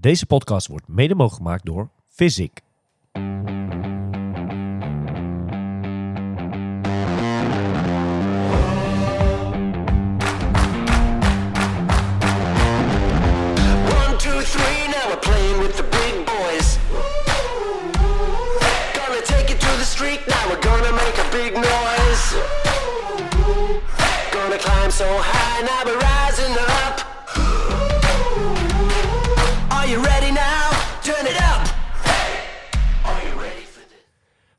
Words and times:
Deze 0.00 0.26
podcast 0.26 0.66
wordt 0.66 0.88
mede 0.88 1.14
mogelijk 1.14 1.42
gemaakt 1.42 1.64
door 1.66 1.90
Physic. 2.08 2.62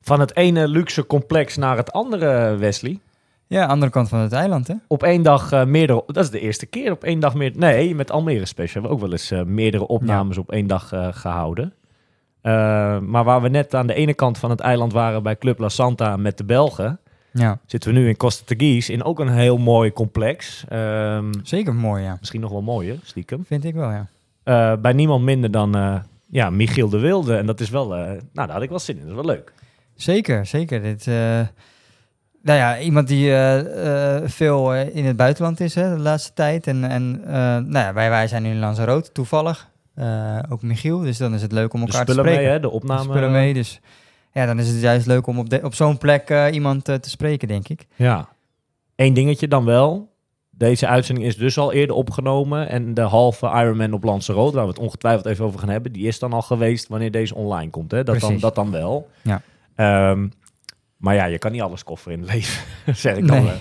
Van 0.09 0.19
het 0.19 0.35
ene 0.35 0.67
luxe 0.67 1.05
complex 1.05 1.57
naar 1.57 1.77
het 1.77 1.91
andere, 1.91 2.55
Wesley. 2.55 2.99
Ja, 3.47 3.65
andere 3.65 3.91
kant 3.91 4.09
van 4.09 4.19
het 4.19 4.31
eiland, 4.31 4.67
hè? 4.67 4.73
Op 4.87 5.03
één 5.03 5.21
dag 5.21 5.51
eh, 5.51 5.65
meerdere... 5.65 6.03
Dat 6.07 6.23
is 6.23 6.29
de 6.29 6.39
eerste 6.39 6.65
keer 6.65 6.91
op 6.91 7.03
één 7.03 7.19
dag 7.19 7.33
meer... 7.33 7.51
Nee, 7.55 7.95
met 7.95 8.11
Almere 8.11 8.45
Special 8.45 8.73
hebben 8.73 8.91
we 8.91 8.97
ook 8.97 9.01
wel 9.01 9.11
eens 9.11 9.31
eh, 9.31 9.43
meerdere 9.43 9.87
opnames 9.87 10.37
op 10.37 10.51
één 10.51 10.67
dag 10.67 10.91
eh, 10.91 11.07
gehouden. 11.11 11.73
Eh, 12.41 12.51
maar 12.99 13.23
waar 13.23 13.41
we 13.41 13.49
net 13.49 13.75
aan 13.75 13.87
de 13.87 13.93
ene 13.93 14.13
kant 14.13 14.37
van 14.37 14.49
het 14.49 14.59
eiland 14.59 14.93
waren 14.93 15.23
bij 15.23 15.37
Club 15.37 15.59
La 15.59 15.69
Santa 15.69 16.17
met 16.17 16.37
de 16.37 16.43
Belgen... 16.43 16.99
Ja, 17.31 17.59
zitten 17.65 17.93
we 17.93 17.99
nu 17.99 18.07
in 18.07 18.17
Costa 18.17 18.43
Teguise 18.45 18.93
in 18.93 19.03
ook 19.03 19.19
een 19.19 19.29
heel 19.29 19.57
mooi 19.57 19.93
complex. 19.93 20.65
Ehm, 20.69 21.33
zeker 21.43 21.75
mooi, 21.75 22.03
ja. 22.03 22.17
misschien 22.19 22.41
nog 22.41 22.51
wel 22.51 22.61
mooier, 22.61 22.99
stiekem. 23.03 23.45
Vind 23.45 23.63
ik 23.63 23.73
wel, 23.73 23.91
ja. 23.91 24.77
Bij 24.77 24.93
niemand 24.93 25.23
minder 25.23 25.51
dan 25.51 26.01
ja, 26.29 26.49
Michiel 26.49 26.89
de 26.89 26.99
Wilde. 26.99 27.35
En 27.35 27.45
dat 27.45 27.59
is 27.59 27.69
wel... 27.69 27.87
nou, 27.87 28.19
daar 28.33 28.51
had 28.51 28.61
ik 28.61 28.69
wel 28.69 28.79
zin 28.79 28.95
in. 28.95 29.01
Dat 29.01 29.09
is 29.09 29.15
wel 29.15 29.25
leuk. 29.25 29.53
Zeker, 30.01 30.45
zeker. 30.45 30.81
Dit, 30.81 31.07
eh, 31.07 31.13
nou 32.41 32.57
ja, 32.57 32.79
iemand 32.79 33.07
die 33.07 33.29
eh, 33.29 34.15
eh, 34.17 34.23
veel 34.25 34.75
in 34.75 35.05
het 35.05 35.15
buitenland 35.15 35.59
is 35.59 35.75
hè, 35.75 35.95
de 35.95 36.01
laatste 36.01 36.33
tijd. 36.33 36.67
En, 36.67 36.83
en 36.83 37.21
nou 37.69 37.85
ja, 37.85 37.93
wij, 37.93 38.09
wij 38.09 38.27
zijn 38.27 38.43
nu 38.43 38.49
in 38.49 38.59
Lanzarote, 38.59 39.11
toevallig. 39.11 39.69
Ook 40.49 40.61
Michiel, 40.61 40.99
dus 40.99 41.17
dan 41.17 41.33
is 41.33 41.41
het 41.41 41.51
leuk 41.51 41.73
om 41.73 41.79
De 41.79 41.85
elkaar 41.85 42.05
te 42.05 42.11
spreken. 42.11 42.41
mee, 42.41 42.45
hè? 42.45 42.53
De 42.53 42.59
De 42.59 42.69
opname. 42.69 43.03
spullen 43.03 43.31
mee, 43.31 43.53
dus 43.53 43.79
ja, 44.33 44.45
dan 44.45 44.59
is 44.59 44.67
het 44.67 44.81
juist 44.81 45.05
leuk 45.05 45.27
om 45.27 45.39
op, 45.39 45.49
de, 45.49 45.59
op 45.63 45.73
zo'n 45.73 45.97
plek 45.97 46.49
iemand 46.51 46.83
te 46.83 46.99
spreken, 47.01 47.47
denk 47.47 47.67
ik. 47.67 47.87
Ja. 47.95 48.29
Eén 48.95 49.13
dingetje 49.13 49.47
dan 49.47 49.65
wel. 49.65 50.09
Deze 50.49 50.87
uitzending 50.87 51.27
is 51.27 51.37
dus 51.37 51.57
al 51.57 51.73
eerder 51.73 51.95
opgenomen. 51.95 52.69
En 52.69 52.93
de 52.93 53.01
halve 53.01 53.45
Ironman 53.45 53.93
op 53.93 54.03
Lanzarote, 54.03 54.55
waar 54.55 54.63
we 54.65 54.69
het 54.71 54.79
ongetwijfeld 54.79 55.25
even 55.25 55.45
over 55.45 55.59
gaan 55.59 55.69
hebben, 55.69 55.91
die 55.91 56.07
is 56.07 56.19
dan 56.19 56.33
al 56.33 56.41
geweest 56.41 56.87
wanneer 56.87 57.11
deze 57.11 57.35
online 57.35 57.69
komt. 57.69 57.91
Hè? 57.91 58.03
Dat, 58.03 58.19
dan, 58.19 58.37
dat 58.39 58.55
dan 58.55 58.71
wel. 58.71 59.09
Ja. 59.21 59.41
Ehm, 59.79 60.27
maar 60.97 61.15
ja, 61.15 61.25
je 61.25 61.37
kan 61.37 61.51
niet 61.51 61.61
alles 61.61 61.83
kofferen 61.83 62.17
in 62.17 62.23
het 62.23 62.33
leven, 62.33 62.63
zeg 63.03 63.17
ik 63.17 63.27
dan. 63.27 63.43
Nee. 63.43 63.59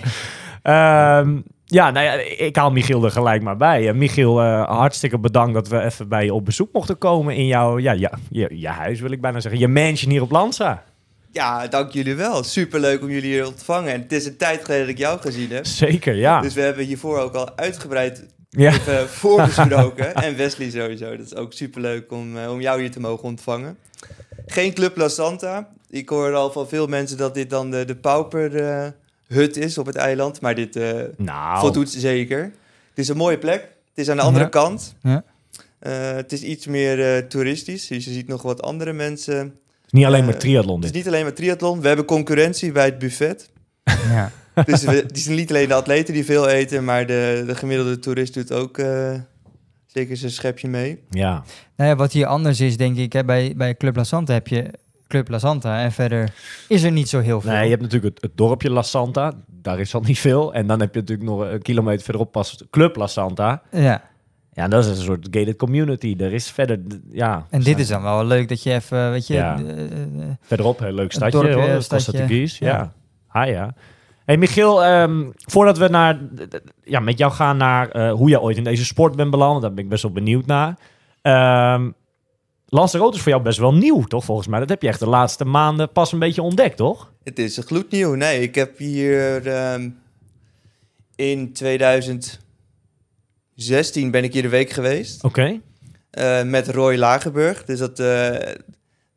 Ehm, 0.61 1.37
ja, 1.65 1.91
nou 1.91 2.05
ja, 2.05 2.13
ik 2.37 2.55
haal 2.55 2.71
Michiel 2.71 3.03
er 3.03 3.11
gelijk 3.11 3.41
maar 3.41 3.57
bij. 3.57 3.87
En 3.87 3.97
Michiel, 3.97 4.41
eh, 4.41 4.69
hartstikke 4.69 5.19
bedankt 5.19 5.53
dat 5.53 5.67
we 5.67 5.81
even 5.81 6.07
bij 6.07 6.25
je 6.25 6.33
op 6.33 6.45
bezoek 6.45 6.73
mochten 6.73 6.97
komen 6.97 7.35
in 7.35 7.45
jouw, 7.45 7.79
ja, 7.79 7.91
ja, 7.91 8.11
je, 8.29 8.59
je 8.59 8.67
huis 8.67 8.99
wil 8.99 9.11
ik 9.11 9.21
bijna 9.21 9.39
zeggen. 9.39 9.59
Je 9.59 9.67
mansion 9.67 10.11
hier 10.11 10.21
op 10.21 10.31
Lanza. 10.31 10.83
Ja, 11.31 11.67
dank 11.67 11.91
jullie 11.91 12.15
wel. 12.15 12.43
Superleuk 12.43 13.01
om 13.01 13.09
jullie 13.09 13.31
hier 13.31 13.43
te 13.43 13.49
ontvangen. 13.49 13.93
En 13.93 14.01
het 14.01 14.11
is 14.11 14.25
een 14.25 14.37
tijd 14.37 14.65
geleden 14.65 14.85
dat 14.85 14.95
ik 14.95 15.01
jou 15.01 15.19
gezien 15.19 15.51
heb. 15.51 15.65
Zeker, 15.65 16.15
ja. 16.15 16.41
Dus 16.41 16.53
we 16.53 16.61
hebben 16.61 16.85
hiervoor 16.85 17.19
ook 17.19 17.33
al 17.33 17.57
uitgebreid 17.57 18.25
ja. 18.49 18.71
even 18.71 19.09
voorbesproken. 19.21 20.15
en 20.15 20.35
Wesley 20.35 20.69
sowieso. 20.69 21.17
Dat 21.17 21.25
is 21.25 21.35
ook 21.35 21.53
superleuk 21.53 22.11
om, 22.11 22.37
eh, 22.37 22.51
om 22.51 22.61
jou 22.61 22.79
hier 22.79 22.91
te 22.91 22.99
mogen 22.99 23.23
ontvangen. 23.23 23.77
Geen 24.51 24.73
Club 24.73 24.97
La 24.97 25.07
Santa. 25.07 25.67
Ik 25.89 26.09
hoor 26.09 26.33
al 26.33 26.51
van 26.51 26.67
veel 26.67 26.87
mensen 26.87 27.17
dat 27.17 27.33
dit 27.33 27.49
dan 27.49 27.71
de, 27.71 27.85
de 27.85 27.95
pauper 27.95 28.55
eh, 28.65 28.87
hut 29.27 29.57
is 29.57 29.77
op 29.77 29.85
het 29.85 29.95
eiland. 29.95 30.41
Maar 30.41 30.55
dit 30.55 30.75
eh, 30.75 30.91
Nou, 31.17 31.59
voldoet 31.59 31.89
zeker. 31.89 32.41
Het 32.89 32.97
is 32.97 33.07
een 33.07 33.17
mooie 33.17 33.37
plek. 33.37 33.61
Het 33.61 33.97
is 33.97 34.09
aan 34.09 34.15
de 34.17 34.21
andere 34.23 34.43
Ja. 34.43 34.49
kant. 34.49 34.95
Ja. 35.01 35.23
Eh, 35.79 35.91
het 36.15 36.31
is 36.31 36.41
iets 36.41 36.67
meer 36.67 37.27
toeristisch. 37.27 37.87
Dus 37.87 38.05
je 38.05 38.11
ziet 38.11 38.27
nog 38.27 38.41
wat 38.41 38.61
andere 38.61 38.93
mensen. 38.93 39.55
niet 39.89 40.05
alleen 40.05 40.25
maar 40.25 40.37
triathlon 40.37 40.75
Het 40.75 40.89
is 40.89 40.95
niet 40.95 41.07
alleen 41.07 41.23
maar 41.23 41.33
triathlon. 41.33 41.81
We 41.81 41.87
hebben 41.87 42.05
concurrentie 42.05 42.71
bij 42.71 42.85
het 42.85 42.99
buffet. 42.99 43.49
Ja. 44.09 44.31
Dus 44.65 44.83
we, 44.83 44.91
het 44.91 45.17
is 45.17 45.27
niet 45.27 45.49
alleen 45.49 45.67
de 45.67 45.73
atleten 45.73 46.13
die 46.13 46.25
veel 46.25 46.47
eten, 46.49 46.83
maar 46.83 47.05
de, 47.05 47.43
de 47.47 47.55
gemiddelde 47.55 47.99
toerist 47.99 48.33
doet 48.33 48.51
ook 48.51 48.77
zeker 49.93 50.17
zijn 50.17 50.31
schepje 50.31 50.67
mee. 50.67 51.03
Ja. 51.09 51.43
Nou 51.75 51.89
ja, 51.89 51.95
wat 51.95 52.11
hier 52.11 52.25
anders 52.25 52.59
is, 52.61 52.77
denk 52.77 52.97
ik, 52.97 53.13
hè, 53.13 53.23
bij, 53.25 53.53
bij 53.57 53.75
Club 53.75 53.95
La 53.95 54.03
Santa 54.03 54.33
heb 54.33 54.47
je 54.47 54.73
Club 55.07 55.29
La 55.29 55.39
Santa 55.39 55.81
en 55.81 55.91
verder 55.91 56.33
is 56.67 56.83
er 56.83 56.91
niet 56.91 57.09
zo 57.09 57.19
heel 57.19 57.41
veel. 57.41 57.51
Nee, 57.51 57.63
je 57.63 57.69
hebt 57.69 57.81
natuurlijk 57.81 58.13
het, 58.15 58.23
het 58.23 58.37
dorpje 58.37 58.69
La 58.71 58.81
Santa. 58.81 59.33
Daar 59.47 59.79
is 59.79 59.95
al 59.95 60.01
niet 60.01 60.19
veel. 60.19 60.53
En 60.53 60.67
dan 60.67 60.79
heb 60.79 60.93
je 60.93 60.99
natuurlijk 60.99 61.29
nog 61.29 61.39
een 61.41 61.61
kilometer 61.61 62.03
verderop 62.03 62.31
pas 62.31 62.63
Club 62.69 62.95
La 62.95 63.07
Santa. 63.07 63.61
Ja, 63.71 64.01
Ja, 64.53 64.67
dat 64.67 64.85
is 64.85 64.89
een 64.97 65.03
soort 65.05 65.27
gated 65.31 65.55
community. 65.55 66.15
Er 66.19 66.33
is 66.33 66.51
verder, 66.51 66.79
ja... 67.11 67.45
en 67.49 67.61
dit 67.61 67.79
is 67.79 67.87
dan 67.87 68.01
wel 68.01 68.25
leuk 68.25 68.49
dat 68.49 68.63
je 68.63 68.73
even, 68.73 69.11
weet 69.11 69.27
je, 69.27 69.33
Ja. 69.33 69.57
eh, 69.59 69.91
eh, 69.91 70.07
Verderop, 70.41 70.79
een 70.79 70.93
leuk 70.93 71.11
stadje 71.11 71.39
dorpje, 71.41 71.71
hoor. 71.71 71.81
stadje. 71.81 72.27
Ja. 72.27 72.47
Ja. 72.59 72.93
Ah 73.27 73.47
ja. 73.47 73.73
Hey 74.29 74.37
Michiel, 74.37 74.83
ehm, 74.83 75.29
voordat 75.35 75.77
we 75.77 75.87
naar, 75.87 76.19
ja, 76.83 76.99
met 76.99 77.17
jou 77.17 77.31
gaan 77.31 77.57
naar 77.57 77.89
eh, 77.89 78.11
hoe 78.11 78.29
je 78.29 78.41
ooit 78.41 78.57
in 78.57 78.63
deze 78.63 78.85
sport 78.85 79.15
bent 79.15 79.31
beland, 79.31 79.61
daar 79.61 79.73
ben 79.73 79.83
ik 79.83 79.89
best 79.89 80.03
wel 80.03 80.11
benieuwd 80.11 80.45
naar. 80.45 80.77
Lanzarote 82.65 83.15
is 83.15 83.21
voor 83.21 83.31
jou 83.31 83.43
best 83.43 83.59
wel 83.59 83.73
nieuw, 83.73 84.03
toch? 84.03 84.23
Volgens 84.25 84.47
mij. 84.47 84.59
Dat 84.59 84.69
heb 84.69 84.81
je 84.81 84.87
echt 84.87 84.99
de 84.99 85.07
laatste 85.07 85.45
maanden 85.45 85.91
pas 85.91 86.11
een 86.11 86.19
beetje 86.19 86.41
ontdekt, 86.41 86.77
toch? 86.77 87.11
Het 87.23 87.39
is 87.39 87.57
gloednieuw. 87.65 88.13
Nee, 88.13 88.41
ik 88.41 88.55
heb 88.55 88.77
hier 88.77 89.47
ehm, 89.47 89.89
in 91.15 91.53
2016 91.53 92.39
ben 94.11 94.23
ik 94.23 94.33
hier 94.33 94.41
de 94.41 94.49
week 94.49 94.69
geweest 94.69 95.23
Oké. 95.23 95.59
eh, 96.11 96.43
met 96.43 96.67
Roy 96.67 96.95
Lagerburg. 96.95 97.65
Dus 97.65 97.79
dat, 97.79 97.99
eh, 97.99 98.29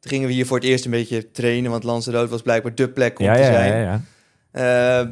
toen 0.00 0.10
gingen 0.10 0.28
we 0.28 0.34
hier 0.34 0.46
voor 0.46 0.56
het 0.56 0.66
eerst 0.66 0.84
een 0.84 0.90
beetje 0.90 1.30
trainen, 1.30 1.70
want 1.70 1.84
Lanzarote 1.84 2.30
was 2.30 2.42
blijkbaar 2.42 2.74
de 2.74 2.88
plek 2.88 3.18
om 3.18 3.24
Ja, 3.24 3.34
te 3.34 3.40
ja, 3.40 3.44
zijn. 3.52 3.72
ja, 3.72 3.80
ja. 3.82 4.00
Eh, 4.52 5.02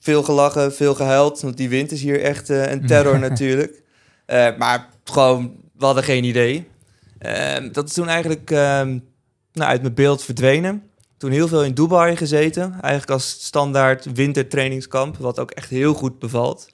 veel 0.00 0.22
gelachen, 0.22 0.74
veel 0.74 0.94
gehuild, 0.94 1.40
want 1.40 1.56
die 1.56 1.68
wind 1.68 1.92
is 1.92 2.02
hier 2.02 2.22
echt 2.22 2.50
eh, 2.50 2.70
een 2.70 2.86
terror 2.86 3.18
natuurlijk. 3.28 3.82
Eh, 4.26 4.48
maar 4.58 4.88
gewoon, 5.04 5.52
we 5.78 5.84
hadden 5.84 6.04
geen 6.04 6.24
idee. 6.24 6.68
Eh, 7.18 7.56
dat 7.72 7.88
is 7.88 7.92
toen 7.94 8.08
eigenlijk 8.08 8.50
ehm, 8.50 8.98
nou, 9.52 9.70
uit 9.70 9.82
mijn 9.82 9.94
beeld 9.94 10.22
verdwenen. 10.24 10.82
Toen 11.16 11.30
heel 11.30 11.48
veel 11.48 11.64
in 11.64 11.74
Dubai 11.74 12.16
gezeten, 12.16 12.72
eigenlijk 12.72 13.10
als 13.10 13.30
standaard 13.30 14.12
wintertrainingskamp, 14.12 15.16
wat 15.16 15.38
ook 15.38 15.50
echt 15.50 15.70
heel 15.70 15.94
goed 15.94 16.18
bevalt. 16.18 16.68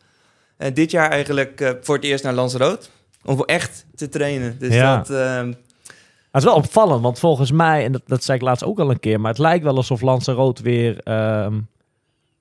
En 0.56 0.74
dit 0.74 0.90
jaar 0.90 1.10
eigenlijk 1.10 1.60
eh, 1.60 1.70
voor 1.80 1.94
het 1.94 2.04
eerst 2.04 2.24
naar 2.24 2.32
Lanzarote, 2.34 2.86
om 3.24 3.44
echt 3.44 3.84
te 3.94 4.08
trainen. 4.08 4.58
Dus 4.58 4.74
Ja. 4.74 4.96
dat, 4.96 5.10
ehm, 5.10 5.52
Het 6.34 6.42
is 6.42 6.48
wel 6.48 6.58
opvallend, 6.58 7.02
want 7.02 7.18
volgens 7.18 7.52
mij, 7.52 7.84
en 7.84 7.92
dat, 7.92 8.02
dat 8.06 8.24
zei 8.24 8.38
ik 8.38 8.44
laatst 8.44 8.64
ook 8.64 8.78
al 8.78 8.90
een 8.90 9.00
keer, 9.00 9.20
maar 9.20 9.30
het 9.30 9.40
lijkt 9.40 9.64
wel 9.64 9.76
alsof 9.76 10.00
Lanzarote 10.00 10.62
weer 10.62 10.98
ehm, 10.98 11.60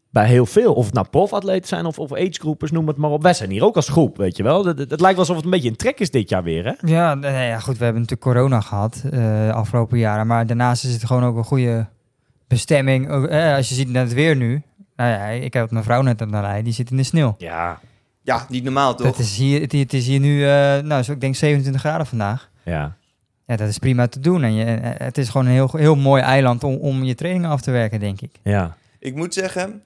bij 0.10 0.28
heel 0.28 0.46
veel, 0.46 0.74
of 0.74 0.86
het 0.86 0.94
nou 0.94 1.08
profatleten 1.08 1.68
zijn 1.68 1.86
of, 1.86 2.00
of 2.00 2.14
agegroepers, 2.14 2.72
noem 2.72 2.88
het 2.88 2.98
maar 2.98 3.10
op. 3.10 3.22
Wij 3.22 3.34
zijn 3.34 3.50
hier 3.50 3.64
ook 3.64 3.76
als 3.76 3.90
groep, 3.90 4.18
weet 4.18 4.38
je 4.38 4.44
wel. 4.44 4.66
Het, 4.66 4.78
het, 4.78 4.92
het 4.92 5.00
lijkt 5.00 5.16
wel 5.18 5.26
alsof 5.26 5.36
het 5.36 5.46
een 5.46 5.52
beetje 5.52 5.70
in 5.70 5.76
trek 5.76 6.00
is 6.00 6.12
dit 6.12 6.30
jaar 6.30 6.44
weer, 6.44 6.66
hè? 6.66 6.94
Ja, 6.94 7.16
nee, 7.16 7.48
ja, 7.48 7.60
goed, 7.60 7.78
we 7.78 7.84
hebben 7.84 8.02
natuurlijk 8.02 8.30
corona 8.30 8.62
gehad 8.62 9.02
eh, 9.06 9.12
de 9.12 9.52
afgelopen 9.54 9.98
jaren. 9.98 10.28
Maar 10.28 10.48
daarnaast 10.48 10.84
is 10.84 10.94
het 10.94 11.06
gewoon 11.06 11.24
ook 11.24 11.38
een 11.38 11.44
goede 11.44 11.88
bestemming. 12.48 13.28
Eh, 13.28 13.56
als 13.56 13.70
je 13.70 13.76
ziet 13.76 13.90
net 13.90 14.04
het 14.04 14.14
weer 14.14 14.36
nu. 14.36 14.62
Nou 14.96 15.10
ja, 15.10 15.26
ik 15.26 15.54
heb 15.54 15.72
mijn 15.72 15.84
vrouw 15.84 16.02
net 16.02 16.22
aan 16.22 16.32
de 16.32 16.42
lijn, 16.42 16.64
die 16.64 16.74
zit 16.74 16.92
in 16.92 16.98
de 16.98 17.04
sneeuw. 17.04 17.36
Ja. 17.38 17.80
ja, 18.22 18.46
niet 18.50 18.64
normaal 18.64 18.96
toch? 18.96 19.08
Het 19.08 19.20
is 19.20 19.38
hier, 19.38 19.62
het, 19.62 19.72
het 19.72 19.94
is 19.94 20.08
hier 20.08 20.20
nu, 20.20 20.44
eh, 20.44 20.78
nou, 20.78 21.04
zo, 21.04 21.12
ik 21.12 21.22
denk 21.22 21.36
27 21.36 21.82
graden 21.82 22.08
vandaag. 22.08 22.50
Ja. 22.64 22.96
Ja, 23.46 23.56
dat 23.56 23.68
is 23.70 23.78
prima 23.78 24.08
te 24.08 24.20
doen. 24.20 24.44
En 24.44 24.54
je, 24.54 24.64
eh, 24.66 25.06
het 25.06 25.18
is 25.18 25.30
gewoon 25.30 25.46
een 25.48 25.54
heel, 25.54 25.70
heel 25.74 25.96
mooi 25.96 26.22
eiland 26.22 26.64
om, 26.64 26.76
om 26.76 27.04
je 27.04 27.16
trainingen 27.16 27.50
af 27.50 27.62
te 27.62 27.72
werken, 27.72 28.00
denk 28.00 28.22
ik. 28.22 28.32
Ja. 28.44 28.78
Ik 29.00 29.16
moet 29.16 29.34
zeggen, 29.34 29.82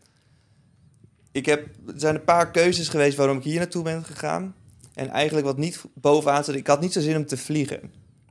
ik 1.31 1.45
heb, 1.45 1.68
er 1.88 1.94
zijn 1.95 2.15
een 2.15 2.24
paar 2.24 2.51
keuzes 2.51 2.88
geweest 2.89 3.18
waarom 3.18 3.38
ik 3.38 3.44
hier 3.44 3.57
naartoe 3.59 3.83
ben 3.83 4.04
gegaan. 4.04 4.56
En 4.94 5.09
eigenlijk 5.09 5.45
wat 5.48 5.57
niet 5.57 5.83
bovenaan 5.94 6.44
zat, 6.44 6.56
ik 6.56 6.68
had 6.68 6.81
niet 6.81 6.94
zo 6.94 7.00
zin 7.01 7.15
om 7.15 7.25
te 7.25 7.38
vliegen. 7.38 7.80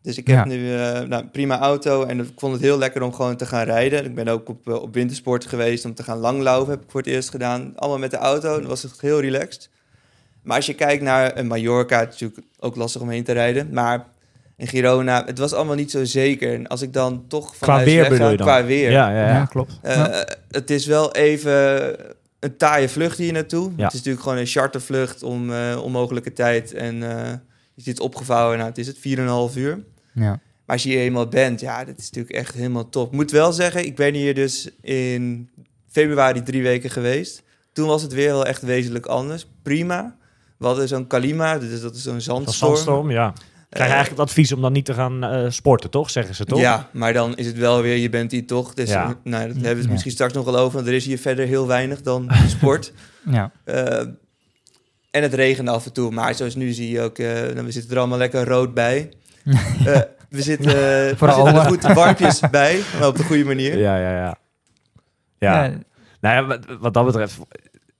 Dus 0.03 0.17
ik 0.17 0.27
heb 0.27 0.37
Ja. 0.37 0.45
nu 0.45 0.75
eh 0.75 1.01
nou, 1.01 1.25
prima 1.27 1.59
auto 1.59 2.05
en 2.05 2.21
ik 2.21 2.29
vond 2.37 2.53
het 2.53 2.63
heel 2.63 2.79
lekker 2.79 3.03
om 3.03 3.13
gewoon 3.13 3.37
te 3.37 3.47
gaan 3.47 3.65
rijden. 3.65 4.05
Ik 4.05 4.15
ben 4.15 4.29
ook 4.29 4.49
op, 4.49 4.69
eh, 4.69 4.75
op 4.75 4.95
wintersport 4.95 5.47
geweest 5.47 5.85
om 5.85 5.95
te 5.95 6.03
gaan 6.03 6.19
langlaufen, 6.19 6.71
heb 6.73 6.83
ik 6.83 6.91
voor 6.91 7.01
het 7.01 7.09
eerst 7.11 7.31
gedaan. 7.31 7.73
Allemaal 7.77 7.99
met 7.99 8.11
de 8.11 8.17
auto, 8.17 8.59
dat 8.61 8.69
was 8.69 8.85
echt 8.85 9.01
heel 9.01 9.21
relaxed. 9.21 9.71
Maar 10.43 10.57
als 10.57 10.67
je 10.67 10.75
kijkt 10.75 11.03
naar 11.03 11.37
een 11.39 11.47
Mallorca, 11.47 11.99
het 11.99 12.15
is 12.15 12.21
natuurlijk 12.21 12.47
ook 12.59 12.77
lastig 12.77 13.01
om 13.01 13.09
heen 13.09 13.25
te 13.25 13.33
rijden. 13.33 13.69
Maar 13.73 14.07
in 14.57 14.67
Girona, 14.69 15.25
het 15.27 15.39
was 15.39 15.53
allemaal 15.53 15.75
niet 15.75 15.91
zo 15.91 16.05
zeker. 16.05 16.55
En 16.55 16.67
als 16.67 16.83
ik 16.83 16.93
dan 16.93 17.25
toch 17.29 17.47
van 17.47 17.69
Qua 17.69 17.75
huis 17.75 17.87
weer 17.87 18.11
wegga? 18.11 18.35
Qua 18.35 18.65
weer. 18.65 18.91
Ja, 18.91 19.11
ja, 19.11 19.29
ja. 19.29 19.45
klopt. 19.45 19.79
Eh, 19.83 19.95
Ja. 19.97 20.27
Het 20.51 20.71
is 20.71 20.87
wel 20.87 21.13
even 21.15 21.97
een 22.41 22.57
taaie 22.57 22.89
vlucht 22.89 23.19
hier 23.19 23.33
naartoe. 23.33 23.73
Ja. 23.77 23.85
Het 23.85 23.93
is 23.93 23.99
natuurlijk 23.99 24.23
gewoon 24.23 24.39
een 24.39 24.47
chartervlucht 24.47 25.23
om 25.23 25.53
eh, 25.53 25.83
onmogelijke 25.83 26.33
tijd. 26.33 26.73
En 26.75 27.03
eh, 27.03 27.33
Je 27.75 27.83
zit 27.83 28.01
opgevouwen, 28.01 28.57
nou, 28.57 28.69
het 28.69 28.79
is 28.79 28.87
het 28.87 28.97
4,5 28.97 29.57
uur. 29.57 29.79
Ja. 30.13 30.41
Maar 30.65 30.75
als 30.77 30.83
je 30.83 30.89
hier 30.89 31.01
eenmaal 31.01 31.29
bent, 31.29 31.61
ja, 31.61 31.85
dat 31.85 31.99
is 31.99 32.11
natuurlijk 32.11 32.35
echt 32.35 32.55
helemaal 32.55 32.89
top. 32.89 33.13
Moet 33.13 33.31
wel 33.31 33.53
zeggen, 33.53 33.85
ik 33.85 33.97
ben 33.97 34.15
hier 34.15 34.35
dus 34.35 34.69
in 34.81 35.51
februari 35.91 36.43
drie 36.43 36.63
weken 36.63 36.91
geweest. 36.91 37.43
Toen 37.73 37.87
was 37.87 38.03
het 38.03 38.13
weer 38.13 38.29
wel 38.33 38.47
echt 38.47 38.63
wezenlijk 38.63 39.07
anders. 39.07 39.47
Prima. 39.63 40.17
We 40.59 40.67
hadden 40.67 40.89
zo'n 40.89 41.07
Kalima, 41.07 41.59
dus 41.59 41.81
dat 41.81 41.95
is 41.95 42.03
zo'n 42.03 42.21
zandstorm. 42.21 42.71
Zandstorm, 42.75 43.11
ja. 43.11 43.33
Krijg 43.69 43.89
je 43.89 43.95
Eh, 43.95 43.99
eigenlijk 44.01 44.11
het 44.11 44.19
advies 44.31 44.53
om 44.53 44.61
dan 44.61 44.73
niet 44.73 44.85
te 44.85 44.95
gaan 44.95 45.25
eh, 45.25 45.51
sporten, 45.51 45.91
toch? 45.91 46.11
Zeggen 46.11 46.35
ze 46.35 46.45
toch? 46.45 46.59
Ja, 46.61 46.89
maar 46.93 47.13
dan 47.13 47.37
is 47.37 47.47
het 47.47 47.59
wel 47.59 47.83
weer, 47.83 47.97
je 47.97 48.09
bent 48.09 48.31
hier 48.33 48.47
toch. 48.47 48.75
Dus 48.75 48.91
Ja. 48.91 49.05
nou, 49.07 49.15
daar 49.25 49.41
hebben 49.41 49.63
we 49.63 49.69
het 49.69 49.85
Ja. 49.85 49.91
misschien 49.91 50.13
straks 50.13 50.33
nog 50.33 50.45
wel 50.45 50.57
over. 50.57 50.75
Want 50.75 50.87
er 50.87 50.95
is 50.95 51.05
hier 51.07 51.19
verder 51.19 51.47
heel 51.47 51.67
weinig 51.67 52.03
dan 52.03 52.31
sport. 52.57 52.93
Ja. 53.31 53.51
Eh, 53.65 54.07
en 55.11 55.23
het 55.23 55.35
regent 55.35 55.69
af 55.69 55.87
en 55.87 55.93
toe. 55.93 56.11
Maar 56.11 56.35
zoals 56.35 56.55
nu 56.55 56.73
zie 56.73 56.91
je 56.91 57.01
ook, 57.01 57.19
eh, 57.19 57.27
nou, 57.33 57.65
we 57.65 57.71
zitten 57.71 57.91
er 57.93 57.99
allemaal 57.99 58.19
lekker 58.19 58.45
rood 58.49 58.75
bij. 58.75 59.09
Eh, 59.87 60.01
we 60.31 60.43
zitten, 60.43 60.67
we 60.67 61.15
Vooral 61.17 61.37
zitten 61.45 61.55
er 61.55 61.61
Oma. 61.69 61.69
goed 61.69 61.95
warmpjes 61.95 62.41
bij, 62.51 62.81
maar 62.99 63.09
op 63.09 63.17
de 63.17 63.23
goede 63.25 63.45
manier. 63.45 63.79
Ja, 63.79 63.97
ja, 63.99 64.11
ja. 64.17 64.39
Ja, 65.39 65.65
Ja. 65.65 65.69
nou 66.21 66.35
ja, 66.35 66.47
wat, 66.47 66.67
wat 66.81 66.95
dat 66.95 67.05
betreft, 67.07 67.39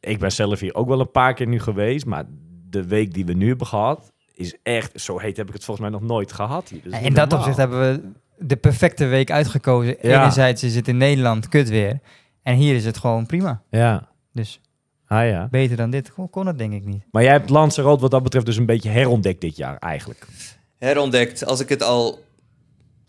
ik 0.01 0.19
ben 0.19 0.33
zelf 0.33 0.61
hier 0.61 0.75
ook 0.75 0.89
wel 0.89 1.01
een 1.01 1.11
paar 1.11 1.35
keer 1.35 1.47
nu 1.47 1.61
geweest, 1.61 2.07
maar 2.07 2.25
de 2.71 2.87
week 2.87 3.15
die 3.15 3.25
we 3.25 3.33
nu 3.33 3.49
hebben 3.49 3.67
gehad, 3.67 4.13
is 4.37 4.57
echt, 4.63 5.01
zo 5.01 5.19
heet 5.19 5.37
heb 5.37 5.47
ik 5.47 5.53
het 5.55 5.65
volgens 5.65 5.89
mij 5.89 5.99
nog 5.99 6.09
nooit 6.09 6.33
gehad 6.33 6.69
hier. 6.69 6.83
Dus 6.83 7.01
in 7.01 7.15
dat 7.15 7.33
opzicht 7.33 7.57
hebben 7.57 7.81
we 7.81 8.11
de 8.39 8.57
perfecte 8.57 9.05
week 9.05 9.31
uitgekozen. 9.31 9.97
Ja. 10.03 10.21
Enerzijds 10.21 10.63
is 10.63 10.75
het 10.75 10.89
in 10.89 10.97
Nederland 10.97 11.49
kut 11.49 11.69
weer. 11.69 11.99
En 12.43 12.55
hier 12.55 12.75
is 12.75 12.85
het 12.85 12.99
gewoon 12.99 13.27
prima. 13.27 13.63
Ja, 13.71 14.09
Dus 14.33 14.61
ah 15.07 15.29
ja. 15.29 15.49
beter 15.51 15.77
dan 15.77 15.91
dit 15.91 16.13
kon, 16.13 16.31
kon 16.31 16.47
het 16.47 16.59
denk 16.59 16.73
ik 16.73 16.85
niet. 16.85 17.03
Maar 17.11 17.23
jij 17.23 17.33
hebt 17.33 17.51
Lanzarote 17.51 18.01
wat 18.01 18.11
dat 18.11 18.23
betreft 18.23 18.47
dus 18.47 18.57
een 18.57 18.67
beetje 18.67 18.91
herontdekt 18.91 19.41
dit 19.41 19.57
jaar 19.57 19.77
eigenlijk. 19.79 20.27
Herontdekt, 20.79 21.47
als 21.47 21.61
ik 21.61 21.69
het 21.69 21.83
al 21.83 22.25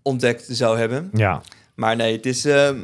ontdekt 0.02 0.46
zou 0.50 0.78
hebben. 0.78 1.10
Ja, 1.14 1.42
Maar 1.76 1.96
nee, 1.96 2.16
het 2.16 2.26
is 2.26 2.46
ehm, 2.46 2.84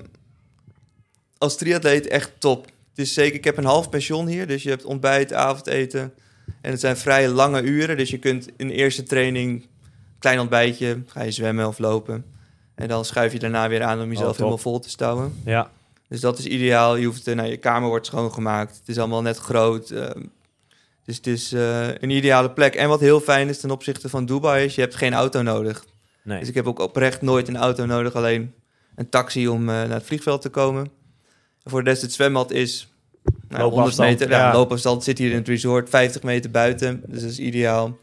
als 1.38 1.58
triatleet 1.58 2.08
echt 2.08 2.32
top. 2.38 2.66
Het 2.66 3.06
is 3.06 3.14
zeker, 3.14 3.36
ik 3.36 3.44
heb 3.44 3.58
een 3.58 3.66
half 3.66 3.90
pension 3.90 4.28
hier, 4.28 4.48
dus 4.48 4.64
je 4.64 4.70
hebt 4.70 4.86
ontbijt, 4.86 5.34
avondeten. 5.34 6.14
En 6.62 6.72
het 6.72 6.80
zijn 6.80 6.98
vrij 6.98 7.30
lange 7.30 7.62
uren, 7.62 7.98
dus 7.98 8.10
je 8.10 8.18
kunt 8.18 8.48
in 8.58 8.68
de 8.68 8.74
eerste 8.74 9.04
training, 9.04 9.68
klein 10.20 10.40
ontbijtje, 10.40 11.02
ga 11.08 11.24
je 11.24 11.32
zwemmen 11.32 11.68
of 11.68 11.80
lopen. 11.80 12.26
En 12.76 12.88
dan 12.88 13.06
schuif 13.06 13.32
je 13.32 13.40
daarna 13.40 13.70
weer 13.70 13.84
aan 13.84 14.02
om 14.02 14.10
jezelf 14.10 14.28
top. 14.28 14.38
helemaal 14.38 14.58
vol 14.58 14.80
te 14.80 14.90
stouwen. 14.90 15.42
ja. 15.46 15.72
Dus 16.08 16.22
dat 16.22 16.40
is 16.40 16.46
ideaal. 16.46 16.96
Je, 16.96 17.06
hoeft, 17.06 17.28
eh, 17.28 17.36
nou, 17.36 17.50
je 17.50 17.58
kamer 17.58 17.90
wordt 17.90 18.06
schoongemaakt. 18.06 18.78
Het 18.78 18.88
is 18.88 18.98
allemaal 18.98 19.22
net 19.22 19.38
groot. 19.38 19.90
ehm, 19.90 20.22
dus 21.06 21.16
het 21.16 21.28
is 21.28 21.54
eh, 21.54 21.88
een 21.88 22.10
ideale 22.10 22.52
plek. 22.52 22.76
En 22.76 22.88
wat 22.88 23.00
heel 23.00 23.20
fijn 23.20 23.50
is 23.50 23.60
ten 23.60 23.72
opzichte 23.72 24.10
van 24.10 24.26
Dubai 24.26 24.66
is, 24.66 24.76
je 24.76 24.82
hebt 24.82 24.96
geen 24.96 25.14
auto 25.14 25.42
nodig. 25.42 25.86
Nee. 26.22 26.40
Dus 26.40 26.48
ik 26.48 26.54
heb 26.54 26.68
ook 26.68 26.80
oprecht 26.80 27.22
nooit 27.22 27.48
een 27.48 27.58
auto 27.58 27.86
nodig, 27.86 28.14
alleen 28.14 28.54
een 28.96 29.10
taxi 29.10 29.48
om 29.48 29.60
eh, 29.60 29.76
naar 29.76 29.90
het 29.90 30.04
vliegveld 30.04 30.42
te 30.42 30.50
komen. 30.50 30.84
En 31.64 31.72
voor 31.72 31.84
de 31.84 31.90
rest, 31.90 32.02
het 32.02 32.14
zwembad 32.14 32.52
is 32.52 32.93
nou, 33.58 33.64
100 33.72 33.98
Loopafstand, 33.98 34.10
meter. 34.20 34.30
Ja, 34.30 34.48
ja. 34.48 34.54
loopafstand 34.54 35.04
zit 35.04 35.18
hier 35.18 35.30
in 35.30 35.36
het 35.38 35.48
resort, 35.48 35.90
50 35.90 36.24
meter 36.24 36.52
buiten. 36.52 37.04
Dus 37.08 37.22
dat 37.22 37.32
is 37.32 37.40
ideaal. 37.40 37.98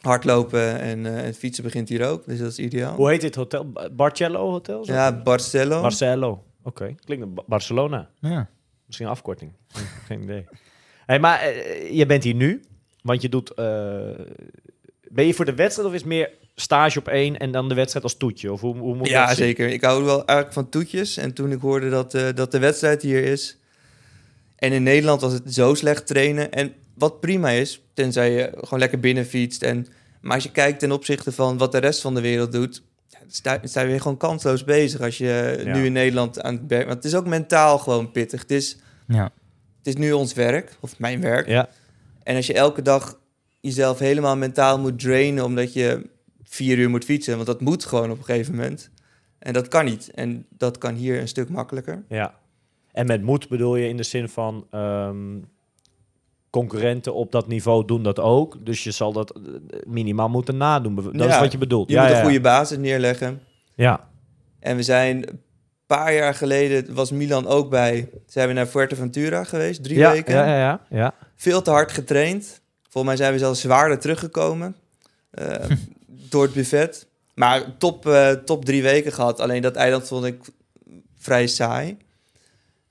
Hardlopen 0.00 0.80
en 0.80 1.06
eh, 1.16 1.22
het 1.24 1.36
fietsen 1.38 1.64
begint 1.64 1.88
hier 1.88 2.06
ook, 2.08 2.26
dus 2.26 2.38
dat 2.38 2.50
is 2.50 2.58
ideaal. 2.58 2.94
Hoe 2.96 3.08
heet 3.10 3.20
dit 3.20 3.34
hotel? 3.34 3.70
Ba- 3.70 3.90
Barcello 3.90 4.50
Hotel? 4.50 4.86
Ja, 4.86 5.12
Barcelo. 5.22 5.80
Barcelo. 5.82 6.44
Oké, 6.62 6.94
klinkt 7.04 7.34
Ba- 7.34 7.42
Barcelona. 7.46 8.08
Ja. 8.20 8.48
Misschien 8.86 9.06
een 9.06 9.12
afkorting. 9.12 9.52
Geen 10.06 10.22
idee. 10.22 10.46
Hey, 11.06 11.20
maar 11.20 11.40
eh, 11.40 11.92
je 11.96 12.06
bent 12.06 12.24
hier 12.24 12.34
nu, 12.34 12.62
want 13.02 13.22
je 13.22 13.28
doet... 13.28 13.54
eh, 13.54 13.64
ben 15.08 15.26
je 15.26 15.34
voor 15.34 15.44
de 15.44 15.54
wedstrijd 15.54 15.88
of 15.88 15.94
is 15.94 16.00
het 16.00 16.08
meer 16.08 16.30
stage 16.54 16.98
op 16.98 17.08
één 17.08 17.38
en 17.38 17.50
dan 17.52 17.68
de 17.68 17.74
wedstrijd 17.74 18.04
als 18.04 18.16
toetje? 18.16 18.52
Of 18.52 18.60
hoe, 18.60 18.76
hoe 18.76 18.94
moet 18.96 19.08
Ja, 19.08 19.26
dat 19.26 19.36
zien? 19.36 19.46
zeker. 19.46 19.68
Ik 19.68 19.82
hou 19.84 20.04
wel 20.04 20.16
eigenlijk 20.26 20.52
van 20.52 20.68
toetjes. 20.68 21.16
En 21.16 21.34
toen 21.34 21.52
ik 21.52 21.60
hoorde 21.60 21.90
dat, 21.90 22.14
eh, 22.14 22.28
dat 22.34 22.52
de 22.52 22.58
wedstrijd 22.58 23.02
hier 23.02 23.24
is... 23.24 23.58
En 24.60 24.72
in 24.72 24.82
Nederland 24.82 25.20
was 25.20 25.32
het 25.32 25.54
zo 25.54 25.74
slecht 25.74 26.06
trainen. 26.06 26.52
En 26.52 26.72
wat 26.94 27.20
prima 27.20 27.50
is, 27.50 27.82
tenzij 27.94 28.30
je 28.32 28.50
gewoon 28.54 28.78
lekker 28.78 29.00
binnen 29.00 29.24
fietst. 29.26 29.62
En, 29.62 29.86
maar 30.20 30.34
als 30.34 30.42
je 30.42 30.50
kijkt 30.50 30.78
ten 30.78 30.92
opzichte 30.92 31.32
van 31.32 31.58
wat 31.58 31.72
de 31.72 31.78
rest 31.78 32.00
van 32.00 32.14
de 32.14 32.20
wereld 32.20 32.52
doet... 32.52 32.82
sta, 33.28 33.58
sta 33.62 33.80
je 33.80 33.86
weer 33.86 34.00
gewoon 34.00 34.16
kansloos 34.16 34.64
bezig 34.64 35.00
als 35.00 35.18
je 35.18 35.60
Ja. 35.64 35.74
nu 35.76 35.84
in 35.84 35.92
Nederland 35.92 36.42
aan 36.42 36.54
het 36.54 36.62
werk... 36.68 36.84
Want 36.86 36.96
het 36.96 37.04
is 37.12 37.14
ook 37.14 37.26
mentaal 37.26 37.78
gewoon 37.78 38.10
pittig. 38.12 38.40
Het 38.40 38.50
is, 38.50 38.76
Ja. 39.06 39.22
het 39.78 39.86
is 39.86 39.94
nu 39.96 40.12
ons 40.12 40.32
werk, 40.34 40.76
of 40.80 40.98
mijn 40.98 41.20
werk. 41.20 41.46
Ja, 41.46 41.68
En 42.22 42.36
als 42.36 42.46
je 42.46 42.54
elke 42.54 42.82
dag 42.82 43.18
jezelf 43.60 43.98
helemaal 43.98 44.36
mentaal 44.36 44.78
moet 44.78 44.98
drainen 44.98 45.44
omdat 45.44 45.72
je 45.72 46.06
vier 46.42 46.78
uur 46.78 46.90
moet 46.90 47.04
fietsen, 47.04 47.34
want 47.34 47.46
dat 47.46 47.60
moet 47.60 47.84
gewoon 47.84 48.10
op 48.10 48.18
een 48.18 48.24
gegeven 48.24 48.54
moment. 48.54 48.90
En 49.38 49.52
dat 49.52 49.68
kan 49.68 49.84
niet. 49.84 50.10
En 50.14 50.46
dat 50.48 50.78
kan 50.78 50.94
hier 50.94 51.20
een 51.20 51.28
stuk 51.28 51.48
makkelijker. 51.48 52.02
ja. 52.08 52.38
En 52.92 53.06
met 53.06 53.22
moed 53.22 53.48
bedoel 53.48 53.76
je 53.76 53.88
in 53.88 53.96
de 53.96 54.02
zin 54.02 54.28
van... 54.28 54.66
ehm, 54.70 55.38
concurrenten 56.50 57.14
op 57.14 57.32
dat 57.32 57.48
niveau 57.48 57.84
doen 57.84 58.02
dat 58.02 58.18
ook. 58.18 58.56
Dus 58.66 58.84
je 58.84 58.90
zal 58.90 59.12
dat 59.12 59.30
eh, 59.30 59.42
minimaal 59.86 60.28
moeten 60.28 60.56
nadoen. 60.56 60.94
Dat 61.12 61.28
is 61.28 61.38
wat 61.38 61.52
je 61.52 61.58
bedoelt. 61.58 61.88
Je 61.88 61.94
ja, 61.94 62.02
moet 62.02 62.10
ja, 62.10 62.16
een 62.16 62.24
goede 62.24 62.40
basis 62.40 62.78
neerleggen. 62.78 63.40
Ja, 63.74 64.08
En 64.60 64.76
we 64.76 64.82
zijn 64.82 65.28
een 65.28 65.40
paar 65.86 66.14
jaar 66.14 66.34
geleden, 66.34 66.94
was 66.94 67.10
Milan 67.10 67.46
ook 67.46 67.70
bij, 67.70 68.08
zijn 68.26 68.48
we 68.48 68.54
naar 68.54 68.66
Fuerteventura 68.66 69.44
geweest, 69.44 69.82
drie 69.82 69.98
weken. 69.98 70.34
Ja, 70.34 70.46
ja, 70.46 70.58
ja, 70.58 70.80
ja. 70.90 71.14
Veel 71.36 71.62
te 71.62 71.70
hard 71.70 71.92
getraind. 71.92 72.60
Volgens 72.82 73.04
mij 73.04 73.16
zijn 73.16 73.32
we 73.32 73.38
zelfs 73.38 73.60
zwaarder 73.60 73.98
teruggekomen 73.98 74.76
eh, 75.30 75.54
door 76.30 76.42
het 76.42 76.52
buffet. 76.52 77.06
Maar 77.34 77.76
top, 77.78 78.06
eh, 78.06 78.30
top 78.30 78.64
drie 78.64 78.82
weken 78.82 79.12
gehad. 79.12 79.40
Alleen 79.40 79.62
dat 79.62 79.76
eiland 79.76 80.08
vond 80.08 80.24
ik 80.24 80.40
vrij 81.18 81.46
saai. 81.46 81.96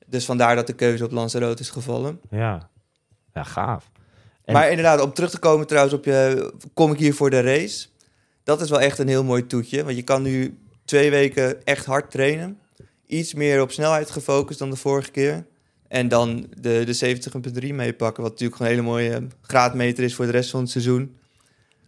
Dus 0.10 0.26
vandaar 0.26 0.56
dat 0.56 0.68
de 0.68 0.74
keuze 0.74 1.04
op 1.04 1.12
Lanzarote 1.12 1.62
is 1.62 1.70
gevallen. 1.70 2.20
Ja, 2.30 2.70
ja 3.34 3.44
gaaf. 3.44 3.90
En- 4.46 4.54
Maar 4.54 4.70
inderdaad, 4.70 5.02
om 5.02 5.14
terug 5.14 5.30
te 5.30 5.40
komen 5.40 5.68
trouwens 5.68 5.94
op 5.96 6.06
je... 6.06 6.54
Kom 6.74 6.92
ik 6.92 7.00
hier 7.00 7.14
voor 7.14 7.30
de 7.30 7.42
race? 7.42 7.88
Dat 8.44 8.62
is 8.62 8.70
wel 8.70 8.82
echt 8.82 8.98
een 9.00 9.08
heel 9.08 9.24
mooi 9.24 9.48
toetje. 9.48 9.84
Want 9.84 9.96
je 9.96 10.04
kan 10.04 10.22
nu 10.22 10.58
twee 10.86 11.10
weken 11.10 11.66
echt 11.66 11.86
hard 11.86 12.12
trainen. 12.12 12.60
Iets 13.06 13.34
meer 13.34 13.62
op 13.62 13.72
snelheid 13.72 14.10
gefocust 14.12 14.60
dan 14.60 14.70
de 14.70 14.76
vorige 14.76 15.12
keer. 15.12 15.46
En 15.88 16.08
dan 16.08 16.48
de, 16.62 16.84
de 16.86 17.18
70.3 17.64 17.74
meepakken. 17.76 18.24
Wat 18.24 18.32
natuurlijk 18.32 18.58
gewoon 18.62 18.72
een 18.72 18.78
hele 18.78 18.90
mooie 18.90 19.28
graadmeter 19.42 20.04
is 20.04 20.16
voor 20.16 20.26
de 20.26 20.32
rest 20.32 20.50
van 20.50 20.60
het 20.62 20.70
seizoen. 20.70 21.18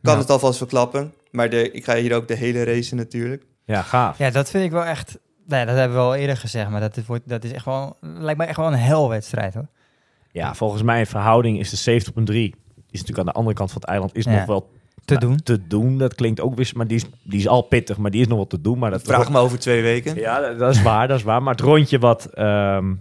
Kan 0.01 0.13
Ja. 0.13 0.19
het 0.19 0.29
alvast 0.29 0.57
verklappen. 0.57 1.13
Maar 1.31 1.49
de, 1.49 1.71
ik 1.71 1.83
ga 1.83 1.95
hier 1.95 2.15
ook 2.15 2.27
de 2.27 2.35
hele 2.35 2.63
race 2.63 2.95
natuurlijk. 2.95 3.43
Ja, 3.65 3.81
gaaf. 3.81 4.17
ja, 4.17 4.29
dat 4.29 4.49
vind 4.49 4.63
ik 4.65 4.71
wel 4.71 4.83
echt... 4.83 5.17
Nee, 5.51 5.65
dat 5.65 5.75
hebben 5.75 5.97
we 5.97 6.03
al 6.03 6.15
eerder 6.15 6.37
gezegd, 6.37 6.69
maar 6.69 6.79
dat, 6.81 6.97
is- 6.97 7.05
wordt, 7.05 7.29
dat 7.29 7.43
is 7.43 7.51
echt 7.51 7.65
wel, 7.65 7.97
lijkt 8.01 8.39
me 8.39 8.45
echt 8.45 8.57
wel 8.57 8.67
een 8.67 8.73
helwedstrijd 8.79 9.53
hoor. 9.53 9.67
Ja, 10.31 10.53
volgens 10.53 10.81
mij 10.83 10.99
in 10.99 11.05
verhouding 11.05 11.59
is 11.59 11.69
de 11.83 12.01
70.3. 12.01 12.13
Die 12.23 12.53
is 12.89 12.99
natuurlijk 12.99 13.19
aan 13.19 13.25
de 13.25 13.31
andere 13.31 13.55
kant 13.55 13.71
van 13.71 13.81
het 13.81 13.89
eiland. 13.89 14.15
Is 14.15 14.23
Ja. 14.25 14.31
nog 14.31 14.45
wel 14.45 14.71
Te 15.05 15.13
nou, 15.13 15.25
doen. 15.25 15.37
Te 15.43 15.67
doen, 15.67 15.97
dat 15.97 16.15
klinkt 16.15 16.39
ook 16.41 16.55
weer... 16.55 16.71
Maar 16.75 16.87
die 16.87 16.97
is, 16.97 17.05
die 17.23 17.39
is 17.39 17.47
al 17.47 17.61
pittig, 17.61 17.97
maar 17.97 18.11
die 18.11 18.21
is 18.21 18.27
nog 18.27 18.37
wel 18.37 18.47
te 18.47 18.61
doen. 18.61 18.79
Maar 18.79 18.91
dat 18.91 19.01
Vraag 19.01 19.31
me 19.31 19.39
over 19.39 19.59
twee 19.59 19.81
weken. 19.81 20.15
Ja, 20.15 20.39
dat- 20.39 20.59
dat 20.59 20.75
is 20.75 20.81
waar, 20.81 21.07
dat 21.07 21.17
is 21.17 21.23
waar. 21.23 21.43
Maar 21.43 21.53
het 21.53 21.61
rondje 21.63 21.99
wat, 21.99 22.25
ehm, 22.25 22.93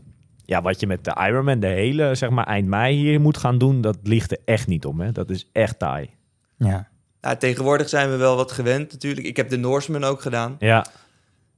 ja, 0.44 0.62
wat 0.62 0.80
je 0.80 0.86
met 0.86 1.04
de 1.04 1.16
Ironman 1.28 1.60
de 1.60 1.66
hele, 1.66 2.14
zeg 2.14 2.30
maar, 2.30 2.46
eind 2.46 2.68
mei 2.68 2.96
hier 2.96 3.20
moet 3.20 3.36
gaan 3.36 3.58
doen... 3.58 3.80
dat 3.80 3.98
ligt 4.02 4.30
er 4.32 4.38
echt 4.44 4.66
niet 4.66 4.84
om, 4.84 5.00
hè. 5.00 5.12
Dat 5.12 5.30
is 5.30 5.48
echt 5.52 5.78
taai. 5.78 6.10
Ja. 6.56 6.88
Nou, 7.20 7.36
tegenwoordig 7.36 7.88
zijn 7.88 8.10
we 8.10 8.16
wel 8.16 8.36
wat 8.36 8.52
gewend 8.52 8.92
natuurlijk. 8.92 9.26
Ik 9.26 9.36
heb 9.36 9.48
de 9.48 9.56
Norseman 9.58 10.04
ook 10.04 10.20
gedaan. 10.20 10.56
Ja, 10.58 10.86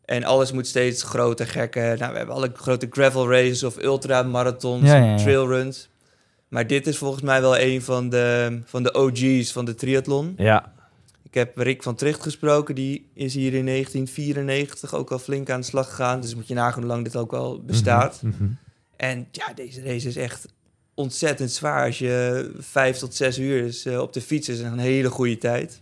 En 0.04 0.25
alles 0.25 0.52
moet 0.52 0.66
steeds 0.66 1.02
groter, 1.02 1.47
gekker. 1.47 1.99
Nou, 1.99 2.12
we 2.12 2.16
hebben 2.18 2.35
alle 2.35 2.50
grote 2.54 2.87
gravel 2.90 3.30
races 3.30 3.62
of 3.62 3.82
ultramarathons, 3.82 4.87
Ja, 4.88 4.97
ja, 4.97 5.04
ja. 5.04 5.16
trailruns. 5.16 5.88
Maar 6.49 6.66
dit 6.66 6.87
is 6.87 6.99
volgens 6.99 7.23
mij 7.23 7.40
wel 7.40 7.59
een 7.59 7.82
van 7.82 8.09
de, 8.09 8.59
van 8.64 8.82
de 8.82 8.94
OG's 8.94 9.52
van 9.52 9.64
de 9.64 9.75
triathlon. 9.75 10.35
ja, 10.37 10.73
Ik 11.23 11.35
heb 11.35 11.56
Rick 11.59 11.82
van 11.82 11.94
Tricht 11.94 12.23
gesproken. 12.23 12.75
Die 12.75 13.06
is 13.14 13.35
hier 13.35 13.54
in 13.54 13.66
1994 13.66 14.94
ook 14.94 15.11
al 15.12 15.18
flink 15.18 15.50
aan 15.50 15.61
de 15.61 15.66
slag 15.66 15.88
gegaan. 15.88 16.21
Dus 16.21 16.35
moet 16.35 16.49
je 16.49 16.54
nagaan 16.54 16.78
hoe 16.82 16.88
lang 16.90 17.04
dit 17.04 17.16
ook 17.16 17.32
al 17.32 17.61
bestaat. 17.62 18.21
Mhm. 18.23 18.44
En 18.97 19.26
ja, 19.32 19.52
deze 19.54 19.82
race 19.82 20.09
is 20.09 20.16
echt 20.16 20.47
ontzettend 20.94 21.50
zwaar. 21.50 21.87
Als 21.87 21.99
je 21.99 22.50
vijf 22.59 22.99
tot 22.99 23.14
zes 23.14 23.38
uur 23.38 23.64
is 23.64 23.87
eh, 23.87 24.00
op 24.00 24.12
de 24.12 24.21
fiets 24.21 24.49
is 24.49 24.61
een 24.61 24.78
hele 24.78 25.11
goede 25.11 25.38
tijd. 25.38 25.80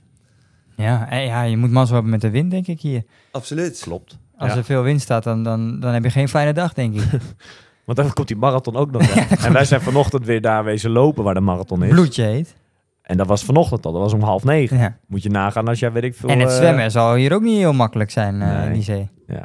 Ja, 0.81 1.11
en 1.11 1.23
ja, 1.23 1.43
je 1.43 1.57
moet 1.57 1.71
mazzel 1.71 1.95
hebben 1.95 2.13
met 2.13 2.21
de 2.21 2.31
wind, 2.31 2.51
denk 2.51 2.67
ik 2.67 2.81
hier. 2.81 3.03
Absoluut. 3.31 3.81
klopt. 3.83 4.19
Als 4.37 4.51
Ja. 4.53 4.57
er 4.57 4.65
veel 4.65 4.83
wind 4.83 5.01
staat, 5.01 5.23
dan, 5.25 5.43
dan, 5.43 5.81
dan 5.81 5.93
heb 5.93 6.05
je 6.05 6.11
geen 6.11 6.29
fijne 6.29 6.53
dag, 6.53 6.73
denk 6.73 6.95
ik. 6.95 7.03
Want 7.87 7.99
dan 7.99 8.13
komt 8.13 8.29
die 8.29 8.37
marathon 8.37 8.77
ook 8.77 8.91
nog. 8.91 9.03
en 9.45 9.53
wij 9.53 9.65
zijn 9.65 9.81
vanochtend 9.81 10.25
weer 10.27 10.41
daar 10.41 10.65
wezen 10.65 10.91
lopen 10.91 11.25
waar 11.25 11.35
de 11.35 11.41
marathon 11.41 11.85
is. 11.85 11.91
Bloedje 11.91 12.23
heet. 12.23 12.55
En 13.03 13.17
dat 13.17 13.27
was 13.27 13.45
vanochtend 13.45 13.87
al, 13.87 13.93
dat 13.93 14.01
was 14.01 14.13
om 14.13 14.23
half 14.23 14.45
negen. 14.45 14.79
Ja. 14.79 14.97
Moet 15.07 15.23
je 15.23 15.31
nagaan 15.31 15.69
als 15.69 15.79
jij, 15.79 15.93
weet 15.93 16.03
ik 16.03 16.15
veel... 16.15 16.29
En 16.29 16.39
het 16.39 16.49
eh, 16.49 16.57
zwemmen 16.57 16.91
zal 16.91 17.15
hier 17.15 17.33
ook 17.33 17.43
niet 17.43 17.57
heel 17.59 17.73
makkelijk 17.73 18.11
zijn 18.11 18.43
eh, 18.43 18.57
nee. 18.57 18.67
in 18.67 18.73
die 18.73 18.83
zee. 18.83 19.09
Ja. 19.27 19.45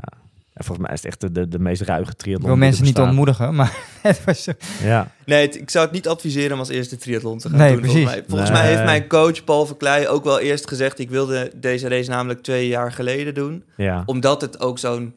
En 0.56 0.64
volgens 0.66 0.86
mij 0.88 0.96
is 0.96 1.02
het 1.04 1.12
echt 1.12 1.22
de, 1.22 1.32
de, 1.32 1.48
de 1.48 1.60
meest 1.60 1.82
ruige 1.82 2.12
Ik 2.12 2.18
triathlon. 2.18 2.46
wil 2.48 2.56
die 2.56 2.64
er 2.64 2.70
mensen 2.70 2.86
niet 2.86 3.00
ontmoedigen, 3.00 3.56
maar 3.56 3.78
het 4.02 4.24
was 4.26 4.44
zo- 4.44 4.52
Ja, 4.84 5.12
Nee, 5.26 5.46
het- 5.46 5.56
ik 5.56 5.70
zou 5.70 5.86
het 5.86 5.94
niet 5.94 6.08
adviseren 6.08 6.52
om 6.54 6.60
als 6.60 6.70
eerste 6.70 6.98
triathlon 6.98 7.38
te 7.40 7.50
gaan 7.50 7.58
Nee, 7.58 7.72
doen. 7.76 7.84
Volgens, 7.86 8.06
mij. 8.06 8.24
volgens 8.28 8.50
Nee. 8.50 8.60
mij 8.60 8.70
heeft 8.70 8.84
mijn 8.84 9.08
coach 9.08 9.44
Paul 9.44 9.66
Verkleij 9.66 10.08
ook 10.10 10.24
wel 10.24 10.40
eerst 10.40 10.68
gezegd... 10.68 11.00
ik 11.00 11.10
wilde 11.10 11.52
deze 11.56 11.88
race 11.88 12.10
namelijk 12.10 12.42
twee 12.44 12.68
jaar 12.68 12.92
geleden 12.92 13.34
doen. 13.34 13.64
ja. 13.78 14.04
Omdat 14.06 14.42
het 14.42 14.60
ook 14.60 14.80
zo'n... 14.80 15.14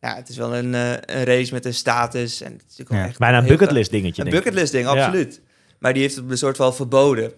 Ja, 0.00 0.14
het 0.16 0.28
is 0.28 0.36
wel 0.36 0.56
een, 0.56 0.74
eh, 0.74 0.90
een 0.90 1.24
race 1.24 1.52
met 1.52 1.64
een 1.64 1.74
status. 1.74 2.40
En 2.42 2.52
het 2.52 2.64
is 2.78 2.84
wel 2.88 2.98
Ja. 2.98 3.06
echt 3.06 3.18
Bijna 3.18 3.38
een 3.38 3.46
bucketlist 3.46 3.90
dingetje, 3.90 4.22
Een 4.22 4.28
ik. 4.28 4.34
bucketlist 4.34 4.72
ding, 4.72 4.84
Ja. 4.84 4.90
absoluut. 4.90 5.40
Maar 5.78 5.92
die 5.92 6.02
heeft 6.02 6.16
het 6.16 6.30
een 6.30 6.38
soort 6.38 6.56
van 6.56 6.74
verboden. 6.74 7.32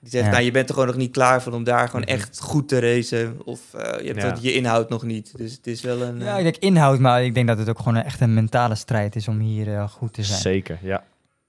Die 0.00 0.10
zegt, 0.10 0.24
Ja. 0.24 0.30
nou, 0.30 0.42
je 0.44 0.50
bent 0.50 0.68
er 0.68 0.74
gewoon 0.74 0.88
nog 0.88 0.98
niet 0.98 1.12
klaar 1.12 1.42
voor 1.42 1.52
om 1.52 1.64
daar 1.64 1.86
gewoon 1.88 2.00
Mhm. 2.00 2.10
echt 2.10 2.40
goed 2.40 2.68
te 2.68 2.78
racen. 2.80 3.36
Of 3.44 3.60
eh, 3.74 4.00
je 4.00 4.06
hebt 4.06 4.22
Ja. 4.22 4.28
dat- 4.30 4.42
je 4.42 4.52
inhoud 4.54 4.88
nog 4.88 5.02
niet. 5.02 5.32
Dus 5.36 5.52
het 5.52 5.66
is 5.66 5.80
wel 5.82 6.02
een... 6.02 6.18
Ja, 6.20 6.32
eh, 6.32 6.36
ik 6.38 6.42
denk 6.42 6.56
inhoud, 6.56 6.98
maar 6.98 7.24
ik 7.24 7.34
denk 7.34 7.46
dat 7.46 7.58
het 7.58 7.68
ook 7.68 7.78
gewoon 7.78 7.96
echt 7.96 8.20
een 8.20 8.34
mentale 8.34 8.74
strijd 8.74 9.16
is 9.16 9.28
om 9.28 9.38
hier 9.38 9.74
eh, 9.74 9.88
goed 9.88 10.12
te 10.12 10.22
zijn. 10.22 10.40
Zeker, 10.40 10.78
ja. 10.82 11.02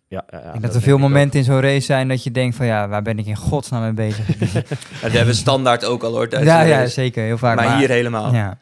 ja, 0.08 0.24
ja, 0.32 0.38
ja 0.40 0.46
ik 0.46 0.52
denk 0.52 0.64
dat 0.64 0.76
er 0.76 0.82
veel 0.82 0.98
momenten 0.98 1.40
in 1.40 1.46
zo'n 1.46 1.62
race 1.62 1.86
zijn 1.86 2.08
dat 2.08 2.24
je 2.24 2.32
denkt 2.32 2.56
van 2.56 2.66
ja, 2.66 2.88
waar 2.88 3.02
ben 3.02 3.20
ik 3.20 3.26
in 3.26 3.36
godsnaam 3.36 3.82
mee 3.82 3.94
bezig? 3.94 4.26
dat 5.02 5.12
hebben 5.12 5.26
we 5.26 5.34
standaard 5.34 5.86
ook 5.86 6.04
al 6.04 6.12
hoor. 6.12 6.28
tijdens 6.28 6.52
ja, 6.52 6.62
ja, 6.62 6.86
zeker, 6.86 7.24
heel 7.24 7.38
vaak. 7.38 7.56
maar, 7.56 7.78
hier 7.78 7.90
helemaal. 7.90 8.34
Ja. 8.34 8.58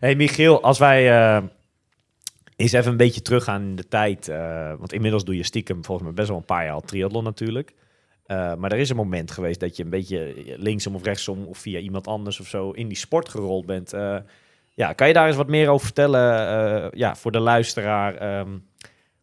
Hey 0.00 0.14
Michiel, 0.14 0.62
als 0.62 0.78
wij 0.78 1.10
eh, 1.36 1.42
eens 2.56 2.72
even 2.72 2.90
een 2.90 2.96
beetje 2.96 3.22
teruggaan 3.22 3.62
in 3.62 3.76
de 3.76 3.88
tijd. 3.88 4.28
eh, 4.28 4.72
want 4.78 4.92
inmiddels 4.92 5.24
doe 5.24 5.36
je 5.36 5.42
stiekem 5.44 5.84
volgens 5.84 6.06
mij 6.06 6.16
best 6.16 6.28
wel 6.28 6.36
een 6.38 6.44
paar 6.44 6.64
jaar 6.64 6.74
al 6.74 6.80
triathlon 6.80 7.24
natuurlijk. 7.24 7.72
Eh, 8.32 8.54
maar 8.54 8.72
er 8.72 8.78
is 8.78 8.90
een 8.90 8.96
moment 8.96 9.30
geweest 9.30 9.60
dat 9.60 9.76
je 9.76 9.82
een 9.82 9.90
beetje 9.90 10.34
linksom 10.56 10.94
of 10.94 11.04
rechtsom 11.04 11.44
of 11.44 11.58
via 11.58 11.78
iemand 11.78 12.06
anders 12.06 12.40
of 12.40 12.46
zo 12.46 12.70
in 12.70 12.88
die 12.88 12.96
sport 12.96 13.28
gerold 13.28 13.66
bent. 13.66 13.92
Eh, 13.92 14.16
ja, 14.74 14.92
kan 14.92 15.06
je 15.06 15.12
daar 15.12 15.26
eens 15.26 15.36
wat 15.36 15.48
meer 15.48 15.68
over 15.68 15.84
vertellen 15.84 16.48
eh, 16.48 16.98
ja, 16.98 17.16
voor 17.16 17.32
de 17.32 17.38
luisteraar? 17.38 18.14
ehm, 18.14 18.58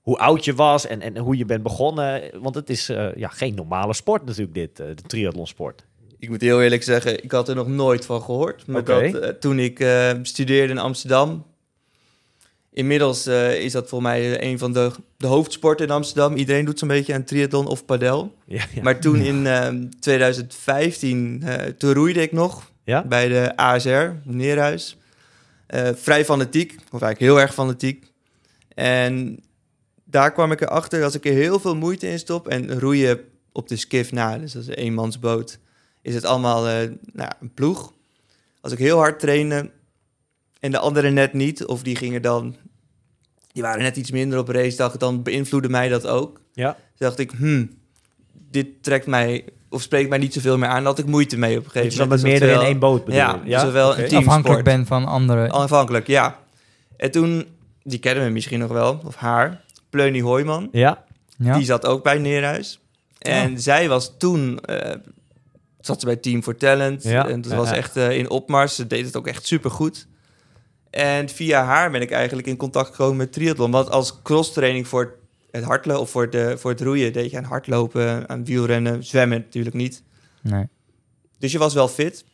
hoe 0.01 0.17
oud 0.17 0.45
je 0.45 0.53
was 0.53 0.87
en, 0.87 1.01
en 1.01 1.17
hoe 1.17 1.37
je 1.37 1.45
bent 1.45 1.63
begonnen. 1.63 2.21
Want 2.41 2.55
het 2.55 2.69
is 2.69 2.87
ja, 3.15 3.27
geen 3.27 3.55
normale 3.55 3.93
sport 3.93 4.25
natuurlijk 4.25 4.53
dit, 4.53 4.75
de 4.77 4.95
triathlonsport. 5.07 5.85
Ik 6.17 6.29
moet 6.29 6.41
heel 6.41 6.61
eerlijk 6.61 6.83
zeggen, 6.83 7.23
ik 7.23 7.31
had 7.31 7.49
er 7.49 7.55
nog 7.55 7.67
nooit 7.67 8.05
van 8.05 8.21
gehoord. 8.21 8.67
Maar 8.67 8.83
dat, 8.83 9.41
toen 9.41 9.59
ik 9.59 9.85
studeerde 10.21 10.73
in 10.73 10.79
Amsterdam. 10.79 11.45
Inmiddels 12.73 13.25
eh, 13.25 13.63
is 13.63 13.71
dat 13.71 13.89
voor 13.89 14.01
mij 14.01 14.38
eh, 14.38 14.49
een 14.49 14.57
van 14.57 14.73
de, 14.73 14.91
de 15.17 15.27
hoofdsporten 15.27 15.85
in 15.85 15.91
Amsterdam. 15.91 16.35
Iedereen 16.35 16.65
doet 16.65 16.79
zo'n 16.79 16.88
beetje 16.88 17.13
aan 17.13 17.23
triathlon 17.23 17.67
of 17.67 17.85
padel. 17.85 18.35
Ja, 18.45 18.63
ja. 18.73 18.81
Maar 18.81 18.99
toen 18.99 19.15
in 19.15 19.47
eh, 19.47 19.69
2015, 19.99 21.41
eh, 21.43 21.65
toen 21.65 21.93
roeide 21.93 22.21
ik 22.21 22.31
nog 22.31 22.71
ja? 22.83 23.03
bij 23.03 23.27
de 23.27 23.57
ASR, 23.57 24.11
Neerhuis. 24.23 24.97
Eh, 25.67 25.89
vrij 25.95 26.25
fanatiek, 26.25 26.71
of 26.71 27.01
eigenlijk 27.01 27.19
heel 27.19 27.39
erg 27.39 27.53
fanatiek. 27.53 28.11
En 28.75 29.39
daar 30.03 30.31
kwam 30.31 30.51
ik 30.51 30.61
erachter, 30.61 31.03
als 31.03 31.15
ik 31.15 31.25
er 31.25 31.33
heel 31.33 31.59
veel 31.59 31.75
moeite 31.75 32.09
in 32.09 32.19
stop 32.19 32.47
en 32.47 32.79
roeien 32.79 33.19
op 33.51 33.67
de 33.67 33.75
skiff 33.75 34.11
na, 34.11 34.38
dus 34.38 34.51
dat 34.51 34.61
is 34.61 34.67
een 34.67 34.73
eenmansboot, 34.73 35.59
is 36.01 36.15
het 36.15 36.25
allemaal 36.25 36.63
nou, 37.13 37.31
een 37.41 37.53
ploeg. 37.53 37.93
Als 38.61 38.71
ik 38.71 38.79
heel 38.79 38.97
hard 38.97 39.19
trainde 39.19 39.69
en 40.59 40.71
de 40.71 40.79
anderen 40.79 41.13
net 41.13 41.33
niet, 41.33 41.65
of 41.65 41.83
die 41.83 41.95
gingen 41.95 42.21
dan, 42.21 42.55
die 43.51 43.63
waren 43.63 43.81
net 43.83 43.97
iets 43.97 44.11
minder 44.11 44.39
op 44.39 44.47
racedag, 44.49 44.97
dan 44.97 45.23
beïnvloedde 45.23 45.69
mij 45.69 45.87
dat 45.89 46.07
ook. 46.07 46.41
Ja. 46.53 46.71
Toen 46.73 46.79
dacht 47.07 47.19
ik, 47.19 47.31
hmm, 47.31 47.69
dit 48.51 48.67
trekt 48.83 49.07
mij, 49.07 49.45
of 49.69 49.81
spreekt 49.81 50.09
mij 50.09 50.17
niet 50.17 50.33
zoveel 50.33 50.57
meer 50.57 50.69
aan, 50.69 50.75
daar 50.77 50.85
had 50.85 50.99
ik 50.99 51.05
moeite 51.05 51.37
mee 51.37 51.51
op 51.57 51.57
een 51.57 51.63
Dat 51.63 51.71
gegeven 51.73 51.97
dan 51.97 52.07
moment. 52.07 52.23
met 52.23 52.31
dat 52.31 52.41
meerdere 52.41 52.61
in 52.65 52.71
één 52.71 52.79
boot 52.79 53.05
bedoel 53.05 53.19
Ja, 53.19 53.33
dus 53.33 53.63
Oké. 53.83 54.03
een 54.03 54.15
Afhankelijk 54.17 54.63
ben 54.63 54.85
van 54.85 55.05
andere. 55.05 55.51
Aanvankelijk, 55.51 56.07
ja. 56.07 56.39
En 56.97 57.11
toen, 57.11 57.45
die 57.83 57.99
kennen 57.99 58.23
we 58.23 58.29
misschien 58.29 58.59
nog 58.59 58.71
wel, 58.71 59.01
of 59.05 59.15
haar, 59.15 59.61
Pleunie 59.89 60.23
Hoijman. 60.23 60.69
Ja, 60.71 61.03
Ja. 61.37 61.55
Die 61.57 61.65
zat 61.65 61.85
ook 61.85 62.03
bij 62.03 62.17
Neerhuis. 62.17 62.79
En 63.19 63.59
zij 63.59 63.89
was 63.89 64.13
toen, 64.17 64.59
eh, 64.59 64.95
zat 65.79 65.99
ze 65.99 66.05
bij 66.05 66.15
Team 66.15 66.43
for 66.43 66.55
Talent. 66.55 67.03
Ja. 67.03 67.27
En 67.27 67.41
dat 67.41 67.51
Ja, 67.51 67.57
was 67.57 67.69
ja. 67.69 67.75
echt 67.75 67.95
eh, 67.97 68.17
in 68.17 68.29
opmars. 68.29 68.75
Ze 68.75 68.87
deed 68.87 69.05
het 69.05 69.15
ook 69.17 69.27
echt 69.27 69.45
supergoed. 69.45 70.07
En 70.89 71.29
via 71.29 71.63
haar 71.63 71.91
ben 71.91 72.01
ik 72.01 72.12
eigenlijk 72.12 72.48
in 72.48 72.58
contact 72.58 72.89
gekomen 72.89 73.17
met 73.17 73.34
triathlon. 73.34 73.72
Want 73.72 73.89
als 73.89 74.22
crosstraining 74.22 74.88
voor 74.88 75.15
het 75.51 75.63
hardlopen 75.63 76.01
of 76.01 76.10
voor, 76.10 76.29
de, 76.29 76.58
voor 76.58 76.72
het 76.72 76.81
roeien 76.81 77.13
deed 77.13 77.31
je 77.31 77.38
aan 77.38 77.43
hardlopen, 77.43 78.29
aan 78.29 78.46
wielrennen, 78.46 79.03
zwemmen 79.03 79.38
natuurlijk 79.38 79.75
niet. 79.75 80.03
Nee. 80.41 80.67
Dus 81.38 81.51
je 81.51 81.58
was 81.58 81.74
wel 81.74 81.88
fit. 81.88 82.25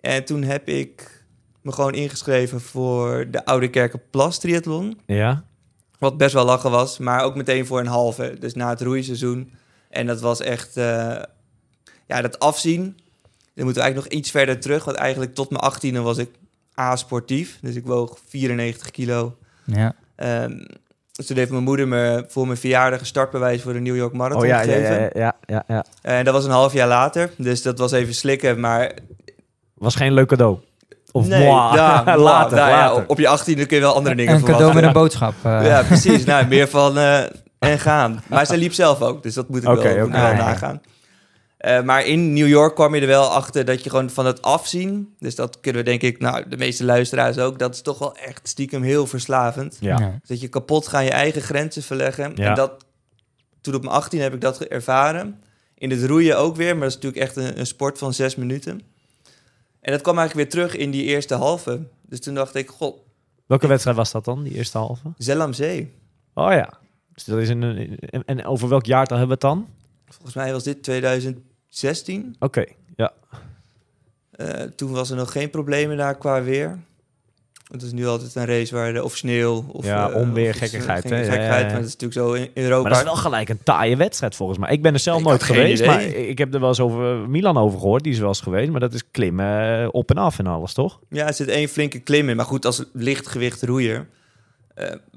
En 0.00 0.24
toen 0.24 0.42
heb 0.42 0.68
ik 0.68 1.24
me 1.62 1.72
gewoon 1.72 1.94
ingeschreven 1.94 2.60
voor 2.60 3.30
de 3.30 3.44
Oude 3.44 3.68
Kerkenplas 3.70 4.38
triathlon. 4.38 5.00
ja. 5.06 5.44
Wat 5.98 6.16
best 6.16 6.32
wel 6.34 6.44
lachen 6.44 6.70
was, 6.70 6.98
maar 6.98 7.22
ook 7.22 7.36
meteen 7.36 7.66
voor 7.66 7.80
een 7.80 7.86
halve. 7.86 8.36
Dus 8.38 8.54
na 8.54 8.68
het 8.68 8.80
roeiseizoen. 8.80 9.52
En 9.88 10.06
dat 10.06 10.20
was 10.20 10.40
echt... 10.40 10.76
eh, 10.76 11.22
ja, 12.06 12.20
dat 12.22 12.38
afzien. 12.38 12.82
Dan 13.54 13.64
moeten 13.64 13.74
we 13.74 13.80
eigenlijk 13.80 13.94
nog 13.94 14.18
iets 14.20 14.30
verder 14.30 14.60
terug. 14.60 14.84
Want 14.84 14.96
eigenlijk 14.96 15.34
tot 15.34 15.50
mijn 15.50 15.62
achttiende 15.62 16.00
was 16.00 16.18
ik 16.18 16.30
A-sportief. 16.90 17.58
Dus 17.60 17.74
ik 17.74 17.86
woog 17.86 18.18
94 18.28 18.90
kilo. 18.90 19.36
Ja. 19.64 19.92
Ehm, 20.16 20.52
dus 21.12 21.26
toen 21.26 21.36
heeft 21.36 21.50
mijn 21.50 21.62
moeder 21.62 21.88
me 21.88 22.24
voor 22.28 22.46
mijn 22.46 22.58
verjaardag 22.58 23.00
een 23.00 23.06
startbewijs 23.06 23.62
voor 23.62 23.72
de 23.72 23.80
New 23.80 23.96
York 23.96 24.12
Marathon 24.12 24.42
Oh 24.42 24.48
ja, 24.48 24.60
ja, 24.60 24.72
gegeven. 24.72 25.00
ja, 25.00 25.10
ja, 25.14 25.32
ja, 25.46 25.64
ja. 25.68 25.84
En 26.02 26.24
dat 26.24 26.34
was 26.34 26.44
een 26.44 26.50
half 26.50 26.72
jaar 26.72 26.88
later. 26.88 27.30
Dus 27.38 27.62
dat 27.62 27.78
was 27.78 27.92
even 27.92 28.14
slikken. 28.14 28.60
Maar 28.60 28.92
Was 29.74 29.94
geen 29.96 30.12
leuk 30.12 30.28
cadeau. 30.28 30.58
Of 31.12 31.26
nee, 31.28 31.46
moi. 31.46 31.74
ja, 31.76 32.02
moi. 32.06 32.18
later, 32.18 32.56
Nou 32.56 32.70
ja, 32.70 32.76
later. 32.76 33.02
op, 33.02 33.10
op 33.10 33.18
je 33.18 33.28
achttiende 33.28 33.66
kun 33.66 33.76
je 33.76 33.82
wel 33.82 33.94
andere 33.94 34.14
dingen 34.14 34.34
Een 34.34 34.40
cadeau 34.40 34.58
met 34.60 34.72
verwachten. 34.72 34.88
een 34.96 35.02
boodschap. 35.02 35.34
eh. 35.42 35.66
Ja, 35.66 35.82
precies. 35.82 36.24
Nou, 36.32 36.46
meer 36.46 36.68
van 36.68 36.98
eh, 36.98 37.20
en 37.58 37.78
gaan. 37.78 38.22
Maar 38.28 38.46
zij 38.46 38.56
liep 38.56 38.72
zelf 38.72 39.00
ook, 39.02 39.22
dus 39.22 39.34
dat 39.34 39.48
moet 39.48 39.62
ik 39.62 39.68
Oké, 39.68 39.82
wel, 39.94 39.94
wel 40.10 40.34
nagaan. 40.34 40.80
Eh, 41.62 41.82
maar 41.82 42.06
in 42.06 42.32
New 42.32 42.48
York 42.48 42.74
kwam 42.74 42.94
je 42.94 43.00
er 43.00 43.06
wel 43.06 43.28
achter 43.28 43.64
dat 43.64 43.84
je 43.84 43.90
gewoon 43.90 44.10
van 44.10 44.26
het 44.26 44.42
afzien... 44.42 45.14
dus 45.18 45.34
dat 45.34 45.60
kunnen 45.60 45.84
we 45.84 45.90
denk 45.90 46.02
ik, 46.02 46.18
nou, 46.18 46.48
de 46.48 46.56
meeste 46.56 46.84
luisteraars 46.84 47.38
ook... 47.38 47.58
dat 47.58 47.74
is 47.74 47.82
toch 47.82 47.98
wel 47.98 48.16
echt 48.16 48.48
stiekem 48.48 48.82
heel 48.82 49.06
verslavend. 49.06 49.76
Ja. 49.80 49.98
Ja. 49.98 50.10
Dus 50.20 50.28
dat 50.28 50.40
je 50.40 50.48
kapot 50.48 50.88
gaan 50.88 51.04
je 51.04 51.10
eigen 51.10 51.42
grenzen 51.42 51.82
verleggen. 51.82 52.32
Ja. 52.34 52.48
En 52.48 52.54
dat, 52.54 52.84
toen 53.60 53.74
op 53.74 53.82
mijn 53.82 53.94
18 53.94 54.20
heb 54.20 54.34
ik 54.34 54.40
dat 54.40 54.60
ervaren. 54.60 55.42
In 55.74 55.90
het 55.90 56.04
roeien 56.04 56.38
ook 56.38 56.56
weer, 56.56 56.72
maar 56.72 56.88
dat 56.88 56.88
is 56.88 56.94
natuurlijk 56.94 57.22
echt 57.22 57.36
een, 57.36 57.58
een 57.58 57.66
sport 57.66 57.98
van 57.98 58.14
zes 58.14 58.36
minuten. 58.36 58.80
En 59.80 59.92
dat 59.92 60.00
kwam 60.00 60.18
eigenlijk 60.18 60.50
weer 60.50 60.64
terug 60.64 60.80
in 60.80 60.90
die 60.90 61.04
eerste 61.04 61.34
halve. 61.34 61.86
Dus 62.08 62.20
toen 62.20 62.34
dacht 62.34 62.54
ik, 62.54 62.68
god, 62.68 62.96
Welke 63.46 63.66
wedstrijd 63.66 63.96
was 63.96 64.12
dat 64.12 64.24
dan, 64.24 64.42
die 64.42 64.54
eerste 64.54 64.78
halve? 64.78 65.12
Zellamzee. 65.16 65.92
Oh 66.34 66.52
ja. 66.52 66.72
Dus 67.14 67.24
dat 67.24 67.38
is 67.38 67.48
een, 67.48 67.62
en, 68.00 68.24
en 68.24 68.44
over 68.44 68.68
welk 68.68 68.86
jaar 68.86 69.06
dan 69.06 69.18
hebben 69.18 69.38
we 69.38 69.46
het 69.46 69.54
dan? 69.56 69.68
Volgens 70.06 70.34
mij 70.34 70.52
was 70.52 70.62
dit 70.62 70.82
2016. 71.72 72.36
Oké, 72.38 72.64
ja. 72.96 73.12
Eh, 74.30 74.62
toen 74.76 74.90
was 74.90 75.10
er 75.10 75.16
nog 75.16 75.32
geen 75.32 75.50
problemen 75.50 75.96
daar 75.96 76.16
qua 76.18 76.42
weer. 76.42 76.78
Het 77.70 77.82
is 77.82 77.92
nu 77.92 78.06
altijd 78.06 78.34
een 78.34 78.46
race 78.46 78.74
waar 78.74 78.92
de, 78.92 79.04
of 79.04 79.16
sneeuw 79.16 79.64
of 79.72 79.84
Ja, 79.84 80.10
eh, 80.10 80.16
onweer, 80.16 80.48
of 80.48 80.54
iets, 80.54 80.70
gekkigheid, 80.70 81.04
eh, 81.04 81.10
hè? 81.10 81.16
Gekkigheid, 81.16 81.50
ja, 81.50 81.58
ja. 81.58 81.64
Maar 81.64 81.74
dat 81.80 81.88
is 81.88 81.96
natuurlijk 81.96 82.20
zo 82.20 82.32
in 82.32 82.50
Europa. 82.54 82.82
Maar 82.82 82.90
dat 82.90 82.98
is 82.98 83.04
wel 83.04 83.16
gelijk 83.22 83.48
een 83.48 83.62
taaie 83.62 83.96
wedstrijd 83.96 84.34
volgens 84.34 84.58
mij. 84.58 84.72
Ik 84.72 84.82
ben 84.82 84.92
er 84.92 84.98
zelf 84.98 85.18
Ik 85.18 85.24
nooit 85.24 85.42
geweest, 85.42 85.82
idee. 85.82 85.94
maar 85.94 86.02
ik 86.02 86.38
heb 86.38 86.54
er 86.54 86.60
wel 86.60 86.68
eens 86.68 86.80
over 86.80 87.28
Milan 87.28 87.56
over 87.56 87.78
gehoord. 87.78 88.02
Die 88.02 88.12
is 88.12 88.18
wel 88.18 88.28
eens 88.28 88.40
geweest, 88.40 88.70
maar 88.70 88.80
dat 88.80 88.94
is 88.94 89.10
klimmen 89.10 89.92
op 89.94 90.10
en 90.10 90.16
af 90.16 90.38
en 90.38 90.46
alles, 90.46 90.72
toch? 90.72 91.00
Ja, 91.08 91.26
er 91.26 91.34
zit 91.34 91.48
één 91.48 91.68
flinke 91.68 91.98
klim 91.98 92.28
in. 92.28 92.36
Maar 92.36 92.44
goed, 92.44 92.64
als 92.66 92.84
lichtgewicht 92.92 93.62
roeier 93.62 94.06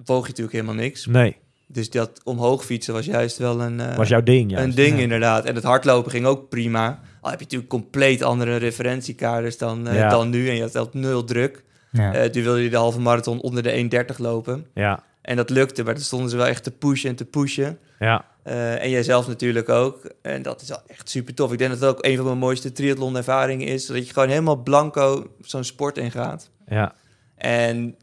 woog 0.05 0.21
je 0.21 0.29
natuurlijk 0.29 0.51
helemaal 0.51 0.75
niks. 0.75 1.05
Nee, 1.05 1.37
Dus 1.67 1.89
dat 1.89 2.21
omhoog 2.23 2.65
fietsen 2.65 2.93
was 2.93 3.05
juist 3.05 3.37
wel 3.37 3.61
een, 3.61 3.79
eh, 3.79 3.95
was 3.97 4.07
jouw 4.07 4.23
ding, 4.23 4.51
ja. 4.51 4.61
een 4.63 4.75
ding 4.75 4.95
Ja. 4.95 5.01
inderdaad. 5.01 5.45
En 5.45 5.55
het 5.55 5.63
hardlopen 5.63 6.11
ging 6.11 6.25
ook 6.25 6.49
prima. 6.49 6.99
Al 7.21 7.29
heb 7.29 7.39
je 7.39 7.43
natuurlijk 7.45 7.69
compleet 7.71 8.21
andere 8.21 8.55
referentiekaders 8.55 9.57
dan, 9.57 9.87
eh, 9.87 9.95
Ja. 9.95 10.09
dan 10.09 10.29
nu. 10.29 10.49
En 10.49 10.55
je 10.55 10.61
had 10.61 10.75
altijd 10.75 11.03
nul 11.03 11.23
druk. 11.23 11.63
Ja. 11.91 12.13
Eh, 12.13 12.29
toen 12.29 12.43
wilde 12.43 12.63
je 12.63 12.69
de 12.69 12.75
halve 12.77 12.99
marathon 12.99 13.41
onder 13.41 13.63
de 13.63 13.77
1.30 13.77 14.17
lopen. 14.17 14.65
Ja, 14.73 15.03
En 15.21 15.35
dat 15.35 15.49
lukte, 15.49 15.83
maar 15.83 15.93
toen 15.93 16.03
stonden 16.03 16.29
ze 16.29 16.37
wel 16.37 16.45
echt 16.47 16.63
te 16.63 16.71
pushen 16.71 17.09
en 17.09 17.15
te 17.15 17.25
pushen. 17.25 17.79
ja. 17.99 18.25
Eh, 18.43 18.83
en 18.83 18.89
jijzelf 18.89 19.27
natuurlijk 19.27 19.69
ook. 19.69 20.11
En 20.21 20.41
dat 20.41 20.61
is 20.61 20.67
wel 20.69 20.81
echt 20.87 21.09
super 21.09 21.33
tof. 21.33 21.51
Ik 21.51 21.57
denk 21.57 21.69
dat 21.71 21.79
het 21.79 21.89
ook 21.89 22.05
een 22.05 22.15
van 22.15 22.25
mijn 22.25 22.37
mooiste 22.37 22.71
triathlon 22.71 23.17
ervaringen 23.17 23.67
is. 23.67 23.85
Dat 23.85 24.07
je 24.07 24.13
gewoon 24.13 24.29
helemaal 24.29 24.55
blanco 24.63 25.27
zo'n 25.41 25.63
sport 25.63 25.97
ingaat. 25.97 26.49
ja. 26.67 26.93
En 27.35 27.95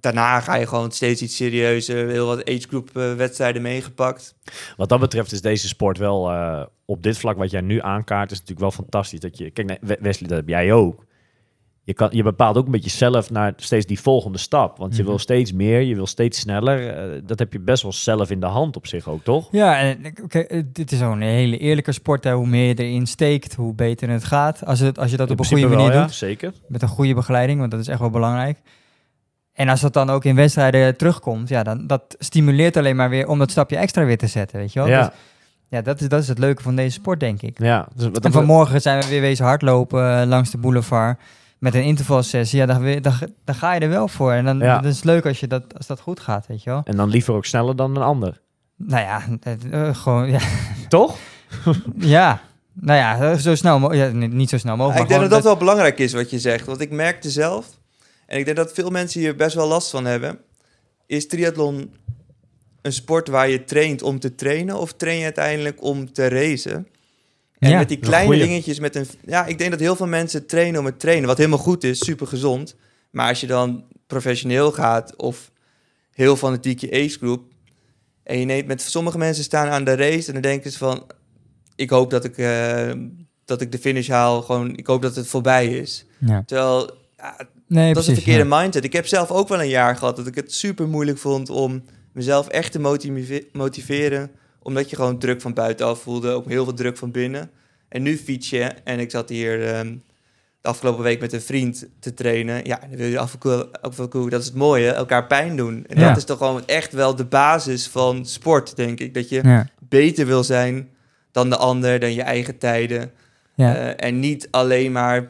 daarna 0.00 0.40
ga 0.40 0.54
je 0.54 0.66
gewoon 0.66 0.90
steeds 0.90 1.22
iets 1.22 1.36
serieuzer. 1.36 2.08
Heel 2.08 2.26
wat 2.26 2.48
agegroep 2.48 2.96
eh 2.96 3.14
wedstrijden 3.14 3.62
meegepakt. 3.62 4.34
Wat 4.76 4.88
dat 4.88 5.00
betreft 5.00 5.32
is 5.32 5.40
deze 5.40 5.68
sport 5.68 5.98
wel 5.98 6.30
eh, 6.30 6.62
op 6.84 7.02
dit 7.02 7.18
vlak 7.18 7.36
wat 7.36 7.50
jij 7.50 7.60
nu 7.60 7.80
aankaart, 7.82 8.30
is 8.30 8.38
natuurlijk 8.38 8.60
wel 8.60 8.70
fantastisch. 8.84 9.20
Dat 9.20 9.38
je, 9.38 9.50
kijk, 9.50 9.66
nee, 9.68 9.96
Wesley, 10.00 10.28
dat 10.28 10.38
heb 10.38 10.48
jij 10.48 10.72
ook. 10.72 11.04
Je, 11.84 11.94
kan, 11.94 12.08
je 12.12 12.22
bepaalt 12.22 12.56
ook 12.56 12.64
een 12.66 12.70
beetje 12.72 12.90
zelf 12.90 13.30
naar 13.30 13.52
steeds 13.56 13.86
die 13.86 14.00
volgende 14.00 14.38
stap. 14.38 14.78
Want 14.78 14.92
je 14.96 15.00
Mhm. 15.00 15.10
wil 15.10 15.18
steeds 15.18 15.52
meer, 15.52 15.80
je 15.80 15.94
wil 15.94 16.06
steeds 16.06 16.38
sneller. 16.38 16.88
Eh, 16.88 17.20
dat 17.24 17.38
heb 17.38 17.52
je 17.52 17.60
best 17.60 17.82
wel 17.82 17.92
zelf 17.92 18.30
in 18.30 18.40
de 18.40 18.46
hand 18.46 18.76
op 18.76 18.86
zich 18.86 19.08
ook, 19.08 19.24
toch? 19.24 19.48
Ja, 19.50 19.78
en 19.78 19.98
eh, 20.28 20.62
dit 20.72 20.92
is 20.92 21.02
ook 21.02 21.12
een 21.12 21.20
hele 21.22 21.58
eerlijke 21.58 21.92
sport. 21.92 22.24
Hè. 22.24 22.32
Hoe 22.32 22.46
meer 22.46 22.66
je 22.66 22.74
erin 22.74 23.06
steekt, 23.06 23.54
hoe 23.54 23.74
beter 23.74 24.08
het 24.08 24.24
gaat. 24.24 24.64
Als, 24.66 24.80
het, 24.80 24.98
als 24.98 25.10
je 25.10 25.16
dat 25.16 25.26
In 25.26 25.32
op 25.32 25.38
een 25.40 25.46
goede 25.46 25.66
manier 25.68 25.86
wel, 25.88 25.96
ja, 25.96 26.02
doet. 26.02 26.14
Zeker. 26.14 26.52
Met 26.68 26.82
een 26.82 26.88
goede 26.88 27.14
begeleiding, 27.14 27.58
want 27.58 27.70
dat 27.70 27.80
is 27.80 27.88
echt 27.88 28.00
wel 28.00 28.10
belangrijk. 28.10 28.58
En 29.56 29.68
als 29.68 29.80
dat 29.80 29.92
dan 29.92 30.10
ook 30.10 30.24
in 30.24 30.34
wedstrijden 30.34 30.96
terugkomt, 30.96 31.48
ja, 31.48 31.62
dan 31.62 31.86
dat 31.86 32.02
stimuleert 32.18 32.76
alleen 32.76 32.96
maar 32.96 33.10
weer 33.10 33.28
om 33.28 33.38
dat 33.38 33.50
stapje 33.50 33.76
extra 33.76 34.04
weer 34.04 34.18
te 34.18 34.26
zetten, 34.26 34.58
weet 34.58 34.72
je 34.72 34.78
wel. 34.78 34.88
Ja. 34.88 35.00
Dus, 35.02 35.10
ja, 35.68 35.82
dat 35.82 36.00
is, 36.00 36.08
dat 36.08 36.22
is 36.22 36.28
het 36.28 36.38
leuke 36.38 36.62
van 36.62 36.76
deze 36.76 36.90
sport, 36.90 37.20
denk 37.20 37.42
ik. 37.42 37.58
Ja, 37.58 37.88
dus 37.94 38.04
wat 38.12 38.24
En 38.24 38.32
vanmorgen 38.32 38.80
zijn 38.80 39.00
we 39.02 39.08
weer 39.08 39.20
wezen 39.20 39.44
hardlopen 39.44 40.20
eh, 40.20 40.26
langs 40.26 40.50
de 40.50 40.58
boulevard 40.58 41.18
met 41.58 41.74
een 41.74 41.82
intervalsessie. 41.82 42.58
Ja, 42.58 42.66
dan, 42.66 42.80
weer- 42.80 43.02
dan, 43.02 43.12
dan 43.44 43.54
ga 43.54 43.74
je 43.74 43.80
er 43.80 43.88
wel 43.88 44.08
voor. 44.08 44.32
En 44.32 44.44
dan, 44.44 44.58
Ja. 44.58 44.74
dan 44.80 44.90
is 44.90 44.96
het 44.96 45.04
leuk 45.04 45.26
als, 45.26 45.40
je 45.40 45.46
dat, 45.46 45.62
als 45.76 45.86
dat 45.86 46.00
goed 46.00 46.20
gaat, 46.20 46.46
weet 46.46 46.62
je 46.62 46.70
wel. 46.70 46.80
En 46.84 46.96
dan 46.96 47.08
liever 47.08 47.34
ook 47.34 47.44
sneller 47.44 47.76
dan 47.76 47.96
een 47.96 48.02
ander. 48.02 48.40
Nou 48.76 49.02
ja, 49.02 49.20
het, 49.40 49.70
eh, 49.70 49.94
gewoon, 49.94 50.30
ja, 50.30 50.40
Toch? 50.88 51.16
ja. 52.16 52.40
Nou 52.72 52.98
ja, 52.98 53.36
zo 53.36 53.54
snel 53.54 53.92
ja, 53.92 54.06
niet 54.12 54.48
zo 54.50 54.58
snel 54.58 54.76
mogelijk. 54.76 55.02
ik 55.02 55.08
denk 55.08 55.20
dat 55.20 55.30
dat 55.30 55.42
wel 55.42 55.56
belangrijk 55.56 55.98
is 55.98 56.12
wat 56.12 56.30
je 56.30 56.38
zegt. 56.38 56.66
Want 56.66 56.80
ik 56.80 56.90
merkte 56.90 57.30
zelf, 57.30 57.66
en 58.26 58.38
ik 58.38 58.44
denk 58.44 58.56
dat 58.56 58.72
veel 58.72 58.90
mensen 58.90 59.20
hier 59.20 59.36
best 59.36 59.54
wel 59.54 59.68
last 59.68 59.90
van 59.90 60.04
hebben, 60.04 60.38
is 61.06 61.26
triathlon 61.26 61.94
een 62.82 62.92
sport 62.92 63.28
waar 63.28 63.48
je 63.48 63.64
traint 63.64 64.02
om 64.02 64.18
te 64.18 64.34
trainen 64.34 64.78
of 64.78 64.92
train 64.92 65.18
je 65.18 65.24
uiteindelijk 65.24 65.82
om 65.82 66.12
te 66.12 66.28
racen? 66.28 66.88
En 67.58 67.70
Ja, 67.70 67.78
met 67.78 67.88
die 67.88 67.98
kleine 67.98 68.38
dingetjes, 68.38 68.78
met 68.78 68.94
een, 68.94 69.06
ja, 69.24 69.46
ik 69.46 69.58
denk 69.58 69.70
dat 69.70 69.80
heel 69.80 69.96
veel 69.96 70.06
mensen 70.06 70.46
trainen 70.46 70.80
om 70.80 70.86
het 70.86 71.00
trainen, 71.00 71.26
wat 71.26 71.36
helemaal 71.36 71.58
goed 71.58 71.84
is, 71.84 71.98
super 71.98 72.26
gezond. 72.26 72.76
Maar 73.10 73.28
als 73.28 73.40
je 73.40 73.46
dan 73.46 73.84
professioneel 74.06 74.72
gaat 74.72 75.16
of 75.16 75.50
heel 76.10 76.36
fanatiek 76.36 76.80
je 76.80 76.90
age 76.90 77.18
group 77.18 77.42
en 78.22 78.38
je 78.38 78.44
neemt 78.44 78.66
met 78.66 78.82
sommige 78.82 79.18
mensen 79.18 79.44
staan 79.44 79.68
aan 79.68 79.84
de 79.84 79.94
race 79.94 80.26
en 80.26 80.32
dan 80.32 80.42
denken 80.42 80.70
ze 80.70 80.78
van, 80.78 81.06
ik 81.74 81.90
hoop 81.90 82.10
dat 82.10 82.24
ik, 82.24 82.38
eh, 82.38 82.92
dat 83.44 83.60
ik 83.60 83.72
de 83.72 83.78
finish 83.78 84.08
haal, 84.08 84.42
gewoon, 84.42 84.76
ik 84.76 84.86
hoop 84.86 85.02
dat 85.02 85.16
het 85.16 85.26
voorbij 85.26 85.66
is. 85.66 86.06
Ja. 86.18 86.42
Terwijl, 86.46 86.90
ja, 87.16 87.48
Nee, 87.68 87.92
dat 87.94 88.02
is 88.02 88.08
een 88.08 88.14
verkeerde 88.14 88.48
ja. 88.48 88.58
mindset. 88.60 88.84
Ik 88.84 88.92
heb 88.92 89.06
zelf 89.06 89.30
ook 89.30 89.48
wel 89.48 89.60
een 89.60 89.68
jaar 89.68 89.96
gehad 89.96 90.16
dat 90.16 90.26
ik 90.26 90.34
het 90.34 90.52
super 90.52 90.88
moeilijk 90.88 91.18
vond 91.18 91.50
om 91.50 91.84
mezelf 92.12 92.48
echt 92.48 92.72
te 92.72 92.78
motive- 92.78 93.44
motiveren. 93.52 94.30
Omdat 94.62 94.90
je 94.90 94.96
gewoon 94.96 95.18
druk 95.18 95.40
van 95.40 95.54
buitenaf 95.54 96.00
voelde, 96.02 96.30
ook 96.30 96.48
heel 96.48 96.64
veel 96.64 96.74
druk 96.74 96.96
van 96.96 97.10
binnen. 97.10 97.50
En 97.88 98.02
nu 98.02 98.16
fiets 98.16 98.50
je 98.50 98.62
en 98.84 98.98
ik 98.98 99.10
zat 99.10 99.28
hier 99.28 99.66
ehm, 99.74 99.94
de 100.60 100.68
afgelopen 100.68 101.02
week 101.04 101.20
met 101.20 101.32
een 101.32 101.40
vriend 101.40 101.86
te 102.00 102.14
trainen. 102.14 102.64
Ja, 102.64 102.82
en 102.82 102.88
dan 102.88 102.98
wil 102.98 103.06
je 103.08 103.18
af 103.18 103.36
en 103.98 104.08
toe, 104.10 104.30
dat 104.30 104.40
is 104.40 104.46
het 104.46 104.54
mooie, 104.56 104.90
elkaar 104.90 105.26
pijn 105.26 105.56
doen. 105.56 105.84
En 105.86 106.00
Ja. 106.00 106.08
dat 106.08 106.16
is 106.16 106.24
toch 106.24 106.38
gewoon 106.38 106.66
echt 106.66 106.92
wel 106.92 107.14
de 107.16 107.24
basis 107.24 107.88
van 107.88 108.26
sport, 108.26 108.76
denk 108.76 109.00
ik. 109.00 109.14
Dat 109.14 109.28
je 109.28 109.40
Ja. 109.42 109.68
beter 109.88 110.26
wil 110.26 110.44
zijn 110.44 110.88
dan 111.32 111.50
de 111.50 111.56
ander, 111.56 111.98
dan 112.00 112.14
je 112.14 112.22
eigen 112.22 112.58
tijden. 112.58 113.10
Ja. 113.54 113.76
Eh, 113.76 114.06
en 114.08 114.20
niet 114.20 114.48
alleen 114.50 114.92
maar 114.92 115.28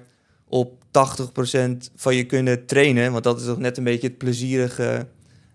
op 0.48 0.84
80% 0.96 1.90
van 1.96 2.14
je 2.14 2.24
kunnen 2.24 2.66
trainen, 2.66 3.12
want 3.12 3.24
dat 3.24 3.40
is 3.40 3.46
toch 3.46 3.58
net 3.58 3.76
een 3.78 3.84
beetje 3.84 4.06
het 4.06 4.18
plezierige. 4.18 5.06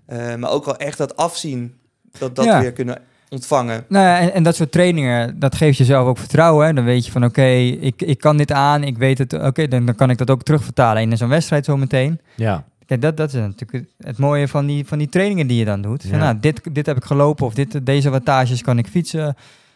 eh, 0.06 0.36
maar 0.36 0.50
ook 0.50 0.66
wel 0.66 0.78
echt 0.78 0.98
dat 0.98 1.16
afzien, 1.18 1.74
dat 2.20 2.36
dat 2.36 2.46
Ja. 2.46 2.60
weer 2.62 2.72
kunnen 2.72 2.98
ontvangen. 3.30 3.86
Nou 3.88 4.06
ja, 4.06 4.20
en, 4.20 4.34
en 4.34 4.44
dat 4.44 4.56
soort 4.56 4.72
trainingen, 4.72 5.40
dat 5.40 5.56
geeft 5.56 5.78
jezelf 5.78 6.08
ook 6.08 6.18
vertrouwen. 6.18 6.68
Hè? 6.68 6.74
Dan 6.74 6.84
weet 6.84 7.06
je 7.06 7.12
van, 7.12 7.24
oké, 7.24 7.46
ik, 7.46 8.02
ik 8.02 8.18
kan 8.20 8.38
dit 8.38 8.52
aan, 8.52 8.84
ik 8.84 8.98
weet 8.98 9.18
het, 9.18 9.34
oké, 9.34 9.68
dan, 9.68 9.86
dan 9.86 9.96
kan 9.96 10.10
ik 10.10 10.18
dat 10.18 10.30
ook 10.30 10.44
terugvertalen 10.44 11.02
in 11.02 11.18
zo'n 11.18 11.30
wedstrijd 11.30 11.66
zometeen. 11.66 12.20
Ja. 12.36 12.64
Kijk, 12.86 13.02
dat, 13.02 13.18
dat 13.18 13.28
is 13.34 13.40
natuurlijk 13.40 13.86
het, 13.98 14.18
mooie 14.18 14.48
van 14.48 14.66
die, 14.66 14.86
van 14.86 14.98
die 14.98 15.10
trainingen 15.10 15.48
die 15.48 15.58
je 15.58 15.66
dan 15.66 15.82
doet. 15.82 16.06
Van, 16.10 16.20
nou, 16.20 16.40
dit, 16.40 16.62
dit 16.74 16.86
heb 16.86 16.98
ik 16.98 17.04
gelopen 17.04 17.46
of 17.46 17.54
dit, 17.54 17.86
deze 17.86 18.10
wattages 18.10 18.62
kan 18.62 18.78
ik 18.78 18.88
fietsen 18.88 19.36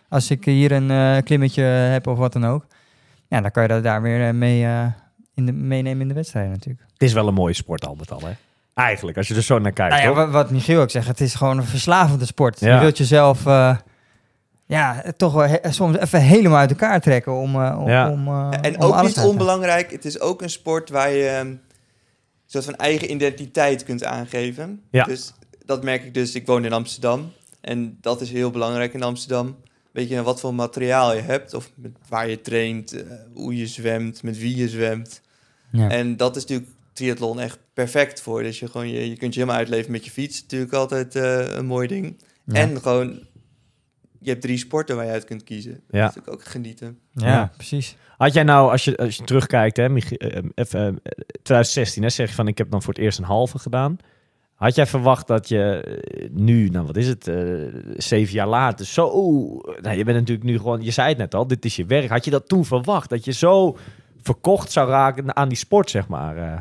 als 0.09 0.31
ik 0.31 0.45
hier 0.45 0.71
een 0.71 0.91
eh, 0.91 1.17
klimmetje 1.23 1.61
heb 1.63 2.07
of 2.07 2.17
wat 2.17 2.33
dan 2.33 2.45
ook. 2.45 2.65
Ja, 3.27 3.41
dan 3.41 3.51
kan 3.51 3.63
je 3.63 3.69
dat 3.69 3.83
daar 3.83 4.01
weer 4.01 4.27
eh, 4.27 4.33
mee 4.33 4.65
eh, 4.65 4.85
in 5.35 5.45
de, 5.45 5.51
meenemen 5.51 6.01
in 6.01 6.07
de 6.07 6.13
wedstrijd 6.13 6.49
natuurlijk. 6.49 6.85
Het 6.93 7.01
is 7.03 7.13
wel 7.13 7.27
een 7.27 7.33
mooie 7.33 7.53
sport 7.53 7.85
al 7.85 7.95
met 7.95 8.11
al, 8.11 8.21
hè? 8.21 8.31
Eigenlijk, 8.73 9.17
als 9.17 9.27
je 9.27 9.35
er 9.35 9.41
zo 9.41 9.59
naar 9.59 9.71
kijkt, 9.71 9.95
Nou 10.03 10.19
ja, 10.19 10.27
wat, 10.29 10.51
Michiel 10.51 10.81
ook 10.81 10.89
zegt, 10.91 11.07
het 11.07 11.21
is 11.21 11.35
gewoon 11.35 11.57
een 11.57 11.63
verslavende 11.63 12.25
sport. 12.25 12.59
Ja. 12.59 12.73
Je 12.75 12.79
wilt 12.81 12.97
jezelf 12.97 13.45
eh, 13.45 13.77
ja, 14.65 15.03
toch 15.17 15.33
wel 15.33 15.47
he- 15.47 15.71
soms 15.71 15.97
even 15.97 16.21
helemaal 16.21 16.57
uit 16.57 16.69
elkaar 16.69 17.01
trekken 17.01 17.33
om, 17.33 17.55
eh, 17.61 17.77
om, 17.79 17.87
Ja. 17.89 18.11
om, 18.11 18.27
eh, 18.27 18.49
en 18.61 18.75
om 18.77 18.81
ook 18.81 18.93
alles 18.93 19.15
niet 19.15 19.25
onbelangrijk, 19.25 19.91
het 19.91 20.05
is 20.05 20.19
ook 20.19 20.41
een 20.41 20.49
sport 20.49 20.89
waar 20.89 21.11
je 21.11 21.27
ehm, 21.27 21.47
een 21.47 21.59
soort 22.45 22.65
van 22.65 22.75
eigen 22.75 23.11
identiteit 23.11 23.83
kunt 23.83 24.03
aangeven. 24.03 24.81
Ja. 24.91 25.03
Dus 25.03 25.33
dat 25.65 25.83
merk 25.83 26.03
ik 26.03 26.13
dus, 26.13 26.35
ik 26.35 26.45
woon 26.45 26.65
in 26.65 26.73
Amsterdam 26.73 27.31
en 27.61 27.97
dat 28.01 28.21
is 28.21 28.31
heel 28.31 28.51
belangrijk 28.51 28.93
in 28.93 29.03
Amsterdam. 29.03 29.55
Weet 29.91 30.09
je 30.09 30.23
wat 30.23 30.39
voor 30.39 30.53
materiaal 30.53 31.15
je 31.15 31.21
hebt, 31.21 31.53
of 31.53 31.69
met 31.75 31.91
waar 32.09 32.29
je 32.29 32.41
traint, 32.41 33.03
hoe 33.33 33.57
je 33.57 33.67
zwemt, 33.67 34.23
met 34.23 34.37
wie 34.37 34.55
je 34.55 34.69
zwemt. 34.69 35.21
Ja. 35.75 35.89
En 35.89 36.17
dat 36.17 36.35
is 36.35 36.41
natuurlijk 36.41 36.69
triathlon 36.93 37.39
echt 37.39 37.59
perfect 37.73 38.21
voor. 38.21 38.43
Dus 38.43 38.59
je, 38.59 38.67
gewoon, 38.67 38.89
je, 38.89 39.09
je 39.09 39.17
kunt 39.17 39.33
je 39.33 39.39
helemaal 39.39 39.59
uitleven 39.61 39.91
met 39.91 40.05
je 40.05 40.11
fiets. 40.11 40.41
Natuurlijk 40.41 40.73
altijd 40.73 41.15
eh, 41.15 41.55
een 41.55 41.65
mooi 41.65 41.87
ding. 41.87 42.21
Ja. 42.45 42.53
En 42.53 42.81
gewoon, 42.81 43.19
je 44.19 44.29
hebt 44.29 44.41
drie 44.41 44.57
sporten 44.57 44.95
waar 44.95 45.05
je 45.05 45.11
uit 45.11 45.25
kunt 45.25 45.43
kiezen. 45.43 45.71
Dat 45.71 45.81
Ja. 45.87 46.07
is 46.07 46.15
natuurlijk 46.15 46.33
ook 46.33 46.45
genieten. 46.45 46.99
ja, 47.11 47.27
Ja. 47.27 47.51
precies. 47.55 47.95
Had 48.17 48.33
jij 48.33 48.43
nou, 48.43 48.71
als 48.71 48.83
je, 48.85 48.97
als 48.97 49.15
je 49.15 49.23
terugkijkt, 49.23 49.77
hè, 49.77 49.89
Michi- 49.89 50.15
eh, 50.15 50.43
even, 50.55 50.99
eh, 51.03 51.11
2016, 51.41 52.03
hè, 52.03 52.09
zeg 52.09 52.29
je 52.29 52.35
van 52.35 52.47
ik 52.47 52.57
heb 52.57 52.71
dan 52.71 52.81
voor 52.81 52.93
het 52.93 53.03
eerst 53.03 53.17
een 53.17 53.23
halve 53.25 53.59
gedaan. 53.59 53.97
Had 54.55 54.75
jij 54.75 54.85
verwacht 54.87 55.27
dat 55.27 55.47
je 55.49 55.83
nu, 56.31 56.69
nou 56.69 56.85
wat 56.85 56.97
is 56.97 57.07
het, 57.07 57.27
eh, 57.27 57.35
zeven 57.97 58.33
jaar 58.33 58.47
later, 58.47 58.85
zo, 58.85 59.07
nou, 59.81 59.97
je 59.97 60.03
bent 60.03 60.17
natuurlijk 60.17 60.45
nu 60.47 60.57
gewoon, 60.57 60.81
je 60.83 60.91
zei 60.91 61.09
het 61.09 61.17
net 61.17 61.35
al, 61.35 61.47
dit 61.47 61.65
is 61.65 61.75
je 61.75 61.85
werk. 61.85 62.09
Had 62.09 62.25
je 62.25 62.31
dat 62.31 62.47
toen 62.47 62.65
verwacht, 62.65 63.09
dat 63.09 63.25
je 63.25 63.31
zo 63.31 63.77
verkocht 64.25 64.71
zou 64.71 64.89
raken 64.89 65.35
aan 65.35 65.47
die 65.49 65.57
sport, 65.57 65.89
zeg 65.89 66.07
maar? 66.07 66.37
eh? 66.37 66.57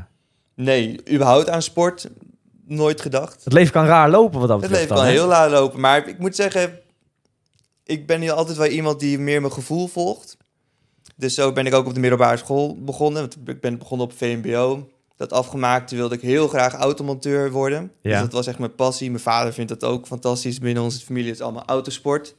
Nee, 0.54 1.00
überhaupt 1.12 1.48
aan 1.48 1.62
sport 1.62 2.08
nooit 2.66 3.00
gedacht. 3.00 3.44
het 3.44 3.52
leven 3.52 3.72
kan 3.72 3.86
raar 3.86 4.10
lopen 4.10 4.38
wat 4.40 4.48
dat 4.48 4.60
Het 4.60 4.70
betreft. 4.70 4.90
leven 4.90 5.02
kan 5.04 5.12
heel 5.14 5.26
laat 5.26 5.50
lopen. 5.50 5.80
Maar 5.80 6.08
ik 6.08 6.18
moet 6.18 6.34
zeggen, 6.36 6.78
ik 7.84 8.06
ben 8.06 8.20
hier 8.20 8.32
altijd 8.32 8.56
wel 8.56 8.66
iemand 8.66 9.00
die 9.00 9.18
meer 9.18 9.40
mijn 9.40 9.52
gevoel 9.52 9.86
volgt. 9.86 10.36
Dus 11.16 11.34
zo 11.34 11.52
ben 11.52 11.66
ik 11.66 11.74
ook 11.74 11.86
op 11.86 11.94
de 11.94 12.00
middelbare 12.00 12.36
school 12.36 12.76
begonnen. 12.80 13.20
Want 13.20 13.36
ik 13.48 13.60
ben 13.60 13.78
begonnen 13.78 14.06
op 14.06 14.12
VMBO. 14.16 14.88
Dat 15.16 15.32
afgemaakt, 15.32 15.88
toen 15.88 15.98
wilde 15.98 16.14
ik 16.14 16.20
heel 16.20 16.48
graag 16.48 16.74
automonteur 16.74 17.50
worden. 17.50 17.92
Ja. 18.02 18.10
Dus 18.10 18.20
dat 18.20 18.32
was 18.32 18.46
echt 18.46 18.58
mijn 18.58 18.74
passie. 18.74 19.10
Mijn 19.10 19.22
vader 19.22 19.52
vindt 19.52 19.70
dat 19.80 19.84
ook 19.90 20.06
fantastisch. 20.06 20.58
Binnen 20.58 20.82
onze 20.82 21.00
familie 21.04 21.30
is 21.30 21.36
het 21.38 21.46
allemaal 21.46 21.64
autosport. 21.66 22.34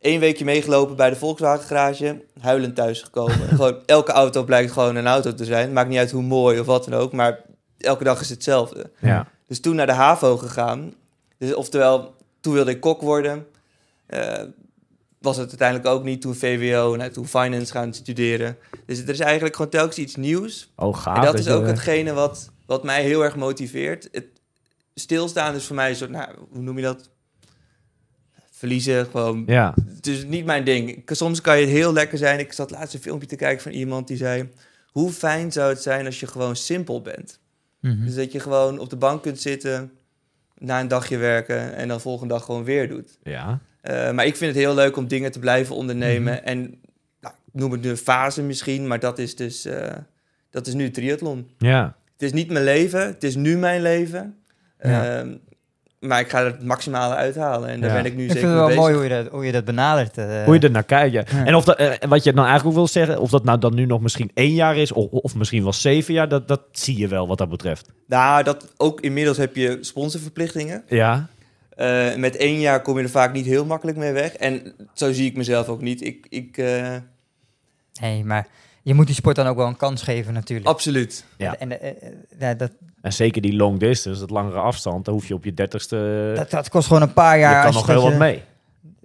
Eén 0.00 0.20
weekje 0.20 0.44
meegelopen 0.44 0.96
bij 0.96 1.10
de 1.10 1.16
Volkswagen 1.16 1.66
garage. 1.66 2.24
Huilend 2.40 2.74
thuisgekomen. 2.74 3.48
gewoon, 3.48 3.76
elke 3.86 4.12
auto 4.12 4.44
blijkt 4.44 4.72
gewoon 4.72 4.96
een 4.96 5.06
auto 5.06 5.34
te 5.34 5.44
zijn. 5.44 5.72
Maakt 5.72 5.88
niet 5.88 5.98
uit 5.98 6.10
hoe 6.10 6.22
mooi 6.22 6.60
of 6.60 6.66
wat 6.66 6.84
dan 6.84 7.00
ook. 7.00 7.12
Maar 7.12 7.40
elke 7.78 8.04
dag 8.04 8.20
is 8.20 8.28
hetzelfde. 8.28 8.90
Ja. 8.98 9.26
Dus 9.46 9.60
toen 9.60 9.76
naar 9.76 9.86
de 9.86 9.92
HAVO 9.92 10.36
gegaan. 10.36 10.94
Dus 11.38 11.54
oftewel, 11.54 12.14
toen 12.40 12.52
wilde 12.52 12.70
ik 12.70 12.80
kok 12.80 13.00
worden. 13.00 13.46
Eh, 14.06 14.42
was 15.18 15.36
het 15.36 15.48
uiteindelijk 15.48 15.88
ook 15.88 16.04
niet. 16.04 16.20
Toen 16.20 16.34
VWO, 16.34 16.96
nou, 16.96 17.10
toen 17.10 17.26
finance 17.26 17.72
gaan 17.72 17.94
studeren. 17.94 18.56
Dus 18.86 19.02
er 19.02 19.08
is 19.08 19.20
eigenlijk 19.20 19.56
gewoon 19.56 19.70
telkens 19.70 19.98
iets 19.98 20.16
nieuws. 20.16 20.72
Oh, 20.76 20.96
gaaf. 20.96 21.16
en 21.16 21.22
dat 21.22 21.38
is 21.38 21.48
ook 21.48 21.66
hetgene 21.66 22.12
wat, 22.12 22.50
wat 22.66 22.84
mij 22.84 23.02
heel 23.02 23.24
erg 23.24 23.36
motiveert. 23.36 24.08
Het 24.12 24.26
stilstaan 24.94 25.54
is 25.54 25.66
voor 25.66 25.76
mij 25.76 25.88
een 25.88 25.96
soort, 25.96 26.10
nou, 26.10 26.28
hoe 26.50 26.62
noem 26.62 26.76
je 26.76 26.82
dat? 26.82 27.10
Verliezen, 28.60 29.06
gewoon. 29.06 29.42
Ja, 29.46 29.74
Het 29.96 30.06
is 30.06 30.24
niet 30.24 30.44
mijn 30.44 30.64
ding. 30.64 30.88
Ik- 30.96 31.10
Soms 31.12 31.40
kan 31.40 31.58
je 31.58 31.66
het 31.66 31.74
heel 31.74 31.92
lekker 31.92 32.18
zijn. 32.18 32.38
Ik 32.38 32.52
zat 32.52 32.70
laatst 32.70 32.94
een 32.94 33.00
filmpje 33.00 33.26
te 33.28 33.36
kijken 33.36 33.62
van 33.62 33.72
iemand 33.72 34.08
die 34.08 34.16
zei... 34.16 34.48
Hoe 34.90 35.10
fijn 35.12 35.52
zou 35.52 35.68
het 35.68 35.82
zijn 35.82 36.06
als 36.06 36.20
je 36.20 36.26
gewoon 36.26 36.56
simpel 36.56 37.02
bent? 37.02 37.38
Mhm. 37.80 38.04
Dus 38.04 38.14
dat 38.14 38.32
je 38.32 38.40
gewoon 38.40 38.78
op 38.78 38.90
de 38.90 38.96
bank 38.96 39.22
kunt 39.22 39.40
zitten, 39.40 39.90
na 40.58 40.80
een 40.80 40.88
dagje 40.88 41.16
werken 41.16 41.74
en 41.74 41.88
dan 41.88 42.00
volgende 42.00 42.34
dag 42.34 42.44
gewoon 42.44 42.64
weer 42.64 42.88
doet. 42.88 43.18
ja. 43.22 43.58
Eh, 43.80 44.10
maar 44.12 44.26
ik 44.26 44.36
vind 44.36 44.54
het 44.54 44.64
heel 44.64 44.74
leuk 44.74 44.96
om 44.96 45.08
dingen 45.08 45.32
te 45.32 45.38
blijven 45.38 45.74
ondernemen. 45.74 46.32
Mhm. 46.34 46.44
En 46.44 46.60
nou, 47.20 47.34
ik 47.52 47.60
noem 47.60 47.72
het 47.72 47.80
nu 47.82 47.88
een 47.88 47.96
fase 47.96 48.42
misschien, 48.42 48.86
maar 48.86 49.00
dat 49.00 49.18
is 49.18 49.36
dus 49.36 49.64
eh, 49.64 49.92
dat 50.50 50.66
is 50.66 50.74
nu 50.74 50.90
triathlon. 50.90 51.48
Ja, 51.58 51.96
Het 52.12 52.22
is 52.22 52.32
niet 52.32 52.50
mijn 52.50 52.64
leven, 52.64 53.06
het 53.06 53.24
is 53.24 53.34
nu 53.36 53.56
mijn 53.58 53.82
leven. 53.82 54.36
Ja. 54.82 55.18
Ehm, 55.18 55.34
maar 56.00 56.20
ik 56.20 56.30
ga 56.30 56.38
er 56.38 56.44
het 56.46 56.62
maximale 56.64 57.14
uithalen 57.14 57.68
en 57.68 57.80
daar 57.80 57.90
Ja. 57.90 57.96
ben 57.96 58.04
ik 58.04 58.16
nu 58.16 58.24
Ik 58.24 58.30
zeker 58.30 58.48
vind 58.48 58.58
het 58.60 58.66
mee 58.66 58.76
wel 58.76 58.76
bezig. 58.76 58.82
mooi 58.82 58.94
hoe 59.08 59.16
je 59.16 59.22
dat, 59.24 59.32
hoe 59.32 59.44
je 59.46 59.52
dat 59.52 59.64
benadert. 59.64 60.18
eh. 60.18 60.44
hoe 60.44 60.54
je 60.54 60.60
er 60.60 60.70
naar 60.70 60.82
kijkt. 60.84 61.12
Ja. 61.12 61.24
Ja. 61.32 61.44
En 61.44 61.54
of 61.54 61.64
dat, 61.64 61.76
eh, 61.76 62.08
wat 62.08 62.24
je 62.24 62.32
dan 62.32 62.44
eigenlijk 62.44 62.68
ook 62.68 62.82
wil 62.84 62.92
zeggen, 62.92 63.20
of 63.20 63.30
dat 63.30 63.44
nou 63.44 63.58
dan 63.58 63.74
nu 63.74 63.86
nog 63.86 64.00
misschien 64.00 64.30
één 64.34 64.54
jaar 64.54 64.76
is, 64.76 64.92
of, 64.92 65.10
of 65.10 65.34
misschien 65.34 65.62
wel 65.62 65.72
zeven 65.72 66.14
jaar, 66.14 66.28
dat, 66.28 66.48
dat 66.48 66.60
zie 66.72 66.98
je 66.98 67.08
wel 67.08 67.26
wat 67.26 67.38
dat 67.38 67.48
betreft. 67.48 67.88
Nou, 68.06 68.42
dat, 68.42 68.72
ook 68.76 69.00
inmiddels 69.00 69.36
heb 69.36 69.56
je 69.56 69.78
sponsorverplichtingen. 69.80 70.82
Ja, 70.88 71.26
Eh, 71.76 72.14
met 72.16 72.36
één 72.36 72.60
jaar 72.60 72.82
kom 72.82 72.96
je 72.98 73.02
er 73.02 73.10
vaak 73.10 73.32
niet 73.32 73.46
heel 73.46 73.64
makkelijk 73.64 73.96
mee 73.98 74.12
weg. 74.12 74.32
En 74.34 74.72
zo 74.94 75.12
zie 75.12 75.26
ik 75.26 75.36
mezelf 75.36 75.68
ook 75.68 75.80
niet. 75.82 76.04
Ik, 76.04 76.26
ik, 76.28 76.56
eh, 76.58 76.96
Nee, 78.00 78.24
maar 78.24 78.46
je 78.82 78.94
moet 78.94 79.06
die 79.06 79.14
sport 79.14 79.36
dan 79.36 79.46
ook 79.46 79.56
wel 79.56 79.66
een 79.66 79.76
kans 79.76 80.02
geven 80.02 80.32
natuurlijk. 80.34 80.68
absoluut. 80.68 81.24
Ja. 81.36 81.56
En, 81.56 81.80
eh, 81.80 81.88
eh, 81.90 82.12
ja, 82.38 82.54
dat, 82.54 82.70
en 83.02 83.12
zeker 83.12 83.42
die 83.42 83.56
long 83.56 83.78
distance, 83.78 84.20
dat 84.20 84.30
langere 84.30 84.58
afstand, 84.58 85.04
dan 85.04 85.14
hoef 85.14 85.26
je 85.28 85.34
op 85.34 85.44
je 85.44 85.54
dertigste, 85.54 86.32
dat, 86.36 86.50
dat 86.50 86.68
kost 86.68 86.86
gewoon 86.86 87.02
een 87.02 87.12
paar 87.12 87.38
jaar. 87.38 87.50
je 87.50 87.56
kan 87.56 87.66
als 87.66 87.74
nog 87.74 87.86
heel 87.86 88.02
wat 88.02 88.12
je- 88.12 88.18
mee. 88.18 88.42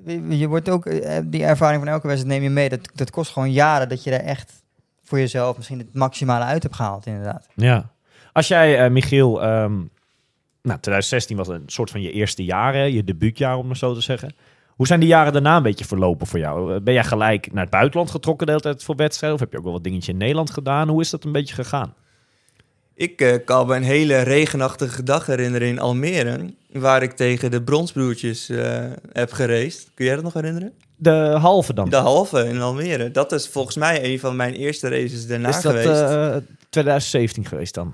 Je- 0.05 0.37
Je 0.37 0.47
wordt 0.47 0.69
ook, 0.69 0.85
eh, 0.85 1.19
die 1.25 1.43
ervaring 1.43 1.79
van 1.83 1.91
elke 1.91 2.07
wedstrijd 2.07 2.35
neem 2.39 2.43
je 2.49 2.53
mee. 2.55 2.69
Dat, 2.69 2.79
dat 2.93 3.11
kost 3.11 3.31
gewoon 3.31 3.51
jaren 3.51 3.89
dat 3.89 4.03
je 4.03 4.11
er 4.11 4.25
echt 4.25 4.63
voor 5.03 5.19
jezelf 5.19 5.55
misschien 5.57 5.77
het 5.79 5.93
maximale 5.93 6.43
uit 6.43 6.63
hebt 6.63 6.75
gehaald, 6.75 7.05
inderdaad. 7.05 7.47
Ja. 7.55 7.89
Als 8.33 8.47
jij, 8.47 8.83
eh, 8.85 8.91
Michiel, 8.91 9.41
ehm, 9.41 9.73
nou, 10.61 10.79
2016 10.79 11.37
was 11.37 11.47
een 11.47 11.63
soort 11.65 11.89
van 11.91 12.01
je 12.01 12.11
eerste 12.11 12.43
jaar, 12.43 12.73
hè, 12.73 12.81
je 12.83 13.03
debuutjaar 13.03 13.57
om 13.57 13.69
het 13.69 13.77
zo 13.77 13.93
te 13.93 14.01
zeggen. 14.01 14.35
Hoe 14.75 14.87
zijn 14.87 14.99
die 14.99 15.09
jaren 15.09 15.33
daarna 15.33 15.57
een 15.57 15.63
beetje 15.63 15.85
verlopen 15.85 16.27
voor 16.27 16.39
jou? 16.39 16.75
Eh, 16.75 16.81
Ben 16.81 16.93
jij 16.93 17.03
gelijk 17.03 17.51
naar 17.53 17.61
het 17.63 17.71
buitenland 17.71 18.11
getrokken 18.11 18.45
de 18.45 18.51
hele 18.51 18.63
tijd 18.63 18.83
voor 18.83 18.95
wedstrijden? 18.95 19.37
Of 19.39 19.43
heb 19.43 19.51
je 19.51 19.57
ook 19.57 19.63
wel 19.63 19.73
wat 19.73 19.83
dingetje 19.83 20.11
in 20.11 20.17
Nederland 20.17 20.51
gedaan? 20.51 20.87
Hoe 20.89 21.01
is 21.01 21.09
dat 21.09 21.23
een 21.23 21.31
beetje 21.31 21.55
gegaan? 21.55 21.93
Ik 22.95 23.21
eh, 23.21 23.35
kan 23.45 23.67
me 23.67 23.75
een 23.75 23.83
hele 23.83 24.19
regenachtige 24.21 25.03
dag 25.03 25.25
herinneren 25.25 25.67
in 25.67 25.79
Almere, 25.79 26.53
waar 26.71 27.03
ik 27.03 27.11
tegen 27.11 27.51
de 27.51 27.61
Bronsbroertjes 27.63 28.49
eh, 28.49 28.83
heb 29.11 29.31
geraced. 29.31 29.89
Kun 29.93 30.05
jij 30.05 30.15
dat 30.15 30.23
nog 30.23 30.33
herinneren? 30.33 30.73
De 30.95 31.35
halve 31.39 31.73
dan? 31.73 31.89
De 31.89 31.95
halve 31.95 32.47
in 32.47 32.61
Almere. 32.61 33.11
Dat 33.11 33.31
is 33.31 33.47
volgens 33.47 33.75
mij 33.75 34.03
een 34.11 34.19
van 34.19 34.35
mijn 34.35 34.53
eerste 34.53 34.89
races 34.89 35.27
daarna 35.27 35.47
is 35.49 35.61
dat 35.61 35.71
geweest. 35.75 36.01
eh, 36.01 36.35
2017 36.69 37.45
geweest 37.45 37.73
dan? 37.73 37.93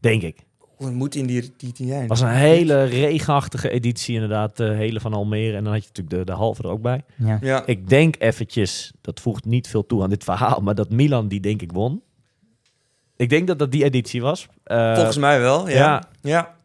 Denk 0.00 0.22
ik. 0.22 0.38
Hoe 0.78 0.90
moet 0.90 1.14
in 1.14 1.26
die, 1.26 1.52
die 1.56 1.72
tien 1.72 1.86
jaar? 1.86 2.06
Was 2.06 2.20
een 2.20 2.28
hele 2.28 2.84
regenachtige 2.84 3.70
editie 3.70 4.14
inderdaad. 4.14 4.56
De 4.56 4.64
hele 4.64 5.00
van 5.00 5.14
Almere. 5.14 5.56
En 5.56 5.64
dan 5.64 5.72
had 5.72 5.82
je 5.82 5.88
natuurlijk 5.88 6.16
de, 6.16 6.32
de 6.32 6.38
halve 6.38 6.62
er 6.62 6.68
ook 6.68 6.82
bij. 6.82 7.04
Ja. 7.16 7.38
Ja, 7.40 7.62
Ik 7.66 7.88
denk 7.88 8.14
eventjes, 8.18 8.92
dat 9.00 9.20
voegt 9.20 9.44
niet 9.44 9.68
veel 9.68 9.86
toe 9.86 10.02
aan 10.02 10.10
dit 10.10 10.24
verhaal, 10.24 10.60
maar 10.60 10.74
dat 10.74 10.90
Milan 10.90 11.28
die 11.28 11.40
denk 11.40 11.62
ik 11.62 11.72
won. 11.72 12.02
Ik 13.16 13.28
denk 13.28 13.46
dat 13.46 13.58
dat 13.58 13.72
die 13.72 13.84
editie 13.84 14.22
was. 14.22 14.48
Eh, 14.64 14.94
volgens 14.94 15.16
mij 15.16 15.40
wel. 15.40 15.68
Ja. 15.68 15.74
ja. 15.74 16.02
ja. 16.20 16.56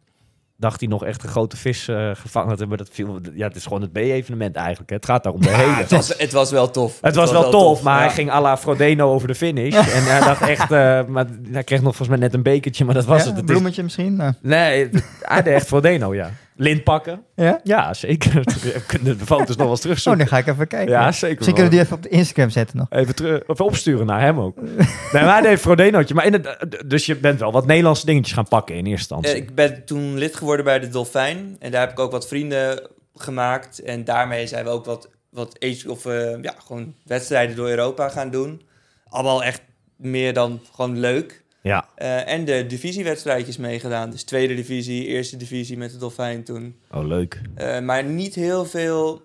Dacht 0.56 0.80
hij 0.80 0.88
nog 0.88 1.04
echt 1.04 1.22
een 1.22 1.28
grote 1.28 1.56
vis 1.56 1.88
eh, 1.88 2.10
gevangen 2.14 2.52
te 2.52 2.58
hebben. 2.60 2.78
Dat 2.78 2.88
viel, 2.92 3.20
ja, 3.34 3.46
het 3.46 3.56
is 3.56 3.62
gewoon 3.64 3.80
het 3.82 3.92
B-evenement 3.92 4.56
eigenlijk. 4.56 4.90
Hè. 4.90 4.96
Het 4.96 5.04
gaat 5.04 5.22
daar 5.22 5.32
om 5.32 5.40
de 5.40 5.50
hele. 5.50 5.72
Het, 5.74 5.90
was, 5.90 6.18
het 6.18 6.32
was 6.32 6.50
wel 6.50 6.70
tof. 6.70 6.98
Het 7.00 7.14
was 7.14 7.30
wel 7.30 7.50
tof, 7.50 7.82
maar 7.82 7.98
ja. 7.98 8.04
hij 8.06 8.14
ging 8.14 8.30
à 8.30 8.40
la 8.40 8.56
Frodeno 8.56 9.12
over 9.12 9.28
de 9.28 9.34
finish. 9.34 9.74
en 9.96 10.04
hij 10.04 10.20
dacht 10.20 10.42
echt, 10.42 10.70
eh, 10.70 11.04
maar 11.04 11.26
hij 11.50 11.64
kreeg 11.64 11.82
nog 11.82 11.96
volgens 11.96 12.08
mij 12.08 12.18
net 12.18 12.34
een 12.34 12.42
bekertje, 12.42 12.84
maar 12.84 12.94
dat 12.94 13.04
was 13.04 13.22
Ja, 13.22 13.28
het. 13.28 13.38
een 13.38 13.44
is, 13.44 13.50
bloemetje 13.50 13.82
misschien? 13.82 14.34
Nee, 14.42 14.90
hij 15.20 15.42
deed 15.42 15.54
echt 15.54 15.66
Frodeno, 15.66 16.14
ja. 16.14 16.30
Lint 16.56 16.84
pakken. 16.84 17.22
ja? 17.34 17.60
Ja, 17.62 17.94
zeker. 17.94 18.32
We 18.44 18.82
kunnen 18.86 19.18
de 19.18 19.24
foto's 19.26 19.48
nog 19.48 19.56
wel 19.56 19.66
eens 19.68 19.76
Oh, 19.76 19.82
terugzoeken. 19.82 20.20
dan 20.20 20.28
ga 20.28 20.38
ik 20.38 20.46
even 20.46 20.66
kijken. 20.66 20.92
ja, 20.92 21.12
zeker. 21.12 21.36
Misschien 21.36 21.36
wel. 21.36 21.54
kunnen 21.54 21.64
we 21.64 21.70
die 21.70 21.80
even 21.80 21.96
op 21.96 22.02
de 22.02 22.08
Instagram 22.08 22.50
zetten 22.50 22.76
nog. 22.76 22.86
Even, 22.90 23.14
terug, 23.14 23.42
of 23.46 23.60
opsturen 23.60 24.06
naar 24.06 24.20
hem 24.20 24.38
ook. 24.40 24.56
nee, 25.12 25.22
maar 25.24 25.32
hij 25.32 25.40
deed 25.42 25.58
Frodenootje. 25.60 26.14
Maar 26.14 26.24
inderdaad, 26.24 26.88
dus 26.90 27.06
je 27.06 27.16
bent 27.16 27.40
wel 27.40 27.52
wat 27.52 27.66
Nederlandse 27.66 28.06
dingetjes 28.06 28.34
gaan 28.34 28.48
pakken 28.48 28.74
in 28.76 28.86
eerste 28.86 29.14
Eh, 29.14 29.20
instantie. 29.20 29.42
ik 29.48 29.54
ben 29.54 29.84
toen 29.84 30.18
lid 30.18 30.36
geworden 30.36 30.64
bij 30.64 30.78
de 30.78 30.88
Dolfijn. 30.88 31.56
En 31.58 31.70
daar 31.70 31.80
heb 31.80 31.90
ik 31.90 31.98
ook 31.98 32.10
wat 32.12 32.28
vrienden 32.28 32.88
gemaakt. 33.14 33.78
En 33.82 34.04
daarmee 34.04 34.46
zijn 34.46 34.64
we 34.64 34.70
ook 34.70 34.84
wat, 34.84 35.08
wat 35.30 35.56
age, 35.64 35.90
of, 35.90 36.06
eh, 36.06 36.42
ja, 36.42 36.54
gewoon 36.66 36.94
wedstrijden 37.04 37.56
door 37.56 37.68
Europa 37.68 38.08
gaan 38.08 38.30
doen. 38.30 38.62
Allemaal 39.08 39.42
echt 39.44 39.62
meer 39.96 40.32
dan 40.32 40.60
gewoon 40.74 40.98
leuk. 40.98 41.43
Ja, 41.64 41.88
Eh, 41.94 42.28
en 42.32 42.44
de 42.44 42.66
divisiewedstrijdjes 42.66 43.56
meegedaan. 43.56 44.10
Dus 44.10 44.22
tweede 44.22 44.54
divisie, 44.54 45.06
eerste 45.06 45.36
divisie 45.36 45.76
met 45.76 45.90
de 45.90 45.96
Dolfijn 45.98 46.44
toen. 46.44 46.76
oh 46.90 47.06
leuk. 47.06 47.40
Eh, 47.54 47.80
maar 47.80 48.04
niet 48.04 48.34
heel 48.34 48.64
veel 48.64 49.22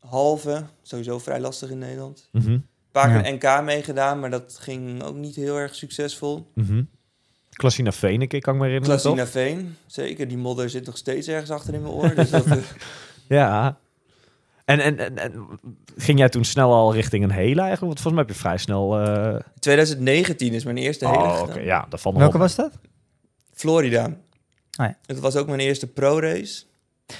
halve. 0.00 0.64
Sowieso 0.82 1.18
vrij 1.18 1.40
lastig 1.40 1.70
in 1.70 1.78
Nederland. 1.78 2.28
Mhm, 2.32 2.50
Een 2.50 2.64
paar 2.92 3.10
Ja. 3.10 3.20
keer 3.20 3.32
een 3.32 3.34
NK 3.60 3.64
meegedaan, 3.64 4.20
maar 4.20 4.30
dat 4.30 4.56
ging 4.60 5.02
ook 5.02 5.14
niet 5.16 5.34
heel 5.36 5.56
erg 5.56 5.74
succesvol. 5.74 6.46
mhm. 6.54 6.82
Klassina 7.52 7.92
Veeneke, 7.92 8.38
kan 8.38 8.54
ik 8.54 8.60
me 8.60 8.66
herinneren? 8.66 8.98
Klassina 9.00 9.26
Veen, 9.26 9.76
zeker. 9.86 10.28
Die 10.28 10.36
modder 10.38 10.70
zit 10.70 10.86
nog 10.86 10.96
steeds 10.96 11.28
ergens 11.28 11.50
achter 11.50 11.74
in 11.74 11.82
mijn 11.82 11.94
oor. 11.94 12.14
Dus 12.14 12.30
dat, 12.30 12.46
eh, 12.56 12.56
Ja. 13.28 13.78
En, 14.64 14.80
en, 14.80 14.98
en, 14.98 15.18
en 15.18 15.48
ging 15.96 16.18
jij 16.18 16.28
toen 16.28 16.44
snel 16.44 16.72
al 16.72 16.94
richting 16.94 17.24
een 17.24 17.30
hele 17.30 17.60
eigenlijk? 17.60 17.80
Want 17.80 18.00
volgens 18.00 18.14
mij 18.14 18.22
heb 18.24 18.28
je 18.34 18.40
vrij 18.40 18.56
snel... 18.58 19.00
eh 19.00 19.40
2019 19.58 20.52
is 20.52 20.64
mijn 20.64 20.76
eerste 20.76 21.06
hele 21.08 21.18
oh, 21.22 21.40
oké. 21.42 21.58
Ja, 21.60 21.86
dat 21.88 22.00
valt 22.00 22.16
Welke 22.16 22.34
op. 22.34 22.40
was 22.40 22.54
dat? 22.54 22.72
Florida. 23.52 24.16
ja. 24.70 24.96
Het 25.06 25.20
was 25.20 25.36
ook 25.36 25.46
mijn 25.46 25.60
eerste 25.60 25.86
pro-race. 25.86 26.64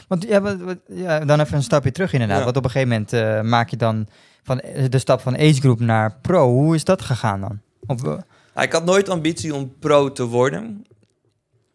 Want 0.09 0.24
ja, 0.24 0.40
wat, 0.40 0.61
wat- 0.61 0.78
ja, 0.88 1.18
dan 1.24 1.40
even 1.40 1.57
een 1.57 1.62
stapje 1.62 1.92
terug 1.92 2.12
inderdaad. 2.12 2.38
Ja. 2.38 2.44
Want 2.44 2.57
op 2.57 2.64
een 2.64 2.70
gegeven 2.70 2.88
moment 2.92 3.12
eh, 3.12 3.40
maak 3.40 3.68
je 3.68 3.76
dan 3.76 4.09
van 4.42 4.61
eh, 4.61 4.85
de 4.88 4.98
stap 4.98 5.20
van 5.20 5.35
age 5.35 5.61
group 5.61 5.81
naar 5.81 6.18
pro. 6.20 6.48
Hoe 6.50 6.74
is 6.74 6.85
dat 6.85 7.02
gegaan 7.02 7.40
dan? 7.40 7.61
Op, 7.87 8.05
eh, 8.55 8.62
ik 8.64 8.72
had 8.72 8.85
nooit 8.85 9.09
ambitie 9.09 9.55
om 9.55 9.74
pro 9.78 10.12
te 10.12 10.24
worden. 10.26 10.85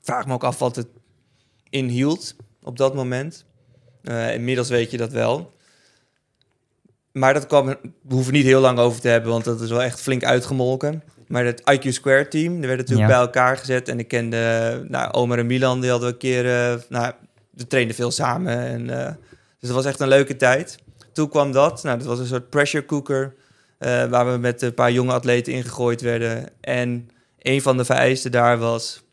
Vraag 0.02 0.26
me 0.28 0.34
ook 0.34 0.44
af 0.44 0.60
wat 0.60 0.76
het 0.76 0.88
inhield 1.70 2.36
op 2.64 2.78
dat 2.78 2.96
moment. 2.96 3.46
Eh, 4.04 4.34
inmiddels 4.34 4.70
weet 4.70 4.92
je 4.92 4.98
dat 4.98 5.12
wel. 5.12 5.56
Maar 7.18 7.34
dat 7.34 7.48
kwam, 7.48 7.66
we 7.66 7.76
hoeven 8.10 8.34
niet 8.34 8.46
heel 8.46 8.62
lang 8.62 8.80
over 8.80 9.02
te 9.02 9.08
hebben, 9.08 9.32
want 9.32 9.44
dat 9.44 9.62
is 9.62 9.70
wel 9.70 9.82
echt 9.84 10.02
flink 10.02 10.24
uitgemolken. 10.24 11.04
Maar 11.28 11.46
het 11.46 11.62
IQ 11.62 11.88
Square 11.90 12.28
team, 12.28 12.58
die 12.60 12.68
werd 12.68 12.80
natuurlijk 12.80 13.10
Ja. 13.10 13.16
bij 13.16 13.26
elkaar 13.26 13.58
gezet. 13.58 13.90
En 13.90 14.00
ik 14.00 14.08
kende 14.08 14.86
nou, 14.88 15.12
Omer 15.12 15.40
en 15.40 15.46
Milan, 15.46 15.82
die 15.82 15.90
hadden 15.90 16.08
we 16.08 16.14
een 16.14 16.20
keer... 16.20 16.46
eh, 16.46 16.76
nou, 16.90 17.14
we 17.50 17.68
trainden 17.68 17.96
veel 17.96 18.12
samen. 18.12 18.58
En, 18.58 18.90
eh, 19.00 19.06
dus 19.60 19.70
dat 19.70 19.72
was 19.72 19.86
echt 19.86 20.00
een 20.00 20.08
leuke 20.08 20.36
tijd. 20.36 20.78
Toen 21.14 21.30
kwam 21.30 21.52
dat. 21.52 21.84
Nou, 21.84 21.98
dat 21.98 22.08
was 22.08 22.20
een 22.20 22.26
soort 22.26 22.50
pressure 22.50 22.86
cooker. 22.86 23.34
eh, 23.78 24.06
waar 24.06 24.32
we 24.32 24.38
met 24.38 24.62
een 24.62 24.74
paar 24.74 24.92
jonge 24.92 25.12
atleten 25.14 25.54
ingegooid 25.54 26.02
werden. 26.02 26.50
En 26.62 27.10
een 27.40 27.62
van 27.62 27.78
de 27.78 27.86
vereisten 27.86 28.32
daar 28.32 28.58
was 28.58 29.04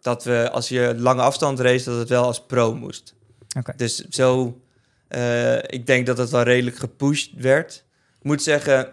dat 0.00 0.24
we, 0.24 0.48
als 0.52 0.68
je 0.68 0.94
lange 0.98 1.22
afstand 1.22 1.60
race, 1.60 1.90
dat 1.90 1.98
het 1.98 2.08
wel 2.08 2.24
als 2.24 2.46
pro 2.46 2.74
moest. 2.74 3.14
Dus 3.76 3.96
zo, 4.08 4.60
eh, 5.12 5.56
ik 5.56 5.86
denk 5.86 6.06
dat 6.06 6.18
het 6.18 6.30
wel 6.30 6.42
redelijk 6.42 6.76
gepusht 6.76 7.32
werd. 7.36 7.84
Ik 8.18 8.24
moet 8.24 8.42
zeggen, 8.42 8.88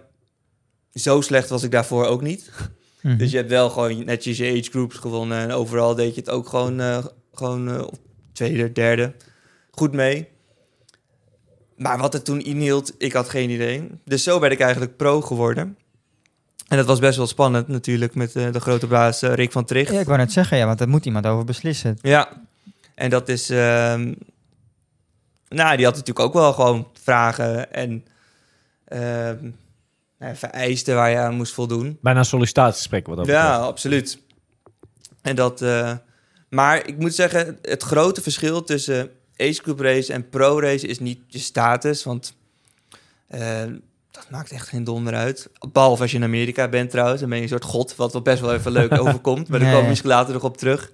zo 0.94 1.22
slecht 1.22 1.50
was 1.50 1.64
ik 1.64 1.72
daarvoor 1.72 2.06
ook 2.06 2.22
niet. 2.22 2.52
mhm. 3.02 3.18
Dus 3.18 3.32
je 3.32 3.38
hebt 3.38 3.50
wel 3.50 3.70
gewoon 3.70 4.06
netjes 4.06 4.38
je 4.38 4.52
age 4.52 4.70
groups 4.70 4.96
gewonnen. 4.96 5.38
En 5.38 5.52
overal 5.52 5.96
deed 5.96 6.16
je 6.16 6.20
het 6.20 6.30
ook 6.30 6.50
gewoon, 6.50 6.80
eh, 6.80 7.06
gewoon 7.34 7.70
eh, 7.70 7.82
op 7.82 8.00
tweede, 8.34 8.72
derde 8.72 9.14
goed 9.72 9.94
mee. 9.94 10.28
Maar 11.78 11.98
wat 11.98 12.14
het 12.14 12.26
toen 12.26 12.42
inhield, 12.42 12.94
ik 12.98 13.14
had 13.14 13.30
geen 13.30 13.50
idee. 13.50 13.90
Dus 14.06 14.24
zo 14.24 14.40
ben 14.40 14.52
ik 14.52 14.60
eigenlijk 14.60 14.98
pro 14.98 15.22
geworden. 15.22 15.78
En 16.68 16.78
dat 16.78 16.86
was 16.86 17.00
best 17.00 17.18
wel 17.18 17.28
spannend 17.28 17.68
natuurlijk 17.68 18.16
met 18.16 18.34
de 18.34 18.60
grote 18.60 18.88
baas 18.88 19.22
Rick 19.22 19.52
van 19.52 19.66
Tricht. 19.66 19.92
Ja, 19.92 20.00
ik 20.00 20.06
wou 20.06 20.18
net 20.18 20.32
zeggen, 20.32 20.58
ja, 20.58 20.66
want 20.66 20.78
daar 20.78 20.90
moet 20.90 21.06
iemand 21.06 21.26
over 21.26 21.46
beslissen. 21.46 21.98
Ja, 22.02 22.42
en 22.96 23.10
dat 23.10 23.30
is... 23.30 23.50
nou, 25.50 25.76
die 25.76 25.86
had 25.86 25.96
natuurlijk 25.96 26.26
ook 26.26 26.34
wel 26.34 26.54
gewoon 26.54 26.88
vragen 27.02 27.74
en 27.74 28.06
nou, 30.20 30.36
vereisten 30.36 30.96
waar 30.96 31.10
je 31.10 31.18
aan 31.18 31.36
moest 31.36 31.54
voldoen. 31.54 31.98
Bijna 32.02 32.20
een 32.20 32.26
sollicitatiegesprek 32.26 33.08
wat 33.08 33.18
dat 33.18 33.26
Ja, 33.26 33.50
betreft. 33.50 33.70
absoluut. 33.70 34.20
En 35.22 35.36
dat, 35.36 35.62
eh, 35.62 35.92
maar 36.50 36.88
ik 36.88 36.98
moet 36.98 37.16
zeggen, 37.16 37.58
het 37.62 37.84
grote 37.84 38.22
verschil 38.22 38.64
tussen 38.64 39.10
age 39.38 39.62
group 39.62 39.80
race 39.80 40.14
en 40.14 40.30
pro 40.30 40.60
race 40.60 40.88
is 40.88 41.00
niet 41.00 41.20
je 41.28 41.40
status, 41.40 42.04
want 42.04 42.34
eh, 43.28 43.64
dat 44.12 44.30
maakt 44.30 44.52
echt 44.52 44.68
geen 44.68 44.84
donder 44.84 45.14
uit. 45.14 45.50
Behalve 45.72 46.02
als 46.02 46.12
je 46.12 46.18
in 46.18 46.24
Amerika 46.24 46.68
bent 46.68 46.90
trouwens, 46.90 47.20
dan 47.20 47.30
ben 47.30 47.38
je 47.38 47.44
een 47.44 47.50
soort 47.50 47.64
god, 47.64 47.96
wat 47.96 48.14
wel 48.14 48.22
best 48.22 48.42
wel 48.42 48.54
even 48.54 48.72
leuk 48.72 49.00
overkomt. 49.02 49.48
Maar 49.48 49.60
daar 49.60 49.68
komen 49.68 49.78
we 49.78 49.84
ja. 49.84 49.90
misschien 49.90 50.10
later 50.10 50.34
nog 50.34 50.44
op 50.44 50.58
terug. 50.58 50.92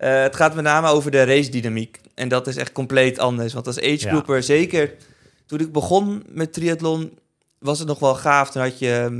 Eh, 0.00 0.22
het 0.22 0.36
gaat 0.36 0.54
met 0.54 0.64
name 0.64 0.88
over 0.88 1.10
de 1.10 1.24
race 1.24 1.50
dynamiek. 1.50 2.00
En 2.14 2.28
dat 2.28 2.46
is 2.46 2.56
echt 2.56 2.72
compleet 2.72 3.18
anders. 3.18 3.52
Want 3.52 3.66
als 3.66 3.78
age 3.80 3.98
Ja. 3.98 4.08
grouper, 4.08 4.42
zeker 4.42 4.94
toen 5.46 5.60
ik 5.60 5.72
begon 5.72 6.22
met 6.28 6.52
triathlon, 6.52 7.18
was 7.58 7.78
het 7.78 7.88
nog 7.88 7.98
wel 7.98 8.14
gaaf. 8.14 8.50
Toen 8.50 8.62
had 8.62 8.78
je 8.78 8.92
ehm, 8.92 9.14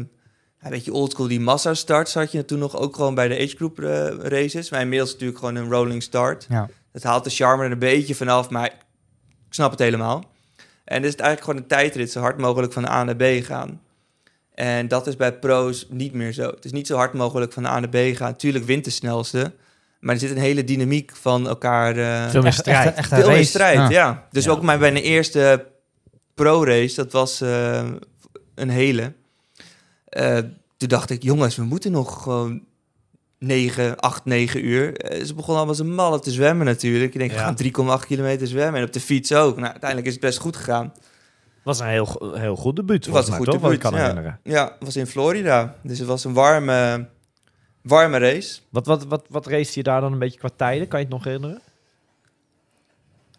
een 0.61 0.71
beetje 0.71 0.93
oldschool, 0.93 1.29
die 1.29 1.41
massa 1.41 1.75
starts 1.75 2.15
had 2.15 2.33
je 2.33 2.45
toen 2.45 2.59
nog 2.59 2.77
ook 2.77 2.95
gewoon 2.97 3.15
bij 3.15 3.29
de 3.29 3.35
age 3.35 3.57
group 3.57 3.81
eh, 3.81 4.07
races. 4.19 4.71
Maar 4.71 4.81
inmiddels 4.81 5.13
natuurlijk 5.13 5.39
gewoon 5.39 5.55
een 5.55 5.71
rolling 5.71 6.03
start. 6.03 6.47
Ja. 6.49 6.69
Dat 6.93 7.03
haalt 7.03 7.25
de 7.25 7.31
charme 7.31 7.65
er 7.65 7.71
een 7.73 7.79
beetje 7.79 8.15
vanaf, 8.15 8.51
maar 8.51 8.67
ik 8.67 8.75
snap 9.55 9.71
het 9.71 9.81
helemaal. 9.81 10.25
En 10.85 11.05
is 11.05 11.11
het 11.11 11.21
eigenlijk 11.21 11.41
gewoon 11.45 11.57
een 11.61 11.69
tijdrit, 11.69 12.11
zo 12.13 12.21
hard 12.21 12.39
mogelijk 12.39 12.73
van 12.73 12.87
A 12.89 13.05
naar 13.05 13.17
B 13.17 13.25
gaan. 13.45 13.81
En 14.55 14.89
dat 14.89 15.07
is 15.07 15.17
bij 15.17 15.39
pro's 15.39 15.87
niet 15.91 16.13
meer 16.13 16.33
zo. 16.33 16.51
Het 16.51 16.65
is 16.65 16.73
niet 16.73 16.87
zo 16.87 16.97
hard 16.97 17.13
mogelijk 17.13 17.53
van 17.53 17.67
A 17.67 17.81
naar 17.81 17.89
B 17.89 18.17
gaan. 18.17 18.37
Tuurlijk 18.37 18.65
wint 18.65 18.85
de 18.85 18.91
snelste, 18.91 19.53
maar 20.01 20.15
er 20.15 20.21
zit 20.21 20.31
een 20.31 20.37
hele 20.37 20.65
dynamiek 20.65 21.17
van 21.17 21.49
elkaar... 21.49 21.97
eh, 21.97 22.31
Veel 22.31 22.43
meer 22.43 22.53
strijd. 22.53 22.87
echt, 22.87 22.97
echt 22.97 23.11
een 23.11 23.19
veel 23.19 23.27
meer 23.27 23.37
race. 23.37 23.49
strijd, 23.49 23.77
Ja. 23.77 23.89
ja. 23.91 24.27
Dus 24.31 24.45
Ja. 24.45 24.51
ook 24.51 24.63
mijn, 24.63 24.79
bij 24.79 24.93
mijn 24.93 25.05
eerste 25.05 25.67
pro-race, 26.35 26.95
dat 26.97 27.13
was 27.13 27.41
eh, 27.41 27.89
een 28.55 28.69
hele. 28.71 29.13
Eh, 30.05 30.39
toen 30.77 30.89
dacht 30.89 31.11
ik, 31.11 31.23
jongens, 31.23 31.57
we 31.57 31.63
moeten 31.65 31.91
nog 31.93 32.23
gewoon 32.23 32.63
9, 33.39 33.97
8, 33.97 34.25
9 34.25 34.65
uur. 34.67 34.93
Ze 35.25 35.35
begonnen 35.35 35.57
allemaal 35.57 35.75
zijn 35.75 35.95
mallen 35.95 36.21
te 36.21 36.31
zwemmen 36.31 36.67
natuurlijk. 36.67 37.13
Je 37.13 37.19
denkt, 37.19 37.35
we 37.35 37.41
Ja. 37.41 37.45
gaan 37.47 37.55
3,8 38.01 38.07
kilometer 38.07 38.47
zwemmen. 38.47 38.81
En 38.81 38.87
op 38.87 38.93
de 38.93 39.01
fiets 39.01 39.33
ook. 39.33 39.57
Nou, 39.57 39.71
uiteindelijk 39.71 40.07
is 40.09 40.13
het 40.15 40.23
best 40.23 40.39
goed 40.39 40.57
gegaan. 40.57 40.93
was 41.65 41.81
een 41.81 41.87
heel, 41.87 42.33
heel 42.35 42.57
goed 42.57 42.77
debuut, 42.77 43.05
Het 43.05 43.15
was 43.15 43.29
een 43.29 43.35
goed 43.35 43.51
debuut, 43.51 43.79
kan 43.79 43.93
ja. 43.93 43.99
herinneren. 43.99 44.41
Ja, 44.43 44.65
het 44.65 44.85
was 44.85 44.97
in 44.97 45.07
Florida. 45.07 45.75
Dus 45.83 45.99
het 45.99 46.09
was 46.09 46.25
een 46.25 46.33
warme, 46.33 47.09
warme 47.83 48.19
race. 48.19 48.61
Wat, 48.69 48.87
wat, 48.87 49.05
wat, 49.05 49.27
wat 49.29 49.47
race 49.47 49.73
je 49.75 49.83
daar 49.83 50.01
dan 50.01 50.13
een 50.13 50.19
beetje 50.19 50.39
qua 50.39 50.51
tijden? 50.57 50.89
Kan 50.89 50.99
je 50.99 51.05
het 51.05 51.15
nog 51.15 51.25
herinneren? 51.25 51.61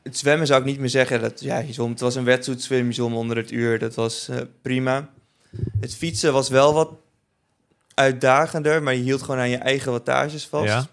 Het 0.03 0.17
zwemmen 0.17 0.47
zou 0.47 0.59
ik 0.59 0.65
niet 0.65 0.79
meer 0.79 0.89
zeggen. 0.89 1.21
Dat, 1.21 1.41
ja, 1.41 1.57
je 1.57 1.73
zwom, 1.73 1.89
het 1.89 1.99
was 1.99 2.15
een 2.15 2.23
wetsuitswim, 2.23 2.87
je 2.87 2.93
zwom 2.93 3.15
onder 3.15 3.37
het 3.37 3.51
uur. 3.51 3.79
Dat 3.79 3.95
was 3.95 4.27
eh, 4.27 4.37
prima. 4.61 5.09
Het 5.79 5.95
fietsen 5.95 6.33
was 6.33 6.49
wel 6.49 6.73
wat 6.73 6.91
uitdagender, 7.93 8.83
maar 8.83 8.95
je 8.95 9.01
hield 9.01 9.21
gewoon 9.21 9.39
aan 9.39 9.49
je 9.49 9.57
eigen 9.57 9.91
wattages 9.91 10.47
vast. 10.47 10.67
Ja. 10.67 10.87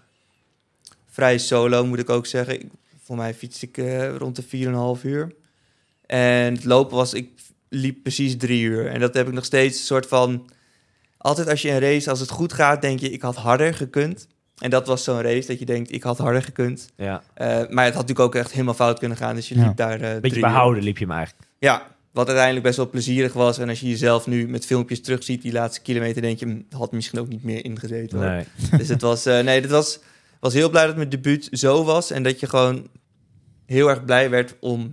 vrij 1.09 1.37
solo, 1.37 1.85
moet 1.85 1.99
ik 1.99 2.09
ook 2.09 2.25
zeggen. 2.25 2.53
Ik, 2.59 2.67
voor 3.03 3.15
mij 3.15 3.33
fiets 3.33 3.63
ik 3.63 3.77
eh, 3.77 4.15
rond 4.15 4.35
de 4.35 4.97
4,5 4.97 5.03
uur. 5.03 5.35
En 6.05 6.53
het 6.53 6.65
lopen 6.65 6.95
was, 6.95 7.13
ik 7.13 7.29
liep 7.69 8.03
precies 8.03 8.37
drie 8.37 8.61
uur. 8.61 8.87
En 8.87 8.99
dat 8.99 9.13
heb 9.13 9.27
ik 9.27 9.33
nog 9.33 9.45
steeds 9.45 9.77
een 9.77 9.85
soort 9.85 10.07
van... 10.07 10.49
Altijd 11.21 11.49
als 11.49 11.61
je 11.61 11.71
een 11.71 11.79
race, 11.79 12.09
als 12.09 12.19
het 12.19 12.29
goed 12.29 12.53
gaat, 12.53 12.81
denk 12.81 12.99
je, 12.99 13.09
ik 13.09 13.21
had 13.21 13.35
harder 13.35 13.73
gekund. 13.73 14.27
En 14.57 14.69
dat 14.69 14.87
was 14.87 15.03
zo'n 15.03 15.21
race 15.21 15.47
dat 15.47 15.59
je 15.59 15.65
denkt, 15.65 15.91
ik 15.91 16.03
had 16.03 16.17
harder 16.17 16.43
gekund. 16.43 16.89
Ja. 16.95 17.23
Eh, 17.33 17.47
maar 17.47 17.85
het 17.85 17.93
had 17.93 18.07
natuurlijk 18.07 18.19
ook 18.19 18.35
echt 18.35 18.51
helemaal 18.51 18.73
fout 18.73 18.99
kunnen 18.99 19.17
gaan. 19.17 19.35
Dus 19.35 19.49
je 19.49 19.55
Ja. 19.55 19.65
liep 19.67 19.75
daar 19.75 20.01
eh 20.01 20.21
Beetje 20.21 20.35
uur. 20.37 20.43
behouden 20.43 20.83
liep 20.83 20.97
je 20.97 21.05
hem 21.05 21.13
eigenlijk. 21.13 21.47
Ja, 21.59 21.87
wat 22.11 22.25
uiteindelijk 22.27 22.65
best 22.65 22.77
wel 22.77 22.89
plezierig 22.89 23.33
was. 23.33 23.57
En 23.57 23.69
als 23.69 23.79
je 23.79 23.87
jezelf 23.87 24.27
nu 24.27 24.47
met 24.47 24.65
filmpjes 24.65 25.01
terugziet, 25.01 25.41
die 25.41 25.51
laatste 25.51 25.81
kilometer, 25.81 26.21
denk 26.21 26.39
je, 26.39 26.45
"Hm, 26.45 26.75
had 26.77 26.91
misschien 26.91 27.19
ook 27.19 27.27
niet 27.27 27.43
meer 27.43 27.65
ingezeten. 27.65 28.17
hoor." 28.17 28.27
Nee. 28.29 28.43
Dus 28.79 28.87
het 28.87 29.01
was, 29.01 29.25
eh, 29.25 29.39
nee, 29.43 29.61
het 29.61 29.69
was, 29.69 29.99
was 30.39 30.53
heel 30.53 30.69
blij 30.69 30.85
dat 30.85 30.95
mijn 30.95 31.09
debuut 31.09 31.47
zo 31.51 31.83
was. 31.83 32.11
En 32.11 32.23
dat 32.23 32.39
je 32.39 32.47
gewoon 32.47 32.87
heel 33.65 33.89
erg 33.89 34.05
blij 34.05 34.29
werd 34.29 34.55
om 34.59 34.89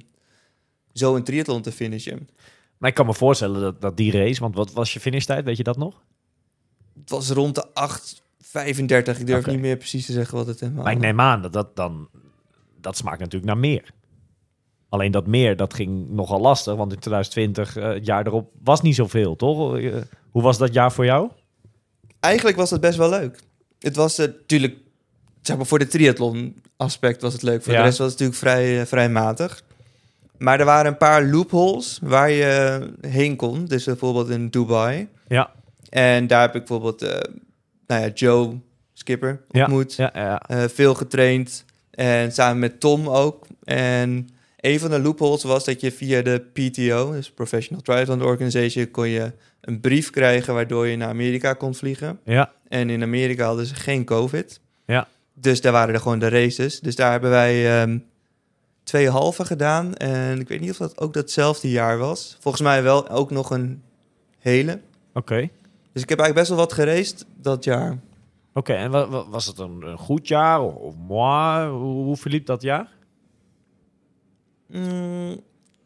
zo 0.92 1.16
een 1.16 1.24
triathlon 1.24 1.62
te 1.62 1.72
finishen. 1.72 2.28
Maar 2.78 2.88
ik 2.88 2.96
kan 2.96 3.06
me 3.06 3.14
voorstellen 3.14 3.60
dat, 3.60 3.80
dat 3.80 3.96
die 3.96 4.12
race, 4.12 4.40
want 4.40 4.54
wat 4.54 4.72
was 4.72 4.92
je 4.92 5.00
finishtijd, 5.00 5.44
weet 5.44 5.56
je 5.56 5.62
dat 5.62 5.76
nog? 5.76 6.02
Het 7.00 7.10
was 7.10 7.30
rond 7.30 7.54
de 7.54 7.66
8,35. 7.74 9.18
Ik 9.20 9.26
durf 9.26 9.46
niet 9.46 9.60
meer 9.60 9.76
precies 9.76 10.06
te 10.06 10.12
zeggen 10.12 10.36
wat 10.36 10.46
het 10.46 10.60
helemaal 10.60 10.82
Maar 10.84 10.92
ik 10.92 10.98
neem 10.98 11.20
aan 11.20 11.42
dat 11.42 11.52
dat 11.52 11.76
dan, 11.76 12.08
dat 12.80 12.96
smaakt 12.96 13.18
natuurlijk 13.18 13.44
naar 13.44 13.58
meer. 13.58 13.90
Alleen 14.88 15.10
dat 15.10 15.26
meer, 15.26 15.56
dat 15.56 15.74
ging 15.74 16.08
nogal 16.10 16.40
lastig, 16.40 16.74
want 16.74 16.92
in 16.92 16.98
2020, 16.98 17.76
eh, 17.76 17.88
het 17.88 18.06
jaar 18.06 18.26
erop, 18.26 18.50
was 18.62 18.82
niet 18.82 18.94
zoveel, 18.94 19.36
toch? 19.36 19.78
Eh, 19.78 19.94
Hoe 20.30 20.42
was 20.42 20.58
dat 20.58 20.72
jaar 20.72 20.92
voor 20.92 21.04
jou? 21.04 21.30
Eigenlijk 22.20 22.56
was 22.56 22.70
het 22.70 22.80
best 22.80 22.98
wel 22.98 23.08
leuk. 23.10 23.40
Het 23.78 23.96
was 23.96 24.16
natuurlijk, 24.16 24.76
zeg 25.42 25.56
maar 25.56 25.66
voor 25.66 25.78
de 25.78 25.86
triathlon 25.86 26.62
aspect 26.76 27.22
was 27.22 27.32
het 27.32 27.42
leuk. 27.42 27.62
Voor 27.62 27.72
Ja. 27.72 27.78
de 27.78 27.84
rest 27.84 27.98
was 27.98 28.10
het 28.10 28.18
natuurlijk 28.20 28.38
vrij, 28.46 28.80
eh, 28.80 28.86
vrij 28.86 29.08
matig. 29.10 29.62
Maar 30.38 30.58
er 30.60 30.64
waren 30.66 30.86
een 30.92 30.96
paar 30.98 31.24
loopholes 31.24 31.98
waar 32.02 32.30
je 32.30 32.80
heen 33.00 33.36
kon. 33.36 33.64
Dus 33.64 33.84
bijvoorbeeld 33.84 34.28
in 34.28 34.48
Dubai. 34.48 35.08
Ja. 35.28 35.50
En 35.90 36.26
daar 36.26 36.40
heb 36.40 36.54
ik 36.54 36.64
bijvoorbeeld, 36.64 37.00
nou 37.86 38.02
ja, 38.02 38.08
Joe 38.14 38.60
Skipper 38.92 39.44
Ja. 39.50 39.60
ontmoet. 39.64 39.94
Ja, 39.94 40.10
ja. 40.14 40.42
Eh, 40.42 40.64
veel 40.68 40.94
getraind. 40.94 41.64
En 41.90 42.32
samen 42.32 42.58
met 42.58 42.80
Tom 42.80 43.08
ook. 43.08 43.46
En 43.64 44.28
een 44.56 44.80
van 44.80 44.90
de 44.90 45.00
loopholes 45.00 45.42
was 45.42 45.64
dat 45.64 45.80
je 45.80 45.92
via 45.92 46.22
de 46.22 46.38
PTO, 46.52 47.12
dus 47.12 47.30
Professional 47.30 47.82
Triathlon 47.82 48.22
Organization, 48.22 48.90
kon 48.90 49.08
je 49.08 49.32
een 49.60 49.80
brief 49.80 50.10
krijgen 50.10 50.54
waardoor 50.54 50.86
je 50.86 50.96
naar 50.96 51.08
Amerika 51.08 51.52
kon 51.52 51.74
vliegen. 51.74 52.18
ja. 52.24 52.52
En 52.68 52.90
in 52.90 53.02
Amerika 53.02 53.46
hadden 53.46 53.66
ze 53.66 53.74
geen 53.74 54.04
COVID. 54.04 54.60
Ja. 54.86 55.08
Dus 55.34 55.60
daar 55.60 55.72
waren 55.72 55.94
er 55.94 56.00
gewoon 56.00 56.18
de 56.18 56.28
races. 56.28 56.80
Dus 56.80 56.96
daar 56.96 57.10
hebben 57.10 57.30
wij 57.30 57.80
ehm, 57.80 57.98
twee 58.84 59.10
halve 59.10 59.44
gedaan. 59.44 59.94
En 59.94 60.40
ik 60.40 60.48
weet 60.48 60.60
niet 60.60 60.70
of 60.70 60.76
dat 60.76 61.00
ook 61.00 61.12
datzelfde 61.14 61.70
jaar 61.70 61.98
was. 61.98 62.36
Volgens 62.40 62.62
mij 62.62 62.82
wel 62.82 63.08
ook 63.08 63.30
nog 63.30 63.50
een 63.50 63.82
hele. 64.38 64.80
Oké. 65.12 65.48
Dus 65.96 66.04
ik 66.04 66.10
heb 66.10 66.20
eigenlijk 66.20 66.48
best 66.48 66.48
wel 66.48 66.66
wat 66.68 66.72
geraced 66.78 67.26
dat 67.36 67.64
jaar. 67.64 67.98
Oké, 68.52 68.72
en 68.72 68.90
wa- 68.90 69.08
wa- 69.08 69.28
was 69.28 69.46
het 69.46 69.58
een, 69.58 69.82
een 69.82 69.98
goed 69.98 70.28
jaar 70.28 70.60
of, 70.60 70.74
of 70.74 70.94
moi? 70.96 71.68
Hoe, 71.68 72.04
hoe 72.04 72.16
verliep 72.16 72.46
dat 72.46 72.62
jaar? 72.62 72.92
Mm, 74.66 75.40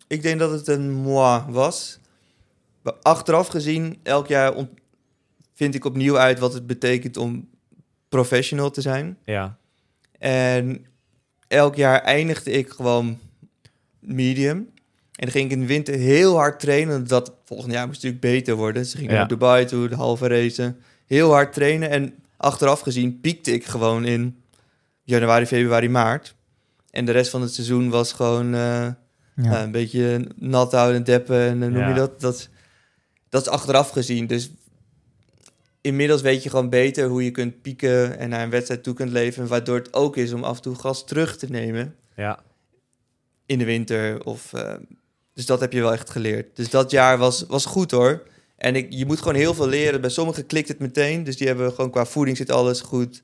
ik 0.07 0.23
denk 0.23 0.39
dat 0.39 0.51
het 0.51 0.69
een 0.69 0.93
moi 0.93 1.43
was. 1.49 1.99
Maar 2.83 2.93
Achteraf 3.03 3.47
gezien, 3.49 3.99
elk 4.03 4.27
jaar 4.27 4.55
vind 5.55 5.75
ik 5.75 5.85
opnieuw 5.85 6.19
uit 6.19 6.39
wat 6.39 6.53
het 6.53 6.67
betekent 6.67 7.17
om 7.17 7.49
professional 8.09 8.71
te 8.71 8.81
zijn. 8.81 9.19
Ja. 9.25 9.59
En 10.19 10.87
elk 11.49 11.75
jaar 11.75 12.01
eindigde 12.01 12.51
ik 12.51 12.69
gewoon 12.71 13.19
medium. 13.99 14.71
En 15.21 15.27
dan 15.27 15.31
ging 15.35 15.45
ik 15.45 15.51
in 15.53 15.61
de 15.61 15.67
winter 15.67 15.95
heel 15.95 16.37
hard 16.37 16.61
trainen. 16.61 17.07
Dat 17.07 17.35
volgend 17.45 17.73
jaar 17.73 17.87
moest 17.87 18.03
natuurlijk 18.03 18.35
beter 18.35 18.55
worden. 18.55 18.87
Ze 18.87 18.97
gingen 18.97 19.13
Ja. 19.13 19.19
naar 19.19 19.29
Dubai 19.29 19.65
toe, 19.65 19.89
de 19.89 19.95
halve 19.95 20.27
race. 20.29 20.75
Heel 21.07 21.31
hard 21.31 21.53
trainen. 21.53 21.91
En 21.91 22.15
achteraf 22.37 22.81
gezien 22.81 23.21
piekte 23.21 23.53
ik 23.53 23.65
gewoon 23.65 24.05
in 24.05 24.43
januari, 25.03 25.47
februari, 25.47 25.89
maart. 25.89 26.35
En 26.91 27.05
de 27.05 27.13
rest 27.13 27.31
van 27.31 27.43
het 27.43 27.55
seizoen 27.55 27.91
was 27.91 28.13
gewoon 28.13 28.47
eh, 28.55 28.61
Ja. 28.61 28.95
nou, 29.35 29.63
een 29.65 29.71
beetje 29.71 30.27
nat 30.37 30.73
houden 30.73 30.97
en 30.97 31.05
deppen. 31.05 31.41
En 31.41 31.61
dan 31.61 31.73
noem 31.73 31.83
Ja. 31.83 31.89
je 31.89 31.95
dat? 31.95 32.21
Dat, 32.21 32.49
dat 33.29 33.41
is 33.41 33.49
achteraf 33.49 33.91
gezien. 33.91 34.27
Dus 34.27 34.51
inmiddels 35.81 36.23
weet 36.23 36.43
je 36.43 36.51
gewoon 36.51 36.69
beter 36.69 37.09
hoe 37.09 37.25
je 37.25 37.31
kunt 37.31 37.63
pieken 37.63 38.19
en 38.19 38.29
naar 38.29 38.43
een 38.43 38.51
wedstrijd 38.51 38.83
toe 38.83 38.95
kunt 38.95 39.11
leven. 39.11 39.47
Waardoor 39.47 39.77
het 39.79 39.95
ook 39.95 40.17
is 40.17 40.33
om 40.33 40.45
af 40.45 40.57
en 40.57 40.63
toe 40.63 40.75
gas 40.75 41.05
terug 41.07 41.37
te 41.37 41.47
nemen 41.51 41.95
Ja. 42.17 42.39
in 43.47 43.59
de 43.59 43.65
winter. 43.65 44.25
Of, 44.25 44.53
eh, 44.53 44.75
dus 45.41 45.49
dat 45.49 45.61
heb 45.61 45.73
je 45.73 45.81
wel 45.81 45.93
echt 45.93 46.11
geleerd. 46.11 46.57
Dus 46.57 46.71
dat 46.71 46.91
jaar 46.91 47.19
was, 47.19 47.45
was 47.49 47.65
goed 47.65 47.91
hoor. 47.91 48.23
En 48.57 48.77
ik, 48.77 48.87
je 48.91 49.07
moet 49.07 49.19
gewoon 49.19 49.35
heel 49.35 49.55
veel 49.55 49.69
leren. 49.69 50.01
Bij 50.01 50.11
sommigen 50.11 50.47
klikt 50.47 50.69
het 50.69 50.79
meteen. 50.79 51.25
Dus 51.25 51.37
die 51.37 51.47
hebben 51.47 51.73
gewoon 51.73 51.91
qua 51.91 52.07
voeding 52.07 52.37
zit 52.37 52.51
alles 52.51 52.81
goed. 52.81 53.23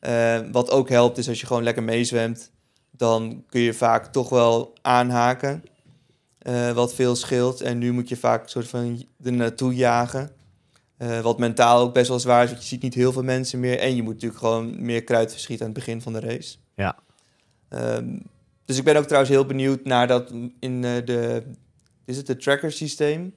Eh, 0.00 0.38
wat 0.52 0.70
ook 0.70 0.88
helpt 0.88 1.18
is 1.18 1.28
als 1.28 1.40
je 1.40 1.46
gewoon 1.46 1.62
lekker 1.62 1.82
meezwemt. 1.82 2.50
Dan 2.90 3.44
kun 3.48 3.60
je 3.60 3.74
vaak 3.74 4.12
toch 4.12 4.28
wel 4.28 4.72
aanhaken. 4.82 5.62
eh, 6.38 6.70
wat 6.72 6.94
veel 6.94 7.16
scheelt. 7.16 7.60
En 7.60 7.78
nu 7.78 7.92
moet 7.92 8.08
je 8.08 8.16
vaak 8.16 8.42
een 8.42 8.48
soort 8.48 8.68
van 8.68 9.06
er 9.22 9.32
naartoe 9.32 9.74
jagen. 9.74 10.30
Eh, 10.96 11.20
wat 11.20 11.38
mentaal 11.38 11.80
ook 11.80 11.94
best 11.94 12.08
wel 12.08 12.20
zwaar 12.20 12.44
is. 12.44 12.50
Want 12.50 12.62
je 12.62 12.68
ziet 12.68 12.82
niet 12.82 12.94
heel 12.94 13.12
veel 13.12 13.22
mensen 13.22 13.60
meer. 13.60 13.78
En 13.78 13.96
je 13.96 14.02
moet 14.02 14.12
natuurlijk 14.12 14.40
gewoon 14.40 14.84
meer 14.84 15.04
kruid 15.04 15.30
verschieten 15.30 15.66
aan 15.66 15.72
het 15.72 15.80
begin 15.84 16.02
van 16.02 16.12
de 16.12 16.20
race. 16.20 16.56
Ja. 16.76 16.96
Ehm, 17.68 18.16
dus 18.64 18.78
ik 18.78 18.84
ben 18.84 18.96
ook 18.96 19.04
trouwens 19.04 19.32
heel 19.32 19.46
benieuwd 19.46 19.84
naar 19.84 20.06
dat 20.06 20.32
in 20.60 20.84
eh, 20.84 20.90
de... 21.04 21.42
Is 22.04 22.16
het 22.16 22.28
het 22.28 22.42
tracker 22.42 22.72
systeem? 22.72 23.34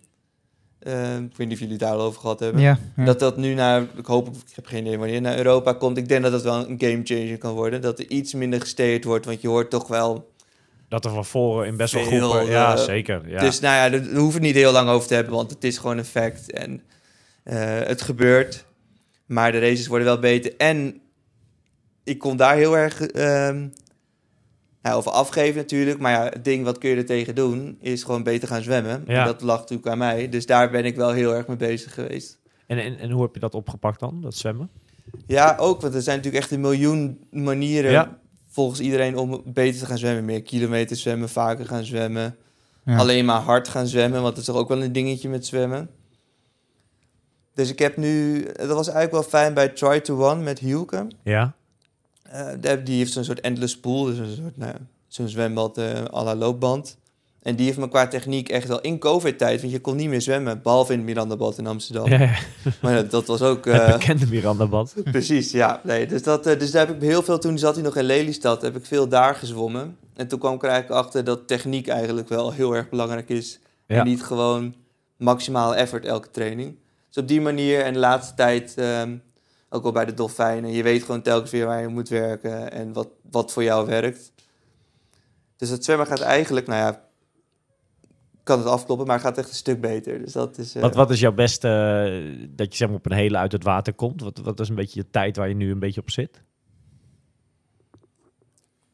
Ehm, 0.80 1.24
ik 1.24 1.38
weet 1.38 1.48
niet 1.48 1.52
of 1.52 1.60
jullie 1.60 1.74
het 1.74 1.80
daar 1.80 1.94
al 1.94 2.02
over 2.02 2.20
gehad 2.22 2.40
hebben. 2.40 2.62
Ja, 2.62 2.80
ja. 2.96 3.06
Dat 3.06 3.20
dat 3.20 3.38
nu 3.38 3.54
naar, 3.54 3.86
ik 3.96 4.06
hoop, 4.06 4.28
ik 4.28 4.56
heb 4.56 4.66
geen 4.66 4.86
idee 4.86 4.98
wanneer, 4.98 5.22
naar 5.22 5.38
Europa 5.38 5.74
komt. 5.74 5.98
Ik 5.98 6.08
denk 6.08 6.24
dat 6.24 6.32
dat 6.32 6.44
wel 6.44 6.70
een 6.70 6.80
game 6.80 7.02
changer 7.04 7.38
kan 7.38 7.54
worden. 7.54 7.82
Dat 7.82 8.00
er 8.00 8.10
iets 8.10 8.34
minder 8.34 8.60
gesteerd 8.60 9.04
wordt, 9.04 9.26
want 9.26 9.42
je 9.42 9.48
hoort 9.48 9.70
toch 9.70 9.88
wel... 9.88 10.32
Dat 10.90 11.06
er 11.06 11.12
van 11.12 11.26
voren 11.26 11.68
in 11.68 11.78
best 11.78 11.94
wel 11.94 12.04
groepen... 12.04 12.46
Ja, 12.46 12.76
eh, 12.76 12.84
zeker. 12.84 13.30
Ja. 13.30 13.40
Dus 13.40 13.60
nou 13.60 13.76
ja, 13.76 13.90
daar 13.90 14.00
hoeven 14.00 14.28
we 14.28 14.34
het 14.34 14.42
niet 14.42 14.56
heel 14.56 14.72
lang 14.72 14.90
over 14.90 15.08
te 15.08 15.14
hebben, 15.14 15.34
want 15.34 15.52
het 15.52 15.64
is 15.64 15.78
gewoon 15.78 15.98
een 15.98 16.06
fact. 16.06 16.52
En 16.52 16.82
eh, 17.44 17.80
het 17.80 18.02
gebeurt, 18.02 18.66
maar 19.26 19.52
de 19.52 19.60
races 19.60 19.88
worden 19.88 20.08
wel 20.08 20.20
beter. 20.20 20.54
En 20.58 21.02
ik 22.04 22.18
kon 22.18 22.38
daar 22.38 22.56
heel 22.56 22.78
erg 22.78 23.02
ehm, 23.02 23.68
nou, 24.82 24.96
over 24.98 25.12
afgeven 25.12 25.56
natuurlijk. 25.56 26.00
Maar 26.00 26.12
ja, 26.12 26.24
het 26.24 26.44
ding 26.44 26.64
wat 26.64 26.78
kun 26.78 26.90
je 26.90 26.96
er 26.96 27.06
tegen 27.06 27.36
doen, 27.36 27.78
is 27.82 28.04
gewoon 28.04 28.24
beter 28.24 28.48
gaan 28.48 28.62
zwemmen. 28.62 29.04
Ja. 29.08 29.20
En 29.20 29.26
dat 29.26 29.42
lag 29.42 29.60
natuurlijk 29.60 29.88
aan 29.88 29.98
mij. 29.98 30.30
Dus 30.30 30.46
daar 30.46 30.70
ben 30.70 30.86
ik 30.86 30.96
wel 30.96 31.12
heel 31.12 31.34
erg 31.34 31.48
mee 31.48 31.58
bezig 31.58 31.94
geweest. 31.94 32.40
En, 32.68 32.78
en, 32.78 33.00
en 33.00 33.12
hoe 33.12 33.22
heb 33.22 33.34
je 33.34 33.40
dat 33.40 33.56
opgepakt 33.56 34.00
dan, 34.00 34.22
dat 34.22 34.36
zwemmen? 34.36 34.70
Ja, 35.28 35.56
ook, 35.60 35.82
want 35.82 35.94
er 35.94 36.02
zijn 36.02 36.18
natuurlijk 36.18 36.44
echt 36.44 36.54
een 36.54 36.62
miljoen 36.62 37.28
manieren 37.32 37.92
Ja. 37.92 38.20
volgens 38.48 38.80
iedereen 38.80 39.18
om 39.18 39.42
beter 39.46 39.80
te 39.80 39.86
gaan 39.86 39.98
zwemmen. 39.98 40.26
Meer 40.26 40.42
kilometers 40.42 41.02
zwemmen, 41.02 41.30
vaker 41.30 41.66
gaan 41.66 41.86
zwemmen. 41.86 42.36
Ja. 42.86 42.98
Alleen 42.98 43.26
maar 43.26 43.42
hard 43.42 43.68
gaan 43.68 43.88
zwemmen, 43.88 44.22
want 44.22 44.36
dat 44.36 44.38
is 44.38 44.46
toch 44.50 44.56
ook 44.62 44.68
wel 44.68 44.84
een 44.84 44.92
dingetje 44.92 45.30
met 45.30 45.46
zwemmen. 45.46 45.90
Dus 47.54 47.70
ik 47.70 47.80
heb 47.80 47.98
nu, 47.98 48.44
dat 48.44 48.68
was 48.68 48.88
eigenlijk 48.88 49.12
wel 49.12 49.24
fijn 49.42 49.54
bij 49.54 49.70
Try 49.70 50.00
to 50.00 50.24
One 50.30 50.44
met 50.44 50.60
Hielke. 50.60 51.08
Ja. 51.24 51.56
Eh, 52.32 52.74
die- 52.84 52.98
heeft 52.98 53.12
zo'n 53.12 53.24
soort 53.24 53.42
endless 53.42 53.80
pool, 53.80 54.04
dus 54.04 54.18
een 54.18 54.36
soort, 54.36 54.58
nou, 54.58 54.72
ja, 54.72 54.80
zo'n 55.08 55.28
zwembad 55.28 55.78
eh 55.78 56.04
à 56.14 56.24
la 56.24 56.36
loopband. 56.36 56.98
En 57.42 57.56
die 57.56 57.66
heeft 57.66 57.78
me 57.78 57.90
qua 57.90 58.08
techniek 58.08 58.50
echt 58.50 58.68
wel 58.68 58.82
in 58.82 59.00
covid-tijd, 59.00 59.62
want 59.62 59.74
je 59.74 59.80
kon 59.80 59.96
niet 59.96 60.10
meer 60.10 60.22
zwemmen, 60.22 60.62
behalve 60.62 60.92
in 60.92 60.98
het 60.98 61.08
Mirandabad 61.08 61.58
in 61.58 61.68
Amsterdam. 61.68 62.10
ja. 62.10 62.36
Maar 62.82 62.96
dat, 62.96 63.12
dat 63.12 63.26
was 63.28 63.42
ook... 63.42 63.66
Het 63.66 63.82
eh, 63.82 63.92
bekende 63.92 64.28
Mirandabad. 64.28 64.94
Precies, 65.12 65.52
ja. 65.52 65.82
Nee, 65.84 66.08
dus, 66.08 66.24
dat, 66.24 66.44
dus 66.44 66.72
daar 66.72 66.88
heb 66.88 66.96
ik 66.96 67.02
heel 67.02 67.24
veel, 67.24 67.40
toen 67.40 67.58
zat 67.58 67.74
hij 67.76 67.84
nog 67.84 67.96
in 67.96 68.04
Lelystad, 68.04 68.62
heb 68.62 68.76
ik 68.76 68.86
veel 68.86 69.08
daar 69.08 69.36
gezwommen. 69.36 69.98
En 70.16 70.28
toen 70.28 70.40
kwam 70.40 70.54
ik 70.54 70.64
er 70.64 70.70
eigenlijk 70.70 71.02
achter 71.06 71.24
dat 71.24 71.48
techniek 71.48 71.88
eigenlijk 71.88 72.30
wel 72.30 72.52
heel 72.52 72.76
erg 72.76 72.90
belangrijk 72.90 73.30
is. 73.30 73.60
Ja. 73.88 73.96
En 74.00 74.06
niet 74.06 74.24
gewoon 74.24 74.76
maximaal 75.18 75.76
effort 75.76 76.06
elke 76.06 76.30
training. 76.32 76.76
Dus 77.08 77.18
op 77.24 77.28
die 77.28 77.42
manier 77.42 77.82
en 77.82 77.94
de 77.94 78.00
laatste 78.00 78.34
tijd, 78.34 78.74
ehm, 78.78 79.16
ook 79.70 79.84
wel 79.84 79.92
bij 79.92 80.06
de 80.06 80.14
dolfijnen, 80.14 80.72
je 80.72 80.84
weet 80.84 81.04
gewoon 81.04 81.22
telkens 81.22 81.52
weer 81.52 81.66
waar 81.66 81.82
je 81.82 81.88
moet 81.88 82.10
werken 82.10 82.72
en 82.72 82.94
wat, 82.94 83.08
wat 83.32 83.52
voor 83.52 83.64
jou 83.64 83.86
werkt. 83.86 84.32
Dus 85.56 85.70
het 85.70 85.84
zwemmen 85.86 86.08
gaat 86.08 86.22
eigenlijk, 86.22 86.68
nou 86.68 86.80
ja, 86.80 87.06
kan 88.44 88.58
het 88.60 88.68
afkloppen, 88.68 89.08
maar 89.08 89.20
gaat 89.20 89.38
echt 89.38 89.50
een 89.50 89.56
stuk 89.56 89.82
beter. 89.82 90.20
Dus 90.20 90.34
dat 90.34 90.58
is... 90.58 90.76
eh, 90.76 90.82
Wat, 90.82 90.96
wat 90.96 91.10
is 91.12 91.20
jouw 91.20 91.32
beste, 91.34 91.68
eh, 91.68 92.48
dat 92.50 92.72
je 92.72 92.78
zeg 92.78 92.88
maar 92.88 92.98
op 92.98 93.06
een 93.06 93.12
hele 93.18 93.38
uit 93.38 93.52
het 93.52 93.64
water 93.64 93.94
komt? 93.94 94.22
Wat, 94.22 94.38
wat 94.38 94.60
is 94.60 94.70
een 94.70 94.76
beetje 94.76 95.00
je 95.00 95.10
tijd 95.10 95.36
waar 95.38 95.48
je 95.48 95.56
nu 95.56 95.72
een 95.72 95.80
beetje 95.80 96.02
op 96.02 96.10
zit? 96.12 96.42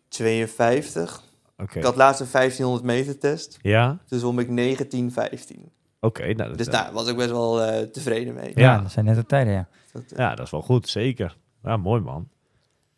52. 0.07 1.23
Oké. 1.57 1.77
Ik 1.77 1.83
had 1.83 1.95
laatst 1.95 2.21
een 2.21 2.27
1500 2.31 2.83
meter 2.85 3.17
test. 3.19 3.57
Ja? 3.61 3.99
Toen 4.07 4.19
zwom 4.19 4.39
ik 4.39 4.49
19, 4.49 5.11
15. 5.11 5.71
Oké. 5.99 6.21
nou, 6.33 6.35
dat, 6.49 6.57
Dus 6.57 6.67
daar 6.67 6.93
was 6.93 7.07
ik 7.07 7.15
best 7.15 7.29
wel 7.29 7.61
eh, 7.61 7.81
tevreden 7.87 8.33
mee. 8.33 8.51
Ja, 8.55 8.61
Ja. 8.61 8.81
dat 8.81 8.91
zijn 8.91 9.05
net 9.05 9.15
de 9.15 9.25
tijden, 9.25 9.53
ja. 9.53 9.67
Eh, 9.93 10.01
Ja, 10.15 10.35
dat 10.35 10.45
is 10.45 10.51
wel 10.51 10.61
goed, 10.61 10.89
zeker. 10.89 11.37
Ja, 11.63 11.77
mooi 11.77 12.01
man. 12.01 12.27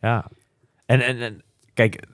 Ja. 0.02 0.26
En, 0.86 1.02
en, 1.02 1.22
en 1.22 1.42
kijk, 1.74 2.08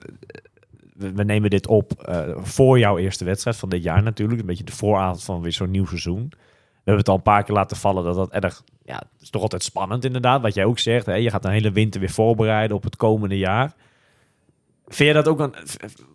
we, 0.94 1.12
we 1.12 1.24
nemen 1.24 1.50
dit 1.50 1.66
op 1.66 1.92
eh, 1.92 2.36
voor 2.36 2.78
jouw 2.78 2.98
eerste 2.98 3.24
wedstrijd 3.24 3.56
van 3.56 3.68
dit 3.68 3.82
jaar 3.82 4.02
natuurlijk. 4.02 4.40
Een 4.40 4.46
beetje 4.46 4.64
de 4.64 4.72
vooravond 4.72 5.22
van 5.22 5.40
weer 5.40 5.52
zo'n 5.52 5.70
nieuw 5.70 5.86
seizoen. 5.86 6.28
We 6.30 6.90
hebben 6.90 7.04
het 7.04 7.08
al 7.08 7.16
een 7.16 7.22
paar 7.22 7.44
keer 7.44 7.54
laten 7.54 7.76
vallen 7.76 8.04
dat 8.04 8.14
dat 8.14 8.30
erg... 8.30 8.62
Ja, 8.84 8.96
het 8.96 9.22
is 9.22 9.30
toch 9.30 9.42
altijd 9.42 9.62
spannend 9.62 10.04
inderdaad. 10.04 10.42
Wat 10.42 10.54
jij 10.54 10.64
ook 10.64 10.78
zegt, 10.78 11.06
hè? 11.06 11.14
je 11.14 11.30
gaat 11.30 11.44
een 11.44 11.50
hele 11.50 11.72
winter 11.72 12.00
weer 12.00 12.10
voorbereiden 12.10 12.76
op 12.76 12.82
het 12.82 12.96
komende 12.96 13.38
jaar. 13.38 13.74
Vind 14.86 15.08
je 15.08 15.14
dat 15.14 15.28
ook 15.28 15.40
een... 15.40 15.54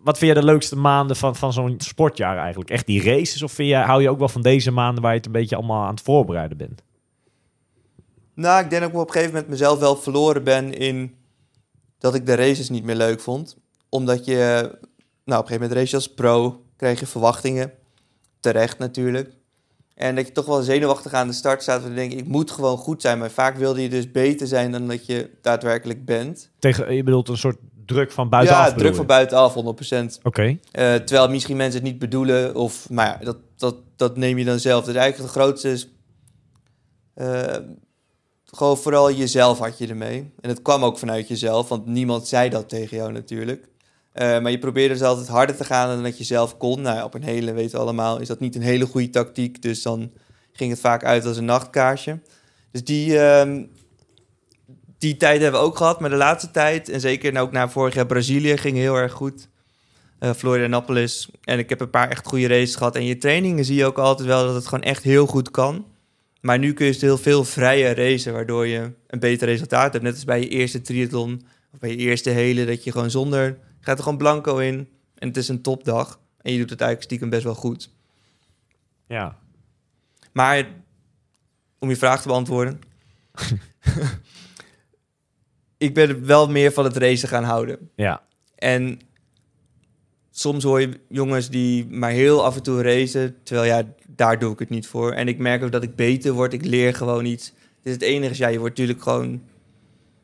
Wat 0.02 0.18
vind 0.18 0.34
je 0.34 0.40
de 0.40 0.46
leukste 0.46 0.76
maanden 0.76 1.16
van, 1.16 1.36
van 1.36 1.52
zo'n 1.52 1.74
sportjaar 1.78 2.38
eigenlijk? 2.38 2.70
Echt 2.70 2.86
die 2.86 3.02
races? 3.02 3.42
Of 3.42 3.52
vind 3.52 3.68
je, 3.68 3.76
hou 3.76 4.02
je 4.02 4.10
ook 4.10 4.18
wel 4.18 4.28
van 4.28 4.42
deze 4.42 4.70
maanden 4.70 5.02
waar 5.02 5.12
je 5.12 5.16
het 5.16 5.26
een 5.26 5.32
beetje 5.32 5.56
allemaal 5.56 5.84
aan 5.84 5.94
het 5.94 6.02
voorbereiden 6.02 6.56
bent? 6.56 6.82
Nou, 8.38 8.64
ik 8.64 8.70
denk 8.70 8.82
dat 8.82 8.90
ik 8.90 8.96
op 8.98 9.06
een 9.06 9.12
gegeven 9.12 9.32
moment 9.34 9.50
mezelf 9.50 9.78
wel 9.78 9.96
verloren 9.96 10.44
ben 10.44 10.74
in 10.74 11.14
dat 11.98 12.14
ik 12.14 12.26
de 12.26 12.34
races 12.34 12.68
niet 12.68 12.84
meer 12.84 12.94
leuk 12.94 13.20
vond. 13.20 13.56
Omdat 13.88 14.24
je, 14.24 14.34
nou, 14.34 14.70
op 14.70 15.28
een 15.28 15.34
gegeven 15.34 15.60
moment 15.60 15.72
race 15.72 15.94
als 15.94 16.14
pro, 16.14 16.62
krijg 16.76 17.00
je 17.00 17.06
verwachtingen. 17.06 17.72
Terecht 18.40 18.78
natuurlijk. 18.78 19.30
En 19.94 20.14
dat 20.14 20.26
je 20.26 20.32
toch 20.32 20.44
wel 20.46 20.62
zenuwachtig 20.62 21.12
aan 21.12 21.26
de 21.26 21.32
start 21.32 21.62
staat. 21.62 21.84
En 21.84 21.94
denk 21.94 22.12
ik, 22.12 22.18
ik 22.18 22.26
moet 22.26 22.50
gewoon 22.50 22.76
goed 22.76 23.02
zijn. 23.02 23.18
Maar 23.18 23.30
vaak 23.30 23.56
wilde 23.56 23.82
je 23.82 23.88
dus 23.88 24.10
beter 24.10 24.46
zijn 24.46 24.72
dan 24.72 24.88
dat 24.88 25.06
je 25.06 25.30
daadwerkelijk 25.42 26.04
bent. 26.04 26.50
Tegen, 26.58 26.94
je 26.94 27.02
bedoelt 27.02 27.28
een 27.28 27.36
soort 27.36 27.58
druk 27.86 28.12
van 28.12 28.28
buitenaf? 28.28 28.66
ja, 28.66 28.72
druk 28.74 28.94
van 28.94 29.06
buitenaf, 29.06 29.54
100%. 29.54 30.22
Oké, 30.22 30.42
Eh, 30.42 30.94
terwijl 30.94 31.28
misschien 31.28 31.56
mensen 31.56 31.80
het 31.80 31.90
niet 31.90 31.98
bedoelen. 31.98 32.54
Of, 32.54 32.90
maar 32.90 33.06
ja, 33.06 33.24
dat, 33.24 33.36
dat, 33.56 33.76
dat 33.96 34.16
neem 34.16 34.38
je 34.38 34.44
dan 34.44 34.58
zelf. 34.58 34.84
Dus 34.84 34.94
eigenlijk 34.94 35.32
het 35.32 35.42
grootste 35.42 35.70
is... 35.70 35.88
eh, 37.14 37.56
gewoon 38.58 38.78
vooral 38.78 39.12
jezelf 39.12 39.58
had 39.58 39.78
je 39.78 39.86
ermee. 39.86 40.30
En 40.40 40.48
het 40.48 40.62
kwam 40.62 40.84
ook 40.84 40.98
vanuit 40.98 41.28
jezelf. 41.28 41.68
Want 41.68 41.86
niemand 41.86 42.28
zei 42.28 42.48
dat 42.48 42.68
tegen 42.68 42.96
jou 42.96 43.12
natuurlijk. 43.12 43.68
Eh, 44.12 44.40
maar 44.40 44.50
je 44.50 44.58
probeerde 44.58 44.94
dus 44.94 45.02
altijd 45.02 45.28
harder 45.28 45.56
te 45.56 45.64
gaan 45.64 45.88
dan 45.88 46.02
dat 46.02 46.18
je 46.18 46.24
zelf 46.24 46.56
kon. 46.56 46.80
Nou, 46.80 47.04
op 47.04 47.14
een 47.14 47.22
hele, 47.22 47.52
weten 47.52 47.76
we 47.76 47.78
allemaal, 47.78 48.20
is 48.20 48.28
dat 48.28 48.40
niet 48.40 48.54
een 48.54 48.62
hele 48.62 48.86
goede 48.86 49.10
tactiek. 49.10 49.62
Dus 49.62 49.82
dan 49.82 50.10
ging 50.52 50.70
het 50.70 50.80
vaak 50.80 51.04
uit 51.04 51.26
als 51.26 51.36
een 51.36 51.44
nachtkaarsje. 51.44 52.20
Dus 52.70 52.84
die, 52.84 53.18
ehm, 53.18 53.64
die 54.98 55.16
tijd 55.16 55.40
hebben 55.40 55.60
we 55.60 55.66
ook 55.66 55.76
gehad. 55.76 56.00
Maar 56.00 56.10
de 56.10 56.16
laatste 56.16 56.50
tijd, 56.50 56.88
en 56.88 57.00
zeker 57.00 57.32
nou 57.32 57.46
ook 57.46 57.52
na 57.52 57.68
vorig 57.68 57.94
jaar 57.94 58.06
Brazilië, 58.06 58.56
ging 58.56 58.76
heel 58.76 58.96
erg 58.96 59.12
goed. 59.12 59.48
Eh 60.18 60.30
Florianopolis. 60.30 61.28
En 61.44 61.58
ik 61.58 61.68
heb 61.68 61.80
een 61.80 61.90
paar 61.90 62.08
echt 62.08 62.26
goede 62.26 62.46
races 62.46 62.74
gehad. 62.74 62.96
En 62.96 63.04
je 63.04 63.18
trainingen 63.18 63.64
zie 63.64 63.76
je 63.76 63.86
ook 63.86 63.98
altijd 63.98 64.28
wel 64.28 64.46
dat 64.46 64.54
het 64.54 64.66
gewoon 64.66 64.84
echt 64.84 65.02
heel 65.02 65.26
goed 65.26 65.50
kan. 65.50 65.84
Maar 66.48 66.58
nu 66.58 66.72
kun 66.72 66.86
je 66.86 66.92
dus 66.92 67.00
heel 67.00 67.18
veel 67.18 67.44
vrijer 67.44 67.96
racen, 67.96 68.32
waardoor 68.32 68.66
je 68.66 68.92
een 69.06 69.18
beter 69.18 69.48
resultaat 69.48 69.92
hebt. 69.92 70.04
Net 70.04 70.14
als 70.14 70.24
bij 70.24 70.40
je 70.40 70.48
eerste 70.48 70.80
triathlon 70.80 71.46
of 71.72 71.78
bij 71.78 71.90
je 71.90 71.96
eerste 71.96 72.30
hele, 72.30 72.64
dat 72.64 72.84
je 72.84 72.92
gewoon 72.92 73.10
zonder... 73.10 73.46
Je 73.46 73.84
gaat 73.84 73.96
er 73.96 74.02
gewoon 74.02 74.18
blanco 74.18 74.56
in 74.56 74.88
en 75.14 75.28
het 75.28 75.36
is 75.36 75.48
een 75.48 75.62
topdag. 75.62 76.20
En 76.40 76.52
je 76.52 76.58
doet 76.58 76.70
het 76.70 76.80
eigenlijk 76.80 77.10
stiekem 77.10 77.30
best 77.30 77.44
wel 77.44 77.54
goed. 77.54 77.90
ja. 79.06 79.38
Maar 80.32 80.68
om 81.78 81.88
je 81.88 81.96
vraag 81.96 82.22
te 82.22 82.28
beantwoorden. 82.28 82.80
ik 85.86 85.94
ben 85.94 86.26
wel 86.26 86.50
meer 86.50 86.72
van 86.72 86.84
het 86.84 86.96
racen 86.96 87.28
gaan 87.28 87.44
houden. 87.44 87.90
Ja, 87.96 88.22
En 88.54 89.00
soms 90.38 90.64
hoor 90.64 90.80
je 90.80 91.00
jongens 91.08 91.50
die 91.50 91.86
maar 91.86 92.10
heel 92.10 92.44
af 92.44 92.56
en 92.56 92.62
toe 92.62 92.82
racen, 92.82 93.36
terwijl 93.42 93.66
ja, 93.66 93.82
daar 94.06 94.38
doe 94.38 94.52
ik 94.52 94.58
het 94.58 94.68
niet 94.68 94.86
voor. 94.86 95.12
En 95.12 95.28
ik 95.28 95.38
merk 95.38 95.62
ook 95.62 95.72
dat 95.72 95.82
ik 95.82 95.96
beter 95.96 96.32
word, 96.32 96.52
ik 96.52 96.64
leer 96.64 96.94
gewoon 96.94 97.24
iets. 97.24 97.46
Het 97.46 97.86
is 97.86 97.92
het 97.92 98.02
enige, 98.02 98.30
is, 98.30 98.38
ja, 98.38 98.48
je 98.48 98.58
wordt 98.58 98.76
natuurlijk 98.76 99.02
gewoon 99.02 99.42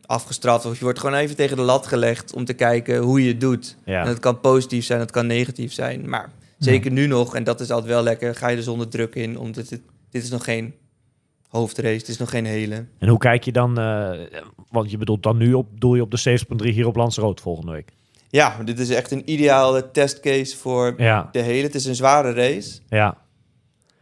afgestraft 0.07 0.67
of 0.67 0.79
je 0.79 0.85
wordt 0.85 0.99
gewoon 0.99 1.15
even 1.15 1.37
tegen 1.37 1.57
de 1.57 1.63
lat 1.63 1.87
gelegd 1.87 2.35
om 2.35 2.45
te 2.45 2.53
kijken 2.53 2.99
hoe 2.99 3.23
je 3.23 3.29
het 3.29 3.41
doet. 3.41 3.77
ja. 3.85 4.01
En 4.01 4.07
dat 4.07 4.19
kan 4.19 4.41
positief 4.41 4.85
zijn, 4.85 4.99
dat 4.99 5.11
kan 5.11 5.27
negatief 5.27 5.73
zijn, 5.73 6.09
maar 6.09 6.33
zeker 6.59 6.91
nu 6.91 7.07
nog, 7.07 7.35
en 7.35 7.45
dat 7.45 7.61
is 7.61 7.71
altijd 7.71 7.91
wel 7.91 8.03
lekker, 8.03 8.35
ga 8.35 8.49
je 8.49 8.57
er 8.57 8.63
zonder 8.63 8.89
druk 8.89 9.15
in, 9.15 9.39
omdat 9.39 9.69
dit, 9.69 9.81
dit 10.11 10.23
is 10.23 10.31
nog 10.31 10.45
geen 10.45 10.75
hoofdrace, 11.49 11.99
dit 11.99 12.09
is 12.09 12.19
nog 12.19 12.31
geen 12.31 12.45
hele. 12.45 12.87
En 12.99 13.09
hoe 13.09 13.19
kijk 13.19 13.45
je 13.45 13.53
dan, 13.53 13.79
eh, 13.79 14.21
want 14.71 14.91
je 14.91 14.99
bedoelt 14.99 15.23
dan 15.23 15.37
nu 15.37 15.53
op, 15.53 15.81
doel 15.81 15.95
je 15.95 16.03
op 16.03 16.11
de 16.11 16.39
70.3 16.65 16.73
hier 16.73 16.87
op 16.87 16.97
Lanzarote 16.97 17.43
volgende 17.43 17.73
week? 17.73 17.93
Ja, 18.35 18.63
dit 18.65 18.79
is 18.79 18.91
echt 18.91 19.11
een 19.11 19.31
ideale 19.31 19.91
testcase 19.91 20.57
voor 20.57 20.95
Ja, 20.97 21.29
de 21.33 21.41
hele. 21.41 21.63
Het 21.63 21.75
is 21.75 21.85
een 21.85 21.95
zware 21.95 22.33
race. 22.33 22.81
ja. 22.89 23.17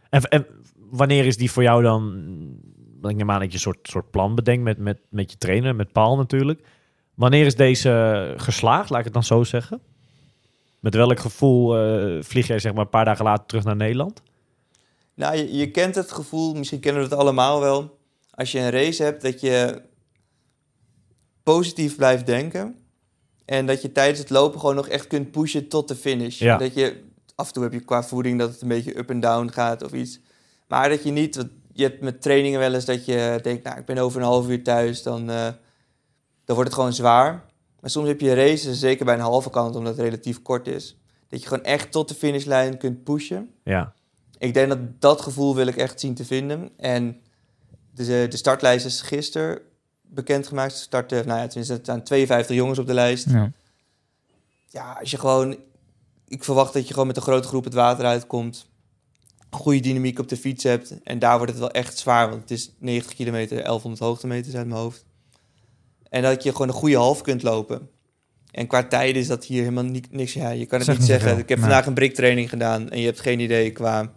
En, 0.09 0.21
en 0.21 0.45
wanneer 0.75 1.25
is 1.25 1.37
die 1.37 1.51
voor 1.51 1.63
jou 1.63 1.83
dan, 1.83 2.25
ik 3.01 3.15
neem 3.15 3.31
aan 3.31 3.39
dat 3.39 3.47
je 3.47 3.53
een 3.53 3.59
soort, 3.59 3.87
soort 3.87 4.11
plan 4.11 4.35
bedenkt 4.35 4.63
met, 4.63 4.77
met, 4.77 4.99
met 5.09 5.31
je 5.31 5.37
trainer, 5.37 5.75
met 5.75 5.91
Paul 5.91 6.17
natuurlijk. 6.17 6.67
Wanneer 7.13 7.45
is 7.45 7.55
deze 7.55 8.33
geslaagd, 8.37 8.89
laat 8.89 8.99
ik 8.99 9.05
het 9.05 9.13
dan 9.13 9.23
zo 9.23 9.43
zeggen? 9.43 9.81
Met 10.79 10.95
welk 10.95 11.19
gevoel 11.19 11.77
eh, 11.77 12.23
vlieg 12.23 12.47
jij 12.47 12.59
zeg 12.59 12.73
maar 12.73 12.83
een 12.83 12.89
paar 12.89 13.05
dagen 13.05 13.25
later 13.25 13.45
terug 13.45 13.63
naar 13.63 13.75
Nederland? 13.75 14.21
Nou, 15.13 15.35
je, 15.37 15.57
je 15.57 15.71
kent 15.71 15.95
het 15.95 16.11
gevoel, 16.11 16.53
misschien 16.53 16.79
kennen 16.79 17.01
we 17.03 17.09
het 17.09 17.17
allemaal 17.17 17.59
wel. 17.59 17.97
Als 18.29 18.51
je 18.51 18.59
een 18.59 18.71
race 18.71 19.03
hebt, 19.03 19.21
dat 19.21 19.41
je 19.41 19.81
positief 21.43 21.95
blijft 21.95 22.25
denken. 22.25 22.77
En 23.45 23.65
dat 23.65 23.81
je 23.81 23.91
tijdens 23.91 24.19
het 24.19 24.29
lopen 24.29 24.59
gewoon 24.59 24.75
nog 24.75 24.87
echt 24.87 25.07
kunt 25.07 25.31
pushen 25.31 25.67
tot 25.67 25.87
de 25.87 25.95
finish. 25.95 26.39
Ja. 26.39 26.57
Dat 26.57 26.73
je, 26.73 27.03
af 27.35 27.47
en 27.47 27.53
toe 27.53 27.63
heb 27.63 27.73
je 27.73 27.79
qua 27.79 28.03
voeding 28.03 28.39
dat 28.39 28.51
het 28.51 28.61
een 28.61 28.67
beetje 28.67 28.97
up 28.97 29.09
en 29.09 29.19
down 29.19 29.47
gaat 29.47 29.83
of 29.83 29.91
iets. 29.91 30.19
Maar 30.67 30.89
dat 30.89 31.03
je 31.03 31.11
niet, 31.11 31.35
want 31.35 31.49
je 31.73 31.83
hebt 31.83 32.01
met 32.01 32.21
trainingen 32.21 32.59
wel 32.59 32.73
eens 32.73 32.85
dat 32.85 33.05
je 33.05 33.39
denkt, 33.41 33.63
nou, 33.63 33.79
ik 33.79 33.85
ben 33.85 33.97
over 33.97 34.21
een 34.21 34.27
half 34.27 34.49
uur 34.49 34.63
thuis, 34.63 35.03
dan, 35.03 35.29
eh, 35.29 35.47
dan 36.45 36.55
wordt 36.55 36.69
het 36.69 36.73
gewoon 36.73 36.93
zwaar. 36.93 37.45
Maar 37.79 37.89
soms 37.89 38.07
heb 38.07 38.21
je 38.21 38.33
races, 38.33 38.79
zeker 38.79 39.05
bij 39.05 39.13
een 39.13 39.19
halve 39.19 39.49
kant, 39.49 39.75
omdat 39.75 39.95
het 39.97 40.05
relatief 40.05 40.41
kort 40.41 40.67
is, 40.67 40.97
dat 41.29 41.41
je 41.41 41.47
gewoon 41.47 41.63
echt 41.63 41.91
tot 41.91 42.07
de 42.07 42.15
finishlijn 42.15 42.77
kunt 42.77 43.03
pushen. 43.03 43.49
Ja, 43.63 43.93
Ik 44.37 44.53
denk 44.53 44.69
dat 44.69 44.79
dat 44.99 45.21
gevoel 45.21 45.55
wil 45.55 45.67
ik 45.67 45.75
echt 45.75 45.99
zien 45.99 46.13
te 46.13 46.25
vinden. 46.25 46.69
En 46.77 47.21
de, 47.93 48.25
de 48.29 48.37
startlijst 48.37 48.85
is 48.85 49.01
gisteren 49.01 49.61
bekendgemaakt. 50.13 50.75
Starten, 50.75 51.27
nou 51.27 51.39
ja, 51.39 51.47
tenminste, 51.47 51.73
er 51.73 51.79
staan 51.81 52.03
52 52.03 52.55
jongens 52.55 52.79
op 52.79 52.87
de 52.87 52.93
lijst. 52.93 53.29
Ja. 53.29 53.51
Ja, 54.69 54.97
als 54.99 55.11
je 55.11 55.17
gewoon... 55.17 55.57
Ik 56.27 56.43
verwacht 56.43 56.73
dat 56.73 56.83
je 56.87 56.91
gewoon 56.93 57.07
met 57.07 57.15
een 57.17 57.21
grote 57.23 57.47
groep 57.47 57.63
het 57.63 57.73
water 57.73 58.05
uitkomt. 58.05 58.69
Goede 59.49 59.79
dynamiek 59.79 60.19
op 60.19 60.27
de 60.27 60.37
fiets 60.37 60.63
hebt. 60.63 61.03
En 61.03 61.19
daar 61.19 61.35
wordt 61.37 61.51
het 61.51 61.61
wel 61.61 61.71
echt 61.71 61.97
zwaar. 61.97 62.29
Want 62.29 62.41
het 62.41 62.51
is 62.51 62.71
90 62.79 63.13
kilometer, 63.13 63.55
1100 63.57 64.03
hoogtemeters 64.03 64.55
uit 64.55 64.67
mijn 64.67 64.79
hoofd. 64.79 65.05
En 66.09 66.21
dat 66.21 66.43
je 66.43 66.51
gewoon 66.51 66.67
een 66.67 66.73
goede 66.73 66.95
half 66.97 67.21
kunt 67.21 67.43
lopen. 67.43 67.89
En 68.51 68.67
qua 68.67 68.83
tijden 68.83 69.21
is 69.21 69.27
dat 69.27 69.45
hier 69.45 69.59
helemaal 69.61 69.83
ni- 69.83 70.03
niks. 70.11 70.33
Ja, 70.33 70.49
je 70.49 70.65
kan 70.65 70.79
het 70.79 70.87
niet 70.87 71.03
zeggen. 71.03 71.31
Ik 71.31 71.49
heb 71.49 71.57
nee. 71.57 71.67
vandaag 71.67 71.85
een 71.85 71.93
briktraining 71.93 72.49
gedaan. 72.49 72.89
En 72.89 72.99
je 72.99 73.05
hebt 73.05 73.19
geen 73.19 73.39
idee 73.39 73.71
qua 73.71 74.13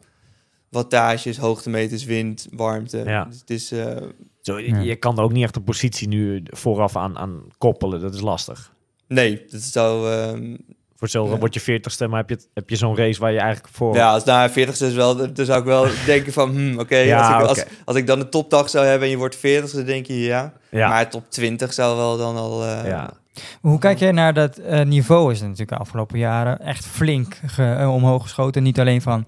wattages, 0.68 1.37
hoogtemeters, 1.37 2.04
wind, 2.04 2.46
warmte. 2.50 2.98
Ja. 3.04 3.24
Dus 3.24 3.40
het 3.40 3.50
is... 3.50 3.72
eh, 3.72 3.96
Zo, 4.46 4.59
Ja. 4.59 4.80
je 4.80 4.96
kan 4.96 5.16
er 5.16 5.22
ook 5.22 5.32
niet 5.32 5.42
echt 5.44 5.56
een 5.56 5.64
positie 5.64 6.09
nu 6.09 6.42
vooraf 6.44 6.96
aan, 6.96 7.18
aan 7.18 7.42
koppelen. 7.59 8.00
Dat 8.00 8.14
is 8.14 8.20
lastig. 8.20 8.72
nee, 9.09 9.44
dat 9.50 9.61
zou... 9.62 10.12
ehm, 10.12 10.54
Voor 10.98 11.06
hetzelfde 11.06 11.32
Ja. 11.35 11.38
word 11.40 11.54
je 11.54 11.61
veertigste, 11.61 12.06
maar 12.06 12.18
heb 12.20 12.28
je, 12.30 12.46
heb 12.54 12.70
je 12.70 12.76
zo'n 12.76 12.96
race 12.96 13.20
waar 13.20 13.32
je 13.32 13.38
eigenlijk 13.40 13.74
voor... 13.74 13.94
Ja, 13.94 14.12
als 14.12 14.24
na 14.24 14.50
40 14.50 14.80
is 14.88 14.94
wel, 14.94 15.16
dan 15.32 15.46
zou 15.46 15.59
ik 15.59 15.64
wel 15.64 15.87
denken 16.06 16.32
van, 16.32 16.50
hmm, 16.50 16.78
oké, 16.78 16.96
Ja, 16.96 17.38
als, 17.40 17.59
ik, 17.59 17.66
als, 17.85 17.96
ik 17.96 18.06
dan 18.06 18.18
de 18.18 18.28
topdag 18.28 18.70
zou 18.70 18.85
hebben 18.87 19.04
en 19.04 19.11
je 19.11 19.18
wordt 19.18 19.37
40, 19.37 19.70
dan 19.70 19.85
denk 19.85 20.06
je 20.06 20.20
ja. 20.20 20.52
ja. 20.70 20.88
Maar 20.88 21.11
top 21.11 21.30
20 21.30 21.72
zou 21.72 21.96
wel 21.96 22.16
dan 22.16 22.37
al. 22.37 22.64
eh, 22.64 22.87
ja. 22.87 23.11
Hoe 23.61 23.78
kijk 23.78 23.98
jij 23.98 24.12
naar 24.12 24.35
dat 24.35 24.56
eh, 24.56 24.85
niveau? 24.85 25.30
Is 25.32 25.38
het 25.38 25.48
natuurlijk 25.48 25.76
de 25.76 25.82
afgelopen 25.85 26.18
jaren 26.18 26.61
echt 26.61 26.87
flink 26.87 27.40
ge- 27.46 27.74
eh, 27.78 27.94
omhoog 27.94 28.22
geschoten. 28.22 28.62
Niet 28.62 28.80
alleen 28.80 29.02
van, 29.02 29.26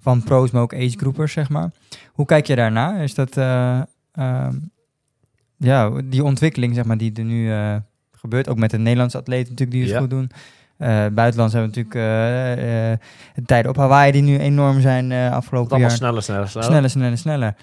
van 0.00 0.22
pro's, 0.22 0.50
maar 0.50 0.62
ook 0.62 0.74
agegroepers, 0.74 1.32
zeg 1.32 1.48
maar. 1.48 1.70
Hoe 2.12 2.26
kijk 2.26 2.46
je 2.46 2.56
daarnaar? 2.56 3.02
Is 3.02 3.14
dat 3.14 3.36
eh, 3.36 3.80
ehm, 4.12 4.56
ja, 5.56 5.90
die 6.04 6.24
ontwikkeling, 6.24 6.74
zeg 6.74 6.84
maar, 6.84 6.96
die 6.98 7.12
er 7.14 7.24
nu 7.24 7.52
eh, 7.52 7.76
gebeurt? 8.12 8.48
Ook 8.48 8.58
met 8.58 8.70
de 8.70 8.78
Nederlandse 8.78 9.18
atleten 9.18 9.50
natuurlijk 9.50 9.70
die 9.70 9.82
het 9.82 9.90
Ja. 9.90 9.98
goed 9.98 10.10
doen. 10.10 10.30
Eh 10.76 11.06
buitenlands 11.06 11.54
hebben 11.54 11.72
we 11.72 11.80
natuurlijk 11.80 11.94
eh, 11.94 12.92
eh, 12.92 12.98
de 13.34 13.42
tijden 13.42 13.70
op 13.70 13.76
Hawaii 13.76 14.12
die 14.12 14.22
nu 14.22 14.38
enorm 14.38 14.80
zijn 14.80 15.12
eh 15.12 15.32
afgelopen 15.32 15.70
allemaal 15.70 15.88
jaar. 15.88 15.98
sneller, 15.98 16.22
sneller, 16.22 16.48
sneller. 16.48 16.68
Sneller, 16.68 16.90
sneller, 16.90 17.18
sneller. 17.18 17.54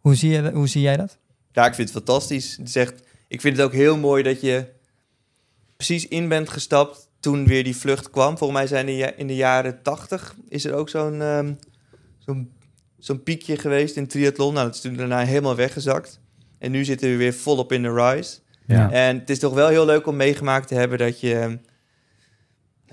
Hoe 0.00 0.14
zie, 0.14 0.30
je, 0.30 0.50
hoe 0.52 0.68
zie 0.68 0.82
jij 0.82 0.96
dat? 0.96 1.18
Ja, 1.52 1.66
ik 1.66 1.74
vind 1.74 1.88
het 1.88 2.04
fantastisch. 2.04 2.56
Het 2.56 2.76
echt, 2.76 3.02
ik 3.28 3.40
vind 3.40 3.56
het 3.56 3.66
ook 3.66 3.72
heel 3.72 3.96
mooi 3.96 4.22
dat 4.22 4.40
je 4.40 4.66
precies 5.76 6.08
in 6.08 6.28
bent 6.28 6.48
gestapt 6.48 7.08
toen 7.20 7.46
weer 7.46 7.64
die 7.64 7.76
vlucht 7.76 8.10
kwam. 8.10 8.38
Volgens 8.38 8.58
mij 8.58 8.68
zijn 8.68 9.16
in, 9.18 9.26
de 9.26 9.36
jaren 9.36 9.82
80 9.82 10.34
is 10.48 10.64
er 10.64 10.74
ook 10.74 10.88
zo'n 10.88 11.22
ehm, 11.22 11.52
zo'n 12.18 12.50
zo'n 12.98 13.22
piekje 13.22 13.56
geweest 13.56 13.96
in 13.96 14.06
triathlon. 14.06 14.54
Nou, 14.54 14.66
dat 14.66 14.74
is 14.74 14.80
toen 14.80 14.96
daarna 14.96 15.24
helemaal 15.24 15.56
weggezakt. 15.56 16.20
En 16.58 16.70
nu 16.70 16.84
zitten 16.84 17.10
we 17.10 17.16
weer 17.16 17.34
volop 17.34 17.72
in 17.72 17.82
de 17.82 17.92
rise. 17.92 18.38
Ja. 18.66 18.90
En 18.90 19.18
het 19.18 19.30
is 19.30 19.38
toch 19.38 19.54
wel 19.54 19.68
heel 19.68 19.84
leuk 19.84 20.06
om 20.06 20.16
meegemaakt 20.16 20.68
te 20.68 20.74
hebben 20.74 20.98
dat 20.98 21.20
je 21.20 21.58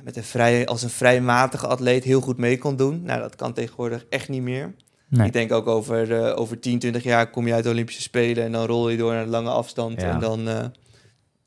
met 0.03 0.17
een 0.17 0.23
vrij, 0.23 0.65
als 0.65 0.83
een 0.83 0.89
vrij 0.89 1.21
matige 1.21 1.67
atleet 1.67 2.03
heel 2.03 2.21
goed 2.21 2.37
mee 2.37 2.57
kon 2.57 2.75
doen. 2.75 3.03
Nou, 3.03 3.21
dat 3.21 3.35
kan 3.35 3.53
tegenwoordig 3.53 4.05
echt 4.09 4.29
niet 4.29 4.41
meer. 4.41 4.73
Nee. 5.07 5.27
Ik 5.27 5.33
denk 5.33 5.51
ook 5.51 5.67
over, 5.67 6.23
eh, 6.23 6.39
over 6.39 6.59
10, 6.59 6.79
20 6.79 7.03
jaar 7.03 7.29
kom 7.29 7.47
je 7.47 7.53
uit 7.53 7.63
de 7.63 7.69
Olympische 7.69 8.01
Spelen 8.01 8.43
en 8.43 8.51
dan 8.51 8.65
rol 8.65 8.89
je 8.89 8.97
door 8.97 9.13
naar 9.13 9.23
de 9.23 9.29
lange 9.29 9.49
afstand. 9.49 10.01
Ja. 10.01 10.13
En 10.13 10.19
dan, 10.19 10.47
eh, 10.47 10.65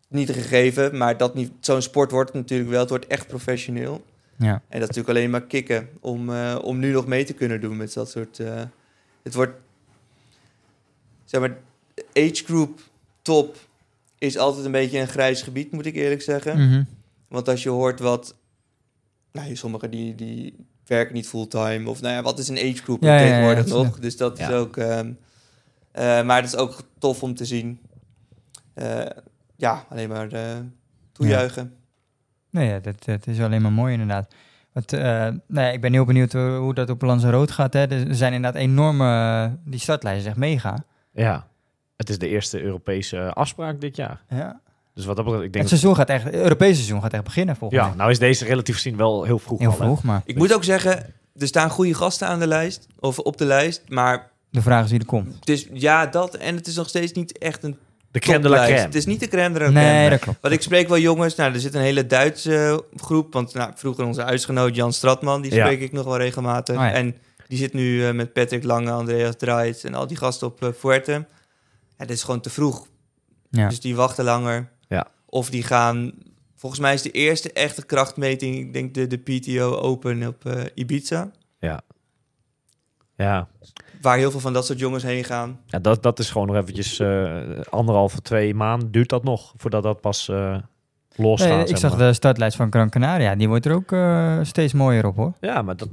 niet 0.08 0.30
gegeven, 0.30 0.96
maar 0.96 1.16
dat 1.16 1.34
niet, 1.34 1.52
zo'n 1.60 1.82
sport 1.82 2.10
wordt 2.10 2.32
het 2.32 2.40
natuurlijk 2.40 2.70
wel. 2.70 2.80
Het 2.80 2.88
wordt 2.88 3.06
echt 3.06 3.26
professioneel. 3.26 4.02
Ja. 4.38 4.52
En 4.68 4.80
dat 4.80 4.90
is 4.90 4.96
natuurlijk 4.96 5.08
alleen 5.08 5.30
maar 5.30 5.42
kicken 5.46 5.88
om, 6.00 6.30
eh, 6.34 6.58
om 6.62 6.78
nu 6.78 6.92
nog 6.92 7.06
mee 7.06 7.24
te 7.24 7.32
kunnen 7.32 7.60
doen 7.60 7.76
met 7.76 7.92
dat 7.92 8.10
soort. 8.10 8.38
eh, 8.38 8.62
het 9.22 9.34
wordt, 9.34 9.52
zeg 11.24 11.40
maar, 11.40 11.56
age 12.14 12.42
group 12.44 12.80
top 13.22 13.56
is 14.18 14.38
altijd 14.38 14.64
een 14.64 14.72
beetje 14.72 14.98
een 14.98 15.08
grijs 15.08 15.42
gebied, 15.42 15.72
moet 15.72 15.86
ik 15.86 15.94
eerlijk 15.94 16.22
zeggen. 16.22 16.68
Mhm. 16.68 16.82
Want 17.28 17.48
als 17.48 17.62
je 17.62 17.68
hoort 17.68 18.00
wat, 18.00 18.34
nou, 19.32 19.56
sommigen 19.56 19.90
die, 19.90 20.14
die 20.14 20.54
werken 20.86 21.14
niet 21.14 21.28
fulltime 21.28 21.90
of 21.90 22.00
nou 22.00 22.14
ja, 22.14 22.22
wat 22.22 22.38
is 22.38 22.48
een 22.48 22.56
age 22.58 22.82
group 22.82 23.02
Ja, 23.02 23.08
ja, 23.14 23.20
ja, 23.20 23.26
tegenwoordig 23.26 23.64
dat 23.66 23.66
is- 23.66 23.86
nog? 23.88 23.98
Dus 23.98 24.16
dat 24.16 24.38
is 24.38 24.48
ook, 24.50 24.76
ehm, 24.76 25.12
eh, 25.92 26.22
maar 26.22 26.36
het 26.42 26.52
is 26.52 26.56
ook 26.56 26.76
tof 26.98 27.22
om 27.22 27.34
te 27.34 27.44
zien. 27.44 27.80
Eh, 28.74 29.06
ja, 29.56 29.86
alleen 29.88 30.08
maar 30.08 30.32
eh, 30.32 30.56
toejuichen. 31.12 31.74
Nee, 32.50 32.68
ja, 32.68 32.78
dat, 32.78 33.04
dat 33.04 33.26
is 33.26 33.40
alleen 33.40 33.62
maar 33.62 33.72
mooi 33.72 33.92
inderdaad. 33.92 34.34
Want, 34.72 34.92
eh, 34.92 35.00
nou 35.46 35.66
ja, 35.66 35.68
ik 35.70 35.80
ben 35.80 35.92
heel 35.92 36.04
benieuwd 36.04 36.32
hoe, 36.32 36.50
hoe 36.50 36.74
dat 36.74 36.90
op 36.90 37.02
Lanzarote 37.02 37.52
gaat. 37.52 37.72
Hè. 37.72 37.86
Er 37.86 38.14
zijn 38.14 38.32
inderdaad 38.32 38.60
enorme... 38.62 39.04
eh, 39.44 39.52
die 39.64 39.80
startlijsten 39.80 40.22
is 40.22 40.28
echt 40.28 40.36
mega. 40.36 40.84
Ja. 41.12 41.46
Het 41.96 42.08
is 42.10 42.18
de 42.18 42.28
eerste 42.28 42.60
Europese 42.62 43.32
afspraak 43.32 43.80
dit 43.80 43.96
jaar. 43.96 44.20
Ja. 44.28 44.60
Dus 44.94 45.04
wat 45.06 45.16
dat 45.16 45.24
betreft, 45.24 45.46
ik 45.46 45.50
Het 45.50 45.52
denk... 45.52 45.68
seizoen 45.68 45.94
gaat 45.96 46.08
echt... 46.08 46.24
Het 46.24 46.34
Europese 46.34 46.74
seizoen 46.74 47.02
gaat 47.02 47.12
echt 47.12 47.24
beginnen 47.24 47.56
volgens 47.56 47.80
Ja, 47.80 47.86
mij. 47.86 47.96
nou 47.96 48.10
is 48.10 48.18
deze 48.18 48.44
relatief 48.44 48.74
gezien 48.74 48.96
wel 48.96 49.24
heel 49.24 49.38
vroeg 49.38 49.58
Heel 49.58 49.70
al, 49.70 49.76
vroeg, 49.76 50.02
maar 50.02 50.22
Ik 50.24 50.36
moet 50.36 50.54
ook 50.54 50.64
zeggen, 50.64 51.14
er 51.36 51.46
staan 51.46 51.70
goede 51.70 51.94
gasten 51.94 52.28
aan 52.28 52.38
de 52.38 52.46
lijst, 52.46 52.86
of 53.00 53.18
op 53.18 53.36
de 53.36 53.44
lijst, 53.44 53.82
maar 53.88 54.30
de 54.50 54.62
vraag 54.62 54.84
is 54.84 54.90
wie 54.90 55.00
er 55.00 55.06
komt. 55.06 55.34
het 55.40 55.48
is, 55.48 55.68
ja, 55.72 56.06
dat 56.06 56.34
en 56.34 56.54
het 56.56 56.66
is 56.66 56.76
nog 56.76 56.88
steeds 56.88 57.12
niet 57.12 57.38
echt 57.38 57.62
een 57.62 57.76
De 58.10 58.18
crème 58.18 58.42
de 58.42 58.48
la 58.48 58.56
toplijst. 58.56 58.72
crème. 58.74 58.86
Het 58.86 58.94
is 58.94 59.06
niet 59.06 59.20
de 59.20 59.28
crème 59.28 59.52
de 59.54 59.60
la 59.60 59.70
crème. 59.70 59.80
Nee, 59.80 60.10
dat 60.10 60.18
klopt. 60.20 60.38
Want 60.40 60.54
ik 60.54 60.62
spreek 60.62 60.88
wel 60.88 60.98
jongens, 60.98 61.34
nou, 61.34 61.52
er 61.54 61.60
zit 61.60 61.74
een 61.74 61.80
hele 61.80 62.06
Duitse 62.06 62.84
groep, 62.96 63.32
want 63.32 63.54
nou, 63.54 63.72
vroeger 63.74 64.04
onze 64.04 64.22
huisgenoot 64.22 64.74
Jan 64.74 64.92
Stratman, 64.92 65.42
die 65.42 65.54
Ja. 65.54 65.64
spreek 65.64 65.80
ik 65.80 65.92
nog 65.92 66.04
wel 66.04 66.16
regelmatig. 66.16 66.76
Oh 66.76 66.82
ja. 66.82 66.92
En 66.92 67.16
die 67.48 67.58
zit 67.58 67.72
nu 67.72 68.06
eh, 68.06 68.14
met 68.14 68.32
Patrick 68.32 68.64
Lange, 68.64 68.90
Andreas 68.90 69.34
Draait 69.36 69.84
en 69.84 69.94
al 69.94 70.06
die 70.06 70.16
gasten 70.16 70.46
op 70.46 70.62
eh 70.62 70.68
Fuerte. 70.78 71.12
Ja, 71.98 72.04
dit 72.04 72.10
is 72.16 72.22
gewoon 72.22 72.40
te 72.40 72.50
vroeg. 72.50 72.86
Ja. 73.50 73.68
Dus 73.68 73.80
die 73.80 73.96
wachten 73.96 74.24
langer. 74.24 74.68
Ja. 74.88 75.06
Of 75.26 75.50
die 75.50 75.62
gaan, 75.62 76.12
volgens 76.56 76.80
mij 76.80 76.94
is 76.94 77.02
de 77.02 77.10
eerste 77.10 77.52
echte 77.52 77.86
krachtmeting, 77.86 78.56
ik 78.56 78.72
denk 78.72 78.94
de, 78.94 79.06
de 79.06 79.16
PTO 79.18 79.76
Open 79.76 80.26
op 80.26 80.46
eh, 80.46 80.62
Ibiza. 80.74 81.30
Ja, 83.16 83.48
Waar 84.00 84.16
heel 84.16 84.30
veel 84.30 84.40
van 84.40 84.52
dat 84.52 84.66
soort 84.66 84.78
jongens 84.78 85.02
heen 85.02 85.24
gaan. 85.24 85.60
ja 85.66 85.78
dat, 85.78 86.02
dat 86.02 86.18
is 86.18 86.30
gewoon 86.30 86.46
nog 86.46 86.56
eventjes 86.56 86.98
eh 86.98 87.36
anderhalve, 87.70 88.20
twee 88.22 88.54
maanden 88.54 88.90
duurt 88.90 89.08
dat 89.08 89.24
nog 89.24 89.52
voordat 89.56 89.82
dat 89.82 90.00
pas 90.00 90.28
eh 90.28 90.56
los 91.16 91.40
Nee, 91.40 91.48
staat. 91.48 91.60
ik 91.60 91.66
zeg 91.68 91.78
zag 91.78 91.98
maar. 91.98 92.06
de 92.08 92.12
startlijst 92.12 92.56
van 92.56 92.70
Gran 92.72 92.90
Canaria. 92.90 93.34
Die 93.34 93.48
wordt 93.48 93.66
er 93.66 93.74
ook 93.74 93.92
eh, 93.92 94.38
steeds 94.42 94.72
mooier 94.72 95.06
op, 95.06 95.16
hoor. 95.16 95.32
Ja, 95.40 95.62
maar 95.62 95.76
dat... 95.76 95.88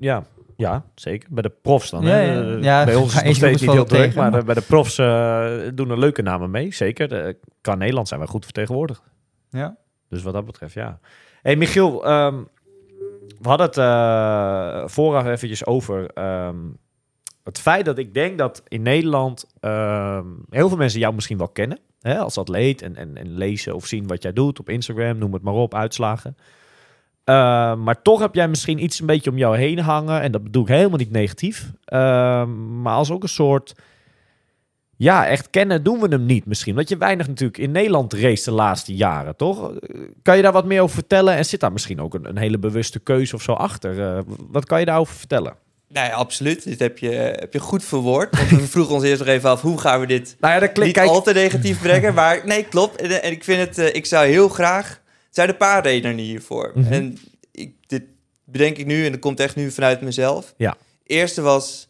Ja, 0.00 0.24
ja, 0.56 0.84
zeker. 0.94 1.28
Bij 1.32 1.42
de 1.42 1.52
profs 1.62 1.90
dan. 1.90 2.02
Ja, 2.02 2.08
hè. 2.08 2.22
ja. 2.32 2.42
Eh, 2.56 2.62
Ja, 2.62 2.84
bij 2.84 2.94
ons 3.02 3.06
is 3.06 3.14
het 3.14 3.24
nog 3.24 3.34
steeds 3.36 3.60
niet 3.60 3.70
heel 3.70 3.84
druk, 3.84 4.00
tegen, 4.00 4.20
maar, 4.20 4.30
maar- 4.30 4.44
bij 4.44 4.54
de 4.54 4.60
profs 4.62 4.98
eh, 4.98 5.52
doen 5.74 5.90
er 5.90 5.98
leuke 5.98 6.22
namen 6.22 6.50
mee. 6.50 6.72
Zeker. 6.74 7.08
De, 7.08 7.36
qua 7.60 7.74
Nederland 7.74 8.08
zijn 8.08 8.20
wij 8.20 8.28
goed 8.28 8.44
vertegenwoordigd. 8.44 9.02
Ja. 9.50 9.76
Dus 10.08 10.22
wat 10.22 10.32
dat 10.32 10.44
betreft, 10.44 10.74
ja. 10.74 10.98
hey, 11.42 11.56
Michiel, 11.56 12.04
ehm, 12.04 12.34
we 13.40 13.48
hadden 13.48 13.66
het 13.66 13.76
eh, 13.76 14.82
vooraf 14.88 15.26
eventjes 15.26 15.66
over 15.66 16.06
ehm, 16.10 16.56
het 17.44 17.58
feit 17.58 17.84
dat 17.84 17.98
ik 17.98 18.14
denk 18.14 18.38
dat 18.38 18.62
in 18.68 18.82
Nederland 18.82 19.46
ehm, 19.60 20.26
heel 20.50 20.68
veel 20.68 20.76
mensen 20.76 21.00
jou 21.00 21.14
misschien 21.14 21.38
wel 21.38 21.48
kennen. 21.48 21.78
Hè, 22.00 22.18
als 22.18 22.38
atleet 22.38 22.82
en, 22.82 22.96
en, 22.96 23.16
en 23.16 23.36
lezen 23.36 23.74
of 23.74 23.86
zien 23.86 24.06
wat 24.06 24.22
jij 24.22 24.32
doet 24.32 24.58
op 24.58 24.68
Instagram, 24.68 25.18
noem 25.18 25.32
het 25.32 25.42
maar 25.42 25.54
op, 25.54 25.74
uitslagen. 25.74 26.36
Ehm, 27.24 27.82
maar 27.82 28.02
toch 28.02 28.20
heb 28.20 28.34
jij 28.34 28.48
misschien 28.48 28.82
iets 28.82 29.00
een 29.00 29.06
beetje 29.06 29.30
om 29.30 29.38
jou 29.38 29.56
heen 29.56 29.78
hangen. 29.78 30.20
En 30.20 30.32
dat 30.32 30.42
bedoel 30.42 30.62
ik 30.62 30.68
helemaal 30.68 30.98
niet 30.98 31.10
negatief. 31.10 31.72
Ehm, 31.84 32.80
maar 32.82 32.94
als 32.94 33.10
ook 33.10 33.22
een 33.22 33.28
soort... 33.28 33.74
Ja, 34.96 35.26
echt 35.26 35.50
kennen 35.50 35.82
doen 35.82 36.00
we 36.00 36.08
hem 36.08 36.26
niet 36.26 36.46
misschien. 36.46 36.74
Want 36.74 36.88
je 36.88 36.96
weinig 36.96 37.28
natuurlijk 37.28 37.58
in 37.58 37.70
Nederland 37.70 38.12
race 38.12 38.44
de 38.44 38.56
laatste 38.56 38.94
jaren, 38.94 39.36
toch? 39.36 39.74
Eh, 39.74 40.00
Kan 40.22 40.36
je 40.36 40.42
daar 40.42 40.52
wat 40.52 40.64
meer 40.64 40.82
over 40.82 40.94
vertellen? 40.94 41.34
En 41.34 41.44
zit 41.44 41.60
daar 41.60 41.72
misschien 41.72 42.00
ook 42.00 42.14
een, 42.14 42.38
hele 42.38 42.58
bewuste 42.58 42.98
keuze 43.00 43.34
of 43.34 43.42
zo 43.42 43.52
achter? 43.52 44.16
Eh, 44.16 44.22
wat 44.50 44.66
kan 44.66 44.80
je 44.80 44.86
daarover 44.86 45.14
vertellen? 45.14 45.56
Nee, 45.94 46.14
absoluut. 46.14 46.64
Dit 46.64 46.78
heb 46.78 46.98
je, 46.98 47.10
heb 47.10 47.52
je 47.52 47.58
goed 47.58 47.84
verwoord. 47.84 48.36
Want 48.36 48.50
we 48.50 48.66
vroegen 48.68 48.94
ons 48.94 49.04
eerst 49.04 49.18
nog 49.18 49.28
even 49.28 49.50
af, 49.50 49.60
hoe 49.60 49.78
gaan 49.80 50.00
we 50.00 50.06
dit 50.06 50.36
Nou 50.40 50.54
ja, 50.54 50.58
dat 50.60 50.68
niet 50.68 50.78
klinkt... 50.78 50.94
Kijk, 50.98 51.08
al 51.08 51.22
te 51.22 51.32
negatief 51.32 51.80
brengen, 51.80 52.14
maar 52.20 52.46
nee, 52.46 52.64
klopt. 52.64 53.00
En, 53.00 53.22
en 53.22 53.32
ik 53.32 53.44
vind 53.44 53.60
het, 53.60 53.78
eh, 53.78 53.94
ik 53.94 54.06
zou 54.06 54.26
heel 54.26 54.48
graag. 54.48 54.88
Er 54.90 55.00
zijn 55.30 55.48
een 55.48 55.56
paar 55.56 55.82
redenen 55.82 56.18
hiervoor. 56.18 56.72
Mhm. 56.74 56.92
En 56.92 57.18
ik, 57.52 57.72
dit 57.86 58.02
bedenk 58.44 58.76
ik 58.76 58.86
nu 58.86 59.04
en 59.04 59.10
dat 59.12 59.20
komt 59.20 59.40
echt 59.40 59.56
nu 59.56 59.70
vanuit 59.70 60.00
mezelf. 60.00 60.54
Ja. 60.56 60.76
Eerste 61.06 61.40
was, 61.40 61.88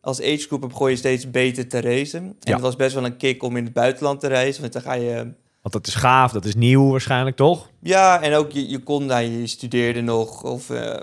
als 0.00 0.20
age 0.20 0.38
group 0.46 0.60
begon 0.60 0.90
je 0.90 0.96
steeds 0.96 1.30
beter 1.30 1.68
te 1.68 1.80
racen. 1.80 2.22
En 2.22 2.36
Ja. 2.40 2.52
het 2.52 2.60
was 2.62 2.76
best 2.76 2.94
wel 2.94 3.04
een 3.04 3.16
kick 3.16 3.42
om 3.42 3.56
in 3.56 3.64
het 3.64 3.72
buitenland 3.72 4.20
te 4.20 4.28
racen, 4.28 4.60
want 4.60 4.72
dan 4.72 4.82
ga 4.82 4.92
je... 4.94 5.14
want 5.62 5.74
dat 5.74 5.86
is 5.86 5.94
gaaf, 5.94 6.32
dat 6.32 6.44
is 6.44 6.54
nieuw 6.54 6.90
waarschijnlijk, 6.90 7.36
toch? 7.36 7.70
Ja, 7.82 8.22
en 8.22 8.34
ook 8.34 8.52
je, 8.52 8.68
je 8.68 8.78
kon, 8.78 9.06
nou, 9.06 9.24
je 9.24 9.46
studeerde 9.46 10.00
nog 10.00 10.42
of 10.42 10.70
eh, 10.70 11.00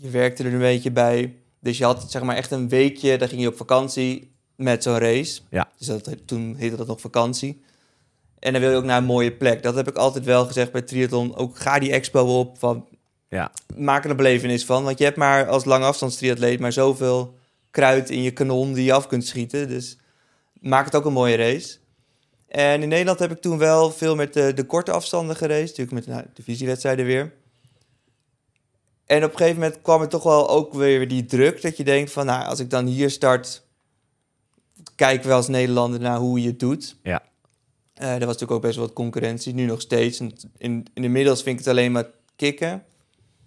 je 0.00 0.10
werkte 0.10 0.44
er 0.44 0.52
een 0.52 0.58
beetje 0.58 0.90
bij. 0.90 1.34
Dus 1.62 1.78
je 1.78 1.84
had 1.84 2.10
zeg 2.10 2.22
maar 2.22 2.36
echt 2.36 2.50
een 2.50 2.68
weekje, 2.68 3.18
dan 3.18 3.28
ging 3.28 3.40
je 3.40 3.48
op 3.48 3.56
vakantie 3.56 4.34
met 4.56 4.82
zo'n 4.82 4.98
race. 4.98 5.40
Ja. 5.50 5.70
Dus 5.78 5.86
dat, 5.86 6.10
toen 6.26 6.54
heette 6.58 6.76
dat 6.76 6.86
nog 6.86 7.00
vakantie. 7.00 7.62
En 8.38 8.52
dan 8.52 8.60
wil 8.60 8.70
je 8.70 8.76
ook 8.76 8.84
naar 8.84 8.98
een 8.98 9.04
mooie 9.04 9.32
plek. 9.32 9.62
Dat 9.62 9.74
heb 9.74 9.88
ik 9.88 9.96
altijd 9.96 10.24
wel 10.24 10.46
gezegd 10.46 10.72
bij 10.72 10.82
triathlon. 10.82 11.36
Ook 11.36 11.58
ga 11.58 11.78
die 11.78 11.92
expo 11.92 12.38
op, 12.38 12.58
van, 12.58 12.88
Ja. 13.28 13.52
maak 13.76 14.04
er 14.04 14.10
een 14.10 14.16
belevenis 14.16 14.64
van. 14.64 14.84
Want 14.84 14.98
je 14.98 15.04
hebt 15.04 15.16
maar 15.16 15.48
als 15.48 15.64
langafstandstriatleet 15.64 16.60
maar 16.60 16.72
zoveel 16.72 17.34
kruid 17.70 18.10
in 18.10 18.22
je 18.22 18.30
kanon 18.30 18.72
die 18.72 18.84
je 18.84 18.92
af 18.92 19.06
kunt 19.06 19.26
schieten. 19.26 19.68
Dus 19.68 19.98
maak 20.60 20.84
het 20.84 20.94
ook 20.96 21.04
een 21.04 21.12
mooie 21.12 21.36
race. 21.36 21.78
En 22.48 22.82
in 22.82 22.88
Nederland 22.88 23.18
heb 23.18 23.30
ik 23.30 23.40
toen 23.40 23.58
wel 23.58 23.90
veel 23.90 24.14
met 24.14 24.32
de, 24.32 24.54
de 24.54 24.64
korte 24.64 24.92
afstanden 24.92 25.36
geraced. 25.36 25.76
Natuurlijk 25.78 25.92
met 25.92 26.06
nou, 26.06 26.24
divisiewedstrijden 26.34 27.04
weer. 27.04 27.32
En 29.06 29.24
op 29.24 29.30
een 29.30 29.36
gegeven 29.36 29.60
moment 29.60 29.82
kwam 29.82 30.00
er 30.00 30.08
toch 30.08 30.22
wel 30.22 30.50
ook 30.50 30.72
weer 30.72 31.08
die 31.08 31.24
druk 31.24 31.62
dat 31.62 31.76
je 31.76 31.84
denkt 31.84 32.12
van... 32.12 32.26
Nou, 32.26 32.46
als 32.46 32.60
ik 32.60 32.70
dan 32.70 32.86
hier 32.86 33.10
start, 33.10 33.62
kijken 34.94 35.28
we 35.28 35.34
als 35.34 35.48
Nederlander 35.48 36.00
naar 36.00 36.18
hoe 36.18 36.40
je 36.40 36.48
het 36.48 36.60
doet. 36.60 36.96
Ja. 37.02 37.22
Eh, 37.94 38.08
er 38.08 38.18
was 38.18 38.20
natuurlijk 38.20 38.52
ook 38.52 38.62
best 38.62 38.76
wel 38.76 38.86
wat 38.86 38.94
concurrentie, 38.94 39.54
nu 39.54 39.64
nog 39.64 39.80
steeds. 39.80 40.20
En 40.20 40.32
in, 40.56 40.86
in 40.94 41.04
inmiddels 41.04 41.42
vind 41.42 41.58
ik 41.58 41.64
het 41.64 41.74
alleen 41.74 41.92
maar 41.92 42.10
kicken. 42.36 42.84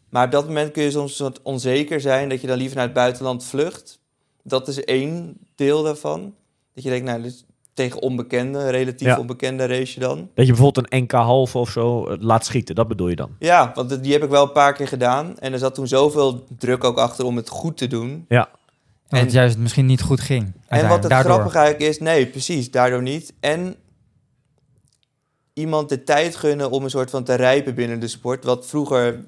Maar 0.09 0.25
op 0.25 0.31
dat 0.31 0.47
moment 0.47 0.71
kun 0.71 0.83
je 0.83 0.91
soms 0.91 1.19
wat 1.19 1.41
onzeker 1.41 2.01
zijn... 2.01 2.29
dat 2.29 2.41
je 2.41 2.47
dan 2.47 2.57
liever 2.57 2.75
naar 2.75 2.85
het 2.85 2.93
buitenland 2.93 3.45
vlucht. 3.45 3.99
Dat 4.43 4.67
is 4.67 4.83
één 4.83 5.37
deel 5.55 5.83
daarvan. 5.83 6.35
Dat 6.73 6.83
je 6.83 6.89
denkt, 6.89 7.05
nou, 7.05 7.21
dus 7.21 7.45
tegen 7.75 8.01
onbekende, 8.01 8.69
relatief 8.69 9.07
Ja. 9.07 9.19
onbekende 9.19 9.65
race 9.65 9.93
je 9.93 9.99
dan. 9.99 10.29
Dat 10.33 10.45
je 10.45 10.51
bijvoorbeeld 10.53 10.91
een 10.93 11.01
NK 11.03 11.11
halve 11.11 11.57
of 11.57 11.69
zo 11.69 12.05
eh, 12.07 12.17
laat 12.19 12.45
schieten, 12.45 12.75
dat 12.75 12.87
bedoel 12.87 13.07
je 13.07 13.15
dan? 13.15 13.29
Ja, 13.39 13.71
want 13.75 14.03
die 14.03 14.13
heb 14.13 14.23
ik 14.23 14.29
wel 14.29 14.43
een 14.43 14.51
paar 14.51 14.73
keer 14.73 14.87
gedaan. 14.87 15.39
En 15.39 15.53
er 15.53 15.59
zat 15.59 15.75
toen 15.75 15.87
zoveel 15.87 16.45
druk 16.57 16.83
ook 16.83 16.97
achter 16.97 17.25
om 17.25 17.35
het 17.35 17.49
goed 17.49 17.77
te 17.77 17.87
doen. 17.87 18.25
Ja. 18.27 18.49
En 19.09 19.19
het 19.19 19.31
juist 19.31 19.57
misschien 19.57 19.85
niet 19.85 20.01
goed 20.01 20.19
ging. 20.19 20.51
En 20.67 20.87
wat 20.87 20.99
het 20.99 21.09
Daardoor. 21.11 21.31
grappige 21.33 21.57
eigenlijk 21.57 21.89
is, 21.89 21.99
nee, 21.99 22.27
precies, 22.27 22.71
daardoor 22.71 23.01
niet. 23.01 23.33
En 23.39 23.75
iemand 25.53 25.89
de 25.89 26.03
tijd 26.03 26.35
gunnen 26.35 26.71
om 26.71 26.83
een 26.83 26.89
soort 26.89 27.09
van 27.09 27.23
te 27.23 27.33
rijpen 27.33 27.75
binnen 27.75 27.99
de 27.99 28.07
sport. 28.07 28.43
Wat 28.43 28.65
vroeger, 28.65 29.25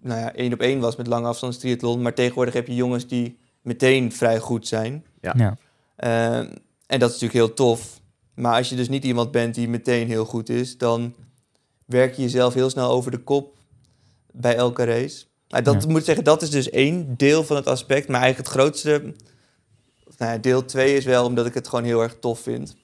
nou 0.00 0.20
ja, 0.20 0.32
één 0.34 0.52
op 0.52 0.60
één 0.60 0.80
was 0.80 0.96
met 0.96 1.06
lange 1.06 1.26
afstandstriathlon. 1.26 2.02
Maar 2.02 2.14
tegenwoordig 2.14 2.54
heb 2.54 2.66
je 2.66 2.74
jongens 2.74 3.06
die 3.06 3.38
meteen 3.62 4.12
vrij 4.12 4.38
goed 4.38 4.66
zijn. 4.66 5.04
Ja. 5.20 5.34
Ja. 5.36 5.56
Eh, 5.96 6.46
en 6.92 6.98
dat 6.98 7.08
is 7.10 7.20
natuurlijk 7.20 7.46
heel 7.46 7.54
tof. 7.54 8.00
Maar 8.34 8.56
als 8.56 8.68
je 8.68 8.76
dus 8.76 8.88
niet 8.88 9.04
iemand 9.04 9.30
bent 9.30 9.54
die 9.54 9.68
meteen 9.68 10.08
heel 10.08 10.24
goed 10.24 10.48
is, 10.48 10.78
dan 10.78 11.14
werk 11.86 12.14
je 12.16 12.22
jezelf 12.22 12.54
heel 12.54 12.70
snel 12.70 12.90
over 12.90 13.10
de 13.10 13.18
kop 13.18 13.56
bij 14.32 14.54
elke 14.56 14.84
race. 14.84 15.24
Nou, 15.48 15.62
dat 15.62 15.82
Ja. 15.82 15.88
moet 15.88 15.98
ik 15.98 16.04
zeggen, 16.04 16.24
dat 16.24 16.42
is 16.42 16.50
dus 16.50 16.70
één 16.70 17.14
deel 17.16 17.44
van 17.44 17.56
het 17.56 17.66
aspect. 17.66 18.08
Maar 18.08 18.20
eigenlijk 18.20 18.50
het 18.50 18.58
grootste, 18.60 19.14
nou 20.16 20.32
ja, 20.32 20.38
deel 20.38 20.64
twee 20.64 20.96
is 20.96 21.04
wel 21.04 21.24
omdat 21.24 21.46
ik 21.46 21.54
het 21.54 21.68
gewoon 21.68 21.84
heel 21.84 22.02
erg 22.02 22.16
tof 22.20 22.40
vind. 22.40 22.76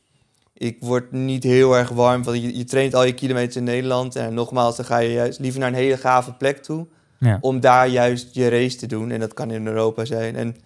Ik 0.54 0.76
word 0.80 1.12
niet 1.12 1.42
heel 1.42 1.76
erg 1.76 1.88
warm 1.88 2.24
van 2.24 2.40
je, 2.40 2.56
je 2.56 2.64
traint 2.64 2.94
al 2.94 3.04
je 3.04 3.14
kilometers 3.14 3.56
in 3.56 3.64
Nederland. 3.64 4.16
En 4.16 4.34
nogmaals, 4.34 4.76
dan 4.76 4.84
ga 4.84 4.98
je 4.98 5.12
juist 5.12 5.38
liever 5.38 5.60
naar 5.60 5.68
een 5.68 5.74
hele 5.74 5.96
gave 5.96 6.32
plek 6.32 6.62
toe 6.62 6.86
Ja. 7.18 7.38
om 7.40 7.60
daar 7.60 7.88
juist 7.88 8.34
je 8.34 8.48
race 8.48 8.76
te 8.76 8.86
doen. 8.86 9.10
En 9.10 9.20
dat 9.20 9.34
kan 9.34 9.50
in 9.50 9.66
Europa 9.66 10.04
zijn. 10.04 10.36
En 10.36 10.56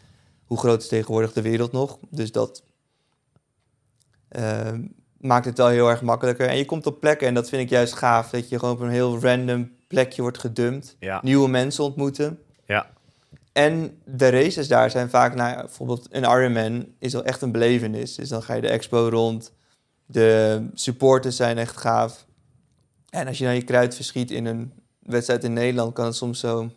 hoe 0.44 0.58
groot 0.58 0.82
is 0.82 0.88
tegenwoordig 0.88 1.32
de 1.32 1.42
wereld 1.42 1.72
nog? 1.72 1.98
Dus 2.10 2.32
dat 2.32 2.62
maakt 5.18 5.44
het 5.44 5.58
wel 5.58 5.68
heel 5.68 5.88
erg 5.90 6.02
makkelijker. 6.02 6.48
En 6.48 6.56
je 6.56 6.64
komt 6.64 6.86
op 6.86 7.00
plekken, 7.00 7.26
en 7.26 7.34
dat 7.34 7.48
vind 7.48 7.62
ik 7.62 7.68
juist 7.68 7.94
gaaf, 7.94 8.30
dat 8.30 8.48
je 8.48 8.58
gewoon 8.58 8.74
op 8.74 8.80
een 8.80 8.90
heel 8.90 9.20
random 9.20 9.70
plekje 9.88 10.22
wordt 10.22 10.38
gedumpt. 10.38 10.96
Ja. 10.98 11.20
Nieuwe 11.22 11.48
mensen 11.48 11.84
ontmoeten. 11.84 12.38
Ja. 12.66 12.86
En 13.52 13.98
de 14.04 14.28
races 14.30 14.68
daar 14.68 14.90
zijn 14.90 15.10
vaak, 15.10 15.34
nou 15.34 15.56
bijvoorbeeld 15.56 16.06
een 16.10 16.22
Ironman 16.22 16.86
is 16.98 17.12
wel 17.12 17.24
echt 17.24 17.42
een 17.42 17.52
belevenis. 17.52 18.14
Dus 18.14 18.28
dan 18.28 18.42
ga 18.42 18.54
je 18.54 18.60
de 18.60 18.68
expo 18.68 19.08
rond, 19.10 19.52
De 20.06 20.66
supporters 20.74 21.36
zijn 21.36 21.58
echt 21.58 21.76
gaaf. 21.76 22.26
En 23.10 23.26
als 23.26 23.38
je 23.38 23.44
dan 23.44 23.54
je 23.54 23.62
kruid 23.62 23.94
verschiet 23.94 24.30
in 24.30 24.46
een 24.46 24.72
wedstrijd 24.98 25.44
in 25.44 25.52
Nederland, 25.52 25.92
kan 25.94 26.04
het 26.04 26.14
soms 26.16 26.40
zo... 26.40 26.70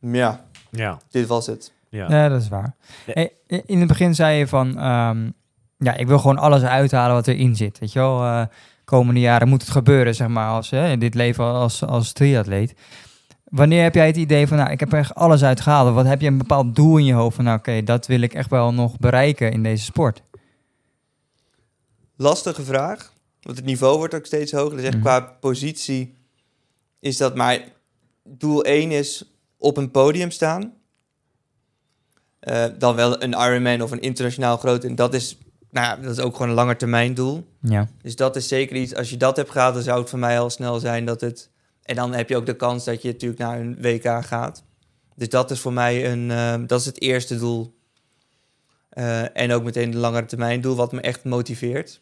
Ja, 0.00 0.44
Ja. 0.70 0.98
dit 1.10 1.26
was 1.26 1.46
het. 1.46 1.72
Ja. 1.88 2.06
Ja, 2.10 2.28
dat 2.28 2.42
is 2.42 2.48
waar. 2.48 2.74
Ja. 3.06 3.12
Hey, 3.12 3.32
i- 3.48 3.62
in 3.66 3.78
het 3.78 3.88
begin 3.88 4.14
zei 4.14 4.38
je 4.38 4.46
van, 4.46 4.78
ehm, 4.78 5.30
ja, 5.78 5.94
ik 5.96 6.06
wil 6.06 6.18
gewoon 6.18 6.38
alles 6.38 6.62
uithalen 6.62 7.14
wat 7.14 7.26
erin 7.26 7.56
zit. 7.56 7.78
Weet 7.78 7.92
je 7.92 7.98
wel, 7.98 8.22
Eh, 8.24 8.46
komende 8.84 9.20
jaren 9.20 9.48
moet 9.48 9.60
het 9.60 9.70
gebeuren, 9.70 10.14
zeg 10.14 10.28
maar, 10.28 10.50
als, 10.50 10.70
hè, 10.70 10.90
in 10.90 10.98
dit 10.98 11.14
leven 11.14 11.44
als, 11.44 11.84
als 11.84 12.12
triatleet. 12.12 12.74
Wanneer 13.44 13.82
heb 13.82 13.94
jij 13.94 14.06
het 14.06 14.16
idee 14.16 14.46
van, 14.46 14.56
nou, 14.56 14.70
ik 14.70 14.80
heb 14.80 14.92
er 14.92 14.98
echt 14.98 15.14
alles 15.14 15.42
uitgehaald? 15.44 15.94
Wat 15.94 16.06
heb 16.06 16.20
je 16.20 16.26
een 16.26 16.38
bepaald 16.38 16.74
doel 16.76 16.96
in 16.96 17.04
je 17.04 17.12
hoofd 17.12 17.36
van, 17.36 17.44
nou, 17.44 17.58
oké, 17.58 17.82
dat 17.82 18.06
wil 18.06 18.20
ik 18.20 18.34
echt 18.34 18.50
wel 18.50 18.72
nog 18.74 18.98
bereiken 18.98 19.52
in 19.52 19.62
deze 19.62 19.84
sport? 19.84 20.22
Lastige 22.16 22.62
vraag. 22.62 23.12
Want 23.42 23.56
het 23.56 23.66
niveau 23.66 23.96
wordt 23.98 24.14
ook 24.14 24.26
steeds 24.26 24.52
hoger. 24.52 24.76
Dus 24.76 24.84
echt 24.84 24.94
Mhm. 24.94 25.02
qua 25.02 25.20
positie 25.20 26.14
is 27.00 27.16
dat 27.16 27.34
maar... 27.36 27.58
Doel 28.24 28.64
1 28.64 28.90
is 28.90 29.24
op 29.58 29.76
een 29.76 29.90
podium 29.90 30.30
staan. 30.30 30.72
Eh, 32.40 32.64
dan 32.78 32.94
wel 32.94 33.22
een 33.22 33.32
Ironman 33.32 33.80
of 33.82 33.90
een 33.90 34.00
internationaal 34.00 34.56
groot. 34.56 34.84
En 34.84 34.94
dat 34.94 35.14
is, 35.14 35.38
nou 35.70 35.86
ja, 35.86 35.96
dat 35.96 36.18
is 36.18 36.22
ook 36.24 36.32
gewoon 36.32 36.48
een 36.48 36.54
langetermijn 36.54 37.14
doel. 37.14 37.48
Ja, 37.60 37.88
Dus 38.02 38.16
dat 38.16 38.36
is 38.36 38.48
zeker 38.48 38.76
iets. 38.76 38.94
Als 38.94 39.10
je 39.10 39.16
dat 39.16 39.36
hebt 39.36 39.50
gehaald, 39.50 39.74
dan 39.74 39.82
zou 39.82 40.00
het 40.00 40.10
voor 40.10 40.18
mij 40.18 40.40
al 40.40 40.50
snel 40.50 40.78
zijn 40.78 41.04
dat 41.04 41.20
het... 41.20 41.50
En 41.82 41.96
dan 41.96 42.14
heb 42.14 42.28
je 42.28 42.36
ook 42.36 42.46
de 42.46 42.56
kans 42.56 42.84
dat 42.84 43.02
je 43.02 43.08
natuurlijk 43.08 43.40
naar 43.40 43.60
een 43.60 43.76
WK 43.80 44.24
gaat. 44.24 44.62
Dus 45.14 45.28
dat 45.28 45.50
is 45.50 45.60
voor 45.60 45.72
mij 45.72 46.12
een... 46.12 46.30
eh, 46.30 46.54
dat 46.66 46.80
is 46.80 46.86
het 46.86 47.00
eerste 47.00 47.38
doel. 47.38 47.76
Eh, 48.88 49.36
en 49.36 49.52
ook 49.52 49.62
meteen 49.62 49.90
de 49.90 49.96
langere 49.96 50.26
termijn 50.26 50.60
doel, 50.60 50.76
wat 50.76 50.92
me 50.92 51.00
echt 51.00 51.24
motiveert. 51.24 52.00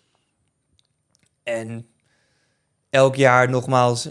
En 1.42 1.86
elk 2.90 3.16
jaar 3.16 3.50
nogmaals 3.50 4.08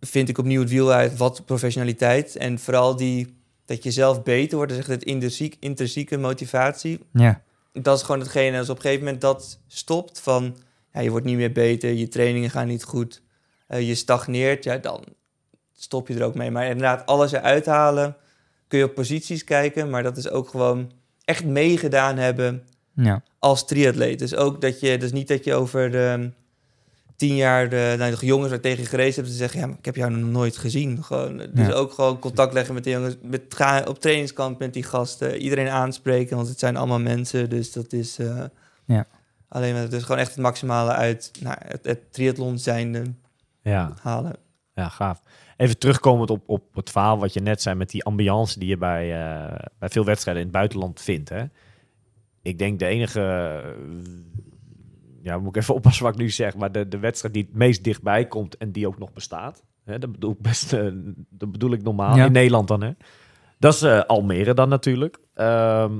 vind 0.00 0.28
ik 0.28 0.38
opnieuw 0.38 0.60
het 0.60 0.70
wiel 0.70 0.92
uit 0.92 1.16
wat 1.16 1.44
professionaliteit. 1.44 2.36
En 2.36 2.58
vooral 2.58 2.96
die 2.96 3.42
dat 3.64 3.82
je 3.82 3.90
zelf 3.90 4.22
beter 4.22 4.56
wordt, 4.56 4.72
dat 4.72 4.80
is 4.80 4.88
echt 4.88 5.00
het 5.00 5.08
intrinsiek, 5.08 5.56
intrinsieke 5.60 6.16
motivatie 6.16 7.00
ja, 7.12 7.42
dat 7.82 7.98
is 7.98 8.04
gewoon 8.04 8.20
hetgene. 8.20 8.58
Als 8.58 8.68
op 8.68 8.76
een 8.76 8.82
gegeven 8.82 9.04
moment 9.04 9.22
dat 9.22 9.60
stopt 9.66 10.20
van... 10.20 10.56
Ja, 10.92 11.00
je 11.00 11.10
wordt 11.10 11.26
niet 11.26 11.36
meer 11.36 11.52
beter, 11.52 11.92
je 11.92 12.08
trainingen 12.08 12.50
gaan 12.50 12.66
niet 12.66 12.84
goed, 12.84 13.22
eh, 13.66 13.88
je 13.88 13.94
stagneert, 13.94 14.64
ja, 14.64 14.78
dan 14.78 15.04
stop 15.72 16.08
je 16.08 16.14
er 16.14 16.24
ook 16.24 16.34
mee. 16.34 16.50
Maar 16.50 16.66
inderdaad, 16.66 17.06
alles 17.06 17.32
eruit 17.32 17.66
halen, 17.66 18.16
kun 18.68 18.78
je 18.78 18.84
op 18.84 18.94
posities 18.94 19.44
kijken, 19.44 19.90
maar 19.90 20.02
dat 20.02 20.16
is 20.16 20.28
ook 20.28 20.48
gewoon 20.48 20.92
echt 21.24 21.44
meegedaan 21.44 22.16
hebben 22.16 22.66
ja, 22.94 23.22
als 23.38 23.66
triatleet. 23.66 24.18
Dus 24.18 24.34
ook 24.34 24.60
dat 24.60 24.80
je, 24.80 24.98
dus 24.98 25.12
niet 25.12 25.28
dat 25.28 25.44
je 25.44 25.54
over 25.54 26.08
ehm, 26.08 26.28
tien 27.16 27.36
jaar 27.36 27.68
de, 27.68 27.94
nou, 27.98 28.16
de 28.16 28.26
jongens 28.26 28.50
waar 28.50 28.60
tegen 28.60 28.86
gereden 28.86 29.14
hebt 29.14 29.26
te 29.26 29.32
zeggen, 29.32 29.60
ja, 29.60 29.66
maar 29.66 29.78
ik 29.78 29.84
heb 29.84 29.96
jou 29.96 30.10
nog 30.10 30.30
nooit 30.30 30.56
gezien. 30.56 31.02
Gewoon, 31.04 31.36
dus 31.36 31.66
Ja. 31.66 31.72
ook 31.72 31.92
gewoon 31.92 32.18
contact 32.18 32.52
leggen 32.52 32.74
met 32.74 32.84
de 32.84 32.90
jongens, 32.90 33.16
met, 33.22 33.42
ga 33.48 33.82
op 33.88 34.00
trainingskamp 34.00 34.58
met 34.58 34.72
die 34.72 34.82
gasten, 34.82 35.36
iedereen 35.36 35.68
aanspreken, 35.68 36.36
want 36.36 36.48
het 36.48 36.58
zijn 36.58 36.76
allemaal 36.76 37.00
mensen, 37.00 37.50
dus 37.50 37.72
dat 37.72 37.92
is 37.92 38.18
eh, 38.18 38.44
Ja. 38.84 39.06
alleen 39.48 39.74
maar 39.74 39.88
dus 39.88 40.02
gewoon 40.02 40.18
echt 40.20 40.30
het 40.30 40.40
maximale 40.40 40.92
uit 40.92 41.30
nou, 41.40 41.56
het, 41.60 41.84
het 41.86 42.12
triathlon 42.12 42.58
zijnde 42.58 43.02
Ja. 43.62 43.92
halen. 44.02 44.36
Ja, 44.74 44.88
gaaf. 44.88 45.22
Even 45.56 45.78
terugkomend 45.78 46.30
op, 46.30 46.42
op 46.46 46.74
het 46.74 46.90
verhaal 46.90 47.18
wat 47.18 47.32
je 47.32 47.40
net 47.40 47.62
zei 47.62 47.74
met 47.76 47.90
die 47.90 48.04
ambiance 48.04 48.58
die 48.58 48.68
je 48.68 48.76
bij, 48.76 49.12
eh, 49.12 49.54
bij 49.78 49.88
veel 49.88 50.04
wedstrijden 50.04 50.42
in 50.42 50.48
het 50.48 50.56
buitenland 50.56 51.00
vindt. 51.00 51.28
Hè? 51.28 51.44
Ik 52.42 52.58
denk 52.58 52.78
de 52.78 52.86
enige, 52.86 53.20
eh, 53.20 53.70
ja, 55.24 55.38
moet 55.38 55.56
ik 55.56 55.62
even 55.62 55.74
oppassen 55.74 56.04
wat 56.04 56.14
ik 56.14 56.20
nu 56.20 56.30
zeg, 56.30 56.56
maar 56.56 56.72
de, 56.72 56.88
de 56.88 56.98
wedstrijd 56.98 57.34
die 57.34 57.42
het 57.42 57.54
meest 57.54 57.84
dichtbij 57.84 58.26
komt 58.26 58.56
en 58.56 58.72
die 58.72 58.86
ook 58.86 58.98
nog 58.98 59.12
bestaat. 59.12 59.62
Hè? 59.84 59.98
Dat, 59.98 60.12
bedoel 60.12 60.30
ik 60.30 60.40
best, 60.40 60.72
eh, 60.72 60.88
dat 61.30 61.52
bedoel 61.52 61.72
ik 61.72 61.82
normaal, 61.82 62.16
Ja. 62.16 62.24
in 62.24 62.32
Nederland 62.32 62.68
dan. 62.68 62.82
Hè? 62.82 62.90
Dat 63.58 63.74
is 63.74 63.82
eh, 63.82 64.00
Almere 64.00 64.54
dan 64.54 64.68
natuurlijk. 64.68 65.18
Ehm, 65.34 65.92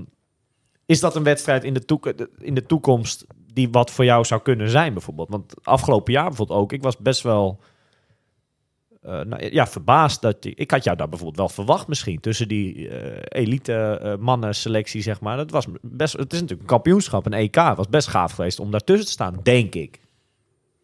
is 0.86 1.00
dat 1.00 1.16
een 1.16 1.22
wedstrijd 1.22 1.64
in 1.64 1.74
de, 1.74 1.84
toek- 1.84 2.06
in 2.38 2.54
de 2.54 2.66
toekomst 2.66 3.26
die 3.52 3.70
wat 3.70 3.90
voor 3.90 4.04
jou 4.04 4.24
zou 4.24 4.42
kunnen 4.42 4.70
zijn 4.70 4.92
bijvoorbeeld? 4.92 5.28
Want 5.28 5.54
afgelopen 5.62 6.12
jaar 6.12 6.28
bijvoorbeeld 6.28 6.58
ook, 6.58 6.72
ik 6.72 6.82
was 6.82 6.96
best 6.96 7.22
wel 7.22 7.60
nou, 9.04 9.52
ja, 9.52 9.66
verbaasd 9.66 10.20
dat 10.20 10.42
die, 10.42 10.54
ik 10.54 10.70
had 10.70 10.84
jou 10.84 10.96
daar 10.96 11.08
bijvoorbeeld 11.08 11.38
wel 11.38 11.64
verwacht 11.64 11.88
misschien 11.88 12.20
tussen 12.20 12.48
die 12.48 12.88
eh, 12.88 13.42
elite 13.42 13.72
eh, 14.02 14.16
mannen 14.16 14.54
selectie 14.54 15.02
zeg 15.02 15.20
maar. 15.20 15.36
Dat 15.36 15.50
was 15.50 15.66
best, 15.82 16.12
het 16.12 16.32
is 16.32 16.40
natuurlijk 16.40 16.60
een 16.60 16.74
kampioenschap, 16.76 17.26
een 17.26 17.32
EK, 17.32 17.54
Het 17.54 17.76
was 17.76 17.88
best 17.88 18.08
gaaf 18.08 18.32
geweest 18.32 18.60
om 18.60 18.70
daartussen 18.70 19.06
te 19.06 19.12
staan, 19.12 19.40
denk 19.42 19.74
ik. 19.74 20.00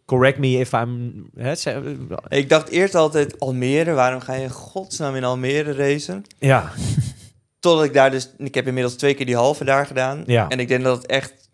Correct 0.04 0.38
me 0.38 0.48
if 0.48 0.72
I'm. 0.72 1.30
Ik 2.28 2.48
dacht 2.48 2.68
eerst 2.68 2.94
altijd 2.94 3.40
Almere, 3.40 3.92
waarom 3.92 4.20
ga 4.20 4.34
je 4.34 4.42
in 4.42 4.50
godsnaam 4.50 5.14
in 5.14 5.24
Almere 5.24 5.72
racen? 5.72 6.24
ja, 6.38 6.72
Totdat 7.60 7.84
ik 7.84 7.92
daar 7.92 8.10
dus, 8.10 8.30
ik 8.38 8.54
heb 8.54 8.66
inmiddels 8.66 8.94
twee 8.94 9.14
keer 9.14 9.26
die 9.26 9.36
halve 9.36 9.64
daar 9.64 9.86
gedaan. 9.86 10.22
Ja. 10.26 10.48
En 10.48 10.60
ik 10.60 10.68
denk 10.68 10.84
dat 10.84 10.96
het 10.96 11.06
echt, 11.06 11.49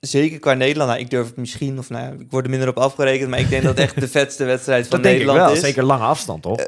zeker 0.00 0.38
qua 0.38 0.54
Nederland, 0.54 0.90
nou, 0.90 1.02
ik 1.02 1.10
durf 1.10 1.26
het 1.26 1.36
misschien, 1.36 1.78
of 1.78 1.90
nou, 1.90 2.20
ik 2.20 2.30
word 2.30 2.44
er 2.44 2.50
minder 2.50 2.68
op 2.68 2.76
afgerekend, 2.78 3.30
maar 3.30 3.38
ik 3.38 3.48
denk 3.48 3.62
dat 3.62 3.76
het 3.78 3.84
echt 3.86 4.00
de 4.00 4.08
vetste 4.18 4.44
wedstrijd 4.44 4.86
van 4.86 4.90
dat 4.96 5.02
denk 5.02 5.20
ik 5.20 5.26
Nederland 5.26 5.48
wel. 5.50 5.58
is. 5.60 5.66
Zeker 5.66 5.84
lange 5.84 6.04
afstand, 6.04 6.42
toch? 6.42 6.58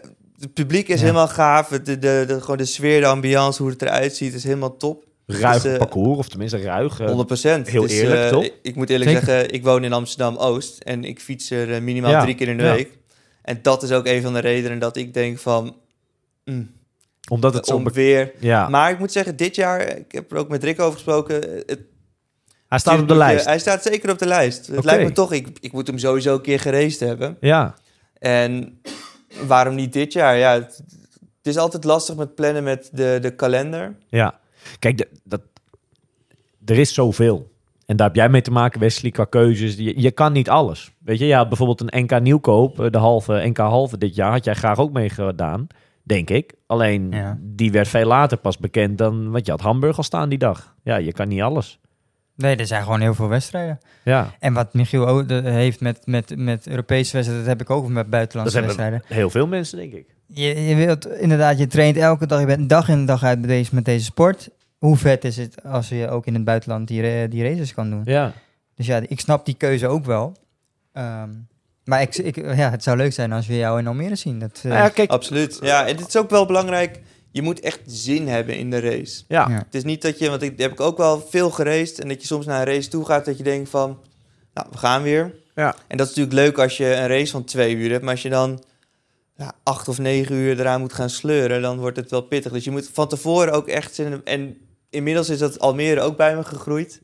Het 0.41 0.55
publiek 0.55 0.89
is 0.89 0.95
Ja. 0.95 1.01
helemaal 1.01 1.29
gaaf, 1.29 1.69
de, 1.69 1.83
de, 1.83 2.25
de, 2.27 2.41
gewoon 2.41 2.57
de 2.57 2.65
sfeer, 2.65 3.01
de 3.01 3.07
ambiance, 3.07 3.63
hoe 3.63 3.71
het 3.71 3.83
eruit 3.83 4.17
ziet, 4.17 4.35
is 4.35 4.45
helemaal 4.45 4.77
top. 4.77 5.05
100%. 5.05 5.09
ruig 5.41 5.63
dus, 5.63 5.73
eh, 5.73 5.79
parcours, 5.79 6.19
of 6.19 6.29
tenminste 6.29 6.63
ruig. 6.63 7.01
eh, 7.01 7.07
100%. 7.07 7.69
heel 7.69 7.83
Dus, 7.83 7.93
eerlijk, 7.93 8.21
eh, 8.21 8.29
toch? 8.29 8.49
Ik, 8.63 8.75
moet 8.75 8.91
eerlijk 8.91 9.11
Zeker. 9.11 9.27
zeggen, 9.27 9.53
ik 9.53 9.63
woon 9.65 9.85
in 9.85 9.93
Amsterdam-Oost 9.93 10.79
en 10.83 11.05
ik 11.05 11.21
fiets 11.21 11.51
er 11.51 11.75
eh, 11.75 11.81
minimaal 11.81 12.11
Ja, 12.11 12.23
drie 12.23 12.35
keer 12.35 12.49
in 12.49 12.57
de 12.57 12.63
ja. 12.65 12.75
week. 12.75 12.99
En 13.43 13.59
dat 13.63 13.83
is 13.83 13.91
ook 13.93 14.07
een 14.07 14.23
van 14.23 14.33
de 14.33 14.39
redenen 14.39 14.79
dat 14.79 14.97
ik 14.97 15.15
denk 15.15 15.39
van, 15.39 15.77
mm, 16.45 16.71
omdat 17.31 17.55
het 17.55 17.67
zo... 17.67 17.75
om 17.75 17.93
weer... 17.93 18.33
ja, 18.39 18.69
Maar 18.69 18.91
ik 18.91 18.99
moet 18.99 19.13
zeggen, 19.13 19.37
dit 19.37 19.55
jaar, 19.55 19.97
ik 19.97 20.13
heb 20.13 20.33
er 20.33 20.39
ook 20.39 20.49
met 20.49 20.65
Rick 20.65 20.81
over 20.81 20.93
gesproken, 20.93 21.35
het, 21.67 21.81
hij 22.71 22.79
staat 22.79 22.93
op 23.01 23.01
de 23.01 23.07
Tuurlijk, 23.07 23.29
lijst. 23.31 23.45
eh, 23.45 23.51
Hij 23.51 23.59
staat 23.59 23.83
zeker 23.83 24.11
op 24.11 24.19
de 24.19 24.27
lijst. 24.27 24.67
Het 24.67 24.85
lijkt 24.85 25.05
me 25.05 25.13
toch, 25.13 25.33
ik, 25.33 25.49
ik 25.61 25.73
moet 25.73 25.87
hem 25.87 25.99
sowieso 25.99 26.35
een 26.35 26.41
keer 26.43 26.61
geraced 26.61 27.01
hebben. 27.09 27.37
Ja, 27.41 27.75
En 28.19 28.81
waarom 29.47 29.75
niet 29.75 29.93
dit 29.93 30.13
jaar? 30.13 30.37
Ja, 30.37 30.53
het, 30.53 30.83
het 31.37 31.47
is 31.47 31.57
altijd 31.57 31.85
lastig 31.85 32.17
met 32.17 32.35
plannen 32.35 32.63
met 32.65 32.89
de, 32.93 33.19
de 33.23 33.35
kalender. 33.35 33.97
Ja, 34.09 34.39
kijk, 34.79 34.99
de- 34.99 35.09
dat, 35.25 35.41
er 36.65 36.79
is 36.79 36.95
zoveel. 36.95 37.49
En 37.87 37.97
daar 37.97 38.07
heb 38.07 38.17
jij 38.17 38.29
mee 38.29 38.43
te 38.43 38.51
maken, 38.51 38.81
Wesley, 38.81 39.11
qua 39.11 39.25
keuzes. 39.25 39.75
Je, 39.77 40.01
je 40.01 40.11
kan 40.11 40.33
niet 40.33 40.49
alles. 40.49 40.91
Weet 40.99 41.19
je, 41.19 41.27
ja, 41.27 41.49
bijvoorbeeld 41.49 41.81
een 41.93 42.03
NK 42.05 42.21
nieuwkoop, 42.21 42.81
eh, 42.81 42.91
de 42.91 42.99
halve 42.99 43.43
NK 43.49 43.57
halve 43.59 43.99
dit 43.99 44.15
jaar, 44.15 44.31
had 44.33 44.45
jij 44.45 44.55
graag 44.55 44.79
ook 44.79 44.93
meegedaan, 44.93 45.67
denk 46.03 46.31
ik. 46.31 46.55
Alleen, 46.67 47.11
Ja. 47.11 47.39
die 47.41 47.73
werd 47.73 47.89
veel 47.89 48.07
later 48.07 48.39
pas 48.39 48.59
bekend 48.59 48.99
dan, 48.99 49.31
want 49.31 49.47
je 49.47 49.51
had 49.53 49.61
Hamburg 49.61 49.97
al 49.97 50.03
staan 50.03 50.29
die 50.29 50.39
dag. 50.39 50.75
Ja, 50.85 50.97
je 50.97 51.13
kan 51.13 51.29
niet 51.29 51.41
alles. 51.43 51.79
Nee, 52.41 52.57
er 52.57 52.67
zijn 52.67 52.83
gewoon 52.83 53.01
heel 53.01 53.15
veel 53.15 53.29
wedstrijden. 53.29 53.81
Ja, 54.05 54.35
En 54.39 54.53
wat 54.53 54.75
Michiel 54.75 55.07
ook 55.09 55.29
de- 55.29 55.41
heeft 55.45 55.81
met, 55.81 56.01
met, 56.07 56.33
met 56.37 56.67
Europese 56.69 57.13
wedstrijden, 57.13 57.37
dat 57.47 57.59
heb 57.59 57.61
ik 57.61 57.71
ook 57.71 57.87
met 57.87 57.95
dat 57.97 58.11
buitenlandse 58.11 58.59
hebben 58.59 58.77
wedstrijden. 58.77 59.17
heel 59.17 59.31
veel 59.31 59.47
mensen, 59.47 59.79
denk 59.79 59.93
ik. 59.93 60.07
Je, 60.27 60.65
je 60.69 60.75
wilt 60.75 61.07
inderdaad, 61.09 61.59
je 61.59 61.67
traint 61.67 61.97
elke 61.97 62.27
dag, 62.27 62.41
je 62.41 62.47
bent 62.47 62.69
dag 62.69 62.89
in 62.89 63.07
dag 63.07 63.25
uit 63.25 63.39
met 63.41 63.49
deze, 63.49 63.75
met 63.75 63.85
deze 63.85 64.05
sport. 64.05 64.49
Hoe 64.79 64.97
vet 64.97 65.25
is 65.25 65.37
het 65.37 65.65
als 65.65 65.89
je 65.89 66.09
ook 66.09 66.27
in 66.27 66.35
het 66.35 66.45
buitenland 66.45 66.89
die, 66.89 67.29
die 67.29 67.43
races 67.49 67.75
kan 67.75 67.91
doen? 67.91 68.03
Ja, 68.05 68.33
Dus 68.75 68.87
ja, 68.87 69.01
ik 69.09 69.21
snap 69.21 69.45
die 69.47 69.55
keuze 69.55 69.87
ook 69.87 70.05
wel. 70.05 70.37
Ehm, 70.93 71.29
maar 71.85 72.01
ik, 72.03 72.17
ik, 72.17 72.37
ja, 72.37 72.71
het 72.71 72.83
zou 72.83 72.97
leuk 72.97 73.13
zijn 73.13 73.33
als 73.33 73.47
we 73.47 73.57
jou 73.57 73.79
in 73.79 73.87
Almere 73.87 74.17
zien. 74.17 74.39
Dat, 74.39 74.57
eh, 74.57 74.71
Nou 74.71 74.83
ja 74.83 74.89
kijk, 74.89 75.11
Absoluut. 75.11 75.59
Ja, 75.63 75.87
en 75.87 75.97
het 75.97 76.09
is 76.09 76.17
ook 76.17 76.31
wel 76.31 76.47
belangrijk. 76.47 77.01
Je 77.33 77.43
moet 77.43 77.61
echt 77.61 77.81
zin 77.87 78.29
hebben 78.29 78.57
in 78.57 78.71
de 78.71 78.79
race. 78.81 79.23
ja, 79.29 79.49
ja. 79.49 79.57
Het 79.65 79.75
is 79.75 79.85
niet 79.85 80.03
dat 80.03 80.19
je, 80.19 80.29
want 80.31 80.43
ik 80.43 80.59
heb 80.61 80.73
ik 80.73 80.81
ook 80.81 80.97
wel 80.97 81.27
veel 81.31 81.51
geraced. 81.51 81.99
En 82.01 82.09
dat 82.09 82.21
je 82.21 82.27
soms 82.27 82.47
naar 82.47 82.67
een 82.69 82.75
race 82.75 82.89
toe 82.89 83.05
gaat 83.05 83.25
dat 83.25 83.37
je 83.39 83.43
denkt 83.45 83.71
van, 83.71 83.99
nou, 84.55 84.67
we 84.71 84.79
gaan 84.79 85.03
weer. 85.03 85.35
Ja. 85.55 85.75
En 85.87 85.97
dat 85.97 86.09
is 86.11 86.15
natuurlijk 86.15 86.47
leuk 86.47 86.59
als 86.59 86.77
je 86.77 86.95
een 86.95 87.07
race 87.09 87.31
van 87.33 87.45
twee 87.45 87.75
uur 87.75 87.91
hebt. 87.91 88.03
Maar 88.03 88.13
als 88.13 88.23
je 88.23 88.29
dan 88.29 88.63
ja, 89.37 89.53
acht 89.63 89.89
of 89.89 89.99
negen 89.99 90.35
uur 90.35 90.61
eraan 90.61 90.81
moet 90.81 90.93
gaan 90.93 91.11
sleuren, 91.11 91.63
dan 91.63 91.79
wordt 91.79 91.97
het 91.97 92.11
wel 92.11 92.21
pittig. 92.23 92.53
Dus 92.53 92.65
je 92.65 92.71
moet 92.71 92.91
van 92.93 93.09
tevoren 93.09 93.53
ook 93.53 93.69
echt 93.69 93.95
zin 93.95 94.07
in- 94.13 94.21
En 94.25 94.57
inmiddels 94.91 95.29
is 95.29 95.39
dat 95.39 95.59
Almere 95.59 96.01
ook 96.01 96.17
bij 96.17 96.37
me 96.37 96.45
gegroeid. 96.45 97.01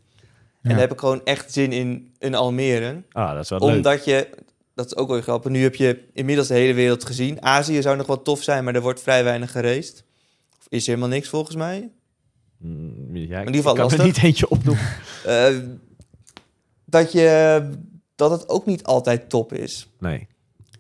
En 0.63 0.73
dan 0.73 0.81
heb 0.81 0.93
ik 0.93 1.01
gewoon 1.01 1.21
echt 1.25 1.53
zin 1.53 1.73
in 1.73 2.13
een 2.19 2.35
Almere. 2.35 3.03
ah, 3.13 3.33
dat 3.35 3.43
is 3.43 3.51
wel 3.51 3.59
leuk. 3.59 3.77
Omdat 3.77 4.05
je, 4.05 4.29
dat 4.75 4.87
is 4.87 4.97
ook 4.97 5.09
wel 5.09 5.21
grappig, 5.21 5.51
nu 5.51 5.63
heb 5.63 5.75
je 5.75 6.05
inmiddels 6.13 6.49
de 6.49 6.55
hele 6.55 6.75
wereld 6.75 7.05
gezien. 7.05 7.43
Azië 7.43 7.83
zou 7.83 7.97
nog 7.97 8.07
wel 8.07 8.23
tof 8.23 8.43
zijn, 8.43 8.65
maar 8.65 8.75
er 8.75 8.81
wordt 8.81 9.01
vrij 9.03 9.25
weinig 9.25 9.51
geraced. 9.51 10.05
Is 10.69 10.87
helemaal 10.87 11.09
niks 11.09 11.29
volgens 11.29 11.57
mij. 11.57 11.91
Mm, 12.59 13.17
Ja, 13.17 13.41
in 13.41 13.47
ieder 13.47 13.55
geval 13.55 13.75
ik 13.77 13.89
kan 13.89 13.99
er 13.99 14.05
niet 14.05 14.23
eentje 14.23 14.49
opnoemen. 14.49 14.85
Eh, 15.25 15.57
dat, 16.85 17.13
je, 17.13 17.71
dat 18.15 18.31
het 18.31 18.49
ook 18.49 18.67
niet 18.67 18.85
altijd 18.85 19.29
top 19.29 19.53
is. 19.53 19.89
Nee. 19.99 20.27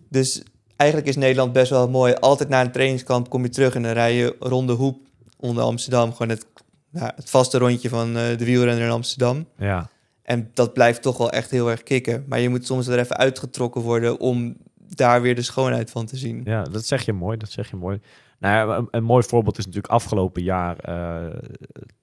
Dus 0.08 0.42
eigenlijk 0.76 1.10
is 1.10 1.16
Nederland 1.16 1.52
best 1.52 1.70
wel 1.70 1.88
mooi. 1.88 2.14
Altijd 2.14 2.48
na 2.48 2.60
een 2.60 2.72
trainingskamp 2.72 3.28
kom 3.30 3.42
je 3.42 3.48
terug 3.48 3.74
en 3.74 3.82
dan 3.82 3.92
rij 3.92 4.14
je 4.14 4.36
ronde 4.38 4.72
hoep 4.72 4.98
onder 5.36 5.62
Amsterdam. 5.64 6.12
Gewoon 6.12 6.28
het, 6.28 6.46
nou, 6.90 7.12
het 7.16 7.30
vaste 7.30 7.58
rondje 7.58 7.88
van 7.88 8.16
eh, 8.16 8.38
de 8.38 8.44
wielrenner 8.44 8.84
in 8.84 8.90
Amsterdam. 8.90 9.46
Ja. 9.58 9.88
En 10.22 10.50
dat 10.54 10.72
blijft 10.72 11.02
toch 11.02 11.16
wel 11.18 11.30
echt 11.30 11.50
heel 11.50 11.70
erg 11.70 11.82
kicken. 11.82 12.24
Maar 12.28 12.40
je 12.40 12.48
moet 12.48 12.66
soms 12.66 12.86
er 12.86 12.98
even 12.98 13.16
uitgetrokken 13.16 13.80
worden 13.80 14.20
om 14.20 14.56
daar 14.88 15.22
weer 15.22 15.34
de 15.34 15.42
schoonheid 15.42 15.90
van 15.90 16.06
te 16.06 16.16
zien. 16.16 16.40
Ja, 16.44 16.62
dat 16.62 16.84
zeg 16.86 17.04
je 17.04 17.12
mooi. 17.12 17.36
Dat 17.36 17.50
zeg 17.50 17.70
je 17.70 17.76
mooi. 17.76 18.00
Nou 18.38 18.68
ja, 18.70 18.76
een, 18.76 18.88
een 18.90 19.04
mooi 19.04 19.24
voorbeeld 19.24 19.58
is 19.58 19.66
natuurlijk 19.66 19.92
afgelopen 19.92 20.42
jaar 20.42 20.78
eh, 20.78 21.38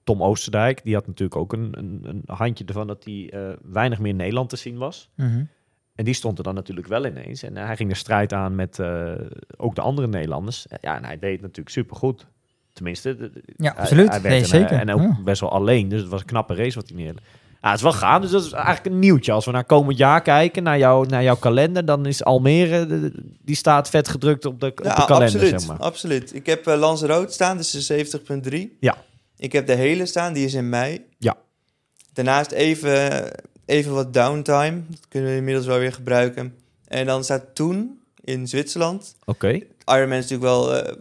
Tom 0.04 0.24
Oosterdijk. 0.24 0.84
Die 0.84 0.94
had 0.94 1.08
natuurlijk 1.08 1.40
ook 1.40 1.54
een, 1.54 1.70
een, 1.78 2.00
een 2.04 2.22
handje 2.26 2.66
ervan 2.66 2.88
dat 2.88 3.04
hij 3.04 3.30
eh, 3.32 3.54
weinig 3.64 4.00
meer 4.00 4.12
in 4.12 4.16
Nederland 4.18 4.50
te 4.50 4.56
zien 4.56 4.78
was. 4.78 5.10
Mhm. 5.16 5.44
En 5.96 6.06
die 6.06 6.14
stond 6.14 6.38
er 6.38 6.44
dan 6.44 6.56
natuurlijk 6.56 6.88
wel 6.88 7.06
ineens. 7.06 7.44
En 7.44 7.58
eh, 7.58 7.66
hij 7.66 7.76
ging 7.76 7.90
de 7.90 7.96
strijd 7.96 8.34
aan 8.34 8.56
met 8.56 8.80
ook 9.58 9.76
de 9.76 9.82
andere 9.82 10.08
Nederlanders. 10.08 10.66
Ja, 10.82 10.96
en 10.98 11.06
hij 11.06 11.20
deed 11.20 11.32
het 11.32 11.42
natuurlijk 11.42 11.70
supergoed. 11.70 12.28
Tenminste, 12.74 13.32
Ja, 13.58 13.72
hij- 13.74 13.82
absoluut. 13.82 14.10
Hij 14.10 14.20
Nee, 14.20 14.30
werd 14.32 14.48
zeker. 14.48 14.72
En, 14.72 14.80
en 14.90 14.94
ook 14.96 15.02
Ja. 15.02 15.18
best 15.24 15.42
wel 15.42 15.52
alleen. 15.52 15.88
Dus 15.88 16.02
het 16.02 16.10
was 16.10 16.20
een 16.20 16.26
knappe 16.26 16.56
race 16.56 16.76
wat 16.80 16.88
hij 16.90 16.98
neer. 16.98 17.16
Ja, 17.64 17.70
het 17.70 17.78
is 17.78 17.84
wel 17.84 17.94
gaan. 17.94 18.22
Dus 18.22 18.32
dat 18.32 18.44
is 18.46 18.52
eigenlijk 18.52 18.86
een 18.86 19.00
nieuwtje. 19.00 19.32
Als 19.32 19.46
we 19.46 19.52
naar 19.52 19.64
komend 19.66 19.98
jaar 19.98 20.22
kijken, 20.22 20.64
naar, 20.64 20.78
jou, 20.78 21.08
naar 21.08 21.24
jouw 21.24 21.36
kalender, 21.36 21.86
dan 21.86 22.06
is 22.06 22.24
Almere, 22.24 22.86
de- 22.86 23.12
die 23.42 23.56
staat 23.56 23.90
vet 23.90 24.08
gedrukt 24.08 24.46
op 24.46 24.60
de, 24.60 24.66
op 24.68 24.78
de 24.78 24.84
kalender, 24.84 25.18
absoluut, 25.24 25.50
zeg 25.62 25.68
maar. 25.70 25.78
absoluut. 25.78 26.36
Ik 26.36 26.46
heb 26.46 26.68
uh, 26.68 26.76
Lanzarote 26.78 27.34
staan, 27.34 27.58
dus 27.58 27.72
de 27.72 28.06
70.3. 28.72 28.78
Ja. 28.80 28.98
Ik 29.38 29.52
heb 29.52 29.68
de 29.68 29.74
hele 29.74 30.06
staan, 30.06 30.34
die 30.34 30.46
is 30.46 30.54
in 30.54 30.70
mei. 30.70 31.06
Ja. 31.18 31.36
Daarnaast 32.14 32.52
even, 32.52 33.32
even 33.66 33.94
wat 33.94 34.14
downtime. 34.14 34.82
Dat 34.90 35.08
kunnen 35.10 35.30
we 35.30 35.36
inmiddels 35.38 35.66
wel 35.66 35.80
weer 35.80 35.94
gebruiken. 35.94 36.56
En 36.88 37.06
dan 37.06 37.24
staat 37.24 37.44
toen 37.56 38.00
in 38.24 38.48
Zwitserland. 38.48 39.16
Oké. 39.26 39.48
Ironman 39.86 40.18
is 40.18 40.30
natuurlijk 40.30 40.42
wel 40.42 40.76
eh, 40.76 40.96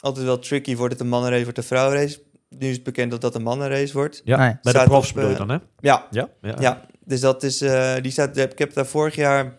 altijd 0.00 0.24
wel 0.26 0.38
tricky. 0.38 0.76
Wordt 0.76 0.92
het 0.92 1.02
een 1.02 1.08
mannenrace, 1.08 1.42
wordt 1.44 1.56
het 1.58 1.70
een 1.70 1.76
vrouwenrace? 1.76 2.18
Nu 2.48 2.68
is 2.68 2.74
het 2.74 2.84
bekend 2.84 3.10
dat 3.10 3.20
dat 3.20 3.34
een 3.34 3.42
mannenrace 3.42 3.92
wordt. 3.92 4.20
Ja, 4.24 4.38
Nee. 4.38 4.56
bij 4.62 4.72
de 4.72 4.82
profs 4.84 5.08
op, 5.08 5.14
bedoel 5.14 5.30
je 5.30 5.36
eh, 5.36 5.46
dan, 5.46 5.50
hè? 5.50 5.58
Ja, 5.80 6.06
Ja. 6.10 6.28
ja. 6.40 6.56
ja. 6.58 6.86
dus 7.04 7.20
dat 7.20 7.42
is, 7.42 7.60
eh, 7.60 7.94
die 8.02 8.12
staat, 8.12 8.36
ik 8.36 8.58
heb 8.58 8.72
daar 8.74 8.86
vorig 8.86 9.14
jaar 9.14 9.56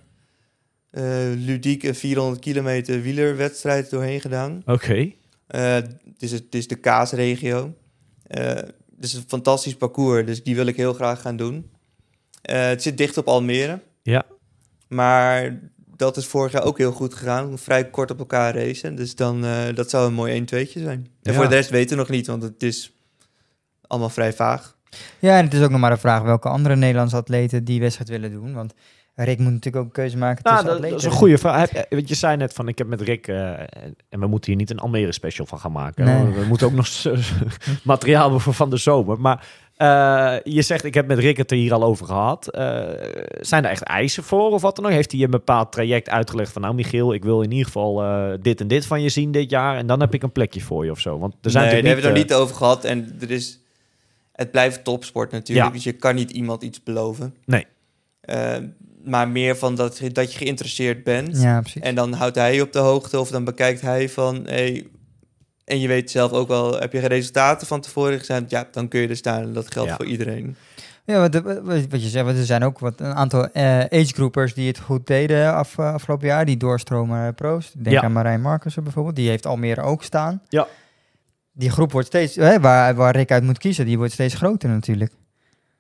eh 0.90 1.04
ludiek 1.36 1.84
een 1.84 1.96
400 1.96 2.42
kilometer 2.42 3.02
wielerwedstrijd 3.02 3.90
doorheen 3.90 4.22
gedaan. 4.22 4.62
Oké. 4.66 5.12
Eh, 5.48 5.74
het, 5.74 5.96
is 6.18 6.32
het, 6.32 6.56
is 6.56 6.68
de 6.68 6.76
Kaasregio. 6.76 7.74
Eh 8.24 8.46
het 8.96 9.08
is 9.08 9.14
een 9.14 9.24
fantastisch 9.28 9.76
parcours, 9.76 10.26
dus 10.26 10.44
die 10.44 10.56
wil 10.56 10.66
ik 10.66 10.76
heel 10.76 10.94
graag 10.94 11.22
gaan 11.22 11.38
doen. 11.38 11.72
Eh, 12.42 12.66
het 12.68 12.82
zit 12.82 12.98
dicht 12.98 13.18
op 13.18 13.28
Almere. 13.28 13.80
Ja. 14.04 14.26
Maar 14.88 15.60
dat 16.00 16.18
is 16.18 16.26
vorig 16.26 16.52
jaar 16.52 16.64
ook 16.64 16.78
heel 16.78 16.92
goed 16.92 17.14
gegaan. 17.14 17.58
Vrij 17.58 17.90
kort 17.90 18.12
op 18.12 18.20
elkaar 18.20 18.56
racen. 18.56 18.96
Dus 18.96 19.16
dan, 19.16 19.46
eh, 19.46 19.76
dat 19.76 19.90
zou 19.90 20.08
een 20.08 20.14
mooi 20.14 20.34
1-2'tje 20.36 20.80
zijn. 20.80 21.08
En 21.24 21.32
Ja. 21.32 21.34
voor 21.34 21.50
de 21.50 21.56
rest 21.56 21.70
weten 21.70 21.90
we 21.90 22.02
nog 22.02 22.10
niet, 22.12 22.28
want 22.28 22.44
het 22.44 22.64
is 22.64 22.92
allemaal 23.88 24.10
vrij 24.10 24.34
vaag. 24.34 24.78
Ja, 25.20 25.38
en 25.38 25.44
het 25.46 25.54
is 25.54 25.62
ook 25.62 25.70
nog 25.70 25.80
maar 25.80 25.90
de 25.90 25.98
vraag 25.98 26.22
welke 26.22 26.50
andere 26.50 26.76
Nederlandse 26.76 27.16
atleten 27.16 27.64
die 27.64 27.80
wedstrijd 27.80 28.10
willen 28.10 28.32
doen. 28.32 28.54
Want 28.54 28.74
Rick 29.26 29.38
moet 29.40 29.52
natuurlijk 29.52 29.76
ook 29.76 29.84
een 29.86 29.92
keuze 30.04 30.18
maken 30.18 30.44
Nou, 30.44 30.56
tussen 30.58 30.82
dat, 30.82 30.90
dat 30.90 31.00
is 31.00 31.06
een 31.06 31.12
goede 31.12 31.38
vraag. 31.38 31.70
Heb- 31.72 31.86
Want 31.90 32.10
je 32.10 32.16
zei 32.16 32.38
net 32.38 32.54
van, 32.54 32.68
ik 32.68 32.78
heb 32.78 32.88
met 32.88 33.02
Rick... 33.02 33.28
eh, 33.28 33.60
en 34.10 34.20
we 34.20 34.28
moeten 34.28 34.50
hier 34.52 34.60
niet 34.60 34.70
een 34.70 34.80
Almere 34.80 35.12
special 35.12 35.46
van 35.46 35.60
gaan 35.60 35.72
maken. 35.72 36.06
Nee. 36.06 36.34
We 36.34 36.46
moeten 36.48 36.68
ook 36.68 36.74
nog 36.74 36.88
materiaal 37.84 38.22
hebben 38.22 38.42
voor 38.42 38.54
van 38.54 38.70
de 38.70 38.78
zomer. 38.78 39.20
Maar 39.22 39.48
eh, 39.76 40.36
je 40.54 40.62
zegt, 40.62 40.84
ik 40.84 40.94
heb 40.94 41.08
met 41.08 41.18
Rick 41.20 41.38
het 41.38 41.52
er 41.52 41.58
hier 41.58 41.74
al 41.74 41.84
over 41.84 42.06
gehad. 42.06 42.48
Eh, 42.48 42.82
zijn 43.40 43.64
er 43.66 43.70
echt 43.72 43.82
eisen 43.82 44.24
voor 44.24 44.52
of 44.52 44.62
wat 44.62 44.76
dan 44.76 44.86
ook? 44.86 44.92
Heeft 44.92 45.12
hij 45.12 45.22
een 45.22 45.30
bepaald 45.30 45.72
traject 45.72 46.10
uitgelegd 46.10 46.52
van... 46.52 46.62
Nou, 46.62 46.74
Michiel, 46.74 47.14
ik 47.14 47.24
wil 47.24 47.42
in 47.42 47.52
ieder 47.52 47.66
geval 47.66 48.04
eh, 48.04 48.32
dit 48.42 48.62
en 48.62 48.68
dit 48.68 48.86
van 48.86 49.02
je 49.02 49.10
zien 49.10 49.32
dit 49.32 49.50
jaar. 49.50 49.78
En 49.78 49.88
dan 49.88 50.00
heb 50.00 50.14
ik 50.14 50.24
een 50.24 50.32
plekje 50.32 50.62
voor 50.62 50.86
je 50.86 50.92
of 50.92 51.00
zo. 51.00 51.20
Want 51.20 51.36
er 51.42 51.52
zijn 51.52 51.64
nee, 51.66 51.82
daar 51.82 51.92
hebben 51.92 52.06
we 52.06 52.12
niet... 52.12 52.20
het 52.20 52.30
nog 52.30 52.40
niet 52.40 52.48
over 52.50 52.56
gehad. 52.66 52.86
En 52.86 53.18
er 53.22 53.32
is, 53.32 53.60
het 54.32 54.52
blijft 54.52 54.84
topsport 54.84 55.32
natuurlijk. 55.32 55.68
Ja. 55.68 55.74
Dus 55.74 55.84
je 55.84 55.92
kan 55.92 56.16
niet 56.16 56.32
iemand 56.32 56.64
iets 56.64 56.84
beloven. 56.84 57.36
Nee. 57.46 57.66
Eh, 59.10 59.16
maar 59.16 59.28
meer 59.30 59.58
van 59.58 59.76
dat, 59.76 60.02
dat 60.12 60.32
je 60.34 60.38
geïnteresseerd 60.38 61.04
bent. 61.04 61.42
Ja, 61.42 61.60
precies. 61.62 61.82
En 61.82 61.96
dan 61.96 62.14
houdt 62.14 62.36
hij 62.36 62.56
je 62.56 62.62
op 62.62 62.74
de 62.74 62.80
hoogte 62.80 63.20
of 63.20 63.30
dan 63.30 63.44
bekijkt 63.44 63.82
hij 63.82 64.10
van... 64.10 64.44
Hey, 64.46 64.88
en 65.66 65.80
je 65.80 65.88
weet 65.88 66.12
zelf 66.12 66.32
ook 66.32 66.48
wel, 66.48 66.80
heb 66.80 66.94
je 66.94 67.00
resultaten 67.00 67.68
van 67.68 67.82
tevoren 67.82 68.20
gezien? 68.20 68.46
Ja, 68.48 68.68
dan 68.72 68.88
kun 68.88 69.00
je 69.02 69.08
er 69.08 69.16
staan. 69.16 69.42
En 69.42 69.54
dat 69.54 69.72
geldt 69.72 69.90
Ja. 69.90 69.96
voor 69.96 70.06
iedereen. 70.06 70.56
Ja, 71.06 71.20
wat, 71.30 71.42
wat 71.44 71.62
wat 71.90 72.04
je 72.04 72.10
zegt, 72.10 72.28
er 72.38 72.46
zijn 72.46 72.64
ook 72.64 72.80
wat, 72.80 73.00
een 73.00 73.14
aantal 73.14 73.52
eh 73.52 73.80
agegroupers 73.80 74.54
die 74.54 74.68
het 74.68 74.80
goed 74.80 75.08
deden 75.08 75.54
af, 75.54 75.78
eh, 75.78 75.94
afgelopen 75.94 76.28
jaar. 76.28 76.46
Die 76.46 76.58
doorstromen 76.58 77.18
naar 77.18 77.34
pro's. 77.34 77.72
Denk 77.78 77.96
Ja. 77.96 78.02
aan 78.04 78.12
Marijn 78.12 78.42
Markussen 78.42 78.84
bijvoorbeeld. 78.84 79.16
Die 79.16 79.30
heeft 79.30 79.46
Almere 79.46 79.82
ook 79.82 80.04
staan. 80.04 80.42
Ja. 80.48 80.68
Die 81.52 81.70
groep 81.70 81.92
wordt 81.92 82.08
steeds, 82.08 82.36
hè, 82.36 82.60
waar, 82.60 82.96
waar 82.96 83.16
Rick 83.16 83.32
uit 83.32 83.44
moet 83.44 83.58
kiezen, 83.58 83.86
die 83.86 83.98
wordt 83.98 84.14
steeds 84.14 84.34
groter 84.34 84.70
natuurlijk. 84.70 85.12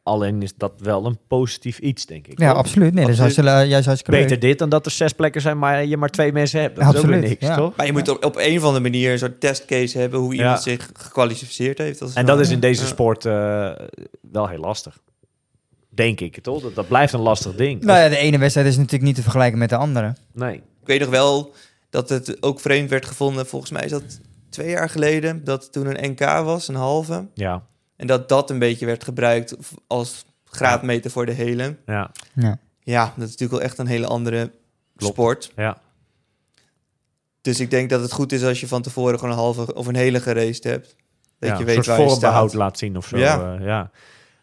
Alleen 0.03 0.41
is 0.41 0.55
dat 0.55 0.71
wel 0.77 1.05
een 1.05 1.17
positief 1.27 1.79
iets, 1.79 2.05
denk 2.05 2.27
ik. 2.27 2.39
Ja, 2.39 2.47
hoor. 2.47 2.55
absoluut. 2.57 2.93
Nee, 2.93 3.05
hartstikke- 3.15 3.49
juist 3.49 3.85
hartstikke 3.85 4.11
Beter 4.11 4.29
leuk. 4.29 4.41
dit 4.41 4.59
dan 4.59 4.69
dat 4.69 4.85
er 4.85 4.91
zes 4.91 5.13
plekken 5.13 5.41
zijn, 5.41 5.57
maar 5.59 5.85
je 5.85 5.97
maar 5.97 6.09
twee 6.09 6.31
mensen 6.31 6.61
hebt. 6.61 6.75
Dat 6.75 6.93
is 6.93 6.99
ook 6.99 7.05
weer 7.05 7.19
niks, 7.19 7.45
ja. 7.45 7.55
toch? 7.55 7.75
Maar 7.75 7.85
je 7.85 7.91
moet 7.91 8.09
op, 8.09 8.25
op 8.25 8.35
een 8.37 8.57
of 8.57 8.63
andere 8.63 8.83
manier 8.83 9.11
een 9.11 9.17
soort 9.19 9.39
testcase 9.39 9.97
hebben... 9.97 10.19
hoe 10.19 10.33
Ja. 10.35 10.39
iemand 10.41 10.61
zich 10.63 10.89
gekwalificeerd 10.93 11.77
heeft. 11.77 12.01
als 12.01 12.13
En 12.13 12.25
dat 12.25 12.39
is 12.39 12.49
in 12.49 12.59
deze 12.59 12.81
Ja. 12.81 12.87
sport 12.87 13.25
eh, 13.25 13.71
wel 14.31 14.47
heel 14.47 14.59
lastig. 14.59 14.99
Denk 15.89 16.19
ik, 16.19 16.39
toch? 16.41 16.61
Dat, 16.61 16.75
dat 16.75 16.87
blijft 16.87 17.13
een 17.13 17.19
lastig 17.19 17.55
ding. 17.55 17.83
Nou 17.83 17.99
ja, 17.99 18.09
de 18.09 18.17
ene 18.17 18.37
wedstrijd 18.37 18.67
is 18.67 18.75
natuurlijk 18.77 19.03
niet 19.03 19.15
te 19.15 19.21
vergelijken 19.21 19.59
met 19.59 19.69
de 19.69 19.75
andere. 19.75 20.15
Nee. 20.33 20.55
Ik 20.55 20.87
weet 20.87 20.99
nog 20.99 21.09
wel 21.09 21.53
dat 21.89 22.09
het 22.09 22.43
ook 22.43 22.59
vreemd 22.59 22.89
werd 22.89 23.05
gevonden. 23.05 23.45
Volgens 23.47 23.71
mij 23.71 23.83
is 23.83 23.91
dat 23.91 24.19
twee 24.49 24.69
jaar 24.69 24.89
geleden. 24.89 25.43
Dat 25.43 25.71
toen 25.71 25.85
een 25.85 26.11
NK 26.11 26.19
was, 26.19 26.67
een 26.67 26.75
halve. 26.75 27.27
Ja, 27.33 27.63
En 27.99 28.07
dat 28.07 28.29
dat 28.29 28.49
een 28.49 28.59
beetje 28.59 28.85
werd 28.85 29.03
gebruikt 29.03 29.55
als 29.87 30.25
graadmeter 30.45 31.11
voor 31.11 31.25
de 31.25 31.31
hele. 31.31 31.75
ja, 31.85 32.11
Ja. 32.35 32.59
Ja, 32.79 33.03
dat 33.03 33.13
is 33.27 33.31
natuurlijk 33.31 33.51
wel 33.51 33.61
echt 33.61 33.77
een 33.77 33.87
hele 33.87 34.07
andere 34.07 34.51
Klopt. 34.95 35.13
sport. 35.13 35.51
ja. 35.55 35.77
Dus 37.41 37.59
ik 37.59 37.69
denk 37.71 37.89
dat 37.89 38.01
het 38.01 38.11
goed 38.11 38.31
is 38.31 38.43
als 38.43 38.59
je 38.59 38.67
van 38.67 38.81
tevoren 38.81 39.19
gewoon 39.19 39.33
een 39.33 39.39
halve 39.41 39.73
of 39.73 39.87
een 39.87 39.95
hele 39.95 40.19
geraced 40.19 40.63
hebt. 40.63 40.95
Dat 41.39 41.49
ja, 41.49 41.55
je 41.55 41.59
een 41.59 41.65
weet 41.65 41.75
soort 41.75 41.87
waar 41.87 41.99
je 41.99 42.07
vormbehoud 42.09 42.49
staat. 42.49 42.59
laat 42.61 42.77
zien 42.77 42.97
of 42.97 43.07
zo. 43.07 43.17
Ja. 43.17 43.55
eh, 43.57 43.65
ja. 43.65 43.91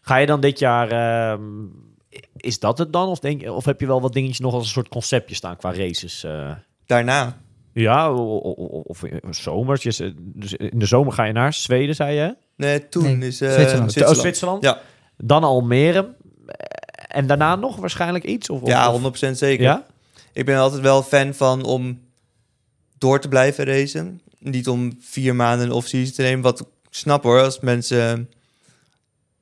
Ga 0.00 0.16
je 0.16 0.26
dan 0.26 0.40
dit 0.40 0.58
jaar... 0.58 0.90
ehm, 1.32 1.42
is 2.36 2.58
dat 2.58 2.78
het 2.78 2.92
dan? 2.92 3.08
Of, 3.08 3.18
denk, 3.18 3.40
je- 3.40 3.52
of 3.52 3.64
heb 3.64 3.80
je 3.80 3.86
wel 3.86 4.00
wat 4.00 4.12
dingetjes 4.12 4.38
nog 4.40 4.52
als 4.54 4.62
een 4.64 4.70
soort 4.70 4.88
conceptje 4.88 5.34
staan 5.34 5.56
qua 5.56 5.72
races? 5.74 6.24
eh? 6.24 6.50
Daarna. 6.86 7.36
ja, 7.72 8.12
of, 8.12 9.04
in 9.04 9.34
zomers. 9.34 9.82
Dus 9.82 10.00
in 10.52 10.78
de 10.78 10.86
zomer 10.86 11.12
ga 11.12 11.24
je 11.24 11.32
naar 11.32 11.52
Zweden, 11.52 11.94
zei 11.94 12.14
je? 12.16 12.36
Nee, 12.56 12.88
toen 12.88 13.18
Nee, 13.18 13.28
is 13.28 13.40
eh, 13.40 13.52
Zwitserland. 13.52 14.02
Oh, 14.02 14.12
Zwitserland? 14.12 14.62
Ja. 14.62 14.80
Dan 15.16 15.44
Almere. 15.44 16.14
En 17.08 17.26
daarna 17.26 17.56
nog 17.56 17.76
waarschijnlijk 17.76 18.24
iets? 18.24 18.50
Of, 18.50 18.60
of- 18.62 18.68
Ja, 18.68 18.92
of- 18.92 19.00
100% 19.00 19.30
zeker. 19.36 19.64
Ja? 19.64 19.86
Ik 20.32 20.44
ben 20.44 20.58
altijd 20.58 20.82
wel 20.82 21.02
fan 21.02 21.34
van 21.34 21.64
om 21.64 22.00
door 22.98 23.20
te 23.20 23.28
blijven 23.28 23.64
racen. 23.64 24.20
Niet 24.38 24.68
om 24.68 24.96
vier 25.00 25.34
maanden 25.34 25.66
een 25.66 25.72
off-season 25.72 26.14
te 26.14 26.22
nemen. 26.22 26.42
Wat 26.42 26.60
ik 26.60 26.66
snap 26.90 27.22
hoor, 27.22 27.40
als 27.42 27.60
mensen 27.60 28.30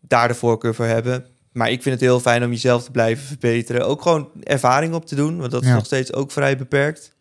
daar 0.01 0.29
de 0.29 0.35
voorkeur 0.35 0.75
voor 0.75 0.85
hebben. 0.85 1.27
Maar 1.53 1.71
ik 1.71 1.83
vind 1.83 1.95
het 1.95 2.05
heel 2.05 2.21
fijn 2.21 2.45
om 2.45 2.51
jezelf 2.51 2.85
te 2.85 2.91
blijven 2.91 3.27
verbeteren. 3.27 3.87
Ook 3.87 4.03
gewoon 4.03 4.31
ervaring 4.43 4.95
op 4.95 5.07
te 5.07 5.15
doen, 5.15 5.39
want 5.39 5.51
dat 5.51 5.63
is 5.63 5.69
Ja. 5.69 5.75
nog 5.75 5.87
steeds 5.87 6.13
ook 6.13 6.31
vrij 6.31 6.57
beperkt. 6.57 7.13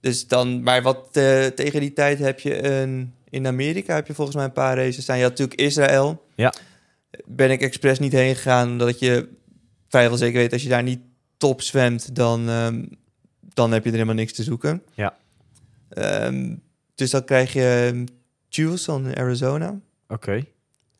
Dus 0.00 0.26
dan, 0.28 0.62
maar 0.62 0.82
wat 0.82 1.08
eh, 1.12 1.46
tegen 1.46 1.80
die 1.80 1.92
tijd 1.92 2.18
heb 2.18 2.40
je 2.40 2.64
een... 2.68 3.14
In 3.30 3.46
Amerika 3.46 3.94
heb 3.94 4.06
je 4.06 4.14
volgens 4.14 4.36
mij 4.36 4.44
een 4.44 4.52
paar 4.52 4.76
races 4.76 5.02
staan. 5.02 5.16
Je 5.16 5.22
had 5.22 5.30
natuurlijk 5.30 5.60
Israël. 5.60 6.26
Ja. 6.34 6.52
Ben 7.24 7.50
ik 7.50 7.62
expres 7.62 7.98
niet 7.98 8.12
heen 8.12 8.34
gegaan, 8.34 8.68
omdat 8.70 8.98
je 8.98 9.28
vrijwel 9.88 10.16
zeker 10.16 10.38
weet... 10.38 10.52
als 10.52 10.62
je 10.62 10.68
daar 10.68 10.82
niet 10.82 11.00
top 11.36 11.62
zwemt, 11.62 12.14
dan, 12.14 12.48
ehm, 12.48 12.84
dan 13.40 13.72
heb 13.72 13.82
je 13.82 13.88
er 13.88 13.94
helemaal 13.94 14.14
niks 14.14 14.32
te 14.32 14.42
zoeken. 14.42 14.82
Ja. 14.94 15.16
Ehm, 15.88 16.56
dus 16.94 17.10
dan 17.10 17.24
krijg 17.24 17.52
je 17.52 17.90
um, 17.94 18.04
Tucson 18.48 19.06
in 19.06 19.16
Arizona. 19.16 19.80
Oké. 20.08 20.44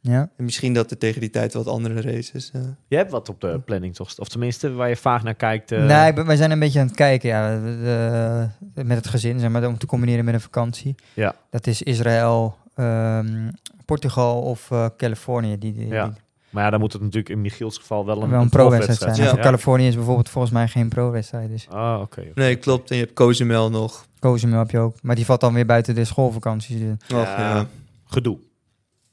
Ja. 0.03 0.29
En 0.37 0.45
misschien 0.45 0.75
dat 0.75 0.91
er 0.91 0.99
tegen 0.99 1.21
die 1.21 1.31
tijd 1.31 1.53
wat 1.53 1.67
andere 1.67 2.01
races... 2.01 2.51
eh, 2.53 2.61
Je 2.89 2.97
hebt 2.97 3.11
wat 3.11 3.29
op 3.29 3.41
de 3.41 3.61
planning, 3.65 3.95
toch? 3.95 4.19
Of 4.19 4.29
tenminste, 4.29 4.73
waar 4.73 4.89
je 4.89 4.97
vaag 4.97 5.23
naar 5.23 5.35
kijkt. 5.35 5.73
eh, 5.73 5.85
Nee, 5.85 6.13
wij 6.25 6.37
zijn 6.37 6.51
een 6.51 6.59
beetje 6.59 6.81
aan 6.81 6.87
het 6.87 6.95
kijken 6.97 7.29
ja, 7.29 7.61
de- 7.61 8.49
de- 8.75 8.85
met 8.85 8.97
het 8.97 9.07
gezin, 9.09 9.39
zeg 9.41 9.51
maar, 9.51 9.67
om 9.67 9.79
te 9.79 9.87
combineren 9.87 10.25
met 10.25 10.35
een 10.35 10.41
vakantie. 10.41 10.95
Ja. 11.15 11.35
Dat 11.51 11.67
is 11.67 11.83
Israël, 11.83 12.57
ehm, 12.75 13.51
Portugal 13.85 14.41
of 14.43 14.71
eh, 14.71 14.87
Californië. 14.97 15.59
Die, 15.59 15.73
die, 15.73 15.87
Ja, 15.87 16.05
die- 16.05 16.15
Maar 16.51 16.65
ja, 16.65 16.71
dan 16.71 16.81
moet 16.81 16.93
het 16.93 17.03
natuurlijk 17.03 17.29
in 17.29 17.41
Michiels 17.41 17.79
geval 17.79 18.07
wel 18.07 18.23
een, 18.23 18.31
wel 18.31 18.41
een 18.41 18.49
pro-wedstrijd 18.49 18.99
zijn. 18.99 19.15
zijn. 19.15 19.27
En 19.29 19.35
Voor 19.35 19.43
Californië 19.43 19.87
is 19.87 19.95
bijvoorbeeld 19.95 20.29
volgens 20.29 20.53
mij 20.53 20.69
geen 20.69 20.89
pro-wedstrijd. 20.89 21.49
Dus 21.49 21.69
Ah, 21.69 22.01
oké. 22.01 22.23
Nee, 22.35 22.57
klopt. 22.57 22.91
En 22.91 22.97
je 22.97 23.03
hebt 23.03 23.15
Cozumel 23.15 23.71
nog. 23.71 24.07
Cozumel 24.19 24.59
heb 24.59 24.71
je 24.71 24.79
ook. 24.79 24.97
Maar 25.03 25.15
die 25.17 25.25
valt 25.25 25.41
dan 25.41 25.55
weer 25.55 25.67
buiten 25.67 25.95
de 25.95 26.05
schoolvakanties. 26.05 26.79
Dus, 26.79 26.93
Och, 27.19 27.27
Ja. 27.27 27.39
ja. 27.55 27.67
Gedoe. 28.07 28.39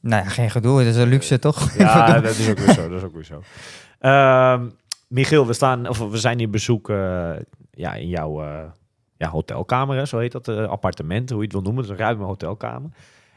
Nou 0.07 0.23
ja, 0.23 0.29
geen 0.29 0.51
gedoe. 0.51 0.77
Dat 0.83 0.93
is 0.93 1.01
een 1.01 1.07
luxe, 1.07 1.39
toch? 1.39 1.73
Ja, 1.77 2.11
dat 2.19 2.37
is 2.37 2.49
ook 2.49 2.57
weer 2.59 2.73
zo. 2.73 2.89
Dat 2.89 2.97
is 2.97 3.03
ook 3.03 3.13
weer 3.13 3.23
zo. 3.23 3.41
Ehm, 3.99 4.69
Michiel, 5.07 5.47
we, 5.47 5.53
staan, 5.53 5.87
of 5.87 5.97
we 5.97 6.17
zijn 6.17 6.37
hier 6.37 6.49
bezoek 6.49 6.89
eh, 6.89 7.31
ja, 7.71 7.93
in 7.93 8.07
jouw 8.07 8.43
eh, 8.43 8.63
ja, 9.17 9.29
hotelkamer, 9.29 9.97
hè, 9.97 10.05
zo 10.05 10.17
heet 10.17 10.31
dat, 10.31 10.47
eh, 10.47 10.67
appartement, 10.67 11.29
hoe 11.29 11.37
je 11.37 11.43
het 11.43 11.53
wil 11.53 11.61
noemen. 11.61 11.83
Het 11.83 11.91
is 11.91 11.99
een 11.99 12.05
ruime 12.05 12.23
hotelkamer. 12.23 12.89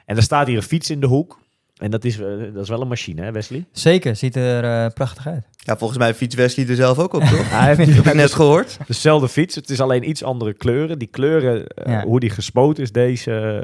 En 0.05 0.17
er 0.17 0.23
staat 0.23 0.47
hier 0.47 0.57
een 0.57 0.63
fiets 0.63 0.91
in 0.91 1.01
de 1.01 1.07
hoek. 1.07 1.39
En 1.81 1.91
dat 1.91 2.05
is, 2.05 2.19
eh, 2.21 2.27
dat 2.55 2.63
is 2.63 2.69
wel 2.69 2.81
een 2.81 2.89
machine, 2.89 3.23
hè 3.23 3.33
Wesley? 3.33 3.65
Zeker, 3.73 4.17
ziet 4.17 4.37
er 4.37 4.65
eh, 4.65 4.93
prachtig 4.93 5.27
uit. 5.27 5.45
Ja, 5.57 5.77
volgens 5.77 5.99
mij 5.99 6.15
fietst 6.15 6.39
Wesley 6.39 6.69
er 6.69 6.75
zelf 6.77 6.99
ook 6.99 7.13
op, 7.13 7.21
toch? 7.23 7.51
Hij 7.61 7.75
heeft 7.75 7.95
Heb 7.95 8.07
ik 8.07 8.15
net 8.15 8.33
gehoord. 8.33 8.79
dezelfde 8.87 9.29
fiets. 9.29 9.55
Het 9.55 9.71
is 9.71 9.81
alleen 9.81 10.09
iets 10.09 10.25
andere 10.25 10.53
kleuren. 10.55 10.99
Die 10.99 11.09
kleuren, 11.09 11.67
eh, 11.67 11.93
Ja. 11.93 12.05
hoe 12.05 12.21
die 12.21 12.31
gespoten 12.31 12.83
is, 12.83 12.93
deze, 12.93 13.59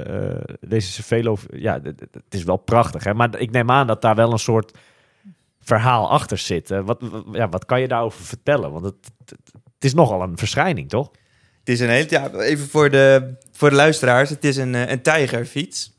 eh 0.49 0.55
deze 0.69 0.93
Cervelo, 0.93 1.37
ja, 1.53 1.81
het 1.83 2.23
is 2.35 2.45
wel 2.45 2.57
prachtig. 2.57 3.05
Hè? 3.05 3.15
Maar 3.15 3.39
ik 3.41 3.51
neem 3.51 3.71
aan 3.71 3.87
dat 3.87 4.03
daar 4.03 4.15
wel 4.15 4.33
een 4.33 4.39
soort 4.39 4.73
verhaal 5.61 6.11
achter 6.11 6.39
zit. 6.39 6.69
Wat, 6.69 6.85
wat- 6.85 7.25
ja, 7.33 7.49
wat 7.49 7.65
kan 7.65 7.81
je 7.81 7.89
daarover 7.89 8.25
vertellen? 8.25 8.73
Want 8.73 8.85
het, 8.85 8.95
het, 9.19 9.37
het 9.75 9.85
is 9.85 9.95
nogal 9.95 10.23
een 10.23 10.39
verschijning, 10.39 10.89
toch? 10.89 11.11
Het 11.59 11.69
is 11.69 11.81
een 11.81 11.89
hele, 11.89 12.07
ja, 12.11 12.31
even 12.33 12.69
voor 12.69 12.91
de, 12.91 13.35
voor 13.53 13.71
de 13.71 13.77
luisteraars. 13.77 14.31
Het 14.31 14.45
is 14.45 14.57
een, 14.57 14.75
een 14.91 15.03
tijgerfiets. 15.03 15.96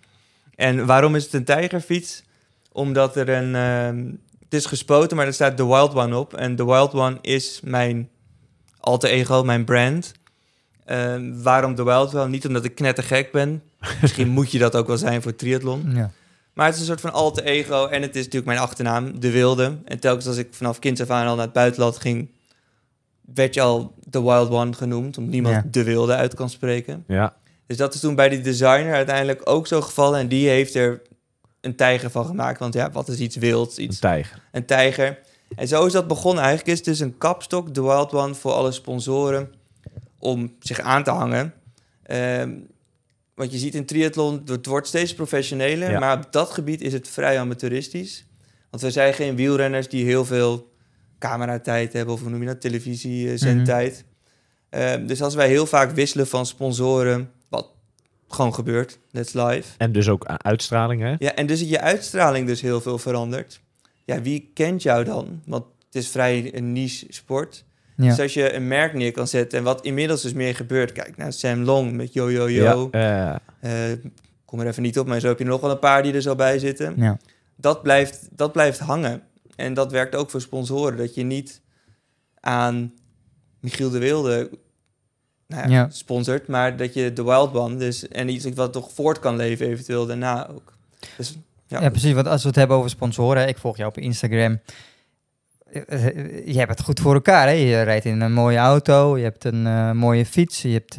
En 0.58 0.86
waarom 0.86 1.16
is 1.16 1.24
het 1.24 1.34
een 1.34 1.44
tijgerfiets? 1.44 2.24
Omdat 2.72 3.16
er 3.16 3.30
een, 3.30 3.56
ehm, 3.56 4.06
het 4.44 4.54
is 4.54 4.66
gespoten, 4.66 5.18
maar 5.18 5.26
er 5.26 5.34
staat 5.34 5.58
The 5.58 5.68
Wild 5.68 5.96
One 5.96 6.18
op. 6.18 6.34
En 6.34 6.56
The 6.56 6.66
Wild 6.66 6.94
One 6.94 7.18
is 7.22 7.60
mijn 7.64 8.10
alter 8.80 9.10
ego, 9.10 9.44
mijn 9.44 9.66
brand. 9.66 10.12
Ehm, 10.86 11.42
waarom 11.42 11.76
The 11.76 11.84
Wild 11.84 12.16
One? 12.16 12.30
Niet 12.30 12.48
omdat 12.48 12.64
ik 12.66 12.76
knettergek 12.76 13.32
ben. 13.32 13.64
Misschien 14.02 14.28
moet 14.28 14.52
je 14.52 14.60
dat 14.60 14.76
ook 14.76 14.88
wel 14.88 14.98
zijn 14.98 15.22
voor 15.22 15.36
triathlon. 15.36 15.92
Ja. 15.94 16.12
Maar 16.54 16.66
het 16.66 16.76
is 16.76 16.82
een 16.82 16.88
soort 16.88 17.02
van 17.02 17.14
alter 17.14 17.44
ego. 17.44 17.86
En 17.86 18.02
het 18.02 18.12
is 18.16 18.24
natuurlijk 18.24 18.46
mijn 18.46 18.60
achternaam, 18.60 19.20
De 19.20 19.32
Wilde. 19.32 19.78
En 19.86 20.00
telkens 20.00 20.28
als 20.28 20.38
ik 20.38 20.48
vanaf 20.52 20.80
kind 20.80 21.02
af 21.02 21.10
aan 21.10 21.28
al 21.28 21.36
naar 21.36 21.46
het 21.46 21.54
buitenland 21.54 21.98
ging... 21.98 22.30
werd 23.34 23.54
je 23.54 23.62
al 23.62 23.94
The 24.10 24.24
Wild 24.24 24.50
One 24.50 24.74
genoemd. 24.74 25.18
Omdat 25.18 25.34
niemand 25.34 25.56
Ja. 25.56 25.64
De 25.72 25.84
Wilde 25.84 26.16
uit 26.16 26.34
kan 26.34 26.50
spreken. 26.50 27.04
Ja. 27.08 27.36
Dus 27.68 27.78
dat 27.78 27.94
is 27.94 28.00
toen 28.00 28.16
bij 28.16 28.30
die 28.30 28.42
designer 28.42 28.94
uiteindelijk 28.94 29.42
ook 29.44 29.68
zo 29.68 29.82
gevallen. 29.82 30.20
En 30.20 30.28
die 30.28 30.50
heeft 30.50 30.76
er 30.76 31.02
een 31.62 31.76
tijger 31.76 32.10
van 32.10 32.26
gemaakt. 32.26 32.60
Want 32.60 32.74
ja, 32.74 32.92
wat 32.92 33.08
is 33.08 33.20
iets 33.20 33.36
wilds? 33.36 33.78
Een 33.78 33.84
Iets, 33.84 34.00
tijger. 34.00 34.42
een 34.52 34.66
tijger. 34.66 35.20
En 35.56 35.68
zo 35.68 35.86
is 35.86 35.92
dat 35.92 36.08
begonnen. 36.08 36.44
Eigenlijk 36.44 36.72
is 36.72 36.78
het 36.78 36.88
dus 36.88 37.00
een 37.00 37.18
kapstok, 37.18 37.74
The 37.74 37.84
Wild 37.84 38.14
One, 38.14 38.36
voor 38.36 38.52
alle 38.52 38.72
sponsoren 38.72 39.54
om 40.20 40.56
zich 40.60 40.80
aan 40.80 41.04
te 41.04 41.12
hangen. 41.12 41.54
Ehm, 42.04 42.52
want 43.34 43.52
je 43.52 43.58
ziet 43.58 43.76
in 43.76 43.86
triathlon, 43.86 44.42
het 44.46 44.66
wordt 44.66 44.88
steeds 44.88 45.14
professioneler. 45.14 45.92
Ja. 45.92 46.00
Maar 46.00 46.18
op 46.18 46.32
dat 46.32 46.50
gebied 46.50 46.82
is 46.82 46.94
het 46.94 47.08
vrij 47.08 47.40
amateuristisch. 47.40 48.26
Want 48.70 48.84
we 48.84 48.92
zijn 48.92 49.14
geen 49.14 49.36
wielrenners 49.36 49.90
die 49.90 50.06
heel 50.06 50.26
veel 50.26 50.72
cameratijd 51.20 51.94
hebben... 51.94 52.14
of 52.14 52.22
hoe 52.22 52.30
noem 52.30 52.42
je 52.42 52.48
dat, 52.48 52.62
televisiezendtijd. 52.62 54.04
Ehm, 54.70 55.06
dus 55.06 55.22
als 55.22 55.36
wij 55.36 55.48
heel 55.48 55.66
vaak 55.66 55.92
wisselen 55.92 56.28
van 56.28 56.46
sponsoren... 56.46 57.32
wat 58.28 58.36
gewoon 58.36 58.54
gebeurt, 58.54 59.00
that's 59.12 59.34
live... 59.34 59.64
En 59.78 59.92
dus 59.92 60.10
ook 60.10 60.26
uitstraling, 60.26 61.02
hè? 61.02 61.16
ja, 61.20 61.36
en 61.36 61.46
dus 61.46 61.62
je 61.62 61.82
uitstraling 61.82 62.48
dus 62.48 62.62
heel 62.62 62.82
veel 62.82 62.98
verandert. 62.98 63.62
Ja, 64.06 64.22
wie 64.22 64.52
kent 64.54 64.82
jou 64.82 65.04
dan? 65.04 65.42
Want 65.46 65.64
het 65.86 65.96
is 65.96 66.10
vrij 66.10 66.56
een 66.56 66.72
niche 66.72 67.06
sport. 67.10 67.66
Ja. 67.96 68.10
Dus 68.10 68.20
als 68.20 68.34
je 68.34 68.54
een 68.54 68.68
merk 68.68 68.94
neer 68.94 69.12
kan 69.12 69.28
zetten... 69.28 69.58
en 69.58 69.64
wat 69.64 69.82
inmiddels 69.86 70.22
dus 70.22 70.34
meer 70.34 70.56
gebeurt... 70.56 70.92
kijk 70.92 71.18
naar 71.18 71.34
Sam 71.34 71.64
Long 71.64 71.92
met 71.92 72.14
Yo 72.14 72.32
Yo 72.32 72.50
Yo. 72.50 72.88
Ja, 72.92 73.42
eh, 73.60 73.92
Eh, 73.92 73.98
kom 74.46 74.60
er 74.60 74.68
even 74.68 74.84
niet 74.84 75.00
op, 75.00 75.08
maar 75.08 75.20
zo 75.20 75.28
heb 75.28 75.38
je 75.38 75.44
er 75.44 75.50
nog 75.50 75.62
wel 75.62 75.72
een 75.72 75.80
paar 75.80 76.04
die 76.04 76.14
er 76.14 76.22
zo 76.22 76.36
bij 76.36 76.60
zitten. 76.60 76.94
Ja. 76.98 77.18
Dat, 77.56 77.82
blijft, 77.84 78.28
dat 78.32 78.52
blijft 78.52 78.80
hangen. 78.80 79.22
En 79.56 79.74
dat 79.74 79.92
werkt 79.92 80.16
ook 80.16 80.30
voor 80.30 80.42
sponsoren. 80.42 80.98
Dat 80.98 81.16
je 81.16 81.24
niet 81.24 81.62
aan 82.40 82.94
Michiel 83.60 83.90
de 83.90 84.00
Wilde 84.00 84.50
nou 85.48 85.70
ja, 85.70 85.90
sponsort... 85.90 86.48
maar 86.48 86.78
dat 86.78 86.94
je 86.94 87.14
de 87.14 87.24
Wild 87.24 87.54
One... 87.56 87.76
Dus, 87.78 88.08
en 88.08 88.30
iets 88.30 88.46
wat 88.54 88.74
toch 88.74 88.92
voort 88.92 89.20
kan 89.20 89.36
leven 89.36 89.68
eventueel 89.68 90.06
daarna 90.06 90.48
ook. 90.48 90.74
Dus 91.18 91.38
Ja. 91.68 91.82
Ja. 91.82 91.90
precies. 91.90 92.14
Want 92.14 92.28
als 92.28 92.42
we 92.42 92.48
het 92.48 92.58
hebben 92.58 92.78
over 92.78 92.90
sponsoren, 92.90 93.48
ik 93.48 93.58
volg 93.58 93.78
jou 93.78 93.90
op 93.90 93.98
Instagram. 93.98 94.60
Eh, 95.72 95.82
eh, 96.08 96.48
Je 96.48 96.58
hebt 96.58 96.70
het 96.72 96.82
goed 96.84 97.00
voor 97.00 97.14
elkaar. 97.14 97.48
Hè? 97.48 97.54
Je 97.54 97.82
rijdt 97.82 98.06
in 98.06 98.22
een 98.22 98.34
mooie 98.34 98.58
auto, 98.58 99.18
je 99.18 99.24
hebt 99.24 99.44
een 99.44 99.68
eh, 99.68 99.92
mooie 99.92 100.26
fiets, 100.26 100.62
je, 100.62 100.70
hebt, 100.70 100.96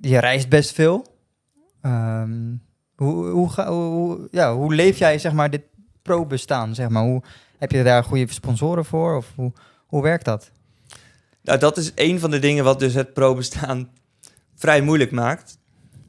je 0.00 0.18
reist 0.18 0.48
best 0.48 0.72
veel. 0.72 1.06
Ehm, 1.82 2.54
hoe, 2.96 3.26
hoe, 3.26 3.50
ga, 3.50 3.68
hoe- 3.68 4.28
ja, 4.30 4.54
hoe 4.54 4.74
leef 4.74 4.98
jij 4.98 5.18
zeg 5.18 5.32
maar, 5.32 5.50
dit 5.50 5.62
pro-bestaan? 6.02 6.74
Zeg 6.74 6.88
maar? 6.88 7.02
hoe, 7.02 7.22
heb 7.58 7.70
je 7.72 7.82
daar 7.82 8.04
goede 8.04 8.32
sponsoren 8.32 8.84
voor? 8.84 9.16
Of 9.16 9.32
hoe, 9.36 9.52
hoe 9.86 10.02
werkt 10.02 10.24
dat? 10.24 10.50
Nou, 11.46 11.58
dat 11.58 11.76
is 11.76 11.92
een 11.94 12.20
van 12.20 12.30
de 12.30 12.38
dingen 12.38 12.64
wat 12.64 12.78
dus 12.78 12.94
het 12.94 13.12
pro-bestaan 13.12 13.88
vrij 14.62 14.80
moeilijk 14.80 15.10
maakt. 15.10 15.58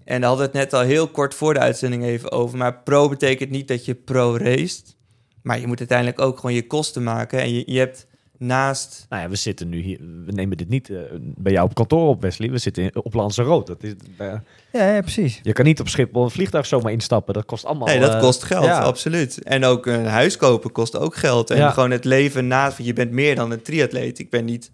En 0.03 0.21
daar 0.21 0.29
hadden 0.29 0.51
we 0.51 0.57
het 0.59 0.71
net 0.71 0.79
al 0.81 0.87
heel 0.87 1.07
kort 1.07 1.33
voor 1.33 1.53
de 1.53 1.59
uitzending 1.59 2.03
even 2.03 2.31
over. 2.31 2.57
Maar 2.57 2.77
pro 2.83 3.09
betekent 3.09 3.49
niet 3.49 3.67
dat 3.67 3.85
je 3.85 3.95
pro-raced. 3.95 4.95
Maar 5.41 5.59
je 5.59 5.67
moet 5.67 5.79
uiteindelijk 5.79 6.21
ook 6.21 6.35
gewoon 6.39 6.53
je 6.55 6.67
kosten 6.67 7.03
maken. 7.03 7.39
En 7.41 7.53
je, 7.53 7.63
je 7.65 7.79
hebt 7.79 8.07
naast... 8.37 9.05
nou 9.09 9.21
ja, 9.21 9.29
we 9.29 9.35
zitten 9.35 9.69
nu 9.69 9.79
hier. 9.81 9.97
We 10.25 10.31
nemen 10.31 10.57
dit 10.57 10.69
niet 10.69 10.89
eh, 10.89 10.97
bij 11.19 11.51
jou 11.51 11.65
op 11.69 11.75
kantoor 11.75 12.07
op, 12.07 12.21
Wesley. 12.21 12.49
We 12.51 12.57
zitten 12.57 12.83
in- 12.83 12.95
op 12.95 13.13
Lanzarote. 13.13 13.71
Dat 13.71 13.83
is, 13.83 13.93
Ja, 14.17 14.43
ja 14.71 15.01
precies. 15.01 15.39
je 15.43 15.53
kan 15.53 15.65
niet 15.65 15.79
op 15.79 15.87
Schiphol 15.87 16.23
een 16.23 16.31
vliegtuig 16.31 16.65
zomaar 16.65 16.91
instappen. 16.91 17.33
Dat 17.33 17.45
kost 17.45 17.65
allemaal... 17.65 17.87
Nee, 17.87 17.99
dat 17.99 18.13
eh, 18.13 18.19
kost 18.19 18.43
geld, 18.43 18.65
ja. 18.65 18.79
absoluut. 18.79 19.43
En 19.43 19.63
ook 19.65 19.85
een 19.85 20.05
huis 20.05 20.37
kopen 20.37 20.71
kost 20.71 20.97
ook 20.97 21.15
geld. 21.15 21.49
En 21.49 21.57
Ja. 21.57 21.69
gewoon 21.71 21.91
het 21.91 22.05
leven 22.05 22.47
naast... 22.47 22.75
Want 22.77 22.89
je 22.89 22.95
bent 22.95 23.11
meer 23.11 23.35
dan 23.35 23.51
een 23.51 23.61
triatleet. 23.61 24.19
Ik 24.19 24.29
ben 24.29 24.45
niet 24.45 24.71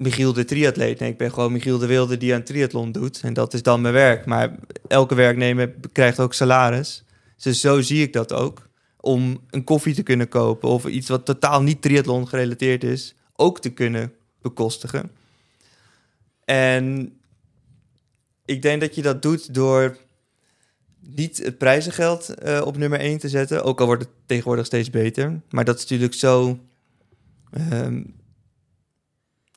Michiel 0.00 0.32
de 0.32 0.44
triatleet. 0.44 0.98
Nee, 0.98 1.10
ik 1.10 1.18
ben 1.18 1.32
gewoon 1.32 1.52
Michiel 1.52 1.78
de 1.78 1.86
Wilde 1.86 2.16
die 2.16 2.34
aan 2.34 2.42
triathlon 2.42 2.92
doet. 2.92 3.20
En 3.22 3.32
dat 3.32 3.54
is 3.54 3.62
dan 3.62 3.80
mijn 3.80 3.94
werk. 3.94 4.26
Maar 4.26 4.54
elke 4.88 5.14
werknemer 5.14 5.74
krijgt 5.92 6.20
ook 6.20 6.34
salaris. 6.34 7.04
Dus 7.36 7.60
zo 7.60 7.80
zie 7.80 8.02
ik 8.02 8.12
dat 8.12 8.32
ook. 8.32 8.68
Om 9.00 9.40
een 9.50 9.64
koffie 9.64 9.94
te 9.94 10.02
kunnen 10.02 10.28
kopen 10.28 10.68
of 10.68 10.84
iets 10.86 11.08
wat 11.08 11.24
totaal 11.24 11.62
niet 11.62 11.82
triathlon 11.82 12.28
gerelateerd 12.28 12.84
is, 12.84 13.14
ook 13.36 13.60
te 13.60 13.70
kunnen 13.70 14.12
bekostigen. 14.42 15.10
En 16.44 17.12
ik 18.44 18.62
denk 18.62 18.80
dat 18.80 18.94
je 18.94 19.02
dat 19.02 19.22
doet 19.22 19.54
door 19.54 19.96
niet 21.00 21.38
het 21.44 21.58
prijzengeld 21.58 22.28
eh, 22.28 22.62
op 22.64 22.76
nummer 22.76 22.98
1 22.98 23.18
te 23.18 23.28
zetten. 23.28 23.64
Ook 23.64 23.80
al 23.80 23.86
wordt 23.86 24.02
het 24.02 24.12
tegenwoordig 24.26 24.66
steeds 24.66 24.90
beter. 24.90 25.40
Maar 25.50 25.64
dat 25.64 25.76
is 25.76 25.82
natuurlijk 25.82 26.14
zo 26.14 26.58
ehm, 27.50 28.02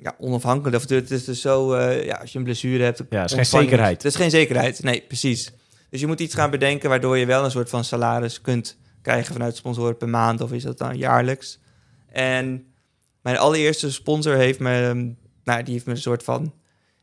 ja, 0.04 0.16
onafhankelijk. 0.20 0.76
Of 0.84 0.90
het 0.90 1.12
is 1.12 1.26
dus 1.26 1.42
zo, 1.42 1.74
eh, 1.74 2.06
ja, 2.06 2.16
als 2.16 2.32
je 2.32 2.38
een 2.38 2.44
blessure 2.44 2.84
hebt... 2.84 3.02
Ja, 3.10 3.22
het 3.22 3.30
is 3.30 3.36
geen 3.36 3.46
zekerheid. 3.46 4.04
Het 4.04 4.12
is 4.12 4.16
geen 4.20 4.30
zekerheid, 4.30 4.84
nee, 4.84 5.04
precies. 5.08 5.52
Dus 5.90 6.00
je 6.00 6.08
moet 6.08 6.20
iets 6.20 6.34
gaan 6.36 6.50
bedenken 6.50 6.90
waardoor 6.90 7.18
je 7.18 7.26
wel 7.26 7.44
een 7.44 7.52
soort 7.52 7.70
van 7.70 7.84
salaris 7.84 8.42
kunt 8.42 8.78
krijgen 9.02 9.34
vanuit 9.34 9.56
sponsoren 9.56 9.98
per 9.98 10.10
maand. 10.10 10.42
Of 10.42 10.52
is 10.52 10.64
dat 10.64 10.78
dan 10.78 10.98
jaarlijks? 10.98 11.60
En 12.08 12.66
mijn 13.22 13.38
allereerste 13.38 13.92
sponsor 13.92 14.36
heeft 14.36 14.60
me, 14.60 14.82
ehm, 14.82 15.10
nou, 15.44 15.64
die 15.64 15.74
heeft 15.74 15.86
me 15.86 15.92
een 15.92 15.98
soort 15.98 16.24
van 16.24 16.54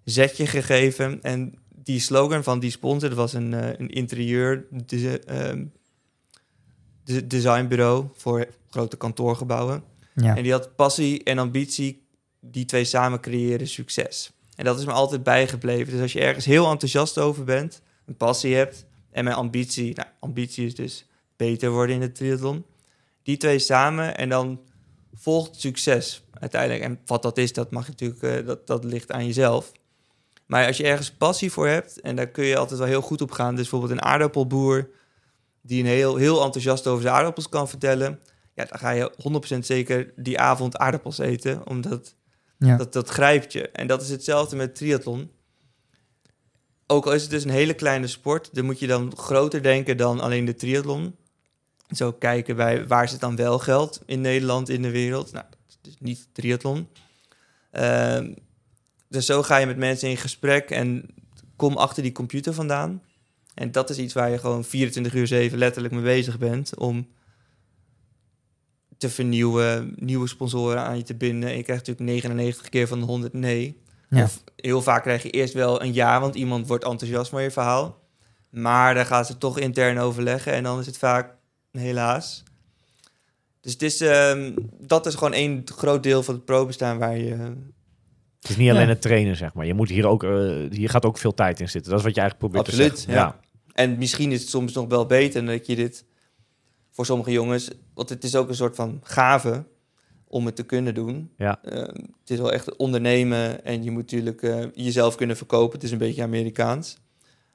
zetje 0.05 0.46
gegeven. 0.46 1.22
En 1.22 1.55
die 1.68 2.01
slogan 2.01 2.42
van 2.42 2.59
die 2.61 2.70
sponsor, 2.70 3.09
dat 3.09 3.18
was 3.18 3.32
een, 3.32 3.55
eh, 3.55 3.68
een 3.78 3.90
interieur 3.90 4.66
de, 4.70 5.20
ehm, 5.20 5.64
de- 7.05 7.26
designbureau 7.26 8.07
voor 8.16 8.46
grote 8.70 8.96
kantoorgebouwen. 8.96 9.82
Ja. 10.14 10.36
En 10.36 10.42
die 10.42 10.53
had 10.53 10.76
passie 10.76 11.22
en 11.24 11.38
ambitie, 11.38 11.99
die 12.41 12.64
twee 12.64 12.84
samen 12.84 13.20
creëren 13.20 13.68
succes. 13.68 14.30
En 14.57 14.64
dat 14.64 14.78
is 14.78 14.84
me 14.84 14.93
altijd 14.93 15.22
bijgebleven. 15.22 15.93
Dus 15.93 16.03
als 16.03 16.12
je 16.12 16.20
ergens 16.20 16.45
heel 16.45 16.70
enthousiast 16.70 17.18
over 17.18 17.45
bent, 17.45 17.82
een 18.07 18.16
passie 18.16 18.55
hebt 18.55 18.86
en 19.11 19.24
mijn 19.24 19.36
ambitie, 19.36 19.95
nou, 19.95 20.09
ambitie 20.20 20.66
is 20.66 20.74
dus 20.74 21.07
beter 21.36 21.70
worden 21.70 21.95
in 21.95 22.01
de 22.01 22.12
triathlon. 22.12 22.64
Die 23.22 23.36
twee 23.36 23.59
samen 23.59 24.16
en 24.16 24.28
dan 24.28 24.61
volgt 25.14 25.61
succes 25.61 26.22
uiteindelijk. 26.32 26.82
En 26.82 26.99
wat 27.07 27.22
dat 27.22 27.38
is, 27.38 27.53
dat 27.53 27.70
mag 27.70 27.88
natuurlijk, 27.88 28.22
eh, 28.22 28.47
dat, 28.47 28.66
dat 28.66 28.84
ligt 28.84 29.12
aan 29.12 29.26
jezelf. 29.26 29.72
Maar 30.47 30.66
als 30.66 30.76
je 30.76 30.84
ergens 30.84 31.11
passie 31.11 31.53
voor 31.53 31.68
hebt, 31.68 32.01
en 32.01 32.16
daar 32.16 32.28
kun 32.28 32.45
je 32.45 32.57
altijd 32.57 32.78
wel 32.78 32.88
heel 32.88 33.01
goed 33.01 33.20
op 33.20 33.30
gaan. 33.30 33.55
Dus 33.55 33.68
bijvoorbeeld 33.68 34.01
een 34.01 34.07
aardappelboer 34.07 34.91
die 35.62 35.80
een 35.82 35.88
heel, 35.88 36.16
heel 36.16 36.45
enthousiast 36.45 36.86
over 36.86 37.03
zijn 37.03 37.14
aardappels 37.14 37.49
kan 37.49 37.68
vertellen. 37.68 38.20
Ja, 38.55 38.64
dan 38.64 38.78
ga 38.78 38.91
je 38.91 39.12
100% 39.55 39.59
zeker 39.59 40.12
die 40.16 40.38
avond 40.38 40.76
aardappels 40.76 41.18
eten, 41.18 41.66
omdat 41.66 42.14
Ja. 42.66 42.76
dat, 42.76 42.92
dat 42.92 43.08
grijpt 43.08 43.52
je. 43.52 43.68
En 43.68 43.86
dat 43.86 44.02
is 44.02 44.08
hetzelfde 44.08 44.56
met 44.56 44.74
triathlon. 44.74 45.30
Ook 46.86 47.06
al 47.06 47.12
is 47.12 47.22
het 47.22 47.30
dus 47.30 47.44
een 47.44 47.50
hele 47.50 47.74
kleine 47.74 48.06
sport, 48.06 48.48
dan 48.52 48.64
moet 48.64 48.78
je 48.78 48.86
dan 48.86 49.16
groter 49.16 49.62
denken 49.62 49.96
dan 49.96 50.20
alleen 50.20 50.44
de 50.44 50.54
triathlon. 50.54 51.16
Zo 51.90 52.12
kijken 52.12 52.56
bij 52.56 52.86
waar 52.86 53.08
zit 53.08 53.20
dan 53.20 53.36
wel 53.36 53.58
geld 53.58 54.02
in 54.06 54.20
Nederland, 54.20 54.68
in 54.68 54.82
de 54.82 54.90
wereld. 54.90 55.32
Nou, 55.32 55.44
dat 55.50 55.92
is 55.92 55.96
niet 55.98 56.28
triathlon. 56.32 56.88
Ehm, 57.70 58.34
dus 59.08 59.26
zo 59.26 59.42
ga 59.42 59.56
je 59.56 59.66
met 59.66 59.76
mensen 59.76 60.08
in 60.08 60.16
gesprek 60.16 60.70
en 60.70 61.06
kom 61.56 61.76
achter 61.76 62.02
die 62.02 62.12
computer 62.12 62.54
vandaan. 62.54 63.02
En 63.54 63.72
dat 63.72 63.90
is 63.90 63.98
iets 63.98 64.14
waar 64.14 64.30
je 64.30 64.38
gewoon 64.38 64.64
24 64.64 65.14
uur 65.14 65.26
7 65.26 65.58
letterlijk 65.58 65.94
mee 65.94 66.02
bezig 66.02 66.38
bent 66.38 66.76
om 66.76 67.08
te 69.01 69.09
vernieuwen, 69.11 69.92
nieuwe 69.96 70.28
sponsoren 70.28 70.80
aan 70.82 70.96
je 70.96 71.03
te 71.03 71.14
binden. 71.14 71.48
En 71.51 71.57
je 71.57 71.62
krijgt 71.62 71.86
natuurlijk 71.86 72.11
99 72.16 72.68
keer 72.68 72.88
van 72.88 72.98
de 72.98 73.05
100 73.05 73.32
nee. 73.32 73.80
Ja. 74.09 74.22
Of 74.22 74.42
heel 74.57 74.82
vaak 74.82 75.03
krijg 75.03 75.22
je 75.22 75.30
eerst 75.30 75.55
wel 75.55 75.82
een 75.82 75.94
ja, 75.94 76.20
want 76.20 76.34
iemand 76.34 76.66
wordt 76.66 76.84
enthousiast 76.84 77.30
van 77.30 77.42
je 77.42 77.51
verhaal. 77.51 77.98
Maar 78.51 78.94
dan 78.94 79.07
gaan 79.07 79.24
ze 79.24 79.38
toch 79.38 79.59
intern 79.59 79.98
overleggen 79.98 80.53
en 80.53 80.62
dan 80.62 80.78
is 80.78 80.86
het 80.86 80.98
vaak 80.98 81.34
helaas. 81.72 82.42
Dus 83.61 83.72
het 83.72 83.82
is, 83.82 84.01
ehm, 84.01 84.53
dat 84.80 85.07
is 85.07 85.14
gewoon 85.14 85.32
één 85.32 85.62
groot 85.64 86.03
deel 86.03 86.22
van 86.22 86.34
het 86.34 86.44
pro-bestaan 86.44 86.98
waar 86.98 87.16
je... 87.18 87.36
Het 88.40 88.51
is 88.51 88.57
niet 88.57 88.70
alleen 88.70 88.82
Ja. 88.82 88.88
het 88.88 89.03
trainen, 89.03 89.36
zeg 89.36 89.55
maar. 89.55 89.66
Je 89.66 89.74
moet 89.74 89.88
hier 89.88 90.07
ook, 90.07 90.24
eh, 90.24 90.30
hier 90.70 90.88
gaat 90.90 91.05
ook 91.05 91.18
veel 91.18 91.34
tijd 91.34 91.61
in 91.61 91.68
zitten. 91.68 91.90
Dat 91.90 92.01
is 92.01 92.07
wat 92.07 92.14
je 92.14 92.20
eigenlijk 92.20 92.51
probeert 92.51 92.72
Absoluut, 92.72 92.94
te 92.94 93.01
zeggen. 93.01 93.22
ja. 93.22 93.40
En 93.72 93.98
misschien 93.98 94.32
is 94.32 94.40
het 94.40 94.51
soms 94.51 94.72
nog 94.72 94.88
wel 94.88 95.07
beter 95.07 95.46
dat 95.46 95.66
je 95.66 95.76
dit 95.76 96.05
voor 96.91 97.07
sommige 97.07 97.32
jongens, 97.32 97.70
want 97.95 98.09
het 98.09 98.24
is 98.24 98.36
ook 98.36 98.49
een 98.49 98.55
soort 98.55 98.76
van 98.76 99.01
gave 99.03 99.64
om 100.26 100.47
het 100.47 100.57
te 100.57 100.62
kunnen 100.62 100.95
doen. 100.95 101.30
Ja. 101.36 101.62
Eh, 101.62 101.78
het 102.20 102.30
is 102.30 102.38
wel 102.38 102.53
echt 102.53 102.76
ondernemen 102.76 103.64
en 103.64 103.82
je 103.82 103.91
moet 103.91 104.01
natuurlijk 104.03 104.43
eh, 104.43 104.64
jezelf 104.74 105.14
kunnen 105.14 105.36
verkopen. 105.36 105.74
Het 105.74 105.82
is 105.82 105.91
een 105.91 105.99
beetje 105.99 106.22
Amerikaans. 106.22 106.99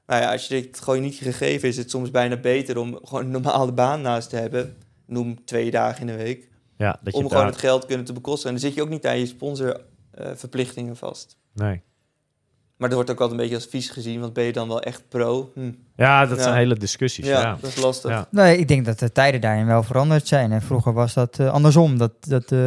Nou 0.06 0.22
ja, 0.22 0.32
als 0.32 0.48
je 0.48 0.62
dit 0.62 0.80
gewoon 0.80 1.00
niet 1.00 1.14
gegeven 1.14 1.68
is, 1.68 1.74
is 1.76 1.82
het 1.82 1.90
soms 1.90 2.10
bijna 2.10 2.36
beter 2.36 2.78
om 2.78 2.98
gewoon 3.02 3.24
een 3.24 3.30
normale 3.30 3.72
baan 3.72 4.00
naast 4.00 4.28
te 4.30 4.36
hebben. 4.36 4.76
Noem 5.06 5.44
twee 5.44 5.70
dagen 5.70 6.00
in 6.00 6.06
de 6.06 6.22
week. 6.22 6.48
Ja, 6.76 6.98
dat 7.02 7.12
je 7.14 7.18
om 7.20 7.28
gewoon 7.28 7.42
daar- 7.42 7.52
het 7.52 7.60
geld 7.60 7.86
kunnen 7.86 8.06
te 8.06 8.12
bekosten. 8.12 8.46
En 8.48 8.54
dan 8.54 8.64
zit 8.64 8.74
je 8.74 8.82
ook 8.82 8.88
niet 8.88 9.06
aan 9.06 9.18
je 9.18 9.26
sponsorverplichtingen 9.26 10.96
vast. 10.96 11.36
Nee. 11.54 11.82
Maar 12.76 12.88
dat 12.88 12.96
wordt 12.98 13.10
ook 13.10 13.20
altijd 13.20 13.38
een 13.38 13.44
beetje 13.46 13.62
als 13.62 13.70
vies 13.70 13.90
gezien, 13.90 14.20
want 14.20 14.32
ben 14.32 14.44
je 14.44 14.52
dan 14.52 14.68
wel 14.68 14.82
echt 14.82 15.02
pro? 15.08 15.50
Hm. 15.54 15.70
Ja, 15.96 16.26
dat 16.26 16.36
Ja. 16.36 16.42
zijn 16.42 16.54
hele 16.56 16.74
discussies. 16.76 17.26
Ja, 17.26 17.40
Ja. 17.40 17.56
dat 17.60 17.70
is 17.70 17.76
lastig. 17.82 18.10
Ja. 18.10 18.26
Nee, 18.30 18.58
ik 18.58 18.68
denk 18.68 18.84
dat 18.84 18.98
de 18.98 19.12
tijden 19.12 19.40
daarin 19.40 19.66
wel 19.66 19.82
veranderd 19.82 20.26
zijn. 20.28 20.52
En 20.52 20.62
vroeger 20.62 20.92
was 20.92 21.14
dat 21.14 21.38
eh, 21.38 21.50
andersom. 21.52 21.98
Dat, 21.98 22.12
dat 22.20 22.52
eh, 22.52 22.58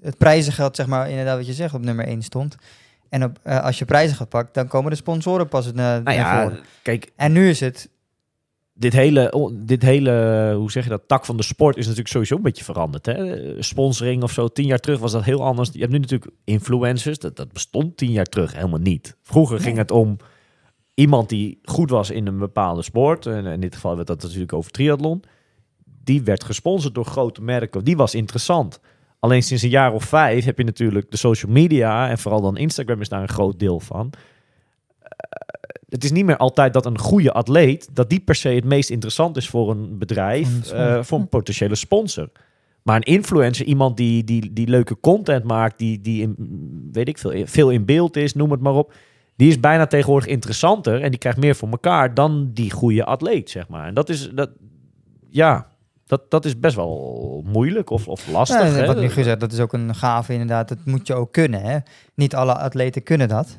het 0.00 0.18
prijzengeld, 0.18 0.76
zeg 0.76 0.86
maar, 0.86 1.10
inderdaad 1.10 1.36
wat 1.36 1.46
je 1.46 1.52
zegt, 1.52 1.74
op 1.74 1.84
nummer 1.84 2.06
1 2.06 2.22
stond. 2.22 2.56
En 3.08 3.24
op, 3.24 3.38
eh, 3.42 3.64
als 3.64 3.78
je 3.78 3.84
prijzen 3.84 4.16
gaat 4.16 4.28
pakken, 4.28 4.52
dan 4.52 4.66
komen 4.68 4.90
de 4.90 4.96
sponsoren 4.96 5.48
pas 5.48 5.72
naar, 5.72 6.02
Nou 6.02 6.04
naar 6.04 6.14
ja, 6.14 6.42
voren. 6.42 6.58
kijk, 6.82 7.10
En 7.16 7.32
nu 7.32 7.48
is 7.48 7.60
het... 7.60 7.88
dit 8.78 8.92
hele, 8.92 9.50
dit 9.52 9.82
hele, 9.82 10.54
hoe 10.56 10.70
zeg 10.70 10.84
je 10.84 10.90
dat, 10.90 11.02
tak 11.06 11.24
van 11.24 11.36
de 11.36 11.42
sport 11.42 11.76
is 11.76 11.82
natuurlijk 11.82 12.12
sowieso 12.12 12.36
een 12.36 12.42
beetje 12.42 12.64
veranderd. 12.64 13.06
Hè? 13.06 13.62
Sponsoring 13.62 14.22
of 14.22 14.32
zo, 14.32 14.48
tien 14.48 14.66
jaar 14.66 14.78
terug 14.78 14.98
was 14.98 15.12
dat 15.12 15.24
heel 15.24 15.44
anders. 15.44 15.70
Je 15.72 15.78
hebt 15.78 15.92
nu 15.92 15.98
natuurlijk 15.98 16.32
influencers, 16.44 17.18
dat, 17.18 17.36
dat 17.36 17.52
bestond 17.52 17.96
tien 17.96 18.10
jaar 18.10 18.24
terug 18.24 18.54
helemaal 18.54 18.78
niet. 18.78 19.16
Vroeger 19.22 19.60
ging 19.60 19.76
het 19.76 19.90
om 19.90 20.16
iemand 20.94 21.28
die 21.28 21.58
goed 21.62 21.90
was 21.90 22.10
in 22.10 22.26
een 22.26 22.38
bepaalde 22.38 22.82
sport. 22.82 23.26
En 23.26 23.46
in 23.46 23.60
dit 23.60 23.74
geval 23.74 23.94
werd 23.94 24.06
dat 24.06 24.22
natuurlijk 24.22 24.52
over 24.52 24.70
triathlon. 24.70 25.22
Die 25.84 26.22
werd 26.22 26.44
gesponsord 26.44 26.94
door 26.94 27.04
grote 27.04 27.42
merken. 27.42 27.84
Die 27.84 27.96
was 27.96 28.14
interessant. 28.14 28.80
Alleen 29.18 29.42
sinds 29.42 29.62
een 29.62 29.68
jaar 29.70 29.92
of 29.92 30.04
vijf 30.04 30.44
heb 30.44 30.58
je 30.58 30.64
natuurlijk 30.64 31.10
de 31.10 31.16
social 31.16 31.52
media 31.52 32.08
en 32.08 32.18
vooral 32.18 32.40
dan 32.40 32.56
Instagram 32.56 33.00
is 33.00 33.08
daar 33.08 33.22
een 33.22 33.28
groot 33.28 33.58
deel 33.58 33.80
van. 33.80 34.12
Het 35.88 36.04
is 36.04 36.10
niet 36.10 36.24
meer 36.24 36.36
altijd 36.36 36.72
dat 36.72 36.86
een 36.86 36.98
goede 36.98 37.32
atleet, 37.32 37.88
dat 37.92 38.10
die 38.10 38.20
per 38.20 38.34
se 38.34 38.48
het 38.48 38.64
meest 38.64 38.90
interessant 38.90 39.36
is 39.36 39.48
voor 39.48 39.70
een 39.70 39.98
bedrijf, 39.98 40.48
Voor 40.68 40.78
een 40.78 40.96
eh, 40.96 41.02
voor 41.02 41.18
een 41.18 41.28
potentiële 41.28 41.74
sponsor. 41.74 42.30
Maar 42.82 42.96
een 42.96 43.02
influencer, 43.02 43.66
iemand 43.66 43.96
die, 43.96 44.24
die, 44.24 44.52
die 44.52 44.68
leuke 44.68 45.00
content 45.00 45.44
maakt, 45.44 45.78
die, 45.78 46.00
die 46.00 46.22
in, 46.22 46.34
weet 46.92 47.08
ik 47.08 47.18
veel, 47.18 47.46
veel 47.46 47.70
in 47.70 47.84
beeld 47.84 48.16
is, 48.16 48.34
noem 48.34 48.50
het 48.50 48.60
maar 48.60 48.74
op. 48.74 48.92
Die 49.36 49.48
is 49.48 49.60
bijna 49.60 49.86
tegenwoordig 49.86 50.28
interessanter 50.28 51.02
en 51.02 51.10
die 51.10 51.18
krijgt 51.18 51.38
meer 51.38 51.54
voor 51.54 51.68
elkaar 51.68 52.14
dan 52.14 52.50
die 52.52 52.70
goede 52.70 53.04
atleet, 53.04 53.50
zeg 53.50 53.68
maar. 53.68 53.86
En 53.86 53.94
dat 53.94 54.08
is, 54.08 54.30
dat, 54.34 54.50
ja, 55.30 55.66
dat, 56.06 56.30
dat 56.30 56.44
is 56.44 56.60
best 56.60 56.76
wel 56.76 57.42
moeilijk 57.46 57.90
of, 57.90 58.08
of 58.08 58.28
lastig. 58.28 58.60
Ja, 58.60 58.66
hè? 58.66 58.86
wat 58.86 59.00
nu 59.00 59.08
gezegd, 59.08 59.40
dat 59.40 59.52
is 59.52 59.60
ook 59.60 59.72
een 59.72 59.94
gave 59.94 60.32
inderdaad. 60.32 60.68
Dat 60.68 60.84
moet 60.84 61.06
je 61.06 61.14
ook 61.14 61.32
kunnen. 61.32 61.62
Hè? 61.62 61.78
Niet 62.14 62.34
alle 62.34 62.54
atleten 62.54 63.02
kunnen 63.02 63.28
dat. 63.28 63.58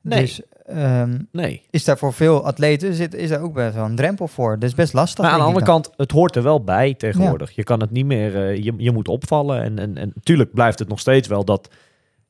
Nee. 0.00 0.20
Dus 0.20 0.42
ehm, 0.66 1.18
Nee. 1.32 1.62
is 1.70 1.84
daar 1.84 1.98
voor 1.98 2.12
veel 2.12 2.44
atleten 2.44 2.94
zit, 2.94 3.14
is 3.14 3.28
daar 3.28 3.42
ook 3.42 3.54
best 3.54 3.74
wel 3.74 3.84
een 3.84 3.96
drempel 3.96 4.28
voor. 4.28 4.58
Dat 4.58 4.68
is 4.68 4.74
best 4.74 4.92
lastig. 4.92 5.24
Maar 5.24 5.32
aan 5.32 5.38
de 5.38 5.44
andere 5.44 5.64
kant, 5.64 5.90
het 5.96 6.10
hoort 6.10 6.36
er 6.36 6.42
wel 6.42 6.64
bij 6.64 6.94
tegenwoordig. 6.94 7.50
Je 7.50 7.64
kan 7.64 7.80
het 7.80 7.90
niet 7.90 8.06
meer, 8.06 8.48
eh, 8.48 8.56
je, 8.64 8.74
je 8.76 8.92
moet 8.92 9.08
opvallen. 9.08 9.62
En, 9.62 9.78
en, 9.78 9.96
en 9.96 10.12
natuurlijk 10.14 10.52
blijft 10.52 10.78
het 10.78 10.88
nog 10.88 11.00
steeds 11.00 11.28
wel 11.28 11.44
dat 11.44 11.68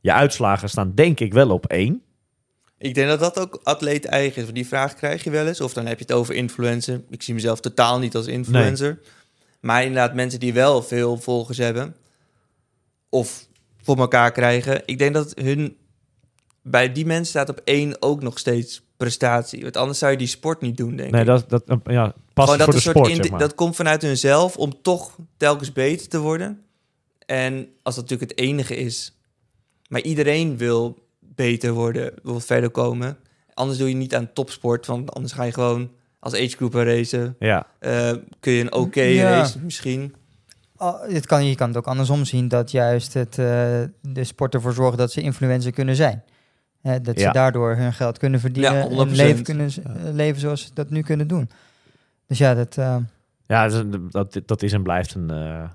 je 0.01 0.13
uitslagen 0.13 0.69
staan, 0.69 0.93
denk 0.95 1.21
ik, 1.21 1.33
wel 1.33 1.51
op 1.51 1.67
één. 1.67 2.03
Ik 2.79 2.95
denk 2.95 3.09
dat 3.09 3.21
dat 3.21 3.39
ook 3.39 3.61
atleet 3.63 4.05
eigen 4.05 4.37
is. 4.37 4.43
Want 4.43 4.55
die 4.55 4.67
vraag 4.67 4.95
krijg 4.95 5.25
je 5.25 5.31
wel 5.31 5.47
eens. 5.47 5.61
Of 5.61 5.73
dan 5.73 5.87
heb 5.87 5.99
je 5.99 6.05
het 6.05 6.13
over 6.15 6.35
influencer. 6.35 7.03
Ik 7.11 7.23
zie 7.23 7.35
mezelf 7.35 7.61
totaal 7.61 7.99
niet 7.99 8.15
als 8.15 8.27
influencer. 8.27 8.99
Maar 9.61 9.83
inderdaad, 9.83 10.15
mensen 10.15 10.41
die 10.41 10.53
wel 10.53 10.83
veel 10.83 11.17
volgers 11.17 11.59
hebben. 11.59 11.95
Of 13.09 13.47
voor 13.83 13.99
elkaar 13.99 14.33
krijgen. 14.33 14.83
Ik 14.85 14.99
denk 14.99 15.15
dat 15.15 15.33
hun... 15.35 15.77
Bij 16.63 16.93
die 16.93 17.07
mensen 17.07 17.27
staat 17.27 17.49
op 17.49 17.61
één 17.65 17.97
ook 18.03 18.23
nog 18.23 18.39
steeds 18.39 18.83
prestatie. 18.97 19.63
Want 19.63 19.77
anders 19.77 19.99
zou 19.99 20.13
je 20.13 20.19
die 20.19 20.27
sport 20.27 20.61
niet 20.61 20.77
doen, 20.77 20.97
denk 20.97 21.11
Nee, 21.11 21.21
ik. 21.21 21.27
dat, 21.27 21.49
dat, 21.51 21.63
eh, 21.67 21.77
ja, 21.85 22.15
past 22.33 22.51
Gewoon 22.51 22.59
dat 22.59 22.59
voor 22.59 22.67
de 22.67 22.75
een 22.77 22.81
soort 22.83 22.97
sport, 23.07 23.17
zeg 23.17 23.31
maar. 23.31 23.41
Dat 23.41 23.55
komt 23.55 23.77
vanuit 23.77 24.03
hunzelf 24.03 24.57
om 24.57 24.83
toch 24.83 25.17
telkens 25.37 25.73
beter 25.73 26.09
te 26.09 26.19
worden. 26.19 26.63
En 27.27 27.69
als 27.83 27.95
dat 27.95 28.05
natuurlijk 28.05 28.31
het 28.31 28.41
enige 28.41 28.77
is. 28.77 29.17
Maar 29.89 30.01
iedereen 30.01 30.57
wil 30.57 30.99
beter 31.19 31.73
worden, 31.73 32.13
wil 32.23 32.41
verder 32.41 32.71
komen. 32.71 33.17
Anders 33.55 33.79
doe 33.79 33.89
je 33.89 33.95
niet 33.95 34.15
aan 34.15 34.33
topsport, 34.33 34.87
want 34.87 35.13
anders 35.15 35.33
ga 35.33 35.43
je 35.43 35.53
gewoon 35.53 35.91
als 36.19 36.35
age 36.35 36.49
grouper 36.57 36.85
racen. 36.97 37.37
Ja, 37.39 37.67
Eh, 37.79 38.13
kun 38.41 38.53
je 38.53 38.61
een 38.61 38.73
oké 38.73 39.03
Ja. 39.03 39.31
race 39.31 39.59
misschien. 39.59 40.15
Oh, 40.77 41.03
het 41.09 41.27
kan, 41.27 41.47
je 41.47 41.55
kan 41.55 41.69
het 41.69 41.77
ook 41.77 41.87
andersom 41.87 42.25
zien 42.25 42.49
dat 42.49 42.71
juist 42.71 43.15
het, 43.15 43.39
eh, 43.39 43.83
de 44.01 44.25
sport 44.25 44.55
ervoor 44.55 44.73
zorgt 44.73 44.99
dat 44.99 45.13
ze 45.13 45.21
influencer 45.21 45.73
kunnen 45.73 45.97
zijn. 45.97 46.23
Hè, 46.83 47.01
dat 47.01 47.19
Ja. 47.19 47.27
ze 47.27 47.33
daardoor 47.33 47.77
hun 47.77 47.93
geld 47.93 48.19
kunnen 48.19 48.41
verdienen 48.41 48.73
Ja, 48.75 48.81
en 48.81 48.89
100%. 48.91 49.17
leven, 49.17 49.43
kunnen, 49.45 49.71
eh, 49.85 50.13
leven 50.13 50.41
zoals 50.41 50.63
ze 50.63 50.71
dat 50.75 50.91
nu 50.91 51.03
kunnen 51.03 51.29
doen. 51.29 51.51
Dus 52.27 52.39
ja, 52.39 52.55
dat, 52.55 52.77
eh, 52.79 52.97
ja 53.47 53.69
dat, 53.69 53.85
is- 53.87 54.01
dat, 54.11 54.41
dat 54.47 54.63
is 54.63 54.73
en 54.73 54.83
blijft 54.83 55.15
een, 55.15 55.31
eh, 55.31 55.71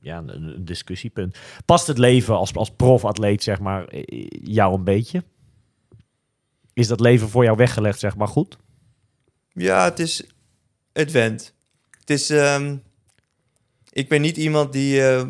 ja, 0.00 0.18
een, 0.18 0.28
een 0.42 0.64
discussiepunt. 0.64 1.38
Past 1.64 1.86
het 1.86 1.98
leven 1.98 2.34
als, 2.36 2.54
als 2.54 2.70
profatleet, 2.70 3.42
zeg 3.42 3.60
maar, 3.60 3.84
eh, 3.84 4.26
jou 4.30 4.74
een 4.74 4.84
beetje? 4.84 5.24
Is 6.72 6.88
dat 6.88 7.00
leven 7.00 7.28
voor 7.28 7.44
jou 7.44 7.56
weggelegd, 7.56 7.98
zeg 7.98 8.16
maar, 8.16 8.28
goed? 8.28 8.58
Ja, 9.52 9.84
het 9.84 9.98
is... 9.98 10.24
Het 10.92 11.10
went. 11.12 11.54
Het 12.00 12.10
is... 12.10 12.30
ehm, 12.30 12.76
ik 13.92 14.08
ben 14.08 14.20
niet 14.20 14.36
iemand 14.36 14.72
die 14.72 15.02
eh, 15.08 15.26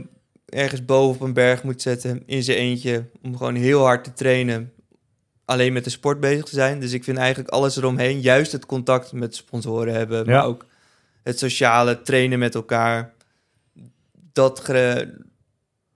ergens 0.51 0.85
boven 0.85 1.21
op 1.21 1.27
een 1.27 1.33
berg 1.33 1.63
moet 1.63 1.83
zetten 1.83 2.23
in 2.27 2.43
zijn 2.43 2.59
eentje... 2.59 3.05
om 3.23 3.37
gewoon 3.37 3.55
heel 3.55 3.83
hard 3.85 4.05
te 4.05 4.13
trainen, 4.13 4.73
alleen 5.45 5.73
met 5.73 5.85
de 5.85 5.91
sport 5.91 6.21
bezig 6.21 6.45
te 6.45 6.55
zijn. 6.55 6.81
Dus 6.81 6.93
ik 6.93 7.05
vind 7.05 7.19
eigenlijk 7.19 7.49
alles 7.49 7.77
eromheen, 7.77 8.21
juist 8.21 8.53
het 8.53 8.67
contact 8.67 9.13
met 9.13 9.35
sponsoren 9.37 9.95
hebben... 9.95 10.19
Ja. 10.25 10.31
maar 10.33 10.45
ook 10.45 10.67
het 11.23 11.39
sociale, 11.39 12.03
trainen 12.03 12.39
met 12.39 12.55
elkaar... 12.55 13.13
Dat, 14.33 14.73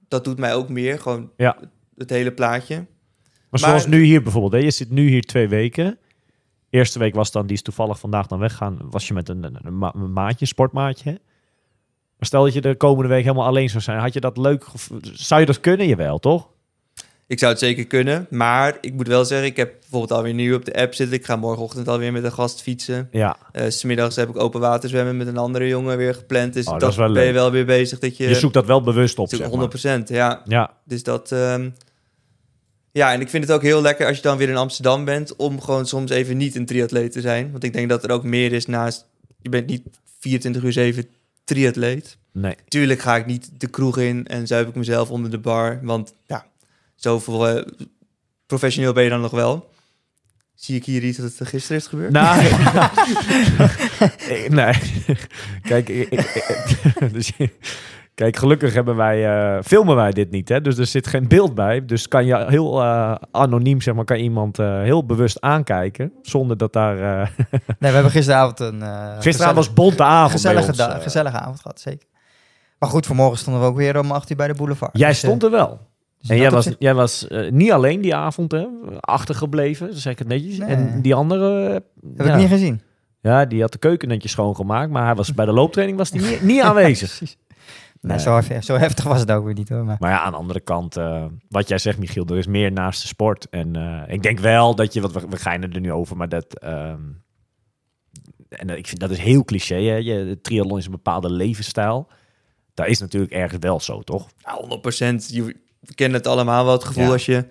dat 0.08 0.24
doet 0.24 0.38
mij 0.38 0.54
ook 0.54 0.68
meer, 0.68 0.98
gewoon 0.98 1.30
Ja. 1.36 1.58
het 1.96 2.10
hele 2.10 2.32
plaatje. 2.32 2.74
Maar, 2.76 2.86
Maar- 3.50 3.60
zoals 3.60 3.86
nu 3.86 4.02
hier 4.02 4.22
bijvoorbeeld. 4.22 4.52
Hè? 4.52 4.58
Je 4.58 4.70
zit 4.70 4.90
nu 4.90 5.08
hier 5.08 5.22
twee 5.22 5.48
weken. 5.48 5.98
Eerste 6.70 6.98
week 6.98 7.14
was 7.14 7.32
dan, 7.32 7.46
die 7.46 7.56
is 7.56 7.62
toevallig 7.62 7.98
vandaag 7.98 8.26
dan 8.26 8.38
weggaan. 8.38 8.78
Was 8.82 9.08
je 9.08 9.14
met 9.14 9.28
een, 9.28 9.42
een, 9.44 9.58
een 9.62 9.78
ma- 9.78 9.94
een 9.94 10.12
maatje, 10.12 10.36
een 10.40 10.46
sportmaatje. 10.46 11.20
Maar 12.24 12.32
stel 12.32 12.44
dat 12.44 12.54
je 12.64 12.70
de 12.70 12.76
komende 12.76 13.08
week 13.08 13.22
helemaal 13.22 13.46
alleen 13.46 13.70
zou 13.70 13.82
zijn. 13.82 13.98
Had 13.98 14.12
je 14.12 14.20
dat 14.20 14.36
leuk? 14.36 14.64
Zou 15.12 15.40
je 15.40 15.46
dat 15.46 15.60
kunnen? 15.60 15.86
Jawel, 15.86 16.18
toch? 16.18 16.48
Ik 17.26 17.38
zou 17.38 17.50
het 17.50 17.60
zeker 17.60 17.86
kunnen, 17.86 18.26
maar 18.30 18.78
ik 18.80 18.92
moet 18.92 19.06
wel 19.06 19.24
zeggen, 19.24 19.46
ik 19.46 19.56
heb 19.56 19.72
bijvoorbeeld 19.80 20.12
alweer 20.12 20.34
nu 20.34 20.54
op 20.54 20.64
de 20.64 20.74
app 20.74 20.94
zitten. 20.94 21.16
Ik 21.16 21.24
ga 21.24 21.36
morgenochtend 21.36 21.88
alweer 21.88 22.12
met 22.12 22.24
een 22.24 22.32
gast 22.32 22.62
fietsen. 22.62 23.08
Ja. 23.10 23.36
S 23.68 23.78
Smiddags 23.78 24.16
heb 24.16 24.28
ik 24.28 24.38
open 24.38 24.60
water 24.60 24.88
zwemmen 24.88 25.16
met 25.16 25.26
een 25.26 25.36
andere 25.36 25.68
jongen 25.68 25.96
weer 25.96 26.14
gepland. 26.14 26.52
Dus 26.52 26.64
Oh, 26.66 26.70
dat 26.72 26.80
dat, 26.80 26.90
is 26.90 26.96
wel 26.96 27.12
ben 27.12 27.24
je 27.24 27.32
wel 27.32 27.50
weer 27.50 27.64
bezig 27.66 27.98
dat 27.98 28.16
je... 28.16 28.28
Je 28.28 28.34
zoekt 28.34 28.54
dat 28.54 28.66
wel 28.66 28.82
bewust 28.82 29.18
op, 29.18 29.28
zeg 29.28 29.50
maar. 29.50 30.00
100%, 30.00 30.02
ja. 30.04 30.42
Ja, 30.44 30.70
Dus 30.84 31.02
dat... 31.02 31.32
ehm, 31.32 31.70
ja, 32.92 33.12
en 33.12 33.20
ik 33.20 33.28
vind 33.28 33.44
het 33.44 33.52
ook 33.52 33.62
heel 33.62 33.82
lekker 33.82 34.06
als 34.06 34.16
je 34.16 34.22
dan 34.22 34.36
weer 34.36 34.48
in 34.48 34.56
Amsterdam 34.56 35.04
bent... 35.04 35.36
om 35.36 35.60
gewoon 35.60 35.86
soms 35.86 36.10
even 36.10 36.36
niet 36.36 36.54
een 36.54 36.66
triatleet 36.66 37.12
te 37.12 37.20
zijn. 37.20 37.50
Want 37.50 37.64
ik 37.64 37.72
denk 37.72 37.88
dat 37.88 38.04
er 38.04 38.10
ook 38.10 38.24
meer 38.24 38.52
is 38.52 38.66
naast... 38.66 39.06
Je 39.42 39.48
bent 39.48 39.66
niet 39.66 39.82
24 40.20 40.62
uur 40.62 40.72
7 40.72 41.06
triatleet. 41.44 42.16
nee. 42.32 42.54
Tuurlijk 42.68 43.00
ga 43.00 43.16
ik 43.16 43.26
niet 43.26 43.50
de 43.58 43.66
kroeg 43.66 43.98
in 43.98 44.26
en 44.26 44.46
zuip 44.46 44.68
ik 44.68 44.74
mezelf 44.74 45.10
onder 45.10 45.30
de 45.30 45.38
bar. 45.38 45.78
Want 45.82 46.14
ja, 46.26 46.46
zoveel 46.94 47.48
eh, 47.48 47.66
professioneel 48.46 48.92
ben 48.92 49.04
je 49.04 49.10
dan 49.10 49.20
nog 49.20 49.30
wel. 49.30 49.72
Zie 50.54 50.76
ik 50.76 50.84
hier 50.84 51.02
iets 51.04 51.18
dat 51.18 51.38
het 51.38 51.48
gisteren 51.48 51.76
is 51.76 51.86
gebeurd? 51.86 52.12
Nou, 52.12 52.42
nee. 54.48 54.74
Kijk, 55.62 55.88
ik- 55.88 56.10
ik- 56.10 57.12
dus, 57.12 57.32
kijk, 58.14 58.36
gelukkig 58.36 58.74
hebben 58.74 58.96
wij, 58.96 59.26
eh, 59.26 59.62
filmen 59.62 59.96
wij 59.96 60.10
dit 60.10 60.30
niet, 60.30 60.48
hè? 60.48 60.60
dus 60.60 60.78
er 60.78 60.86
zit 60.86 61.06
geen 61.06 61.28
beeld 61.28 61.54
bij. 61.54 61.84
Dus 61.84 62.08
kan 62.08 62.26
je 62.26 62.44
heel 62.48 62.82
eh, 62.82 63.14
anoniem, 63.30 63.80
zeg 63.80 63.94
maar, 63.94 64.04
kan 64.04 64.16
iemand 64.16 64.58
eh, 64.58 64.82
heel 64.82 65.06
bewust 65.06 65.40
aankijken, 65.40 66.12
zonder 66.22 66.56
dat 66.56 66.72
daar... 66.72 66.96
nee, 67.00 67.30
we 67.78 67.86
hebben 67.86 68.10
gisteravond 68.10 68.60
een 68.60 68.82
Gisteravond 69.18 69.56
was 69.56 69.72
bonte 69.72 70.02
avond 70.02 70.30
gezellige, 70.30 70.68
ons, 70.68 71.02
gezellige 71.02 71.38
avond 71.38 71.60
gehad, 71.60 71.80
zeker. 71.80 72.06
Maar 72.78 72.88
goed, 72.88 73.06
vanmorgen 73.06 73.38
stonden 73.38 73.62
we 73.62 73.68
ook 73.68 73.76
weer 73.76 73.98
om 73.98 74.10
8 74.10 74.30
uur 74.30 74.36
bij 74.36 74.46
de 74.46 74.54
boulevard. 74.54 74.98
Jij 74.98 75.08
Dus, 75.08 75.18
stond 75.18 75.42
er 75.42 75.50
wel. 75.50 75.80
dus 76.18 76.30
En 76.30 76.36
jij 76.36 76.50
was, 76.50 76.70
jij 76.78 76.94
was 76.94 77.26
niet 77.50 77.72
alleen 77.72 78.00
die 78.00 78.14
avond 78.14 78.52
hè, 78.52 78.66
achtergebleven, 79.00 79.94
zeg 79.94 80.12
ik 80.12 80.18
het 80.18 80.28
netjes. 80.28 80.58
Nee. 80.58 80.68
En 80.68 81.02
die 81.02 81.14
andere... 81.14 81.72
Heb 82.16 82.26
ja. 82.26 82.32
ik 82.32 82.40
niet 82.40 82.48
gezien. 82.48 82.80
Ja, 83.20 83.44
die 83.44 83.60
had 83.60 83.72
de 83.72 83.78
keuken 83.78 84.08
netjes 84.08 84.30
schoongemaakt, 84.30 84.90
maar 84.90 85.04
hij 85.04 85.14
was, 85.14 85.34
bij 85.34 85.44
de 85.44 85.52
looptraining 85.52 85.98
was 85.98 86.10
hij 86.10 86.20
niet, 86.20 86.42
niet 86.42 86.60
aanwezig. 86.68 87.36
Nee. 88.04 88.16
Nou, 88.16 88.20
zo, 88.42 88.54
hef- 88.54 88.64
zo 88.64 88.76
heftig 88.76 89.04
was 89.04 89.20
het 89.20 89.30
ook 89.30 89.44
weer 89.44 89.54
niet 89.54 89.68
hoor. 89.68 89.84
Maar, 89.84 89.96
Maar 89.98 90.10
ja, 90.10 90.20
aan 90.20 90.30
de 90.32 90.38
andere 90.38 90.60
kant, 90.60 90.96
eh, 90.96 91.24
wat 91.48 91.68
jij 91.68 91.78
zegt, 91.78 91.98
Michiel, 91.98 92.26
er 92.26 92.36
is 92.36 92.46
meer 92.46 92.72
naast 92.72 93.00
de 93.02 93.06
sport. 93.06 93.48
En 93.50 93.76
eh, 93.76 94.14
ik 94.14 94.22
denk 94.22 94.38
wel 94.38 94.74
dat 94.74 94.92
je, 94.92 95.00
wat 95.00 95.12
we, 95.12 95.20
we 95.28 95.36
geinen 95.36 95.72
er 95.72 95.80
nu 95.80 95.92
over, 95.92 96.16
maar 96.16 96.28
dat. 96.28 96.58
ehm, 96.58 97.00
en 98.48 98.68
ik 98.68 98.86
vind 98.86 99.00
dat 99.00 99.10
is 99.10 99.18
heel 99.18 99.44
cliché. 99.44 99.74
Hè? 99.74 99.94
Je, 99.96 100.38
triathlon 100.42 100.78
is 100.78 100.84
een 100.84 100.90
bepaalde 100.90 101.30
levensstijl. 101.32 102.08
Dat 102.74 102.86
is 102.86 102.98
natuurlijk 103.00 103.32
ergens 103.32 103.60
wel 103.60 103.80
zo, 103.80 104.00
toch? 104.02 104.28
Ja, 104.38 104.60
100%. 104.60 105.26
Je, 105.26 105.42
we 105.80 105.94
kennen 105.94 106.18
het 106.18 106.26
allemaal 106.26 106.64
wel, 106.64 106.72
het 106.72 106.84
gevoel 106.84 107.04
Ja. 107.04 107.10
als 107.12 107.26
je 107.26 107.46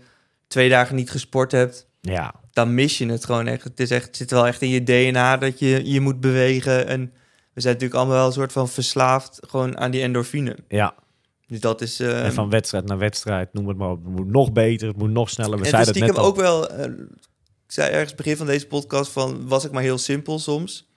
twee 0.47 0.69
dagen 0.69 0.95
niet 0.95 1.11
gesport 1.11 1.51
hebt. 1.51 1.87
Ja, 2.01 2.33
Dan 2.51 2.73
mis 2.73 2.97
je 2.97 3.05
het 3.05 3.25
gewoon 3.25 3.47
echt. 3.47 3.63
Het, 3.63 3.79
is 3.79 3.91
echt, 3.91 4.05
het 4.05 4.17
zit 4.17 4.31
wel 4.31 4.47
echt 4.47 4.61
in 4.61 4.69
je 4.69 4.83
DNA 4.83 5.37
dat 5.37 5.59
je 5.59 5.91
je 5.91 5.99
moet 6.01 6.19
bewegen. 6.19 6.87
En 6.87 7.13
we 7.53 7.61
zijn 7.61 7.73
natuurlijk 7.73 7.99
allemaal 7.99 8.17
wel 8.17 8.25
een 8.27 8.33
soort 8.33 8.51
van 8.51 8.69
verslaafd 8.69 9.39
gewoon 9.47 9.77
aan 9.77 9.91
die 9.91 10.01
endorfine. 10.01 10.57
ja. 10.67 10.95
Dus 11.47 11.59
dat 11.61 11.81
is... 11.81 11.99
eh, 11.99 12.25
en 12.25 12.33
van 12.33 12.49
wedstrijd 12.49 12.85
naar 12.85 12.97
wedstrijd, 12.97 13.53
noem 13.53 13.67
het 13.67 13.77
maar 13.77 13.89
op. 13.89 14.03
Het 14.03 14.15
moet 14.15 14.27
nog 14.27 14.51
beter, 14.51 14.87
het 14.87 14.97
moet 14.97 15.09
nog 15.09 15.29
sneller. 15.29 15.57
We 15.57 15.63
en 15.63 15.69
zeiden 15.69 15.93
het 15.93 16.03
het 16.03 16.11
net 16.11 16.19
al. 16.23 16.25
ook 16.29 16.35
wel... 16.35 16.69
eh, 16.69 16.85
ik 17.65 17.71
zei 17.71 17.91
ergens 17.91 18.15
begin 18.15 18.37
van 18.37 18.45
deze 18.45 18.67
podcast 18.67 19.11
van... 19.11 19.47
was 19.47 19.65
ik 19.65 19.71
maar 19.71 19.81
heel 19.83 19.97
simpel 19.97 20.39
soms. 20.39 20.91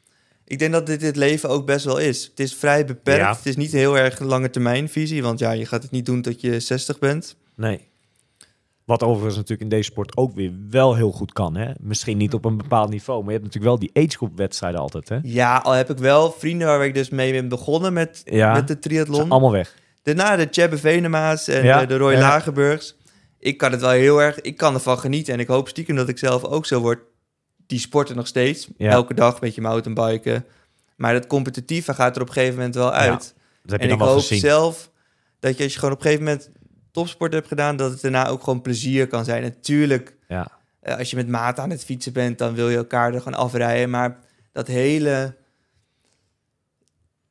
Ik 0.45 0.59
denk 0.59 0.73
dat 0.73 0.87
dit 0.87 1.03
het 1.03 1.17
leven 1.17 1.49
ook 1.49 1.67
best 1.67 1.85
wel 1.85 1.99
is. 1.99 2.25
Het 2.25 2.41
is 2.41 2.55
vrij 2.55 2.85
beperkt. 2.85 3.21
Ja. 3.21 3.35
Het 3.37 3.47
is 3.47 3.57
niet 3.57 3.73
heel 3.73 3.99
erg 3.99 4.19
lange 4.19 4.51
termijn 4.51 4.89
visie. 4.89 5.23
Want 5.23 5.39
ja, 5.39 5.51
je 5.51 5.67
gaat 5.67 5.83
het 5.83 5.91
niet 5.91 6.07
doen 6.07 6.23
tot 6.23 6.41
je 6.41 6.61
60 6.61 6.99
bent. 6.99 7.37
Nee. 7.57 7.89
Wat 8.87 9.03
overigens 9.03 9.35
natuurlijk 9.35 9.63
in 9.63 9.69
deze 9.69 9.83
sport 9.91 10.17
ook 10.17 10.35
weer 10.35 10.53
wel 10.71 10.95
heel 10.95 11.13
goed 11.13 11.33
kan. 11.33 11.57
Hè? 11.57 11.73
Misschien 11.81 12.17
niet 12.17 12.35
op 12.35 12.45
een 12.45 12.57
bepaald 12.57 12.91
niveau, 12.91 13.19
maar 13.25 13.33
je 13.33 13.39
hebt 13.39 13.45
natuurlijk 13.55 13.81
wel 13.81 13.91
die 13.93 14.05
agegroep 14.07 14.37
wedstrijden 14.37 14.81
altijd. 14.81 15.09
Hè? 15.09 15.19
Ja, 15.23 15.57
al 15.57 15.73
heb 15.73 15.91
ik 15.91 15.99
wel 15.99 16.33
vrienden 16.33 16.67
waar 16.67 16.85
ik 16.85 16.95
dus 16.95 17.09
mee 17.11 17.33
ben 17.33 17.49
begonnen 17.49 17.93
met, 17.93 18.23
Ja. 18.25 18.53
met 18.53 18.69
de 18.69 18.79
triathlon. 18.79 19.31
allemaal 19.31 19.53
weg. 19.53 19.75
Daarna 20.03 20.37
de 20.37 20.49
Tjebbe 20.49 20.79
Venema's 20.79 21.49
en 21.49 21.65
Ja, 21.65 21.81
de, 21.81 21.87
de 21.87 21.97
Roy 21.97 22.13
ja. 22.13 22.19
Lagerburgs. 22.21 22.97
Ik 23.39 23.59
kan 23.59 23.73
het 23.73 23.81
wel 23.81 23.91
heel 23.91 24.23
erg... 24.23 24.41
Ik 24.41 24.57
kan 24.57 24.75
ervan 24.75 24.99
genieten. 24.99 25.35
En 25.35 25.41
ik 25.41 25.47
hoop 25.47 25.69
stiekem 25.69 25.97
dat 25.97 26.09
ik 26.09 26.19
zelf 26.19 26.45
ook 26.45 26.67
zo 26.67 26.81
word. 26.81 27.01
Die 27.67 27.79
sporten 27.79 28.17
nog 28.17 28.27
steeds. 28.27 28.69
Ja. 28.77 28.91
Elke 28.91 29.15
dag 29.15 29.35
een 29.35 29.41
beetje 29.41 29.61
mountainbiken. 29.61 30.45
Maar 30.97 31.13
dat 31.13 31.27
competitieve 31.27 31.95
gaat 31.95 32.17
er 32.17 32.23
op 32.23 32.29
een 32.29 32.33
gegeven 32.35 32.55
moment 32.57 32.75
wel 32.75 32.93
uit. 32.93 33.35
Je 33.63 33.77
en 33.77 33.91
ik 33.91 33.99
wel 33.99 34.09
hoop 34.09 34.19
gezien. 34.19 34.39
zelf 34.39 34.91
dat 35.41 35.57
je 35.57 35.63
als 35.63 35.73
je 35.73 35.79
gewoon 35.79 35.95
op 35.95 36.01
een 36.01 36.11
gegeven 36.11 36.25
moment 36.25 36.51
topsport 37.01 37.33
hebt 37.33 37.49
gedaan... 37.49 37.77
dat 37.77 37.91
het 37.91 38.01
daarna 38.01 38.29
ook 38.29 38.43
gewoon 38.43 38.63
plezier 38.63 39.07
kan 39.07 39.25
zijn. 39.25 39.43
Natuurlijk, 39.43 40.17
Ja. 40.29 40.49
eh, 40.81 40.99
als 40.99 41.11
je 41.11 41.17
met 41.17 41.29
maat 41.29 41.59
aan 41.59 41.71
het 41.71 41.85
fietsen 41.85 42.13
bent... 42.13 42.39
dan 42.39 42.55
wil 42.55 42.69
je 42.69 42.77
elkaar 42.77 43.15
er 43.15 43.21
gewoon 43.21 43.39
afrijden. 43.39 43.91
Maar 43.91 44.19
dat 44.53 44.67
hele... 44.67 45.35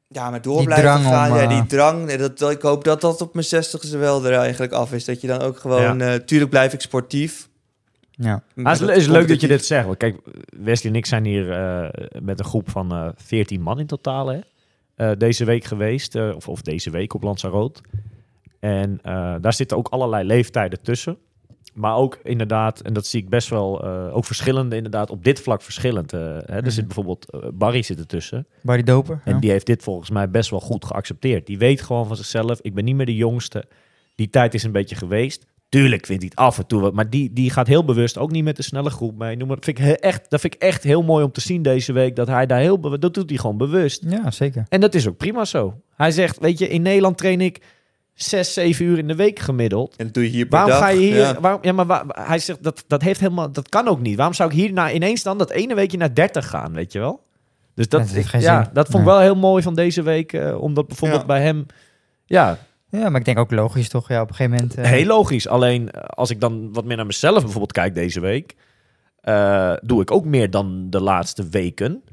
Ja, 0.07 0.29
maar 0.29 0.41
door 0.41 0.57
Die 0.57 0.65
blijven 0.65 0.85
drang 0.89 1.03
gaan. 1.05 1.31
om, 1.31 1.37
ja, 1.37 1.47
die 1.47 1.65
drang. 1.65 2.09
eh, 2.09 2.17
Dat, 2.37 2.51
ik 2.51 2.61
hoop 2.61 2.83
dat 2.83 3.01
dat 3.01 3.21
op 3.21 3.33
mijn 3.33 3.45
zestigste 3.45 3.97
wel 3.97 4.25
er 4.25 4.33
eigenlijk 4.33 4.71
af 4.73 4.93
is. 4.93 5.05
Dat 5.05 5.21
je 5.21 5.27
dan 5.27 5.41
ook 5.41 5.57
gewoon... 5.59 6.01
eh 6.01 6.13
tuurlijk 6.13 6.49
blijf 6.49 6.73
ik 6.73 6.81
sportief. 6.81 7.49
ja. 8.11 8.43
Maar 8.53 8.79
het 8.79 8.89
is, 8.89 9.07
leuk 9.07 9.27
dat 9.27 9.41
je 9.41 9.47
dit 9.47 9.65
zegt. 9.65 9.85
Want 9.85 9.97
kijk, 9.97 10.15
Wesley 10.59 10.91
en 10.91 10.97
ik 10.97 11.05
zijn 11.05 11.25
hier 11.25 11.51
eh, 11.51 12.07
met 12.21 12.39
een 12.39 12.45
groep 12.45 12.69
van 12.69 12.91
eh 12.91 13.09
14 13.15 13.61
man 13.61 13.79
in 13.79 13.87
totaal 13.87 14.27
hè? 14.27 14.39
Eh, 14.95 15.11
deze 15.17 15.45
week 15.45 15.63
geweest. 15.63 16.15
eh, 16.15 16.35
of, 16.35 16.47
of 16.47 16.61
deze 16.61 16.89
week 16.89 17.13
op 17.13 17.23
Lanzarote. 17.23 17.81
En 18.65 18.99
eh, 19.01 19.35
daar 19.41 19.53
zitten 19.53 19.77
ook 19.77 19.87
allerlei 19.87 20.23
leeftijden 20.27 20.81
tussen. 20.81 21.17
Maar 21.73 21.95
ook 21.95 22.19
inderdaad, 22.23 22.81
en 22.81 22.93
dat 22.93 23.05
zie 23.05 23.21
ik 23.21 23.29
best 23.29 23.49
wel, 23.49 23.83
eh, 23.83 24.15
ook 24.15 24.25
verschillende 24.25 24.75
inderdaad, 24.75 25.09
op 25.09 25.23
dit 25.23 25.39
vlak 25.39 25.61
verschillend. 25.61 26.13
eh, 26.13 26.19
hè? 26.19 26.35
Er 26.45 26.61
Mhm. 26.61 26.69
zit 26.69 26.85
bijvoorbeeld, 26.85 27.29
eh, 27.31 27.39
Barry 27.53 27.81
zit 27.81 27.99
ertussen. 27.99 28.47
Barry 28.61 28.83
Doper. 28.83 29.21
En 29.25 29.33
ja. 29.33 29.39
die 29.39 29.51
heeft 29.51 29.65
dit 29.65 29.83
volgens 29.83 30.09
mij 30.09 30.29
best 30.29 30.49
wel 30.49 30.59
goed 30.59 30.85
geaccepteerd. 30.85 31.45
Die 31.47 31.57
weet 31.57 31.81
gewoon 31.81 32.07
van 32.07 32.15
zichzelf, 32.15 32.59
ik 32.61 32.73
ben 32.73 32.83
niet 32.85 32.95
meer 32.95 33.05
de 33.05 33.15
jongste. 33.15 33.65
Die 34.15 34.29
tijd 34.29 34.53
is 34.53 34.63
een 34.63 34.71
beetje 34.71 34.95
geweest. 34.95 35.45
Tuurlijk 35.69 36.05
vindt 36.05 36.21
hij 36.21 36.31
het 36.35 36.45
af 36.45 36.57
en 36.57 36.67
toe 36.67 36.81
wat. 36.81 36.93
Maar 36.93 37.09
die, 37.09 37.33
die 37.33 37.49
gaat 37.49 37.67
heel 37.67 37.85
bewust 37.85 38.17
ook 38.17 38.31
niet 38.31 38.43
met 38.43 38.55
de 38.55 38.63
snelle 38.63 38.89
groep 38.89 39.17
mee. 39.17 39.35
Noem 39.35 39.47
maar, 39.47 39.55
dat, 39.55 39.65
vind 39.65 39.79
ik 39.79 39.85
echt, 39.85 40.29
dat 40.29 40.39
vind 40.41 40.53
ik 40.55 40.61
echt 40.61 40.83
heel 40.83 41.03
mooi 41.03 41.23
om 41.23 41.31
te 41.31 41.41
zien 41.41 41.61
deze 41.61 41.93
week. 41.93 42.15
Dat 42.15 42.27
hij 42.27 42.45
daar 42.45 42.59
heel 42.59 42.79
bewust... 42.79 43.01
Dat 43.01 43.13
doet 43.13 43.29
hij 43.29 43.39
gewoon 43.39 43.57
bewust. 43.57 44.03
ja, 44.09 44.31
zeker. 44.31 44.65
En 44.69 44.81
dat 44.81 44.93
is 44.95 45.07
ook 45.07 45.17
prima 45.17 45.45
zo. 45.45 45.81
Hij 45.95 46.11
zegt, 46.11 46.39
weet 46.39 46.59
je, 46.59 46.67
in 46.67 46.81
Nederland 46.81 47.17
train 47.17 47.41
ik 47.41 47.61
zes, 48.15 48.53
zeven 48.53 48.85
uur 48.85 48.97
in 48.97 49.07
de 49.07 49.15
week 49.15 49.39
gemiddeld. 49.39 49.95
En 49.95 50.11
doe 50.11 50.23
je 50.23 50.29
hier 50.29 50.45
per 50.45 50.51
Waarom 50.59 50.69
dag. 50.71 50.79
ga 50.79 50.87
je 50.89 50.99
hier... 50.99 51.15
Ja. 51.15 51.39
Waarom, 51.39 51.59
ja, 51.63 51.71
maar 51.71 51.85
waar- 51.85 52.05
hij 52.27 52.39
zegt, 52.39 52.63
dat, 52.63 52.83
dat 52.87 53.01
heeft 53.01 53.19
helemaal... 53.19 53.51
Dat 53.51 53.69
kan 53.69 53.87
ook 53.87 53.99
niet. 54.01 54.15
Waarom 54.15 54.33
zou 54.33 54.49
ik 54.49 54.55
hier 54.55 54.73
nou 54.73 54.89
ineens 54.89 55.23
dan 55.23 55.37
dat 55.37 55.51
ene 55.51 55.75
weekje 55.75 55.97
naar 55.97 56.13
30 56.13 56.49
gaan, 56.49 56.73
weet 56.73 56.91
je 56.91 56.99
wel? 56.99 57.23
Dus 57.75 57.89
dat, 57.89 57.99
Ja, 58.09 58.15
dat 58.15 58.33
ik- 58.33 58.41
ja, 58.41 58.63
vond 58.73 58.87
ik 58.87 58.93
Nee. 58.93 59.03
wel 59.03 59.19
heel 59.19 59.35
mooi 59.35 59.63
van 59.63 59.75
deze 59.75 60.01
week. 60.01 60.33
eh, 60.33 60.61
omdat 60.61 60.87
bijvoorbeeld 60.87 61.21
Ja. 61.21 61.27
bij 61.27 61.41
hem... 61.41 61.65
Ja, 62.25 62.57
Ja, 62.89 63.09
maar 63.09 63.19
ik 63.19 63.25
denk 63.25 63.37
ook 63.37 63.51
logisch 63.51 63.89
toch? 63.89 64.07
Ja, 64.07 64.21
op 64.21 64.29
een 64.29 64.35
gegeven 64.35 64.57
moment... 64.57 64.77
eh, 64.77 64.85
heel 64.85 65.05
logisch. 65.05 65.47
Alleen 65.47 65.91
eh, 65.91 66.01
als 66.03 66.29
ik 66.29 66.39
dan 66.41 66.73
wat 66.73 66.85
meer 66.85 66.95
naar 66.97 67.05
mezelf 67.05 67.39
bijvoorbeeld 67.41 67.71
kijk 67.71 67.95
deze 67.95 68.19
week... 68.19 68.55
eh, 69.21 69.73
doe 69.81 70.01
ik 70.01 70.11
ook 70.11 70.25
meer 70.25 70.49
dan 70.49 70.87
de 70.89 71.01
laatste 71.01 71.47
weken. 71.49 72.03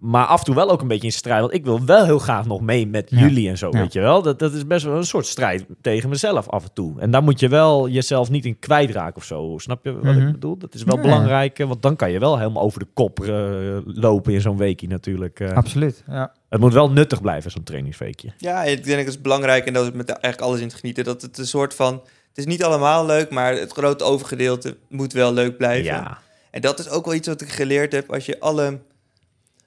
Maar 0.00 0.26
af 0.26 0.38
en 0.38 0.44
toe 0.44 0.54
wel 0.54 0.70
ook 0.70 0.80
een 0.80 0.88
beetje 0.88 1.06
in 1.06 1.12
strijd. 1.12 1.40
Want 1.40 1.54
ik 1.54 1.64
wil 1.64 1.84
wel 1.84 2.04
heel 2.04 2.18
graag 2.18 2.46
nog 2.46 2.60
mee 2.60 2.86
met 2.86 3.10
Ja. 3.10 3.18
jullie 3.20 3.48
en 3.48 3.58
zo, 3.58 3.68
Ja. 3.72 3.78
weet 3.80 3.92
je 3.92 4.00
wel. 4.00 4.22
Dat, 4.22 4.38
dat 4.38 4.52
is 4.52 4.66
best 4.66 4.84
wel 4.84 4.96
een 4.96 5.04
soort 5.04 5.26
strijd 5.26 5.64
tegen 5.80 6.08
mezelf 6.08 6.48
af 6.48 6.64
en 6.64 6.72
toe. 6.74 7.00
En 7.00 7.10
daar 7.10 7.22
moet 7.22 7.40
je 7.40 7.48
wel 7.48 7.88
jezelf 7.88 8.30
niet 8.30 8.44
in 8.44 8.58
kwijtraken 8.58 9.16
of 9.16 9.24
zo. 9.24 9.54
Snap 9.58 9.84
je 9.84 9.92
wat 9.92 10.02
Mhm. 10.02 10.26
ik 10.26 10.32
bedoel? 10.32 10.56
Dat 10.58 10.74
is 10.74 10.82
wel 10.82 10.96
Ja. 10.96 11.02
belangrijk. 11.02 11.58
eh, 11.58 11.66
Want 11.66 11.82
dan 11.82 11.96
kan 11.96 12.10
je 12.10 12.18
wel 12.18 12.38
helemaal 12.38 12.62
over 12.62 12.78
de 12.78 12.86
kop 12.94 13.20
eh, 13.20 13.76
lopen 13.84 14.32
in 14.32 14.40
zo'n 14.40 14.56
weekje 14.56 14.88
natuurlijk. 14.88 15.40
eh. 15.40 15.52
Absoluut, 15.52 16.02
ja. 16.06 16.32
het 16.48 16.60
moet 16.60 16.72
wel 16.72 16.90
nuttig 16.90 17.20
blijven, 17.20 17.50
zo'n 17.50 17.62
trainingsweekje. 17.64 18.32
Ja, 18.38 18.62
ik 18.64 18.84
denk 18.84 19.04
dat 19.04 19.14
het 19.14 19.22
belangrijk 19.22 19.66
en 19.66 19.72
dat 19.72 19.84
is 19.84 19.92
met 19.92 20.08
eigenlijk 20.08 20.40
alles 20.40 20.60
in 20.60 20.66
het 20.66 20.76
genieten. 20.76 21.04
Dat 21.04 21.22
het 21.22 21.38
een 21.38 21.46
soort 21.46 21.74
van... 21.74 21.92
Het 22.28 22.46
is 22.46 22.52
niet 22.52 22.64
allemaal 22.64 23.06
leuk, 23.06 23.30
maar 23.30 23.52
het 23.54 23.72
grote 23.72 24.04
overgedeelte 24.04 24.76
moet 24.88 25.12
wel 25.12 25.32
leuk 25.32 25.56
blijven. 25.56 25.84
Ja, 25.84 26.18
En 26.50 26.60
dat 26.60 26.78
is 26.78 26.88
ook 26.88 27.04
wel 27.04 27.14
iets 27.14 27.28
wat 27.28 27.40
ik 27.40 27.48
geleerd 27.48 27.92
heb. 27.92 28.12
Als 28.12 28.26
je 28.26 28.40
alle 28.40 28.78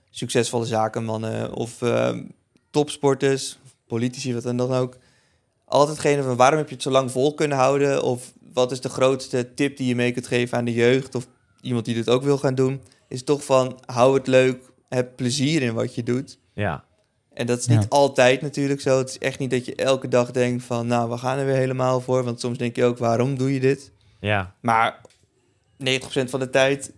succesvolle 0.09 0.65
zakenmannen 0.65 1.53
of 1.53 1.81
ehm, 1.81 2.23
topsporters, 2.69 3.59
politici, 3.87 4.33
wat 4.33 4.43
dan 4.43 4.57
dan 4.57 4.73
ook... 4.73 4.97
Altijd 5.65 5.99
gene 5.99 6.23
van 6.23 6.35
waarom 6.35 6.57
heb 6.59 6.67
je 6.67 6.73
het 6.73 6.83
zo 6.83 6.89
lang 6.91 7.11
vol 7.11 7.33
kunnen 7.33 7.57
houden? 7.57 8.03
Of 8.03 8.33
wat 8.53 8.71
is 8.71 8.81
de 8.81 8.89
grootste 8.89 9.53
tip 9.53 9.77
die 9.77 9.87
je 9.87 9.95
mee 9.95 10.11
kunt 10.11 10.27
geven 10.27 10.57
aan 10.57 10.65
de 10.65 10.73
jeugd? 10.73 11.15
Of 11.15 11.27
iemand 11.61 11.85
die 11.85 11.93
dit 11.95 12.09
ook 12.09 12.23
wil 12.23 12.37
gaan 12.37 12.55
doen? 12.55 12.81
Is 13.07 13.23
toch 13.23 13.43
van, 13.43 13.79
hou 13.85 14.17
het 14.17 14.27
leuk, 14.27 14.71
heb 14.87 15.15
plezier 15.15 15.61
in 15.61 15.73
wat 15.73 15.95
je 15.95 16.03
doet. 16.03 16.39
ja. 16.53 16.87
En 17.33 17.45
dat 17.45 17.59
is 17.59 17.65
Ja. 17.65 17.77
niet 17.77 17.89
altijd 17.89 18.41
natuurlijk 18.41 18.81
zo. 18.81 18.97
Het 18.97 19.09
is 19.09 19.17
echt 19.17 19.39
niet 19.39 19.51
dat 19.51 19.65
je 19.65 19.75
elke 19.75 20.07
dag 20.07 20.31
denkt 20.31 20.63
van... 20.63 20.87
nou, 20.87 21.09
we 21.09 21.17
gaan 21.17 21.37
er 21.37 21.45
weer 21.45 21.55
helemaal 21.55 22.01
voor. 22.01 22.23
Want 22.23 22.39
soms 22.39 22.57
denk 22.57 22.75
je 22.75 22.83
ook, 22.85 22.97
waarom 22.97 23.37
doe 23.37 23.53
je 23.53 23.59
dit? 23.59 23.91
ja. 24.19 24.55
Maar 24.61 25.01
90% 25.83 26.29
van 26.29 26.39
de 26.39 26.49
tijd 26.49 26.91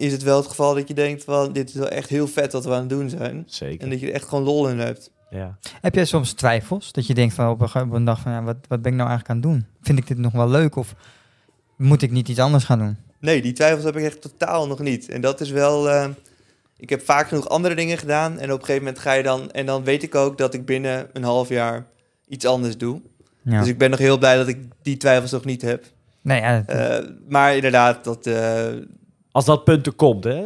is 0.00 0.12
het 0.12 0.22
wel 0.22 0.36
het 0.36 0.46
geval 0.46 0.74
dat 0.74 0.88
je 0.88 0.94
denkt 0.94 1.24
van... 1.24 1.52
dit 1.52 1.68
is 1.68 1.74
wel 1.74 1.88
echt 1.88 2.08
heel 2.08 2.26
vet 2.28 2.52
wat 2.52 2.64
we 2.64 2.72
aan 2.72 2.80
het 2.80 2.88
doen 2.88 3.08
zijn. 3.08 3.42
Zeker. 3.46 3.80
En 3.84 3.90
dat 3.90 4.00
je 4.00 4.06
er 4.06 4.12
echt 4.14 4.28
gewoon 4.28 4.44
lol 4.44 4.68
in 4.68 4.78
hebt. 4.78 5.10
Ja. 5.30 5.56
Heb 5.80 5.94
jij 5.94 6.04
soms 6.04 6.32
twijfels? 6.32 6.92
Dat 6.92 7.06
je 7.06 7.14
denkt 7.14 7.34
van 7.34 7.48
op 7.50 7.60
een, 7.60 7.82
op 7.82 7.92
een 7.92 8.04
dag 8.04 8.20
van... 8.20 8.32
Ja, 8.32 8.42
wat, 8.42 8.56
wat 8.68 8.82
ben 8.82 8.92
ik 8.92 8.98
nou 8.98 9.08
eigenlijk 9.10 9.28
aan 9.28 9.36
het 9.36 9.60
doen? 9.60 9.66
Vind 9.82 9.98
ik 9.98 10.06
dit 10.06 10.18
nog 10.18 10.32
wel 10.32 10.48
leuk? 10.48 10.76
Of 10.76 10.94
moet 11.76 12.02
ik 12.02 12.10
niet 12.10 12.28
iets 12.28 12.38
anders 12.38 12.64
gaan 12.64 12.78
doen? 12.78 12.96
Nee, 13.18 13.42
die 13.42 13.52
twijfels 13.52 13.84
heb 13.84 13.96
ik 13.96 14.04
echt 14.04 14.20
totaal 14.20 14.66
nog 14.66 14.78
niet. 14.78 15.08
En 15.08 15.20
dat 15.20 15.40
is 15.40 15.50
wel... 15.50 15.90
eh, 15.90 16.08
ik 16.76 16.90
heb 16.90 17.02
vaak 17.04 17.28
genoeg 17.28 17.48
andere 17.48 17.74
dingen 17.74 17.98
gedaan. 17.98 18.38
En 18.38 18.52
op 18.52 18.58
een 18.58 18.64
gegeven 18.64 18.82
moment 18.84 18.98
ga 19.02 19.12
je 19.12 19.22
dan... 19.22 19.50
En 19.50 19.66
dan 19.66 19.84
weet 19.84 20.02
ik 20.02 20.14
ook 20.14 20.38
dat 20.38 20.54
ik 20.54 20.64
binnen 20.66 21.06
een 21.12 21.24
half 21.24 21.48
jaar 21.48 21.86
iets 22.28 22.46
anders 22.46 22.78
doe. 22.78 23.00
Ja. 23.42 23.58
Dus 23.58 23.68
ik 23.68 23.78
ben 23.78 23.90
nog 23.90 23.98
heel 23.98 24.18
blij 24.18 24.36
dat 24.36 24.48
ik 24.48 24.58
die 24.82 24.96
twijfels 24.96 25.30
nog 25.30 25.44
niet 25.44 25.62
heb. 25.62 25.84
nee, 26.22 26.40
ja, 26.40 26.60
dat- 26.66 26.76
Eh, 26.76 27.08
maar 27.28 27.54
inderdaad, 27.54 28.04
dat... 28.04 28.26
eh, 28.26 28.66
Als 29.32 29.44
dat 29.44 29.64
punt 29.64 29.86
er 29.86 29.92
komt, 29.92 30.24
hè, 30.24 30.42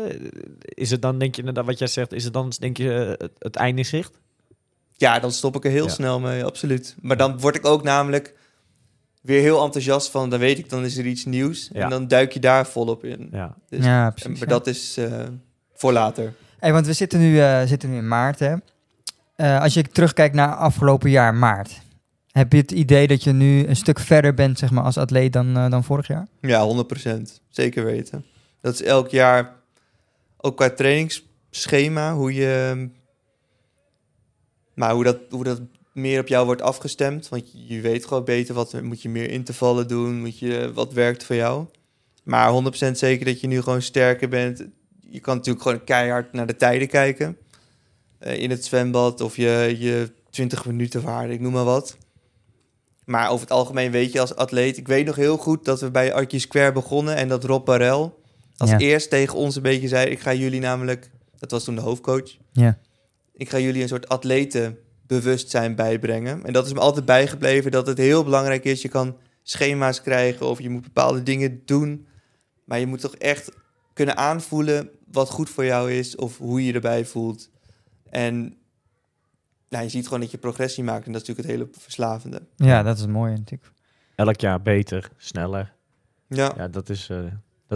is 0.65 0.91
het 0.91 1.03
dan, 1.03 1.19
denk 1.19 1.35
je, 1.35 1.41
inderdaad, 1.41 1.65
wat 1.67 1.79
jij 1.79 1.89
zegt, 1.89 2.13
is 2.13 2.25
het 2.25 2.33
dan, 2.33 2.53
denk 2.59 2.77
je, 2.77 3.17
het, 3.19 3.31
het 3.39 3.57
einde 3.57 3.79
in 3.79 3.87
zicht? 3.87 4.13
Ja, 4.97 5.19
dan 5.19 5.33
stop 5.33 5.57
ik 5.57 5.65
er 5.65 5.71
heel 5.71 5.85
Ja. 5.87 5.91
snel 5.93 6.21
mee, 6.21 6.45
absoluut. 6.45 6.97
Maar 7.01 7.17
dan 7.17 7.41
word 7.41 7.57
ik 7.57 7.67
ook 7.67 7.83
namelijk 7.83 8.35
weer 9.21 9.41
heel 9.41 9.65
enthousiast 9.65 10.11
van, 10.11 10.31
dan 10.31 10.39
weet 10.39 10.59
ik, 10.59 10.69
dan 10.71 10.85
is 10.85 10.97
er 10.97 11.07
iets 11.07 11.25
nieuws. 11.25 11.71
Ja. 11.73 11.83
En 11.85 11.91
dan 11.91 12.09
duik 12.09 12.33
je 12.33 12.41
daar 12.41 12.67
volop 12.67 13.05
in. 13.05 13.29
Ja. 13.33 13.55
Dus, 13.69 13.85
ja, 13.85 14.07
en- 14.07 14.13
precies. 14.13 14.39
maar 14.39 14.49
ja. 14.49 14.55
dat 14.55 14.67
is 14.67 14.97
eh, 14.97 15.23
voor 15.75 15.93
later. 15.93 16.35
Hey, 16.59 16.73
want 16.73 16.87
we 16.87 16.93
zitten 16.93 17.19
nu, 17.21 17.41
eh, 17.41 17.63
zitten 17.67 17.91
nu 17.91 17.97
in 17.97 18.09
maart, 18.09 18.39
hè? 18.39 18.55
Eh, 19.37 19.61
als 19.61 19.75
je 19.75 19.83
terugkijkt 19.83 20.35
naar 20.35 20.55
afgelopen 20.55 21.11
jaar 21.11 21.35
maart... 21.35 21.83
Heb 22.31 22.53
je 22.53 22.59
het 22.59 22.71
idee 22.73 23.07
dat 23.07 23.23
je 23.25 23.33
nu 23.33 23.67
een 23.67 23.77
stuk 23.77 23.99
verder 23.99 24.35
bent 24.35 24.59
zeg 24.59 24.71
maar, 24.71 24.85
als 24.85 24.97
atleet 24.99 25.33
dan, 25.33 25.55
dan 25.55 25.85
vorig 25.85 26.07
jaar? 26.07 26.27
Ja, 26.41 26.85
100%. 26.85 27.41
Zeker 27.49 27.85
weten. 27.85 28.25
Dat 28.65 28.75
is 28.75 28.83
elk 28.83 29.09
jaar, 29.09 29.57
ook 30.37 30.57
qua 30.57 30.71
trainingsschema, 30.71 32.15
hoe 32.15 32.35
je... 32.35 32.89
Maar 34.75 34.93
hoe 34.93 35.05
dat, 35.05 35.19
hoe 35.31 35.45
dat 35.45 35.61
meer 35.93 36.21
op 36.21 36.29
jou 36.29 36.47
wordt 36.47 36.63
afgestemd. 36.63 37.29
Want 37.29 37.51
je 37.69 37.81
weet 37.81 38.07
gewoon 38.07 38.25
beter 38.25 38.55
wat 38.55 38.83
moet 38.83 39.03
je 39.03 39.09
meer 39.09 39.31
intervallen 39.31 39.89
doen, 39.89 40.21
moet 40.21 40.39
je, 40.39 40.73
wat 40.75 40.93
werkt 40.93 41.25
voor 41.25 41.37
jou. 41.37 41.67
Maar 42.23 42.63
100% 42.89 42.91
zeker 42.91 43.25
dat 43.25 43.41
je 43.41 43.47
nu 43.47 43.63
gewoon 43.63 43.83
sterker 43.83 44.29
bent. 44.29 44.65
je 45.01 45.21
kan 45.21 45.37
natuurlijk 45.37 45.65
gewoon 45.65 45.85
keihard 45.85 46.33
naar 46.33 46.47
de 46.47 46.57
tijden 46.57 46.89
kijken. 46.89 47.37
Eh, 48.19 48.39
in 48.39 48.51
het 48.51 48.65
zwembad 48.65 49.21
of 49.21 49.37
je, 49.37 49.77
je 49.79 50.11
20 50.31 50.67
minuten 50.67 51.03
waarde, 51.03 51.33
ik 51.33 51.41
noem 51.41 51.53
maar 51.53 51.65
wat. 51.65 51.97
Maar 53.05 53.29
over 53.31 53.41
het 53.41 53.55
algemeen 53.55 53.91
weet 53.91 54.13
je 54.13 54.21
als 54.21 54.37
atleet... 54.37 54.77
Ik 54.77 54.87
weet 54.87 55.07
nog 55.07 55.17
heel 55.17 55.37
goed 55.37 55.65
dat 55.65 55.81
we 55.81 55.91
bij 55.91 56.15
Archie 56.15 56.41
Square 56.41 56.73
begonnen... 56.73 57.17
en 57.17 57.29
dat 57.29 57.45
Rob 57.45 57.65
Barel 57.65 58.23
als 58.57 58.71
Ja. 58.71 58.79
eerst 58.79 59.11
tegen 59.11 59.39
ons 59.39 59.57
een 59.57 59.63
beetje 59.63 59.89
zei... 59.89 60.11
ik 60.11 60.21
ga 60.21 60.35
jullie 60.35 60.61
namelijk... 60.61 61.11
Dat 61.39 61.51
was 61.51 61.65
toen 61.65 61.75
de 61.75 61.81
hoofdcoach. 61.81 62.37
Ja. 62.53 62.79
Ik 63.33 63.49
ga 63.51 63.59
jullie 63.59 63.83
een 63.83 63.89
soort 63.89 64.09
atletenbewustzijn 64.09 65.75
bijbrengen. 65.75 66.45
En 66.45 66.53
dat 66.53 66.67
is 66.67 66.73
me 66.73 66.81
altijd 66.81 67.05
bijgebleven 67.05 67.71
dat 67.71 67.87
het 67.87 67.99
heel 67.99 68.25
belangrijk 68.25 68.65
is. 68.65 68.83
Je 68.83 68.89
kan 68.89 69.17
schema's 69.43 70.03
krijgen 70.03 70.49
of 70.49 70.61
je 70.61 70.71
moet 70.71 70.83
bepaalde 70.83 71.23
dingen 71.23 71.63
doen. 71.65 72.07
Maar 72.65 72.79
je 72.79 72.87
moet 72.87 73.01
toch 73.01 73.15
echt 73.15 73.51
kunnen 73.93 74.17
aanvoelen 74.17 74.91
wat 75.13 75.31
goed 75.31 75.51
voor 75.51 75.65
jou 75.65 75.93
is 75.93 76.17
of 76.17 76.39
hoe 76.39 76.61
je 76.61 76.67
je 76.67 76.73
erbij 76.73 77.05
voelt. 77.05 77.51
En 78.11 78.57
nou, 79.69 79.85
je 79.85 79.91
ziet 79.91 80.05
gewoon 80.05 80.21
dat 80.21 80.31
je 80.31 80.39
progressie 80.39 80.85
maakt 80.85 81.07
en 81.07 81.13
dat 81.13 81.23
is 81.23 81.29
natuurlijk 81.29 81.59
het 81.59 81.69
hele 81.69 81.83
verslavende. 81.83 82.43
ja, 82.57 82.83
dat 82.83 82.95
is 82.95 83.01
het 83.01 83.11
mooie 83.11 83.37
natuurlijk. 83.37 83.73
Elk 84.15 84.41
jaar 84.41 84.63
beter, 84.63 85.11
sneller. 85.17 85.73
Ja, 86.29 86.53
Ja, 86.57 86.69
dat, 86.69 86.89
is, 86.89 87.09
eh, 87.11 87.19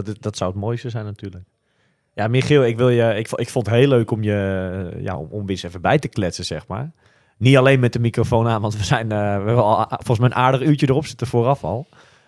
dat, 0.03 0.17
dat 0.19 0.37
zou 0.37 0.51
het 0.51 0.59
mooiste 0.59 0.89
zijn 0.89 1.05
natuurlijk. 1.05 1.43
Ja, 2.13 2.27
Michiel, 2.27 2.65
ik, 2.65 2.77
wil 2.77 2.89
je, 2.89 3.15
ik, 3.15 3.31
ik 3.31 3.49
vond 3.49 3.65
het 3.65 3.75
heel 3.75 3.87
leuk 3.87 4.11
om 4.11 4.23
je 4.23 4.89
eh, 4.93 5.03
ja, 5.03 5.17
om, 5.17 5.27
om 5.29 5.39
weer 5.39 5.49
eens 5.49 5.63
even 5.63 5.81
bij 5.81 5.99
te 5.99 6.07
kletsen, 6.07 6.45
zeg 6.45 6.67
maar. 6.67 6.91
Niet 7.37 7.57
alleen 7.57 7.79
met 7.79 7.93
de 7.93 7.99
microfoon 7.99 8.47
aan, 8.47 8.61
want 8.61 8.77
we, 8.77 8.83
zijn, 8.83 9.11
eh, 9.11 9.17
we 9.17 9.45
hebben 9.45 9.63
al 9.63 9.85
volgens 9.89 10.19
mij 10.19 10.29
een 10.29 10.35
aardig 10.35 10.61
uurtje 10.61 10.87
erop 10.89 11.05
zitten 11.05 11.27
vooraf 11.27 11.63
al. 11.63 11.87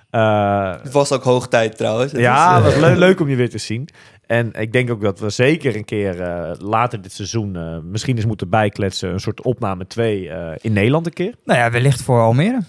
Eh, 0.10 0.76
het 0.82 0.92
was 0.92 1.12
ook 1.12 1.24
hoog 1.24 1.48
tijd 1.48 1.78
trouwens. 1.78 2.12
Het 2.12 2.22
ja, 2.22 2.58
is, 2.58 2.64
het 2.64 2.74
was 2.74 2.82
leu- 2.82 2.98
leuk 2.98 3.20
om 3.20 3.30
je 3.30 3.36
weer 3.36 3.50
te 3.50 3.58
zien. 3.58 3.90
En 4.32 4.52
ik 4.54 4.74
denk 4.74 4.90
ook 4.90 5.02
dat 5.02 5.20
we 5.20 5.30
zeker 5.30 5.76
een 5.76 5.86
keer 5.86 6.22
eh, 6.22 6.52
later 6.58 7.02
dit 7.02 7.12
seizoen 7.12 7.56
eh, 7.56 7.78
misschien 7.84 8.16
eens 8.16 8.26
moeten 8.26 8.50
bijkletsen. 8.50 9.12
Een 9.12 9.20
soort 9.20 9.42
opname 9.42 9.88
2 9.88 10.30
eh, 10.30 10.58
in 10.62 10.74
Nederland 10.74 11.06
een 11.06 11.14
keer. 11.14 11.36
Nou 11.46 11.60
ja, 11.60 11.72
wellicht 11.72 12.02
voor 12.02 12.22
Almere. 12.22 12.62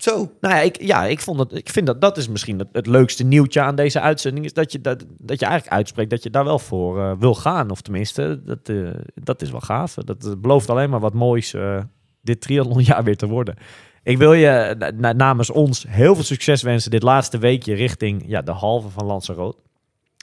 Zo, 0.00 0.32
Nou 0.40 0.54
ja, 0.54 0.60
ik, 0.60 0.82
ja, 0.82 1.04
ik, 1.04 1.20
vond 1.20 1.38
dat, 1.38 1.54
ik 1.54 1.68
vind 1.68 1.86
dat 1.86 2.00
dat 2.00 2.16
is 2.16 2.28
misschien 2.28 2.58
het, 2.58 2.68
het 2.72 2.86
leukste 2.86 3.24
nieuwtje 3.24 3.60
aan 3.60 3.74
deze 3.74 4.00
uitzending. 4.00 4.44
Is 4.44 4.52
dat 4.52 4.72
je, 4.72 4.80
dat, 4.80 5.04
dat 5.18 5.40
je 5.40 5.46
eigenlijk 5.46 5.76
uitspreekt 5.76 6.10
dat 6.10 6.22
je 6.22 6.30
daar 6.30 6.44
wel 6.44 6.58
voor 6.58 7.00
eh, 7.00 7.12
wil 7.18 7.34
gaan. 7.34 7.70
Of 7.70 7.80
tenminste, 7.80 8.40
dat, 8.44 8.68
eh, 8.68 8.90
dat 9.14 9.42
is 9.42 9.50
wel 9.50 9.60
gaaf. 9.60 9.94
Dat 9.94 10.40
belooft 10.40 10.70
alleen 10.70 10.90
maar 10.90 11.00
wat 11.00 11.14
moois 11.14 11.54
eh, 11.54 11.78
dit 12.22 12.40
triathlonjaar 12.40 13.04
weer 13.04 13.16
te 13.16 13.26
worden. 13.26 13.54
Ik 14.02 14.18
wil 14.18 14.32
je 14.32 14.74
na- 14.78 14.90
na- 14.96 15.12
namens 15.12 15.50
ons 15.50 15.84
heel 15.88 16.14
veel 16.14 16.24
succes 16.24 16.62
wensen 16.62 16.90
dit 16.90 17.02
laatste 17.02 17.38
weekje 17.38 17.74
richting 17.74 18.22
ja, 18.26 18.42
de 18.42 18.52
halve 18.52 18.88
van 18.88 19.04
Lanzarote. 19.06 19.58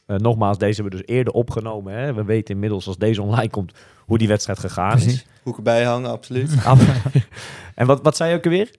Eh 0.06 0.18
nogmaals, 0.18 0.58
deze 0.58 0.82
hebben 0.82 1.00
we 1.00 1.06
dus 1.06 1.16
eerder 1.16 1.34
opgenomen. 1.34 1.94
Hè. 1.94 2.14
We 2.14 2.24
weten 2.24 2.54
inmiddels 2.54 2.88
als 2.88 2.98
deze 2.98 3.22
online 3.22 3.50
komt 3.50 3.72
hoe 4.06 4.18
die 4.18 4.28
wedstrijd 4.28 4.60
gegaan 4.60 4.98
is. 4.98 5.26
Hoeken 5.44 5.64
bijhangen, 5.64 6.10
absoluut. 6.12 6.52
en 7.76 7.88
wat, 7.88 8.00
wat 8.04 8.16
zei 8.18 8.30
je 8.32 8.38
ook 8.38 8.44
alweer? 8.46 8.72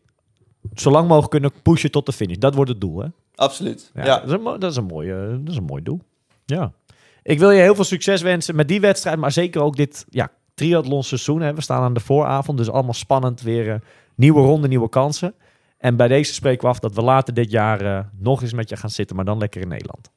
Zo 0.81 0.91
lang 0.91 1.09
mogelijk 1.09 1.31
kunnen 1.31 1.53
pushen 1.63 1.91
tot 1.91 2.07
de 2.07 2.13
finish. 2.13 2.37
Dat 2.37 2.55
wordt 2.55 2.71
het 2.71 2.81
doel, 2.81 2.99
hè? 2.99 3.09
Absoluut. 3.35 3.91
Ja, 3.95 4.05
Ja. 4.05 4.19
Dat, 4.19 4.27
is 4.27 4.33
een, 4.33 4.61
dat, 4.61 4.71
is 4.71 4.77
een 4.77 4.85
mooie, 4.85 5.41
dat 5.43 5.53
is 5.53 5.57
een 5.57 5.65
mooi 5.65 5.83
doel. 5.83 6.01
Ja. 6.45 6.73
Ik 7.23 7.39
wil 7.39 7.51
je 7.51 7.61
heel 7.61 7.75
veel 7.75 7.85
succes 7.85 8.23
wensen 8.23 8.57
met 8.57 8.69
die 8.69 8.81
wedstrijd, 8.81 9.19
maar 9.19 9.33
zeker 9.33 9.63
ook 9.63 9.77
dit 9.77 10.07
ja, 10.11 10.31
triathlon 10.55 11.03
seizoen. 11.03 11.41
Hè. 11.41 11.55
We 11.55 11.61
staan 11.61 11.83
aan 11.83 11.95
de 11.95 12.01
vooravond, 12.01 12.59
dus 12.59 12.71
allemaal 12.71 12.95
spannend. 12.95 13.43
Weer 13.43 13.73
eh, 13.73 13.81
nieuwe 14.15 14.41
ronde, 14.41 14.69
nieuwe 14.69 14.89
kansen. 14.89 15.35
En 15.79 15.97
bij 15.97 16.09
deze 16.09 16.35
spreken 16.35 16.63
we 16.63 16.69
af 16.69 16.79
dat 16.79 16.95
we 16.95 17.03
later 17.03 17.35
dit 17.35 17.51
jaar 17.51 17.81
eh, 17.81 18.05
nog 18.19 18.43
eens 18.43 18.53
met 18.53 18.69
je 18.69 18.77
gaan 18.77 18.91
zitten, 18.91 19.17
maar 19.17 19.25
dan 19.25 19.39
lekker 19.39 19.61
in 19.61 19.69
Nederland. 19.69 20.11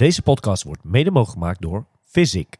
Deze 0.00 0.22
podcast 0.22 0.62
wordt 0.62 0.84
mede 0.84 1.10
mogelijk 1.10 1.38
gemaakt 1.38 1.60
door 1.60 1.84
Physic. 2.04 2.56